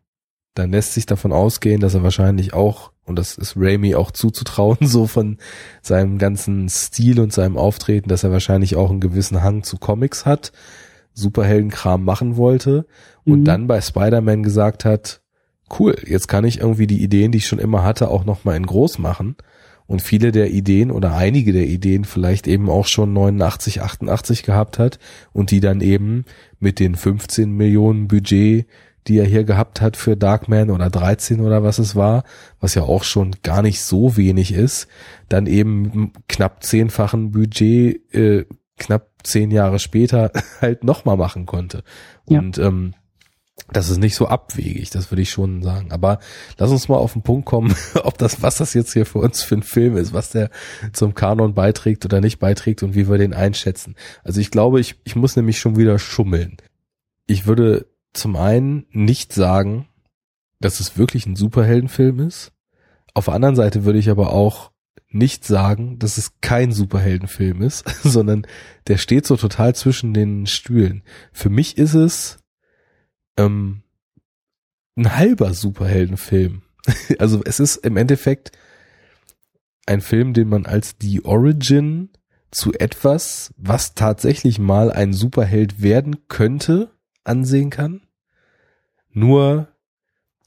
dann 0.55 0.71
lässt 0.71 0.93
sich 0.93 1.05
davon 1.05 1.31
ausgehen, 1.31 1.81
dass 1.81 1.93
er 1.93 2.03
wahrscheinlich 2.03 2.53
auch, 2.53 2.91
und 3.05 3.17
das 3.17 3.37
ist 3.37 3.55
Raimi 3.57 3.93
auch 3.95 4.11
zuzutrauen, 4.11 4.77
so 4.81 5.05
von 5.05 5.37
seinem 5.81 6.17
ganzen 6.17 6.69
Stil 6.69 7.19
und 7.19 7.33
seinem 7.33 7.57
Auftreten, 7.57 8.09
dass 8.09 8.23
er 8.23 8.31
wahrscheinlich 8.31 8.75
auch 8.75 8.89
einen 8.89 9.01
gewissen 9.01 9.43
Hang 9.43 9.63
zu 9.63 9.77
Comics 9.77 10.25
hat, 10.25 10.51
Superheldenkram 11.13 12.03
machen 12.03 12.35
wollte 12.35 12.85
und 13.23 13.41
mhm. 13.41 13.45
dann 13.45 13.67
bei 13.67 13.79
Spider-Man 13.79 14.43
gesagt 14.43 14.85
hat, 14.85 15.21
cool, 15.79 15.95
jetzt 16.05 16.27
kann 16.27 16.45
ich 16.45 16.59
irgendwie 16.59 16.87
die 16.87 17.03
Ideen, 17.03 17.31
die 17.31 17.39
ich 17.39 17.47
schon 17.47 17.59
immer 17.59 17.83
hatte, 17.83 18.09
auch 18.09 18.25
nochmal 18.25 18.55
in 18.55 18.65
groß 18.65 18.99
machen. 18.99 19.35
Und 19.87 20.01
viele 20.01 20.31
der 20.31 20.49
Ideen 20.49 20.89
oder 20.89 21.15
einige 21.15 21.53
der 21.53 21.67
Ideen 21.67 22.05
vielleicht 22.05 22.47
eben 22.47 22.69
auch 22.69 22.87
schon 22.87 23.13
89, 23.13 23.83
88 23.83 24.41
gehabt 24.41 24.79
hat 24.79 24.97
und 25.31 25.51
die 25.51 25.59
dann 25.59 25.79
eben 25.79 26.25
mit 26.59 26.79
den 26.79 26.95
15 26.95 27.51
Millionen 27.51 28.07
Budget, 28.07 28.65
die 29.07 29.19
er 29.19 29.25
hier 29.25 29.43
gehabt 29.43 29.81
hat 29.81 29.95
für 29.95 30.17
Darkman 30.17 30.71
oder 30.71 30.89
13 30.89 31.39
oder 31.39 31.61
was 31.61 31.77
es 31.77 31.95
war, 31.95 32.23
was 32.59 32.73
ja 32.73 32.81
auch 32.81 33.03
schon 33.03 33.35
gar 33.43 33.61
nicht 33.61 33.81
so 33.81 34.17
wenig 34.17 34.53
ist, 34.53 34.87
dann 35.29 35.45
eben 35.45 36.13
knapp 36.27 36.63
zehnfachen 36.63 37.31
Budget, 37.31 38.11
äh, 38.13 38.45
knapp 38.77 39.09
zehn 39.23 39.51
Jahre 39.51 39.77
später 39.77 40.31
halt 40.61 40.83
nochmal 40.83 41.17
machen 41.17 41.45
konnte. 41.45 41.83
Ja. 42.27 42.39
Und 42.39 42.57
ähm, 42.57 42.95
das 43.71 43.89
ist 43.89 43.97
nicht 43.97 44.15
so 44.15 44.27
abwegig, 44.27 44.89
das 44.89 45.11
würde 45.11 45.21
ich 45.21 45.29
schon 45.29 45.63
sagen. 45.63 45.91
Aber 45.91 46.19
lass 46.57 46.71
uns 46.71 46.87
mal 46.89 46.97
auf 46.97 47.13
den 47.13 47.21
Punkt 47.21 47.45
kommen, 47.45 47.73
ob 48.03 48.17
das, 48.17 48.41
was 48.41 48.57
das 48.57 48.73
jetzt 48.73 48.93
hier 48.93 49.05
für 49.05 49.19
uns 49.19 49.43
für 49.43 49.55
ein 49.55 49.63
Film 49.63 49.97
ist, 49.97 50.13
was 50.13 50.29
der 50.29 50.49
zum 50.93 51.13
Kanon 51.13 51.53
beiträgt 51.53 52.05
oder 52.05 52.21
nicht 52.21 52.39
beiträgt 52.39 52.83
und 52.83 52.95
wie 52.95 53.09
wir 53.09 53.17
den 53.17 53.33
einschätzen. 53.33 53.95
Also 54.23 54.41
ich 54.41 54.51
glaube, 54.51 54.79
ich, 54.79 54.95
ich 55.03 55.15
muss 55.15 55.35
nämlich 55.35 55.59
schon 55.59 55.77
wieder 55.77 55.97
schummeln. 55.99 56.57
Ich 57.27 57.47
würde 57.47 57.87
zum 58.13 58.35
einen 58.35 58.85
nicht 58.91 59.33
sagen, 59.33 59.87
dass 60.59 60.79
es 60.79 60.97
wirklich 60.97 61.25
ein 61.25 61.35
Superheldenfilm 61.35 62.19
ist. 62.19 62.51
Auf 63.13 63.25
der 63.25 63.33
anderen 63.33 63.55
Seite 63.55 63.85
würde 63.85 63.99
ich 63.99 64.09
aber 64.09 64.31
auch 64.31 64.71
nicht 65.09 65.45
sagen, 65.45 65.97
dass 65.97 66.17
es 66.17 66.33
kein 66.41 66.71
Superheldenfilm 66.71 67.61
ist, 67.61 67.85
sondern 68.03 68.45
der 68.87 68.97
steht 68.97 69.25
so 69.25 69.37
total 69.37 69.73
zwischen 69.75 70.13
den 70.13 70.45
Stühlen. 70.45 71.03
Für 71.31 71.49
mich 71.49 71.77
ist 71.77 71.93
es 71.93 72.39
ähm, 73.37 73.83
ein 74.95 75.15
halber 75.15 75.53
Superheldenfilm. 75.53 76.61
also 77.19 77.41
es 77.43 77.59
ist 77.59 77.77
im 77.77 77.97
Endeffekt 77.97 78.51
ein 79.85 80.01
Film, 80.01 80.33
den 80.33 80.49
man 80.49 80.65
als 80.65 80.97
die 80.97 81.23
Origin 81.25 82.09
zu 82.51 82.73
etwas, 82.73 83.53
was 83.57 83.93
tatsächlich 83.95 84.59
mal 84.59 84.91
ein 84.91 85.13
Superheld 85.13 85.81
werden 85.81 86.27
könnte, 86.27 86.91
ansehen 87.23 87.69
kann. 87.69 88.01
Nur, 89.11 89.67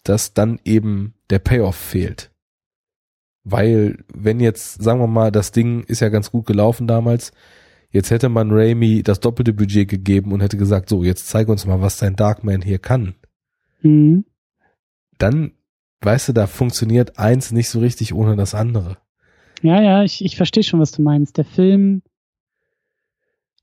dass 0.04 0.32
dann 0.32 0.58
eben 0.64 1.14
der 1.30 1.38
Payoff 1.38 1.76
fehlt. 1.76 2.30
Weil, 3.44 4.04
wenn 4.12 4.40
jetzt, 4.40 4.82
sagen 4.82 5.00
wir 5.00 5.06
mal, 5.06 5.30
das 5.30 5.52
Ding 5.52 5.82
ist 5.84 6.00
ja 6.00 6.08
ganz 6.08 6.30
gut 6.30 6.46
gelaufen 6.46 6.86
damals, 6.86 7.32
Jetzt 7.90 8.10
hätte 8.10 8.28
man 8.28 8.50
Raimi 8.50 9.02
das 9.02 9.20
doppelte 9.20 9.54
Budget 9.54 9.88
gegeben 9.88 10.32
und 10.32 10.40
hätte 10.40 10.58
gesagt, 10.58 10.88
so, 10.88 11.02
jetzt 11.02 11.28
zeig 11.28 11.48
uns 11.48 11.64
mal, 11.66 11.80
was 11.80 11.96
dein 11.96 12.16
Darkman 12.16 12.60
hier 12.60 12.78
kann. 12.78 13.14
Mhm. 13.80 14.24
Dann, 15.16 15.52
weißt 16.02 16.28
du, 16.28 16.32
da 16.32 16.46
funktioniert 16.46 17.18
eins 17.18 17.50
nicht 17.50 17.70
so 17.70 17.80
richtig 17.80 18.12
ohne 18.14 18.36
das 18.36 18.54
andere. 18.54 18.98
Ja, 19.62 19.82
ja, 19.82 20.02
ich, 20.04 20.24
ich 20.24 20.36
verstehe 20.36 20.62
schon, 20.62 20.80
was 20.80 20.92
du 20.92 21.02
meinst. 21.02 21.36
Der 21.38 21.44
Film. 21.44 22.02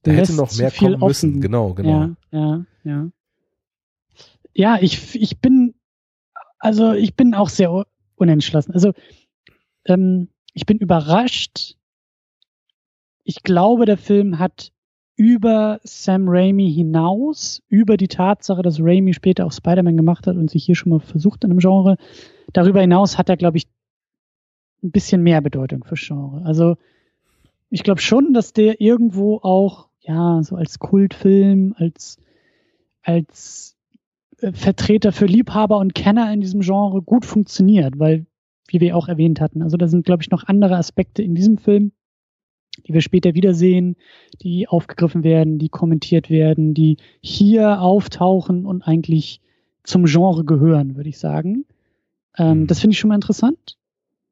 Der 0.05 0.15
hätte 0.15 0.33
noch 0.33 0.55
mehr 0.57 0.71
kommen 0.71 0.95
offen. 0.95 1.07
müssen, 1.07 1.41
genau, 1.41 1.73
genau. 1.73 1.89
Ja, 1.89 2.15
ja, 2.31 2.65
ja. 2.83 3.09
Ja, 4.53 4.77
ich, 4.79 5.15
ich 5.15 5.39
bin, 5.39 5.75
also 6.59 6.93
ich 6.93 7.15
bin 7.15 7.33
auch 7.33 7.49
sehr 7.49 7.85
unentschlossen. 8.15 8.73
Also 8.73 8.93
ähm, 9.85 10.29
ich 10.53 10.65
bin 10.65 10.77
überrascht, 10.77 11.75
ich 13.25 13.43
glaube, 13.43 13.85
der 13.85 13.97
Film 13.97 14.39
hat 14.39 14.71
über 15.17 15.79
Sam 15.83 16.25
Raimi 16.27 16.71
hinaus, 16.71 17.61
über 17.67 17.97
die 17.97 18.07
Tatsache, 18.07 18.61
dass 18.61 18.79
Raimi 18.79 19.13
später 19.13 19.45
auch 19.45 19.51
Spider-Man 19.51 19.97
gemacht 19.97 20.27
hat 20.27 20.37
und 20.37 20.49
sich 20.49 20.63
hier 20.65 20.75
schon 20.75 20.91
mal 20.91 20.99
versucht 20.99 21.43
in 21.43 21.51
einem 21.51 21.59
Genre, 21.59 21.97
darüber 22.53 22.81
hinaus 22.81 23.17
hat 23.17 23.29
er, 23.29 23.37
glaube 23.37 23.57
ich, 23.57 23.67
ein 24.83 24.91
bisschen 24.91 25.23
mehr 25.23 25.41
Bedeutung 25.41 25.83
für 25.83 25.95
Genre. 25.95 26.45
Also 26.45 26.77
ich 27.69 27.83
glaube 27.83 28.01
schon, 28.01 28.33
dass 28.33 28.53
der 28.53 28.79
irgendwo 28.79 29.37
auch, 29.37 29.87
ja, 30.01 30.43
so 30.43 30.55
als 30.55 30.77
Kultfilm, 30.77 31.73
als, 31.77 32.17
als 33.01 33.75
äh, 34.39 34.51
Vertreter 34.51 35.11
für 35.11 35.25
Liebhaber 35.25 35.79
und 35.79 35.95
Kenner 35.95 36.31
in 36.31 36.41
diesem 36.41 36.59
Genre 36.59 37.01
gut 37.01 37.25
funktioniert, 37.25 37.97
weil, 37.97 38.27
wie 38.67 38.81
wir 38.81 38.95
auch 38.95 39.07
erwähnt 39.07 39.41
hatten, 39.41 39.63
also 39.63 39.77
da 39.77 39.87
sind, 39.87 40.05
glaube 40.05 40.21
ich, 40.21 40.29
noch 40.29 40.43
andere 40.43 40.75
Aspekte 40.75 41.23
in 41.23 41.33
diesem 41.33 41.57
Film, 41.57 41.91
die 42.87 42.93
wir 42.93 43.01
später 43.01 43.33
wiedersehen, 43.33 43.95
die 44.41 44.67
aufgegriffen 44.67 45.23
werden, 45.23 45.59
die 45.59 45.69
kommentiert 45.69 46.29
werden, 46.29 46.73
die 46.73 46.97
hier 47.21 47.81
auftauchen 47.81 48.65
und 48.65 48.83
eigentlich 48.83 49.41
zum 49.83 50.05
Genre 50.05 50.43
gehören, 50.43 50.95
würde 50.95 51.09
ich 51.09 51.17
sagen. 51.17 51.65
Ähm, 52.37 52.61
mhm. 52.61 52.67
das 52.67 52.79
finde 52.79 52.93
ich 52.93 52.99
schon 52.99 53.09
mal 53.09 53.15
interessant. 53.15 53.77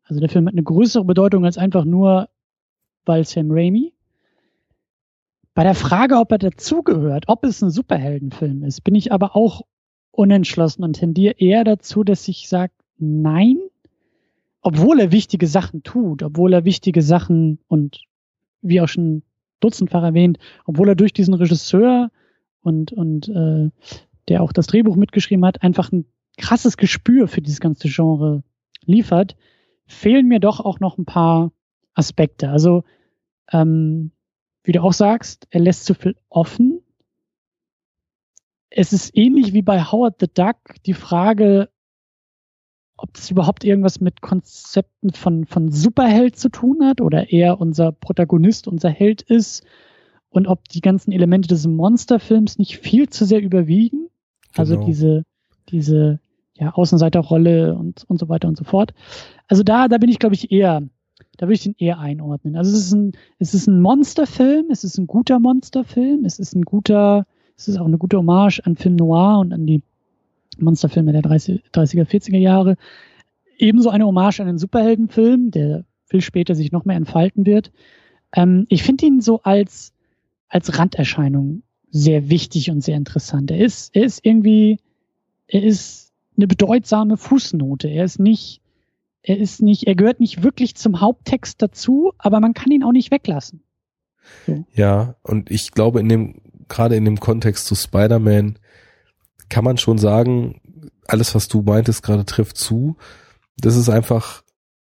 Also 0.04 0.20
der 0.20 0.30
Film 0.30 0.48
hat 0.48 0.54
eine 0.54 0.64
größere 0.64 1.06
Bedeutung 1.06 1.46
als 1.46 1.58
einfach 1.58 1.86
nur, 1.86 2.30
weil 3.06 3.26
Sam 3.26 3.48
Raimi. 3.50 3.94
Bei 5.54 5.64
der 5.64 5.76
Frage, 5.76 6.18
ob 6.18 6.32
er 6.32 6.40
dazugehört, 6.40 7.26
ob 7.28 7.44
es 7.44 7.62
ein 7.62 7.70
Superheldenfilm 7.70 8.64
ist, 8.64 8.84
bin 8.84 8.96
ich 8.96 9.12
aber 9.12 9.36
auch 9.36 9.62
unentschlossen 10.12 10.84
und 10.84 10.94
tendiere 10.94 11.36
eher 11.38 11.64
dazu, 11.64 12.04
dass 12.04 12.28
ich 12.28 12.50
sage, 12.50 12.74
nein, 12.98 13.58
obwohl 14.62 15.00
er 15.00 15.12
wichtige 15.12 15.48
Sachen 15.48 15.84
tut, 15.84 16.24
obwohl 16.24 16.54
er 16.54 16.66
wichtige 16.66 17.02
Sachen 17.02 17.60
und 17.68 18.02
wie 18.64 18.82
auch 18.82 18.88
schon 18.88 19.24
dutzendfach 19.60 20.04
erwähnt, 20.04 20.40
obwohl 20.66 20.90
er 20.90 20.96
durch 20.96 21.14
diesen 21.14 21.34
Regisseur 21.34 22.12
und, 22.62 22.92
und 22.92 23.30
äh, 23.30 23.70
der 24.28 24.42
auch 24.42 24.52
das 24.52 24.68
Drehbuch 24.68 24.96
mitgeschrieben 24.96 25.46
hat, 25.46 25.62
einfach 25.64 25.92
ein 25.92 26.06
krasses 26.38 26.78
Gespür 26.78 27.28
für 27.28 27.42
dieses 27.42 27.60
ganze 27.60 27.88
Genre 27.90 28.44
liefert, 28.86 29.36
fehlen 29.86 30.28
mir 30.28 30.40
doch 30.40 30.60
auch 30.60 30.80
noch 30.80 30.98
ein 30.98 31.06
paar 31.06 31.52
Aspekte. 31.94 32.50
Also, 32.50 32.84
ähm, 33.52 34.12
wie 34.64 34.72
du 34.72 34.82
auch 34.82 34.94
sagst, 34.94 35.48
er 35.50 35.60
lässt 35.60 35.86
zu 35.86 35.94
viel 35.94 36.16
offen. 36.30 36.82
Es 38.70 38.94
ist 38.94 39.16
ähnlich 39.16 39.54
wie 39.54 39.62
bei 39.62 39.84
Howard 39.84 40.16
the 40.20 40.28
Duck 40.34 40.58
die 40.86 40.94
Frage, 40.94 41.70
ob 43.04 43.14
das 43.14 43.30
überhaupt 43.30 43.66
irgendwas 43.66 44.00
mit 44.00 44.22
Konzepten 44.22 45.12
von, 45.12 45.46
von 45.46 45.72
Superheld 45.72 46.38
zu 46.38 46.48
tun 46.48 46.86
hat 46.86 47.02
oder 47.02 47.34
er 47.34 47.60
unser 47.60 47.92
Protagonist, 47.92 48.66
unser 48.66 48.90
Held 48.90 49.22
ist 49.22 49.66
und 50.30 50.48
ob 50.48 50.70
die 50.70 50.80
ganzen 50.80 51.12
Elemente 51.12 51.50
des 51.50 51.68
Monsterfilms 51.68 52.58
nicht 52.58 52.78
viel 52.78 53.10
zu 53.10 53.26
sehr 53.26 53.42
überwiegen. 53.42 54.08
Also 54.56 54.76
Genau. 54.76 54.86
diese, 54.86 55.24
diese 55.68 56.22
ja, 56.58 56.72
Außenseiterrolle 56.72 57.76
und, 57.76 58.06
und 58.08 58.20
so 58.20 58.30
weiter 58.30 58.48
und 58.48 58.58
so 58.58 58.64
fort. 58.64 58.94
Also 59.50 59.64
da, 59.64 59.90
da 59.90 59.98
bin 59.98 60.10
ich, 60.10 60.20
glaube 60.20 60.36
ich, 60.36 60.50
eher, 60.50 60.82
da 61.36 61.48
würde 61.48 61.56
ich 61.56 61.64
den 61.64 61.76
eher 61.78 62.00
einordnen. 62.00 62.56
Also 62.56 62.72
es 62.72 62.86
ist 62.86 62.94
ein, 62.94 63.12
es 63.38 63.54
ist 63.54 63.68
ein 63.68 63.82
Monsterfilm, 63.82 64.68
es 64.72 64.86
ist 64.86 64.98
ein 64.98 65.08
guter 65.08 65.42
Monsterfilm, 65.42 66.24
es 66.24 66.40
ist 66.40 66.56
ein 66.56 66.62
guter, 66.62 67.26
es 67.58 67.68
ist 67.68 67.78
auch 67.78 67.86
eine 67.86 67.98
gute 67.98 68.18
Hommage 68.18 68.62
an 68.64 68.78
Film 68.78 68.96
Noir 68.96 69.40
und 69.40 69.52
an 69.52 69.66
die 69.66 69.84
Monsterfilme 70.62 71.12
der 71.12 71.22
30, 71.22 71.64
30er, 71.74 72.06
40er 72.06 72.38
Jahre. 72.38 72.76
Ebenso 73.58 73.90
eine 73.90 74.06
Hommage 74.06 74.40
an 74.40 74.48
den 74.48 74.58
Superheldenfilm, 74.58 75.52
der 75.52 75.86
viel 76.06 76.22
später 76.22 76.56
sich 76.56 76.72
noch 76.72 76.86
mehr 76.86 76.98
entfalten 76.98 77.46
wird. 77.46 77.72
Ähm, 78.36 78.66
ich 78.70 78.84
finde 78.84 79.06
ihn 79.06 79.22
so 79.22 79.42
als, 79.44 79.94
als 80.50 80.78
Randerscheinung 80.78 81.64
sehr 81.90 82.30
wichtig 82.30 82.72
und 82.72 82.82
sehr 82.82 82.98
interessant. 82.98 83.52
Er 83.52 83.60
ist, 83.60 83.96
er 83.96 84.04
ist 84.04 84.26
irgendwie, 84.26 84.80
er 85.48 85.64
ist 85.64 86.12
eine 86.36 86.48
bedeutsame 86.48 87.18
Fußnote. 87.18 87.88
Er 87.88 88.06
ist 88.06 88.20
nicht, 88.20 88.62
er 89.22 89.38
ist 89.38 89.62
nicht, 89.62 89.88
er 89.88 89.96
gehört 89.96 90.20
nicht 90.20 90.44
wirklich 90.44 90.76
zum 90.76 91.00
Haupttext 91.00 91.62
dazu, 91.62 92.12
aber 92.18 92.40
man 92.40 92.54
kann 92.54 92.72
ihn 92.72 92.84
auch 92.84 92.92
nicht 92.92 93.12
weglassen. 93.12 93.62
Ja, 94.74 95.16
und 95.22 95.52
ich 95.52 95.72
glaube, 95.72 96.00
in 96.00 96.10
dem, 96.10 96.42
gerade 96.68 96.96
in 96.96 97.06
dem 97.06 97.20
Kontext 97.20 97.66
zu 97.66 97.76
Spider-Man 97.76 98.58
kann 99.50 99.64
man 99.64 99.78
schon 99.78 99.98
sagen, 99.98 100.62
alles, 101.08 101.36
was 101.36 101.48
du 101.48 101.62
meintest, 101.62 102.04
gerade 102.04 102.26
trifft 102.26 102.58
zu. 102.58 102.98
Das 103.58 103.76
ist 103.76 103.90
einfach, 103.90 104.44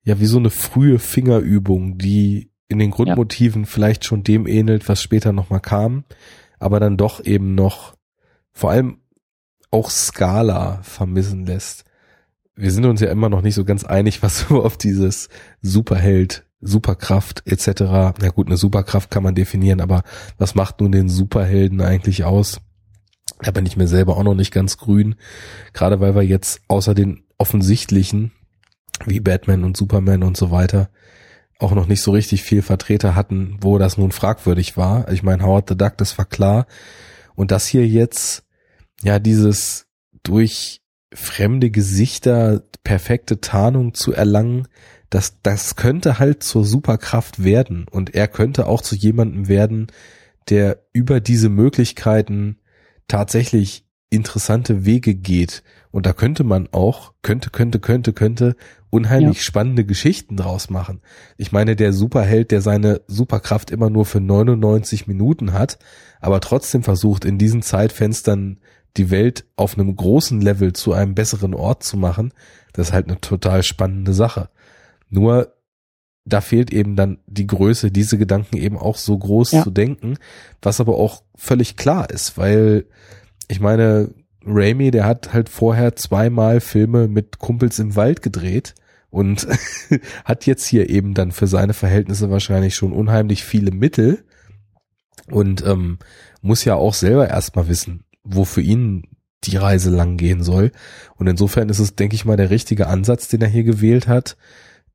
ja, 0.03 0.19
wie 0.19 0.25
so 0.25 0.37
eine 0.37 0.49
frühe 0.49 0.99
Fingerübung, 0.99 1.97
die 1.97 2.51
in 2.67 2.79
den 2.79 2.91
Grundmotiven 2.91 3.65
vielleicht 3.65 4.05
schon 4.05 4.23
dem 4.23 4.47
ähnelt, 4.47 4.87
was 4.87 5.01
später 5.01 5.33
nochmal 5.33 5.59
kam, 5.59 6.05
aber 6.59 6.79
dann 6.79 6.97
doch 6.97 7.23
eben 7.23 7.53
noch 7.53 7.95
vor 8.53 8.71
allem 8.71 8.99
auch 9.71 9.89
Skala 9.89 10.79
vermissen 10.83 11.45
lässt. 11.45 11.85
Wir 12.55 12.71
sind 12.71 12.85
uns 12.85 13.01
ja 13.01 13.09
immer 13.09 13.29
noch 13.29 13.41
nicht 13.41 13.55
so 13.55 13.65
ganz 13.65 13.83
einig, 13.83 14.21
was 14.21 14.39
so 14.47 14.63
auf 14.63 14.77
dieses 14.77 15.29
Superheld, 15.61 16.45
Superkraft 16.61 17.43
etc. 17.45 17.81
Na 18.21 18.29
gut, 18.33 18.47
eine 18.47 18.57
Superkraft 18.57 19.09
kann 19.09 19.23
man 19.23 19.35
definieren, 19.35 19.81
aber 19.81 20.03
was 20.37 20.55
macht 20.55 20.79
nun 20.79 20.91
den 20.91 21.09
Superhelden 21.09 21.81
eigentlich 21.81 22.23
aus? 22.23 22.61
Da 23.41 23.51
bin 23.51 23.65
ich 23.65 23.77
mir 23.77 23.87
selber 23.87 24.17
auch 24.17 24.23
noch 24.23 24.35
nicht 24.35 24.51
ganz 24.51 24.77
grün. 24.77 25.15
Gerade 25.73 25.99
weil 25.99 26.15
wir 26.15 26.21
jetzt 26.21 26.61
außer 26.67 26.93
den 26.93 27.23
offensichtlichen, 27.37 28.31
wie 29.05 29.19
Batman 29.19 29.63
und 29.63 29.75
Superman 29.75 30.23
und 30.23 30.37
so 30.37 30.51
weiter, 30.51 30.89
auch 31.59 31.73
noch 31.73 31.87
nicht 31.87 32.01
so 32.01 32.11
richtig 32.11 32.43
viel 32.43 32.61
Vertreter 32.61 33.15
hatten, 33.15 33.57
wo 33.61 33.77
das 33.77 33.97
nun 33.97 34.11
fragwürdig 34.11 34.77
war. 34.77 35.11
Ich 35.11 35.23
meine, 35.23 35.43
Howard 35.43 35.69
the 35.69 35.77
Duck, 35.77 35.97
das 35.97 36.17
war 36.17 36.25
klar. 36.25 36.65
Und 37.35 37.51
das 37.51 37.67
hier 37.67 37.87
jetzt, 37.87 38.43
ja, 39.03 39.19
dieses 39.19 39.87
durch 40.23 40.81
fremde 41.13 41.69
Gesichter 41.69 42.63
perfekte 42.83 43.41
Tarnung 43.41 43.93
zu 43.93 44.13
erlangen, 44.13 44.67
das, 45.09 45.41
das 45.43 45.75
könnte 45.75 46.19
halt 46.19 46.41
zur 46.41 46.65
Superkraft 46.65 47.43
werden. 47.43 47.85
Und 47.89 48.15
er 48.15 48.27
könnte 48.27 48.67
auch 48.67 48.81
zu 48.81 48.95
jemandem 48.95 49.47
werden, 49.47 49.87
der 50.49 50.83
über 50.93 51.19
diese 51.19 51.49
Möglichkeiten 51.49 52.57
tatsächlich 53.11 53.85
interessante 54.09 54.85
Wege 54.85 55.15
geht. 55.15 55.63
Und 55.91 56.05
da 56.05 56.13
könnte 56.13 56.43
man 56.43 56.67
auch, 56.71 57.13
könnte, 57.21 57.49
könnte, 57.49 57.79
könnte, 57.79 58.13
könnte 58.13 58.55
unheimlich 58.89 59.37
Ja. 59.37 59.43
spannende 59.43 59.85
Geschichten 59.85 60.35
draus 60.37 60.69
machen. 60.69 61.01
Ich 61.37 61.51
meine, 61.51 61.75
der 61.75 61.93
Superheld, 61.93 62.51
der 62.51 62.61
seine 62.61 63.01
Superkraft 63.07 63.71
immer 63.71 63.89
nur 63.89 64.05
für 64.05 64.19
99 64.21 65.07
Minuten 65.07 65.53
hat, 65.53 65.79
aber 66.19 66.39
trotzdem 66.41 66.83
versucht, 66.83 67.25
in 67.25 67.37
diesen 67.37 67.61
Zeitfenstern 67.61 68.59
die 68.97 69.09
Welt 69.09 69.45
auf 69.55 69.77
einem 69.77 69.95
großen 69.95 70.41
Level 70.41 70.73
zu 70.73 70.91
einem 70.93 71.15
besseren 71.15 71.53
Ort 71.53 71.83
zu 71.83 71.95
machen, 71.97 72.33
das 72.73 72.87
ist 72.89 72.93
halt 72.93 73.07
eine 73.07 73.19
total 73.21 73.63
spannende 73.63 74.13
Sache. 74.13 74.49
Nur 75.09 75.53
da 76.25 76.41
fehlt 76.41 76.71
eben 76.71 76.95
dann 76.95 77.17
die 77.27 77.47
Größe, 77.47 77.91
diese 77.91 78.17
Gedanken 78.17 78.57
eben 78.57 78.77
auch 78.77 78.97
so 78.97 79.17
groß 79.17 79.51
Ja. 79.51 79.63
zu 79.63 79.71
denken, 79.71 80.17
was 80.61 80.79
aber 80.79 80.97
auch 80.97 81.23
völlig 81.35 81.77
klar 81.77 82.09
ist, 82.09 82.37
weil 82.37 82.85
ich 83.47 83.59
meine, 83.59 84.13
Raimi, 84.45 84.91
der 84.91 85.05
hat 85.05 85.33
halt 85.33 85.49
vorher 85.49 85.95
zweimal 85.95 86.61
Filme 86.61 87.07
mit 87.07 87.39
Kumpels 87.39 87.79
im 87.79 87.95
Wald 87.95 88.21
gedreht 88.21 88.75
und 89.09 89.47
hat 90.25 90.45
jetzt 90.45 90.65
hier 90.65 90.89
eben 90.89 91.13
dann 91.13 91.31
für 91.31 91.47
seine 91.47 91.73
Verhältnisse 91.73 92.29
wahrscheinlich 92.29 92.75
schon 92.75 92.93
unheimlich 92.93 93.43
viele 93.43 93.71
Mittel 93.71 94.23
und 95.29 95.65
ähm, 95.65 95.99
muss 96.41 96.65
ja 96.65 96.75
auch 96.75 96.93
selber 96.93 97.29
erstmal 97.29 97.67
wissen, 97.67 98.03
wo 98.23 98.45
für 98.45 98.61
ihn 98.61 99.03
die 99.43 99.57
Reise 99.57 99.89
lang 99.89 100.17
gehen 100.17 100.43
soll. 100.43 100.71
Und 101.15 101.27
insofern 101.27 101.69
ist 101.69 101.79
es, 101.79 101.95
denke 101.95 102.15
ich 102.15 102.25
mal, 102.25 102.37
der 102.37 102.49
richtige 102.51 102.87
Ansatz, 102.87 103.27
den 103.27 103.41
er 103.41 103.47
hier 103.47 103.63
gewählt 103.63 104.07
hat, 104.07 104.37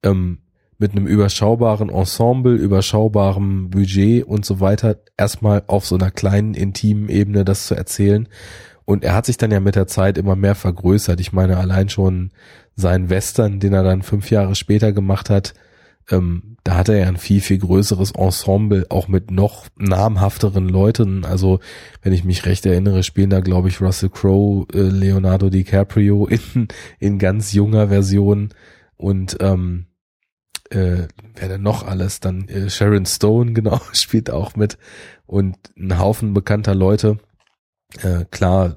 ähm, 0.02 0.38
mit 0.78 0.92
einem 0.92 1.06
überschaubaren 1.06 1.88
Ensemble, 1.88 2.54
überschaubarem 2.54 3.70
Budget 3.70 4.24
und 4.24 4.44
so 4.44 4.60
weiter, 4.60 4.96
erstmal 5.16 5.62
auf 5.66 5.86
so 5.86 5.96
einer 5.96 6.10
kleinen, 6.10 6.54
intimen 6.54 7.08
Ebene 7.08 7.44
das 7.44 7.66
zu 7.66 7.74
erzählen. 7.74 8.28
Und 8.84 9.02
er 9.02 9.14
hat 9.14 9.26
sich 9.26 9.36
dann 9.36 9.50
ja 9.50 9.60
mit 9.60 9.74
der 9.74 9.86
Zeit 9.86 10.16
immer 10.16 10.36
mehr 10.36 10.54
vergrößert. 10.54 11.20
Ich 11.20 11.32
meine, 11.32 11.56
allein 11.56 11.88
schon 11.88 12.30
sein 12.76 13.10
Western, 13.10 13.58
den 13.58 13.72
er 13.72 13.82
dann 13.82 14.02
fünf 14.02 14.30
Jahre 14.30 14.54
später 14.54 14.92
gemacht 14.92 15.30
hat, 15.30 15.54
ähm, 16.10 16.56
da 16.62 16.76
hat 16.76 16.88
er 16.88 16.98
ja 16.98 17.06
ein 17.06 17.16
viel, 17.16 17.40
viel 17.40 17.58
größeres 17.58 18.12
Ensemble, 18.12 18.86
auch 18.90 19.08
mit 19.08 19.30
noch 19.30 19.66
namhafteren 19.76 20.68
Leuten. 20.68 21.24
Also, 21.24 21.60
wenn 22.02 22.12
ich 22.12 22.24
mich 22.24 22.46
recht 22.46 22.66
erinnere, 22.66 23.02
spielen 23.02 23.30
da, 23.30 23.40
glaube 23.40 23.68
ich, 23.68 23.80
Russell 23.80 24.10
Crowe, 24.10 24.66
äh, 24.72 24.82
Leonardo 24.82 25.50
DiCaprio 25.50 26.26
in, 26.26 26.68
in 26.98 27.18
ganz 27.18 27.52
junger 27.52 27.88
Version 27.88 28.50
und 28.96 29.36
ähm, 29.40 29.86
äh, 30.70 31.08
wer 31.34 31.48
denn 31.48 31.62
noch 31.62 31.86
alles? 31.86 32.20
Dann 32.20 32.48
äh, 32.48 32.70
Sharon 32.70 33.06
Stone, 33.06 33.52
genau, 33.54 33.80
spielt 33.92 34.30
auch 34.30 34.56
mit 34.56 34.78
und 35.26 35.56
ein 35.76 35.98
Haufen 35.98 36.34
bekannter 36.34 36.74
Leute. 36.74 37.18
Äh, 38.02 38.24
klar, 38.30 38.76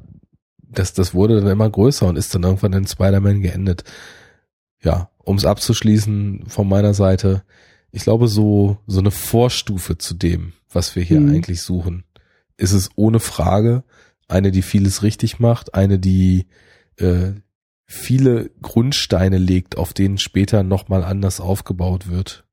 das, 0.58 0.94
das 0.94 1.14
wurde 1.14 1.42
dann 1.42 1.52
immer 1.52 1.70
größer 1.70 2.06
und 2.06 2.16
ist 2.18 2.34
dann 2.36 2.44
irgendwann 2.44 2.74
in 2.74 2.88
Spider-Man 2.88 3.42
geendet. 3.42 3.84
Ja, 4.82 5.10
um 5.18 5.36
es 5.36 5.46
abzuschließen 5.46 6.46
von 6.48 6.68
meiner 6.70 6.94
Seite, 6.94 7.44
ich 7.92 8.04
glaube, 8.04 8.28
so, 8.28 8.78
so 8.88 9.00
eine 9.00 9.12
Vorstufe 9.12 9.98
zu 9.98 10.14
dem, 10.14 10.54
was 10.72 10.96
wir 10.96 11.04
hier 11.04 11.20
Mhm. 11.20 11.34
eigentlich 11.34 11.62
suchen, 11.62 12.04
ist 12.58 12.72
es 12.74 12.90
ohne 12.96 13.20
Frage 13.20 13.84
eine, 14.28 14.52
die 14.52 14.62
vieles 14.62 15.02
richtig 15.02 15.40
macht, 15.40 15.74
eine, 15.74 15.98
die 15.98 16.46
äh, 16.98 17.32
viele 17.92 18.52
Grundsteine 18.62 19.40
legt, 19.40 19.76
auf 19.76 19.94
denen 19.94 20.20
später 20.20 20.62
nochmal 20.62 21.04
anders 21.04 21.42
aufgebaut 21.42 22.08
wird. 22.08 22.46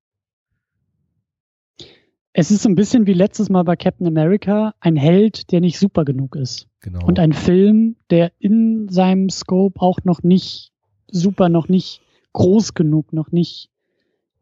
Es 2.33 2.51
ist 2.51 2.63
so 2.63 2.71
ein 2.71 2.75
bisschen 2.75 3.07
wie 3.07 3.13
letztes 3.13 3.51
Mal 3.51 3.63
bei 3.63 3.77
Captain 3.77 4.07
America, 4.07 4.75
ein 4.81 4.97
Held, 4.97 5.53
der 5.53 5.61
nicht 5.61 5.79
super 5.79 6.07
genug 6.07 6.37
ist. 6.37 6.69
Genau. 6.81 7.05
Und 7.07 7.19
ein 7.19 7.35
Film, 7.35 7.97
der 8.09 8.33
in 8.39 8.89
seinem 8.89 9.29
Scope 9.29 9.79
auch 9.83 9.99
noch 10.05 10.23
nicht 10.23 10.73
super, 11.07 11.51
noch 11.51 11.69
nicht 11.69 12.01
groß 12.33 12.73
genug, 12.73 13.13
noch 13.13 13.31
nicht, 13.31 13.69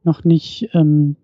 noch 0.05 0.23
nicht, 0.23 0.69
ähm, 0.75 1.17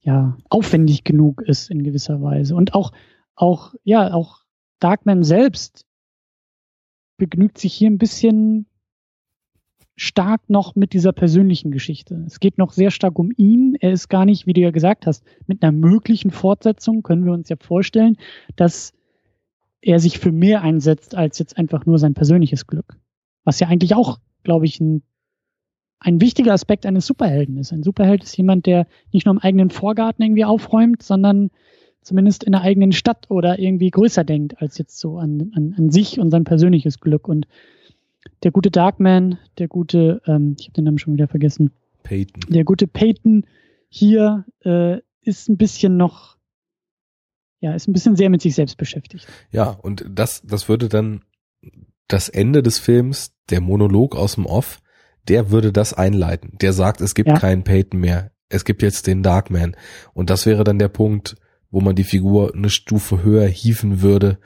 ja, 0.00 0.36
aufwendig 0.50 1.04
genug 1.04 1.40
ist 1.40 1.70
in 1.70 1.82
gewisser 1.82 2.20
Weise. 2.20 2.54
Und 2.54 2.74
auch, 2.74 2.92
auch, 3.34 3.74
ja, 3.82 4.12
auch 4.12 4.40
Darkman 4.78 5.22
selbst 5.22 5.86
begnügt 7.16 7.56
sich 7.56 7.72
hier 7.72 7.90
ein 7.90 7.98
bisschen 7.98 8.66
stark 9.96 10.50
noch 10.50 10.74
mit 10.74 10.92
dieser 10.92 11.12
persönlichen 11.12 11.70
Geschichte. 11.70 12.24
Es 12.26 12.40
geht 12.40 12.58
noch 12.58 12.72
sehr 12.72 12.90
stark 12.90 13.18
um 13.18 13.30
ihn. 13.36 13.76
Er 13.80 13.92
ist 13.92 14.08
gar 14.08 14.24
nicht, 14.24 14.46
wie 14.46 14.52
du 14.52 14.60
ja 14.60 14.70
gesagt 14.70 15.06
hast, 15.06 15.24
mit 15.46 15.62
einer 15.62 15.72
möglichen 15.72 16.30
Fortsetzung 16.30 17.02
können 17.02 17.24
wir 17.24 17.32
uns 17.32 17.48
ja 17.48 17.56
vorstellen, 17.60 18.16
dass 18.56 18.92
er 19.80 20.00
sich 20.00 20.18
für 20.18 20.32
mehr 20.32 20.62
einsetzt 20.62 21.14
als 21.14 21.38
jetzt 21.38 21.56
einfach 21.58 21.86
nur 21.86 21.98
sein 21.98 22.14
persönliches 22.14 22.66
Glück. 22.66 22.96
Was 23.44 23.60
ja 23.60 23.68
eigentlich 23.68 23.94
auch, 23.94 24.18
glaube 24.42 24.66
ich, 24.66 24.80
ein, 24.80 25.02
ein 26.00 26.20
wichtiger 26.20 26.52
Aspekt 26.52 26.86
eines 26.86 27.06
Superhelden 27.06 27.56
ist. 27.58 27.72
Ein 27.72 27.82
Superheld 27.82 28.24
ist 28.24 28.36
jemand, 28.36 28.66
der 28.66 28.86
nicht 29.12 29.26
nur 29.26 29.34
im 29.34 29.40
eigenen 29.40 29.70
Vorgarten 29.70 30.24
irgendwie 30.24 30.44
aufräumt, 30.44 31.02
sondern 31.02 31.50
zumindest 32.00 32.44
in 32.44 32.52
der 32.52 32.62
eigenen 32.62 32.92
Stadt 32.92 33.30
oder 33.30 33.58
irgendwie 33.58 33.90
größer 33.90 34.24
denkt 34.24 34.60
als 34.60 34.76
jetzt 34.78 34.98
so 34.98 35.18
an, 35.18 35.52
an, 35.54 35.74
an 35.76 35.90
sich 35.90 36.18
und 36.18 36.30
sein 36.30 36.44
persönliches 36.44 37.00
Glück. 37.00 37.28
Und 37.28 37.46
der 38.42 38.50
gute 38.50 38.70
Darkman, 38.70 39.38
der 39.58 39.68
gute, 39.68 40.20
ähm, 40.26 40.56
ich 40.58 40.66
habe 40.66 40.74
den 40.74 40.84
Namen 40.84 40.98
schon 40.98 41.14
wieder 41.14 41.28
vergessen, 41.28 41.72
Peyton. 42.02 42.42
der 42.52 42.64
gute 42.64 42.86
Peyton 42.86 43.46
hier 43.88 44.44
äh, 44.64 44.98
ist 45.22 45.48
ein 45.48 45.56
bisschen 45.56 45.96
noch, 45.96 46.36
ja, 47.60 47.74
ist 47.74 47.88
ein 47.88 47.92
bisschen 47.92 48.16
sehr 48.16 48.30
mit 48.30 48.42
sich 48.42 48.54
selbst 48.54 48.76
beschäftigt. 48.76 49.26
Ja, 49.50 49.70
und 49.70 50.04
das, 50.10 50.42
das 50.42 50.68
würde 50.68 50.88
dann 50.88 51.22
das 52.08 52.28
Ende 52.28 52.62
des 52.62 52.78
Films, 52.78 53.32
der 53.50 53.60
Monolog 53.60 54.16
aus 54.16 54.34
dem 54.34 54.46
Off, 54.46 54.80
der 55.28 55.50
würde 55.50 55.72
das 55.72 55.94
einleiten. 55.94 56.58
Der 56.60 56.72
sagt, 56.74 57.00
es 57.00 57.14
gibt 57.14 57.30
Ja. 57.30 57.38
keinen 57.38 57.64
Peyton 57.64 58.00
mehr. 58.00 58.32
Es 58.50 58.66
gibt 58.66 58.82
jetzt 58.82 59.06
den 59.06 59.22
Darkman. 59.22 59.74
Und 60.12 60.28
das 60.28 60.44
wäre 60.44 60.64
dann 60.64 60.78
der 60.78 60.88
Punkt, 60.88 61.36
wo 61.70 61.80
man 61.80 61.96
die 61.96 62.04
Figur 62.04 62.54
eine 62.54 62.68
Stufe 62.68 63.22
höher 63.22 63.46
hieven 63.48 64.02
würde, 64.02 64.38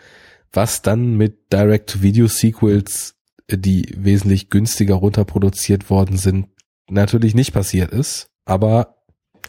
was 0.52 0.80
dann 0.82 1.16
mit 1.16 1.52
Direct-to-Video-Sequels, 1.52 3.16
die 3.50 3.86
wesentlich 3.96 4.50
günstiger 4.50 4.94
runterproduziert 4.96 5.90
worden 5.90 6.16
sind, 6.16 6.48
natürlich 6.90 7.34
nicht 7.34 7.52
passiert 7.52 7.90
ist, 7.92 8.28
aber 8.44 8.96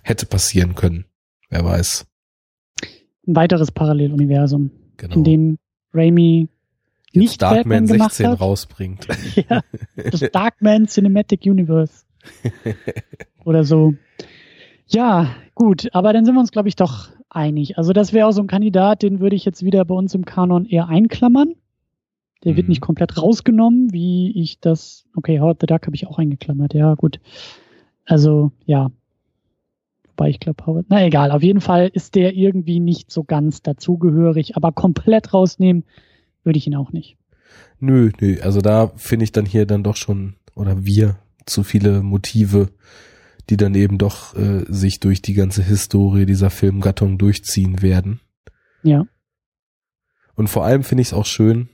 hätte 0.03 0.25
passieren 0.25 0.75
können. 0.75 1.05
Wer 1.49 1.65
weiß. 1.65 2.05
Ein 3.27 3.35
weiteres 3.35 3.71
Paralleluniversum, 3.71 4.71
Genau. 4.97 5.15
in 5.15 5.23
dem 5.23 5.57
Raimi 5.93 6.47
Jetzt 7.11 7.21
nicht 7.21 7.41
Darkman 7.41 7.63
Batman 7.63 7.85
gemacht 7.87 8.11
16 8.13 8.27
hat. 8.27 8.41
rausbringt. 8.41 9.07
ja, 9.49 9.61
das 9.95 10.19
Darkman 10.31 10.87
Cinematic 10.87 11.41
Universe. 11.45 12.03
Oder 13.45 13.63
so. 13.63 13.95
Ja, 14.87 15.35
gut, 15.55 15.89
aber 15.93 16.13
dann 16.13 16.25
sind 16.25 16.35
wir 16.35 16.39
uns, 16.39 16.51
glaube 16.51 16.69
ich, 16.69 16.75
doch 16.75 17.09
einig. 17.29 17.77
Also 17.77 17.93
das 17.93 18.13
wäre 18.13 18.27
auch 18.27 18.31
so 18.31 18.41
ein 18.41 18.47
Kandidat, 18.47 19.01
den 19.03 19.19
würde 19.19 19.35
ich 19.35 19.45
jetzt 19.45 19.63
wieder 19.63 19.85
bei 19.85 19.95
uns 19.95 20.13
im 20.15 20.25
Kanon 20.25 20.65
eher 20.65 20.87
einklammern. 20.87 21.53
Der 22.43 22.55
wird 22.55 22.67
Mhm. 22.67 22.69
nicht 22.69 22.81
komplett 22.81 23.17
rausgenommen, 23.21 23.91
wie 23.91 24.31
ich 24.41 24.59
das. 24.59 25.05
Okay, 25.15 25.39
Howard 25.39 25.59
the 25.61 25.67
Duck 25.67 25.85
habe 25.85 25.95
ich 25.95 26.07
auch 26.07 26.17
eingeklammert. 26.19 26.73
Ja, 26.73 26.95
gut. 26.95 27.19
Also, 28.05 28.51
ja. 28.65 28.91
Wobei 30.07 30.29
ich 30.29 30.39
glaube, 30.39 30.65
Howard. 30.65 30.85
Na 30.89 31.05
egal, 31.05 31.31
auf 31.31 31.43
jeden 31.43 31.61
Fall 31.61 31.89
ist 31.93 32.15
der 32.15 32.33
irgendwie 32.33 32.79
nicht 32.79 33.11
so 33.11 33.23
ganz 33.23 33.61
dazugehörig, 33.61 34.55
aber 34.55 34.71
komplett 34.71 35.33
rausnehmen 35.33 35.83
würde 36.43 36.57
ich 36.57 36.67
ihn 36.67 36.75
auch 36.75 36.91
nicht. 36.91 37.17
Nö, 37.79 38.11
nö, 38.19 38.37
also 38.41 38.61
da 38.61 38.87
finde 38.95 39.23
ich 39.23 39.31
dann 39.31 39.45
hier 39.45 39.65
dann 39.65 39.83
doch 39.83 39.95
schon, 39.95 40.35
oder 40.55 40.85
wir, 40.85 41.17
zu 41.45 41.63
viele 41.63 42.03
Motive, 42.03 42.69
die 43.49 43.57
dann 43.57 43.73
eben 43.75 43.97
doch 43.97 44.35
äh, 44.35 44.65
sich 44.67 44.99
durch 44.99 45.21
die 45.21 45.33
ganze 45.33 45.63
Historie 45.63 46.25
dieser 46.25 46.49
Filmgattung 46.49 47.17
durchziehen 47.17 47.81
werden. 47.81 48.19
Ja. 48.83 49.05
Und 50.35 50.49
vor 50.49 50.63
allem 50.65 50.83
finde 50.83 51.01
ich 51.01 51.07
es 51.09 51.13
auch 51.13 51.25
schön, 51.25 51.69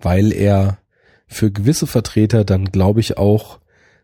weil 0.00 0.32
er 0.32 0.78
für 1.26 1.50
gewisse 1.50 1.86
Vertreter 1.86 2.44
dann, 2.44 2.66
glaube 2.66 3.00
ich, 3.00 3.16
auch 3.18 3.60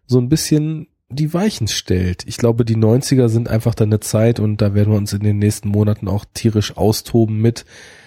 so 0.06 0.18
ein 0.18 0.28
bisschen 0.28 0.88
die 1.08 1.32
Weichen 1.34 1.68
stellt. 1.68 2.24
Ich 2.26 2.36
glaube, 2.36 2.64
die 2.64 2.76
90er 2.76 3.28
sind 3.28 3.48
einfach 3.48 3.74
dann 3.74 3.88
eine 3.88 4.00
Zeit 4.00 4.40
und 4.40 4.60
da 4.60 4.74
werden 4.74 4.92
wir 4.92 4.98
uns 4.98 5.12
in 5.12 5.22
den 5.22 5.38
nächsten 5.38 5.68
Monaten 5.68 6.08
auch 6.08 6.24
tierisch 6.34 6.76
austoben 6.76 7.40
mit. 7.40 7.64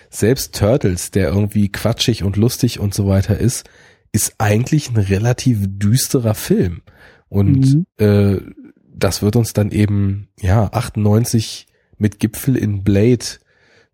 Selbst 0.10 0.56
Turtles, 0.58 1.12
der 1.12 1.30
irgendwie 1.30 1.70
quatschig 1.70 2.24
und 2.24 2.36
lustig 2.36 2.80
und 2.80 2.94
so 2.94 3.08
weiter 3.08 3.38
ist, 3.38 3.70
ist 4.12 4.36
eigentlich 4.38 4.90
ein 4.90 4.98
relativ 4.98 5.60
düsterer 5.68 6.34
Film. 6.34 6.82
Und 7.30 7.76
Mhm. 7.76 7.86
äh, 7.98 8.38
das 8.94 9.22
wird 9.22 9.36
uns 9.36 9.54
dann 9.54 9.72
eben, 9.72 10.30
ja, 10.42 10.66
98 10.74 11.68
mit 11.98 12.20
Gipfel 12.20 12.58
in 12.58 12.84
Blade, 12.84 13.26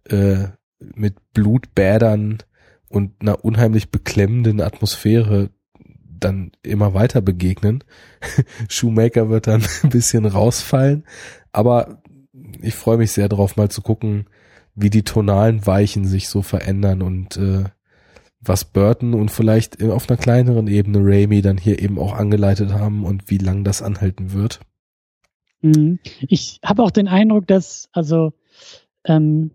äh, 0.10 0.48
mit 0.80 1.16
Blutbädern 1.34 2.40
und 2.96 3.22
einer 3.22 3.44
unheimlich 3.44 3.92
beklemmenden 3.92 4.62
Atmosphäre 4.62 5.50
dann 6.08 6.54
immer 6.64 6.94
weiter 6.94 7.22
begegnen. 7.22 7.84
Shoemaker 8.70 9.30
wird 9.30 9.48
dann 9.48 9.64
ein 9.84 9.90
bisschen 9.90 10.26
rausfallen, 10.26 11.04
aber 11.52 12.02
ich 12.62 12.74
freue 12.74 12.98
mich 12.98 13.12
sehr 13.12 13.28
drauf, 13.28 13.58
mal 13.58 13.70
zu 13.70 13.82
gucken, 13.82 14.28
wie 14.76 14.90
die 14.90 15.04
tonalen 15.04 15.66
Weichen 15.68 16.06
sich 16.06 16.30
so 16.30 16.42
verändern 16.42 17.02
und 17.02 17.38
äh, 17.38 17.66
was 18.40 18.64
Burton 18.64 19.14
und 19.14 19.30
vielleicht 19.30 19.84
auf 19.84 20.10
einer 20.10 20.18
kleineren 20.18 20.68
Ebene 20.68 21.00
Raimi 21.02 21.42
dann 21.42 21.58
hier 21.58 21.82
eben 21.82 22.00
auch 22.00 22.14
angeleitet 22.14 22.74
haben 22.74 23.04
und 23.04 23.30
wie 23.30 23.38
lang 23.38 23.64
das 23.64 23.82
anhalten 23.82 24.32
wird. 24.32 24.62
Mhm. 25.62 26.00
Ich 26.22 26.60
habe 26.64 26.84
auch 26.84 26.92
den 26.92 27.08
Eindruck, 27.08 27.48
dass, 27.48 27.90
also, 27.92 28.34
ähm, 29.04 29.52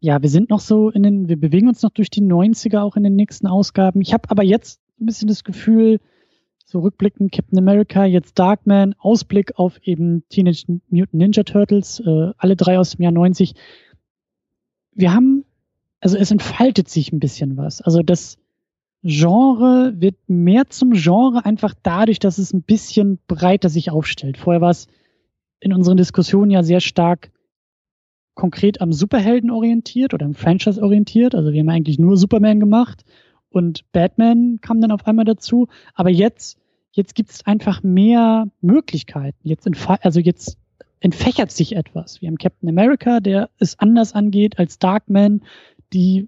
ja, 0.00 0.22
wir 0.22 0.30
sind 0.30 0.48
noch 0.50 0.60
so 0.60 0.90
in 0.90 1.02
den, 1.02 1.28
wir 1.28 1.38
bewegen 1.38 1.68
uns 1.68 1.82
noch 1.82 1.90
durch 1.90 2.10
die 2.10 2.22
90er 2.22 2.80
auch 2.80 2.96
in 2.96 3.04
den 3.04 3.16
nächsten 3.16 3.46
Ausgaben. 3.46 4.00
Ich 4.00 4.14
habe 4.14 4.30
aber 4.30 4.42
jetzt 4.42 4.80
ein 4.98 5.06
bisschen 5.06 5.28
das 5.28 5.44
Gefühl, 5.44 6.00
so 6.64 6.80
rückblickend 6.80 7.32
Captain 7.32 7.58
America, 7.58 8.04
jetzt 8.04 8.38
Darkman, 8.38 8.94
Ausblick 8.98 9.58
auf 9.58 9.78
eben 9.82 10.24
Teenage 10.28 10.80
Mutant 10.88 11.14
Ninja 11.14 11.42
Turtles, 11.42 12.00
äh, 12.00 12.30
alle 12.38 12.56
drei 12.56 12.78
aus 12.78 12.92
dem 12.92 13.02
Jahr 13.02 13.12
90. 13.12 13.54
Wir 14.92 15.12
haben, 15.12 15.44
also 16.00 16.16
es 16.16 16.30
entfaltet 16.30 16.88
sich 16.88 17.12
ein 17.12 17.20
bisschen 17.20 17.56
was. 17.56 17.82
Also 17.82 18.02
das 18.02 18.38
Genre 19.02 19.94
wird 19.96 20.16
mehr 20.28 20.68
zum 20.68 20.92
Genre 20.92 21.44
einfach 21.44 21.74
dadurch, 21.82 22.18
dass 22.18 22.38
es 22.38 22.52
ein 22.52 22.62
bisschen 22.62 23.18
breiter 23.26 23.68
sich 23.68 23.90
aufstellt. 23.90 24.38
Vorher 24.38 24.60
war 24.60 24.70
es 24.70 24.86
in 25.58 25.72
unseren 25.72 25.96
Diskussionen 25.96 26.50
ja 26.50 26.62
sehr 26.62 26.80
stark 26.80 27.30
konkret 28.40 28.80
am 28.80 28.90
Superhelden 28.90 29.50
orientiert 29.50 30.14
oder 30.14 30.24
am 30.24 30.34
Franchise 30.34 30.82
orientiert. 30.82 31.34
Also 31.34 31.52
wir 31.52 31.60
haben 31.60 31.68
eigentlich 31.68 31.98
nur 31.98 32.16
Superman 32.16 32.58
gemacht 32.58 33.04
und 33.50 33.84
Batman 33.92 34.60
kam 34.62 34.80
dann 34.80 34.92
auf 34.92 35.06
einmal 35.06 35.26
dazu. 35.26 35.68
Aber 35.94 36.08
jetzt, 36.08 36.58
jetzt 36.90 37.14
gibt 37.14 37.30
es 37.30 37.44
einfach 37.44 37.82
mehr 37.82 38.48
Möglichkeiten. 38.62 39.36
Jetzt 39.42 39.68
also 40.02 40.20
jetzt 40.20 40.56
entfächert 41.00 41.50
sich 41.50 41.76
etwas. 41.76 42.22
Wir 42.22 42.28
haben 42.28 42.38
Captain 42.38 42.68
America, 42.70 43.20
der 43.20 43.50
es 43.58 43.78
anders 43.78 44.14
angeht 44.14 44.58
als 44.58 44.78
Darkman, 44.78 45.42
die 45.92 46.26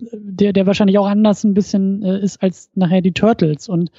der, 0.00 0.52
der 0.52 0.66
wahrscheinlich 0.66 0.98
auch 0.98 1.06
anders 1.06 1.44
ein 1.44 1.54
bisschen 1.54 2.02
äh, 2.02 2.20
ist 2.20 2.42
als 2.42 2.70
nachher 2.74 3.00
die 3.00 3.12
Turtles. 3.12 3.68
Und 3.68 3.90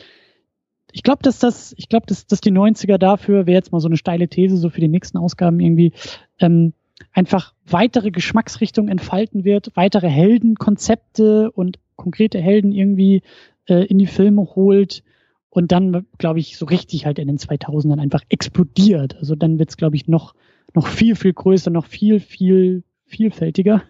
ich 0.92 1.04
glaube, 1.04 1.24
dass 1.24 1.40
das, 1.40 1.74
ich 1.78 1.88
glaube, 1.88 2.06
dass, 2.08 2.26
dass 2.28 2.42
die 2.42 2.52
90er 2.52 2.98
dafür, 2.98 3.46
wäre 3.46 3.56
jetzt 3.58 3.72
mal 3.72 3.80
so 3.80 3.88
eine 3.88 3.98
steile 3.98 4.28
These, 4.28 4.58
so 4.58 4.70
für 4.70 4.82
die 4.82 4.88
nächsten 4.90 5.18
Ausgaben 5.18 5.60
irgendwie, 5.60 5.94
ähm, 6.40 6.74
einfach 7.14 7.54
weitere 7.66 8.12
Geschmacksrichtungen 8.12 8.92
entfalten 8.92 9.44
wird, 9.44 9.72
weitere 9.76 10.10
Heldenkonzepte 10.10 11.52
und 11.52 11.80
konkrete 11.96 12.40
Helden 12.40 12.72
irgendwie 12.72 13.22
äh, 13.68 13.86
in 13.86 13.98
die 13.98 14.08
Filme 14.08 14.42
holt 14.56 15.04
und 15.50 15.72
dann, 15.72 16.06
glaube 16.18 16.40
ich, 16.40 16.58
so 16.58 16.66
richtig 16.66 17.06
halt 17.06 17.20
in 17.20 17.28
den 17.28 17.38
2000ern 17.38 18.00
einfach 18.00 18.22
explodiert. 18.30 19.18
Also 19.18 19.36
dann 19.36 19.60
wird 19.60 19.70
es, 19.70 19.78
glaube 19.78 19.96
ich, 19.96 20.08
noch, 20.08 20.36
noch 20.74 20.88
viel, 20.88 21.16
viel 21.16 21.34
größer, 21.34 21.72
noch 21.72 21.86
viel, 21.86 22.20
viel 22.20 22.84
vielfältiger. 23.06 23.84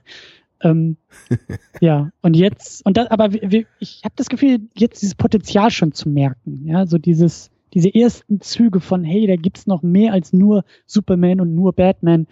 Ähm, 0.62 0.98
ja, 1.82 2.12
und 2.22 2.36
jetzt, 2.36 2.86
und 2.86 2.98
das, 2.98 3.12
aber 3.12 3.34
wir, 3.34 3.52
wir, 3.52 3.66
ich 3.80 4.02
habe 4.04 4.14
das 4.16 4.30
Gefühl, 4.30 4.60
jetzt 4.78 5.02
dieses 5.02 5.16
Potenzial 5.16 5.72
schon 5.72 5.92
zu 5.92 6.10
merken. 6.10 6.66
Ja, 6.66 6.86
so 6.86 6.98
dieses, 6.98 7.52
diese 7.74 7.94
ersten 7.94 8.42
Züge 8.42 8.80
von, 8.80 9.04
hey, 9.04 9.28
da 9.28 9.36
gibt's 9.36 9.68
noch 9.68 9.84
mehr 9.84 10.14
als 10.14 10.34
nur 10.34 10.64
Superman 10.86 11.42
und 11.42 11.54
nur 11.56 11.74
Batman. 11.74 12.28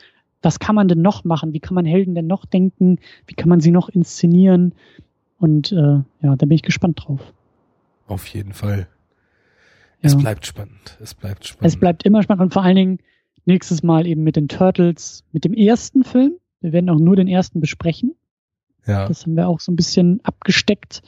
Was 0.48 0.60
kann 0.60 0.76
man 0.76 0.88
denn 0.88 1.02
noch 1.02 1.26
machen? 1.26 1.52
Wie 1.52 1.60
kann 1.60 1.76
man 1.76 1.84
Helden 1.84 2.16
denn 2.16 2.26
noch 2.28 2.46
denken? 2.46 3.00
Wie 3.26 3.34
kann 3.34 3.50
man 3.50 3.60
sie 3.60 3.72
noch 3.72 3.90
inszenieren? 3.90 4.74
Und 5.40 5.74
äh, 5.74 5.76
ja, 5.76 6.06
da 6.22 6.36
bin 6.38 6.52
ich 6.52 6.62
gespannt 6.62 7.04
drauf. 7.04 7.34
Auf 8.08 8.26
jeden 8.28 8.54
Fall. 8.54 8.88
Es 10.02 10.14
Ja. 10.14 10.20
bleibt 10.20 10.46
spannend. 10.46 10.98
Es 11.02 11.14
bleibt 11.16 11.46
spannend. 11.46 11.66
Es 11.68 11.76
bleibt 11.78 12.04
immer 12.04 12.24
spannend 12.24 12.44
und 12.44 12.54
vor 12.54 12.64
allen 12.64 12.78
Dingen 12.78 13.00
nächstes 13.44 13.84
Mal 13.84 14.08
eben 14.08 14.24
mit 14.24 14.38
den 14.38 14.48
Turtles, 14.48 15.26
mit 15.34 15.44
dem 15.44 15.54
ersten 15.54 16.06
Film. 16.06 16.36
Wir 16.62 16.72
werden 16.72 16.90
auch 16.90 16.98
nur 17.00 17.18
den 17.18 17.28
ersten 17.28 17.60
besprechen. 17.60 18.16
ja. 18.86 19.06
Das 19.06 19.24
haben 19.26 19.36
wir 19.36 19.50
auch 19.50 19.60
so 19.60 19.74
ein 19.74 19.76
bisschen 19.76 20.22
abgesteckt. 20.24 21.02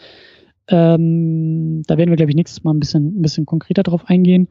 Ähm, 0.68 1.82
da 1.88 1.98
werden 1.98 2.10
wir, 2.10 2.18
glaube 2.18 2.32
ich, 2.32 2.36
nächstes 2.36 2.64
Mal 2.66 2.74
ein 2.74 2.80
bisschen, 2.82 3.18
ein 3.18 3.22
bisschen 3.22 3.45
konkreter 3.45 3.84
drauf 3.84 4.03
eingehen. 4.10 4.49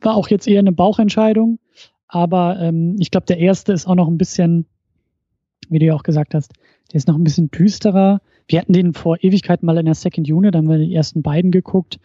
War 0.00 0.14
auch 0.16 0.28
jetzt 0.28 0.48
eher 0.48 0.60
eine 0.60 0.72
Bauchentscheidung, 0.72 1.58
aber 2.08 2.58
ähm, 2.60 2.96
ich 2.98 3.10
glaube, 3.10 3.26
der 3.26 3.38
erste 3.38 3.72
ist 3.72 3.86
auch 3.86 3.94
noch 3.94 4.08
ein 4.08 4.18
bisschen, 4.18 4.66
wie 5.68 5.78
du 5.78 5.86
ja 5.86 5.94
auch 5.94 6.02
gesagt 6.02 6.34
hast, 6.34 6.52
der 6.92 6.96
ist 6.96 7.08
noch 7.08 7.16
ein 7.16 7.24
bisschen 7.24 7.50
düsterer. 7.50 8.20
Wir 8.48 8.60
hatten 8.60 8.72
den 8.72 8.94
vor 8.94 9.16
Ewigkeit 9.20 9.62
mal 9.62 9.78
in 9.78 9.86
der 9.86 9.94
Second 9.94 10.30
Unit, 10.30 10.54
da 10.54 10.58
haben 10.58 10.68
wir 10.68 10.78
die 10.78 10.94
ersten 10.94 11.22
beiden 11.22 11.50
geguckt. 11.50 11.98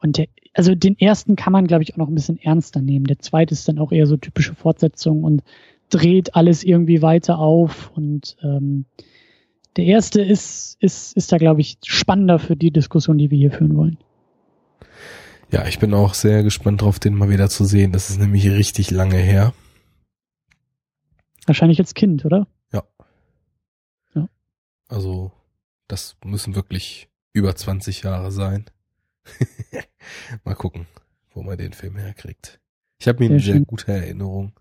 Und 0.00 0.18
der, 0.18 0.26
also 0.54 0.74
den 0.74 0.98
ersten 0.98 1.34
kann 1.34 1.52
man, 1.52 1.66
glaube 1.66 1.82
ich, 1.82 1.94
auch 1.94 1.98
noch 1.98 2.08
ein 2.08 2.14
bisschen 2.14 2.38
ernster 2.40 2.82
nehmen. 2.82 3.06
Der 3.06 3.18
zweite 3.18 3.52
ist 3.52 3.68
dann 3.68 3.78
auch 3.78 3.90
eher 3.90 4.06
so 4.06 4.16
typische 4.16 4.54
Fortsetzung 4.54 5.24
und 5.24 5.42
dreht 5.90 6.34
alles 6.34 6.62
irgendwie 6.62 7.02
weiter 7.02 7.38
auf. 7.38 7.90
Und 7.94 8.36
ähm, 8.42 8.84
der 9.76 9.86
erste 9.86 10.20
ist, 10.20 10.76
ist, 10.80 11.16
ist 11.16 11.32
da, 11.32 11.38
glaube 11.38 11.62
ich, 11.62 11.78
spannender 11.84 12.38
für 12.38 12.56
die 12.56 12.70
Diskussion, 12.70 13.18
die 13.18 13.30
wir 13.30 13.38
hier 13.38 13.50
führen 13.50 13.76
wollen. 13.76 13.98
Ja, 15.50 15.66
ich 15.66 15.78
bin 15.78 15.94
auch 15.94 16.14
sehr 16.14 16.42
gespannt 16.42 16.82
drauf, 16.82 16.98
den 16.98 17.14
mal 17.14 17.30
wieder 17.30 17.48
zu 17.48 17.64
sehen. 17.64 17.92
Das 17.92 18.10
ist 18.10 18.18
nämlich 18.18 18.48
richtig 18.48 18.90
lange 18.90 19.16
her. 19.16 19.52
Wahrscheinlich 21.46 21.78
als 21.80 21.94
Kind, 21.94 22.24
oder? 22.24 22.46
Also, 24.88 25.30
das 25.86 26.16
müssen 26.24 26.54
wirklich 26.54 27.08
über 27.32 27.54
20 27.54 28.02
Jahre 28.02 28.32
sein. 28.32 28.64
mal 30.44 30.54
gucken, 30.54 30.86
wo 31.32 31.42
man 31.42 31.58
den 31.58 31.74
Film 31.74 31.96
herkriegt. 31.96 32.58
Ich 32.98 33.06
habe 33.06 33.18
mir 33.18 33.26
Sehr 33.26 33.34
eine 33.34 33.40
sehr 33.42 33.54
schön. 33.54 33.64
gute 33.66 33.92
Erinnerung. 33.92 34.52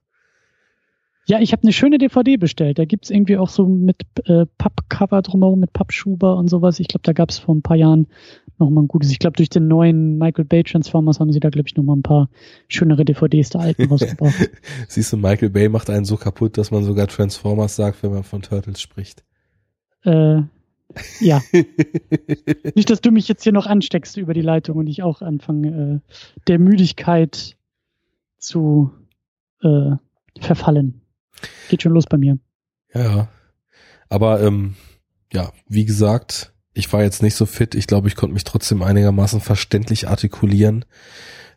Ja, 1.27 1.39
ich 1.39 1.51
habe 1.51 1.64
eine 1.64 1.73
schöne 1.73 1.97
DVD 1.97 2.38
bestellt. 2.38 2.77
Da 2.77 2.85
gibt's 2.85 3.09
irgendwie 3.09 3.38
auch 3.38 3.49
so 3.49 3.65
mit 3.65 3.97
äh, 4.26 4.45
Pappcover 4.57 5.22
drumherum, 5.22 5.59
mit 5.59 5.73
Pappschuber 5.73 6.38
und 6.38 6.47
sowas. 6.47 6.80
Ich 6.80 6.88
glaube, 6.88 7.03
da 7.03 7.14
gab's 7.14 7.38
vor 7.39 7.55
ein 7.55 7.61
paar 7.61 7.76
Jahren 7.76 8.07
nochmal 8.59 8.84
ein 8.84 8.88
gutes. 8.88 9.11
Ich 9.11 9.19
glaube, 9.19 9.38
durch 9.38 9.49
den 9.49 9.67
neuen 9.67 10.17
Michael 10.17 10.45
Bay 10.45 10.63
Transformers 10.63 11.19
haben 11.19 11.31
sie 11.31 11.39
da, 11.39 11.49
glaube 11.49 11.67
ich, 11.67 11.75
nochmal 11.75 11.97
ein 11.97 12.03
paar 12.03 12.29
schönere 12.67 13.05
DVDs 13.05 13.49
der 13.49 13.61
alten 13.61 13.85
rausgebracht. 13.85 14.49
Siehst 14.88 15.13
du, 15.13 15.17
Michael 15.17 15.49
Bay 15.49 15.69
macht 15.69 15.89
einen 15.89 16.05
so 16.05 16.17
kaputt, 16.17 16.57
dass 16.57 16.71
man 16.71 16.84
sogar 16.84 17.07
Transformers 17.07 17.75
sagt, 17.75 18.03
wenn 18.03 18.11
man 18.11 18.23
von 18.23 18.41
Turtles 18.41 18.81
spricht. 18.81 19.23
Äh, 20.03 20.41
ja. 21.19 21.41
Nicht, 22.75 22.89
dass 22.89 23.01
du 23.01 23.11
mich 23.11 23.27
jetzt 23.27 23.43
hier 23.43 23.53
noch 23.53 23.65
ansteckst 23.65 24.17
über 24.17 24.34
die 24.34 24.41
Leitung 24.41 24.77
und 24.77 24.88
ich 24.88 25.03
auch 25.03 25.21
anfange, 25.21 26.01
äh, 26.05 26.13
der 26.47 26.59
Müdigkeit 26.59 27.57
zu 28.38 28.91
äh, 29.61 29.91
verfallen. 30.39 31.01
Geht 31.69 31.84
schon 31.84 31.93
los 31.93 32.05
bei 32.05 32.17
mir. 32.17 32.38
Ja, 32.93 33.01
ja. 33.01 33.29
Aber 34.09 34.41
ähm, 34.41 34.75
ja, 35.34 35.51
wie 35.67 35.85
gesagt, 35.85 36.53
ich 36.78 36.94
war 36.94 37.02
jetzt 37.02 37.24
nicht 37.24 37.36
so 37.36 37.45
fit. 37.45 37.76
Ich 37.76 37.88
glaube, 37.88 38.08
ich 38.08 38.16
konnte 38.16 38.34
mich 38.34 38.44
trotzdem 38.44 38.84
einigermaßen 38.84 39.41
verständlich 39.41 40.08
artikulieren. 40.08 40.86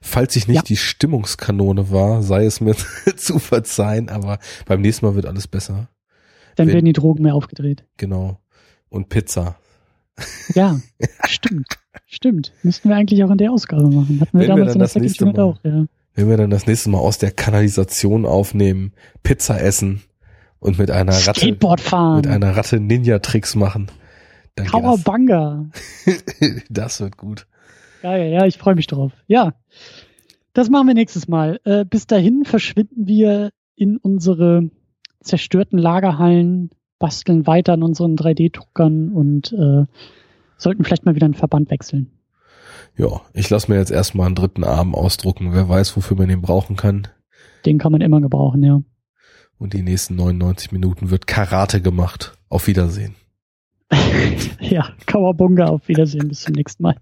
Falls 0.00 0.34
ich 0.34 0.48
nicht 0.48 0.56
ja. 0.56 0.62
die 0.62 0.78
Stimmungskanone 0.78 1.90
war, 1.90 2.22
sei 2.22 2.46
es 2.46 2.60
mir 2.60 2.74
zu 3.16 3.38
verzeihen, 3.38 4.08
aber 4.08 4.38
beim 4.64 4.80
nächsten 4.80 5.04
Mal 5.04 5.14
wird 5.14 5.26
alles 5.26 5.46
besser. 5.46 5.88
Dann 6.56 6.68
Wenn, 6.68 6.74
werden 6.74 6.86
die 6.86 6.94
Drogen 6.94 7.22
mehr 7.22 7.34
aufgedreht. 7.34 7.84
Genau. 7.98 8.40
Und 8.88 9.10
Pizza. 9.10 9.56
Ja, 10.54 10.80
stimmt. 11.26 11.78
Stimmt. 12.06 12.52
Müssten 12.62 12.88
wir 12.88 12.96
eigentlich 12.96 13.22
auch 13.22 13.30
in 13.30 13.38
der 13.38 13.52
Ausgabe 13.52 13.88
machen. 13.90 14.20
Hatten 14.20 14.38
wir 14.38 14.40
Wenn 14.40 14.48
damals 14.48 14.68
wir 14.68 14.72
in 14.72 14.78
der 14.78 14.88
das 14.88 14.94
nächste 14.96 15.26
Mal, 15.26 15.38
auch, 15.38 15.58
ja. 15.62 15.84
Wenn 16.14 16.28
wir 16.28 16.36
dann 16.36 16.50
das 16.50 16.66
nächste 16.66 16.90
Mal 16.90 16.98
aus 16.98 17.18
der 17.18 17.30
Kanalisation 17.30 18.24
aufnehmen, 18.24 18.92
Pizza 19.22 19.60
essen 19.60 20.02
und 20.58 20.78
mit 20.78 20.90
einer 20.90 21.12
Ratte 21.12 21.46
mit 21.46 22.26
einer 22.26 22.56
Ratte 22.56 22.80
Ninja 22.80 23.18
Tricks 23.18 23.54
machen. 23.54 23.90
Dann 24.64 24.82
Kawabanga. 24.82 25.66
das 26.70 27.00
wird 27.00 27.16
gut. 27.16 27.46
Ja, 28.02 28.16
ja, 28.16 28.24
ja, 28.24 28.46
ich 28.46 28.58
freue 28.58 28.74
mich 28.74 28.86
drauf. 28.86 29.12
Ja. 29.26 29.54
Das 30.52 30.68
machen 30.68 30.86
wir 30.86 30.94
nächstes 30.94 31.28
Mal. 31.28 31.60
Äh, 31.64 31.84
bis 31.84 32.06
dahin 32.06 32.44
verschwinden 32.44 33.06
wir 33.06 33.50
in 33.76 33.96
unsere 33.96 34.70
zerstörten 35.20 35.78
Lagerhallen, 35.78 36.70
basteln 36.98 37.46
weiter 37.46 37.74
an 37.74 37.82
unseren 37.82 38.16
3D-Druckern 38.16 39.12
und 39.12 39.52
äh, 39.52 39.84
sollten 40.56 40.84
vielleicht 40.84 41.06
mal 41.06 41.14
wieder 41.14 41.26
einen 41.26 41.34
Verband 41.34 41.70
wechseln. 41.70 42.10
Ja, 42.96 43.20
ich 43.32 43.48
lasse 43.48 43.70
mir 43.70 43.78
jetzt 43.78 43.90
erstmal 43.90 44.26
einen 44.26 44.34
dritten 44.34 44.64
Arm 44.64 44.94
ausdrucken. 44.94 45.52
Wer 45.52 45.68
weiß, 45.68 45.96
wofür 45.96 46.16
man 46.16 46.28
den 46.28 46.42
brauchen 46.42 46.76
kann. 46.76 47.08
Den 47.64 47.78
kann 47.78 47.92
man 47.92 48.00
immer 48.00 48.20
gebrauchen, 48.20 48.62
ja. 48.62 48.82
Und 49.58 49.74
die 49.74 49.82
nächsten 49.82 50.16
99 50.16 50.72
Minuten 50.72 51.10
wird 51.10 51.26
Karate 51.26 51.80
gemacht. 51.80 52.32
Auf 52.48 52.66
Wiedersehen. 52.66 53.14
ja, 54.60 54.92
Kawabunga, 55.06 55.66
auf 55.66 55.88
Wiedersehen. 55.88 56.28
Bis 56.28 56.42
zum 56.42 56.54
nächsten 56.54 56.82
Mal. 56.82 56.96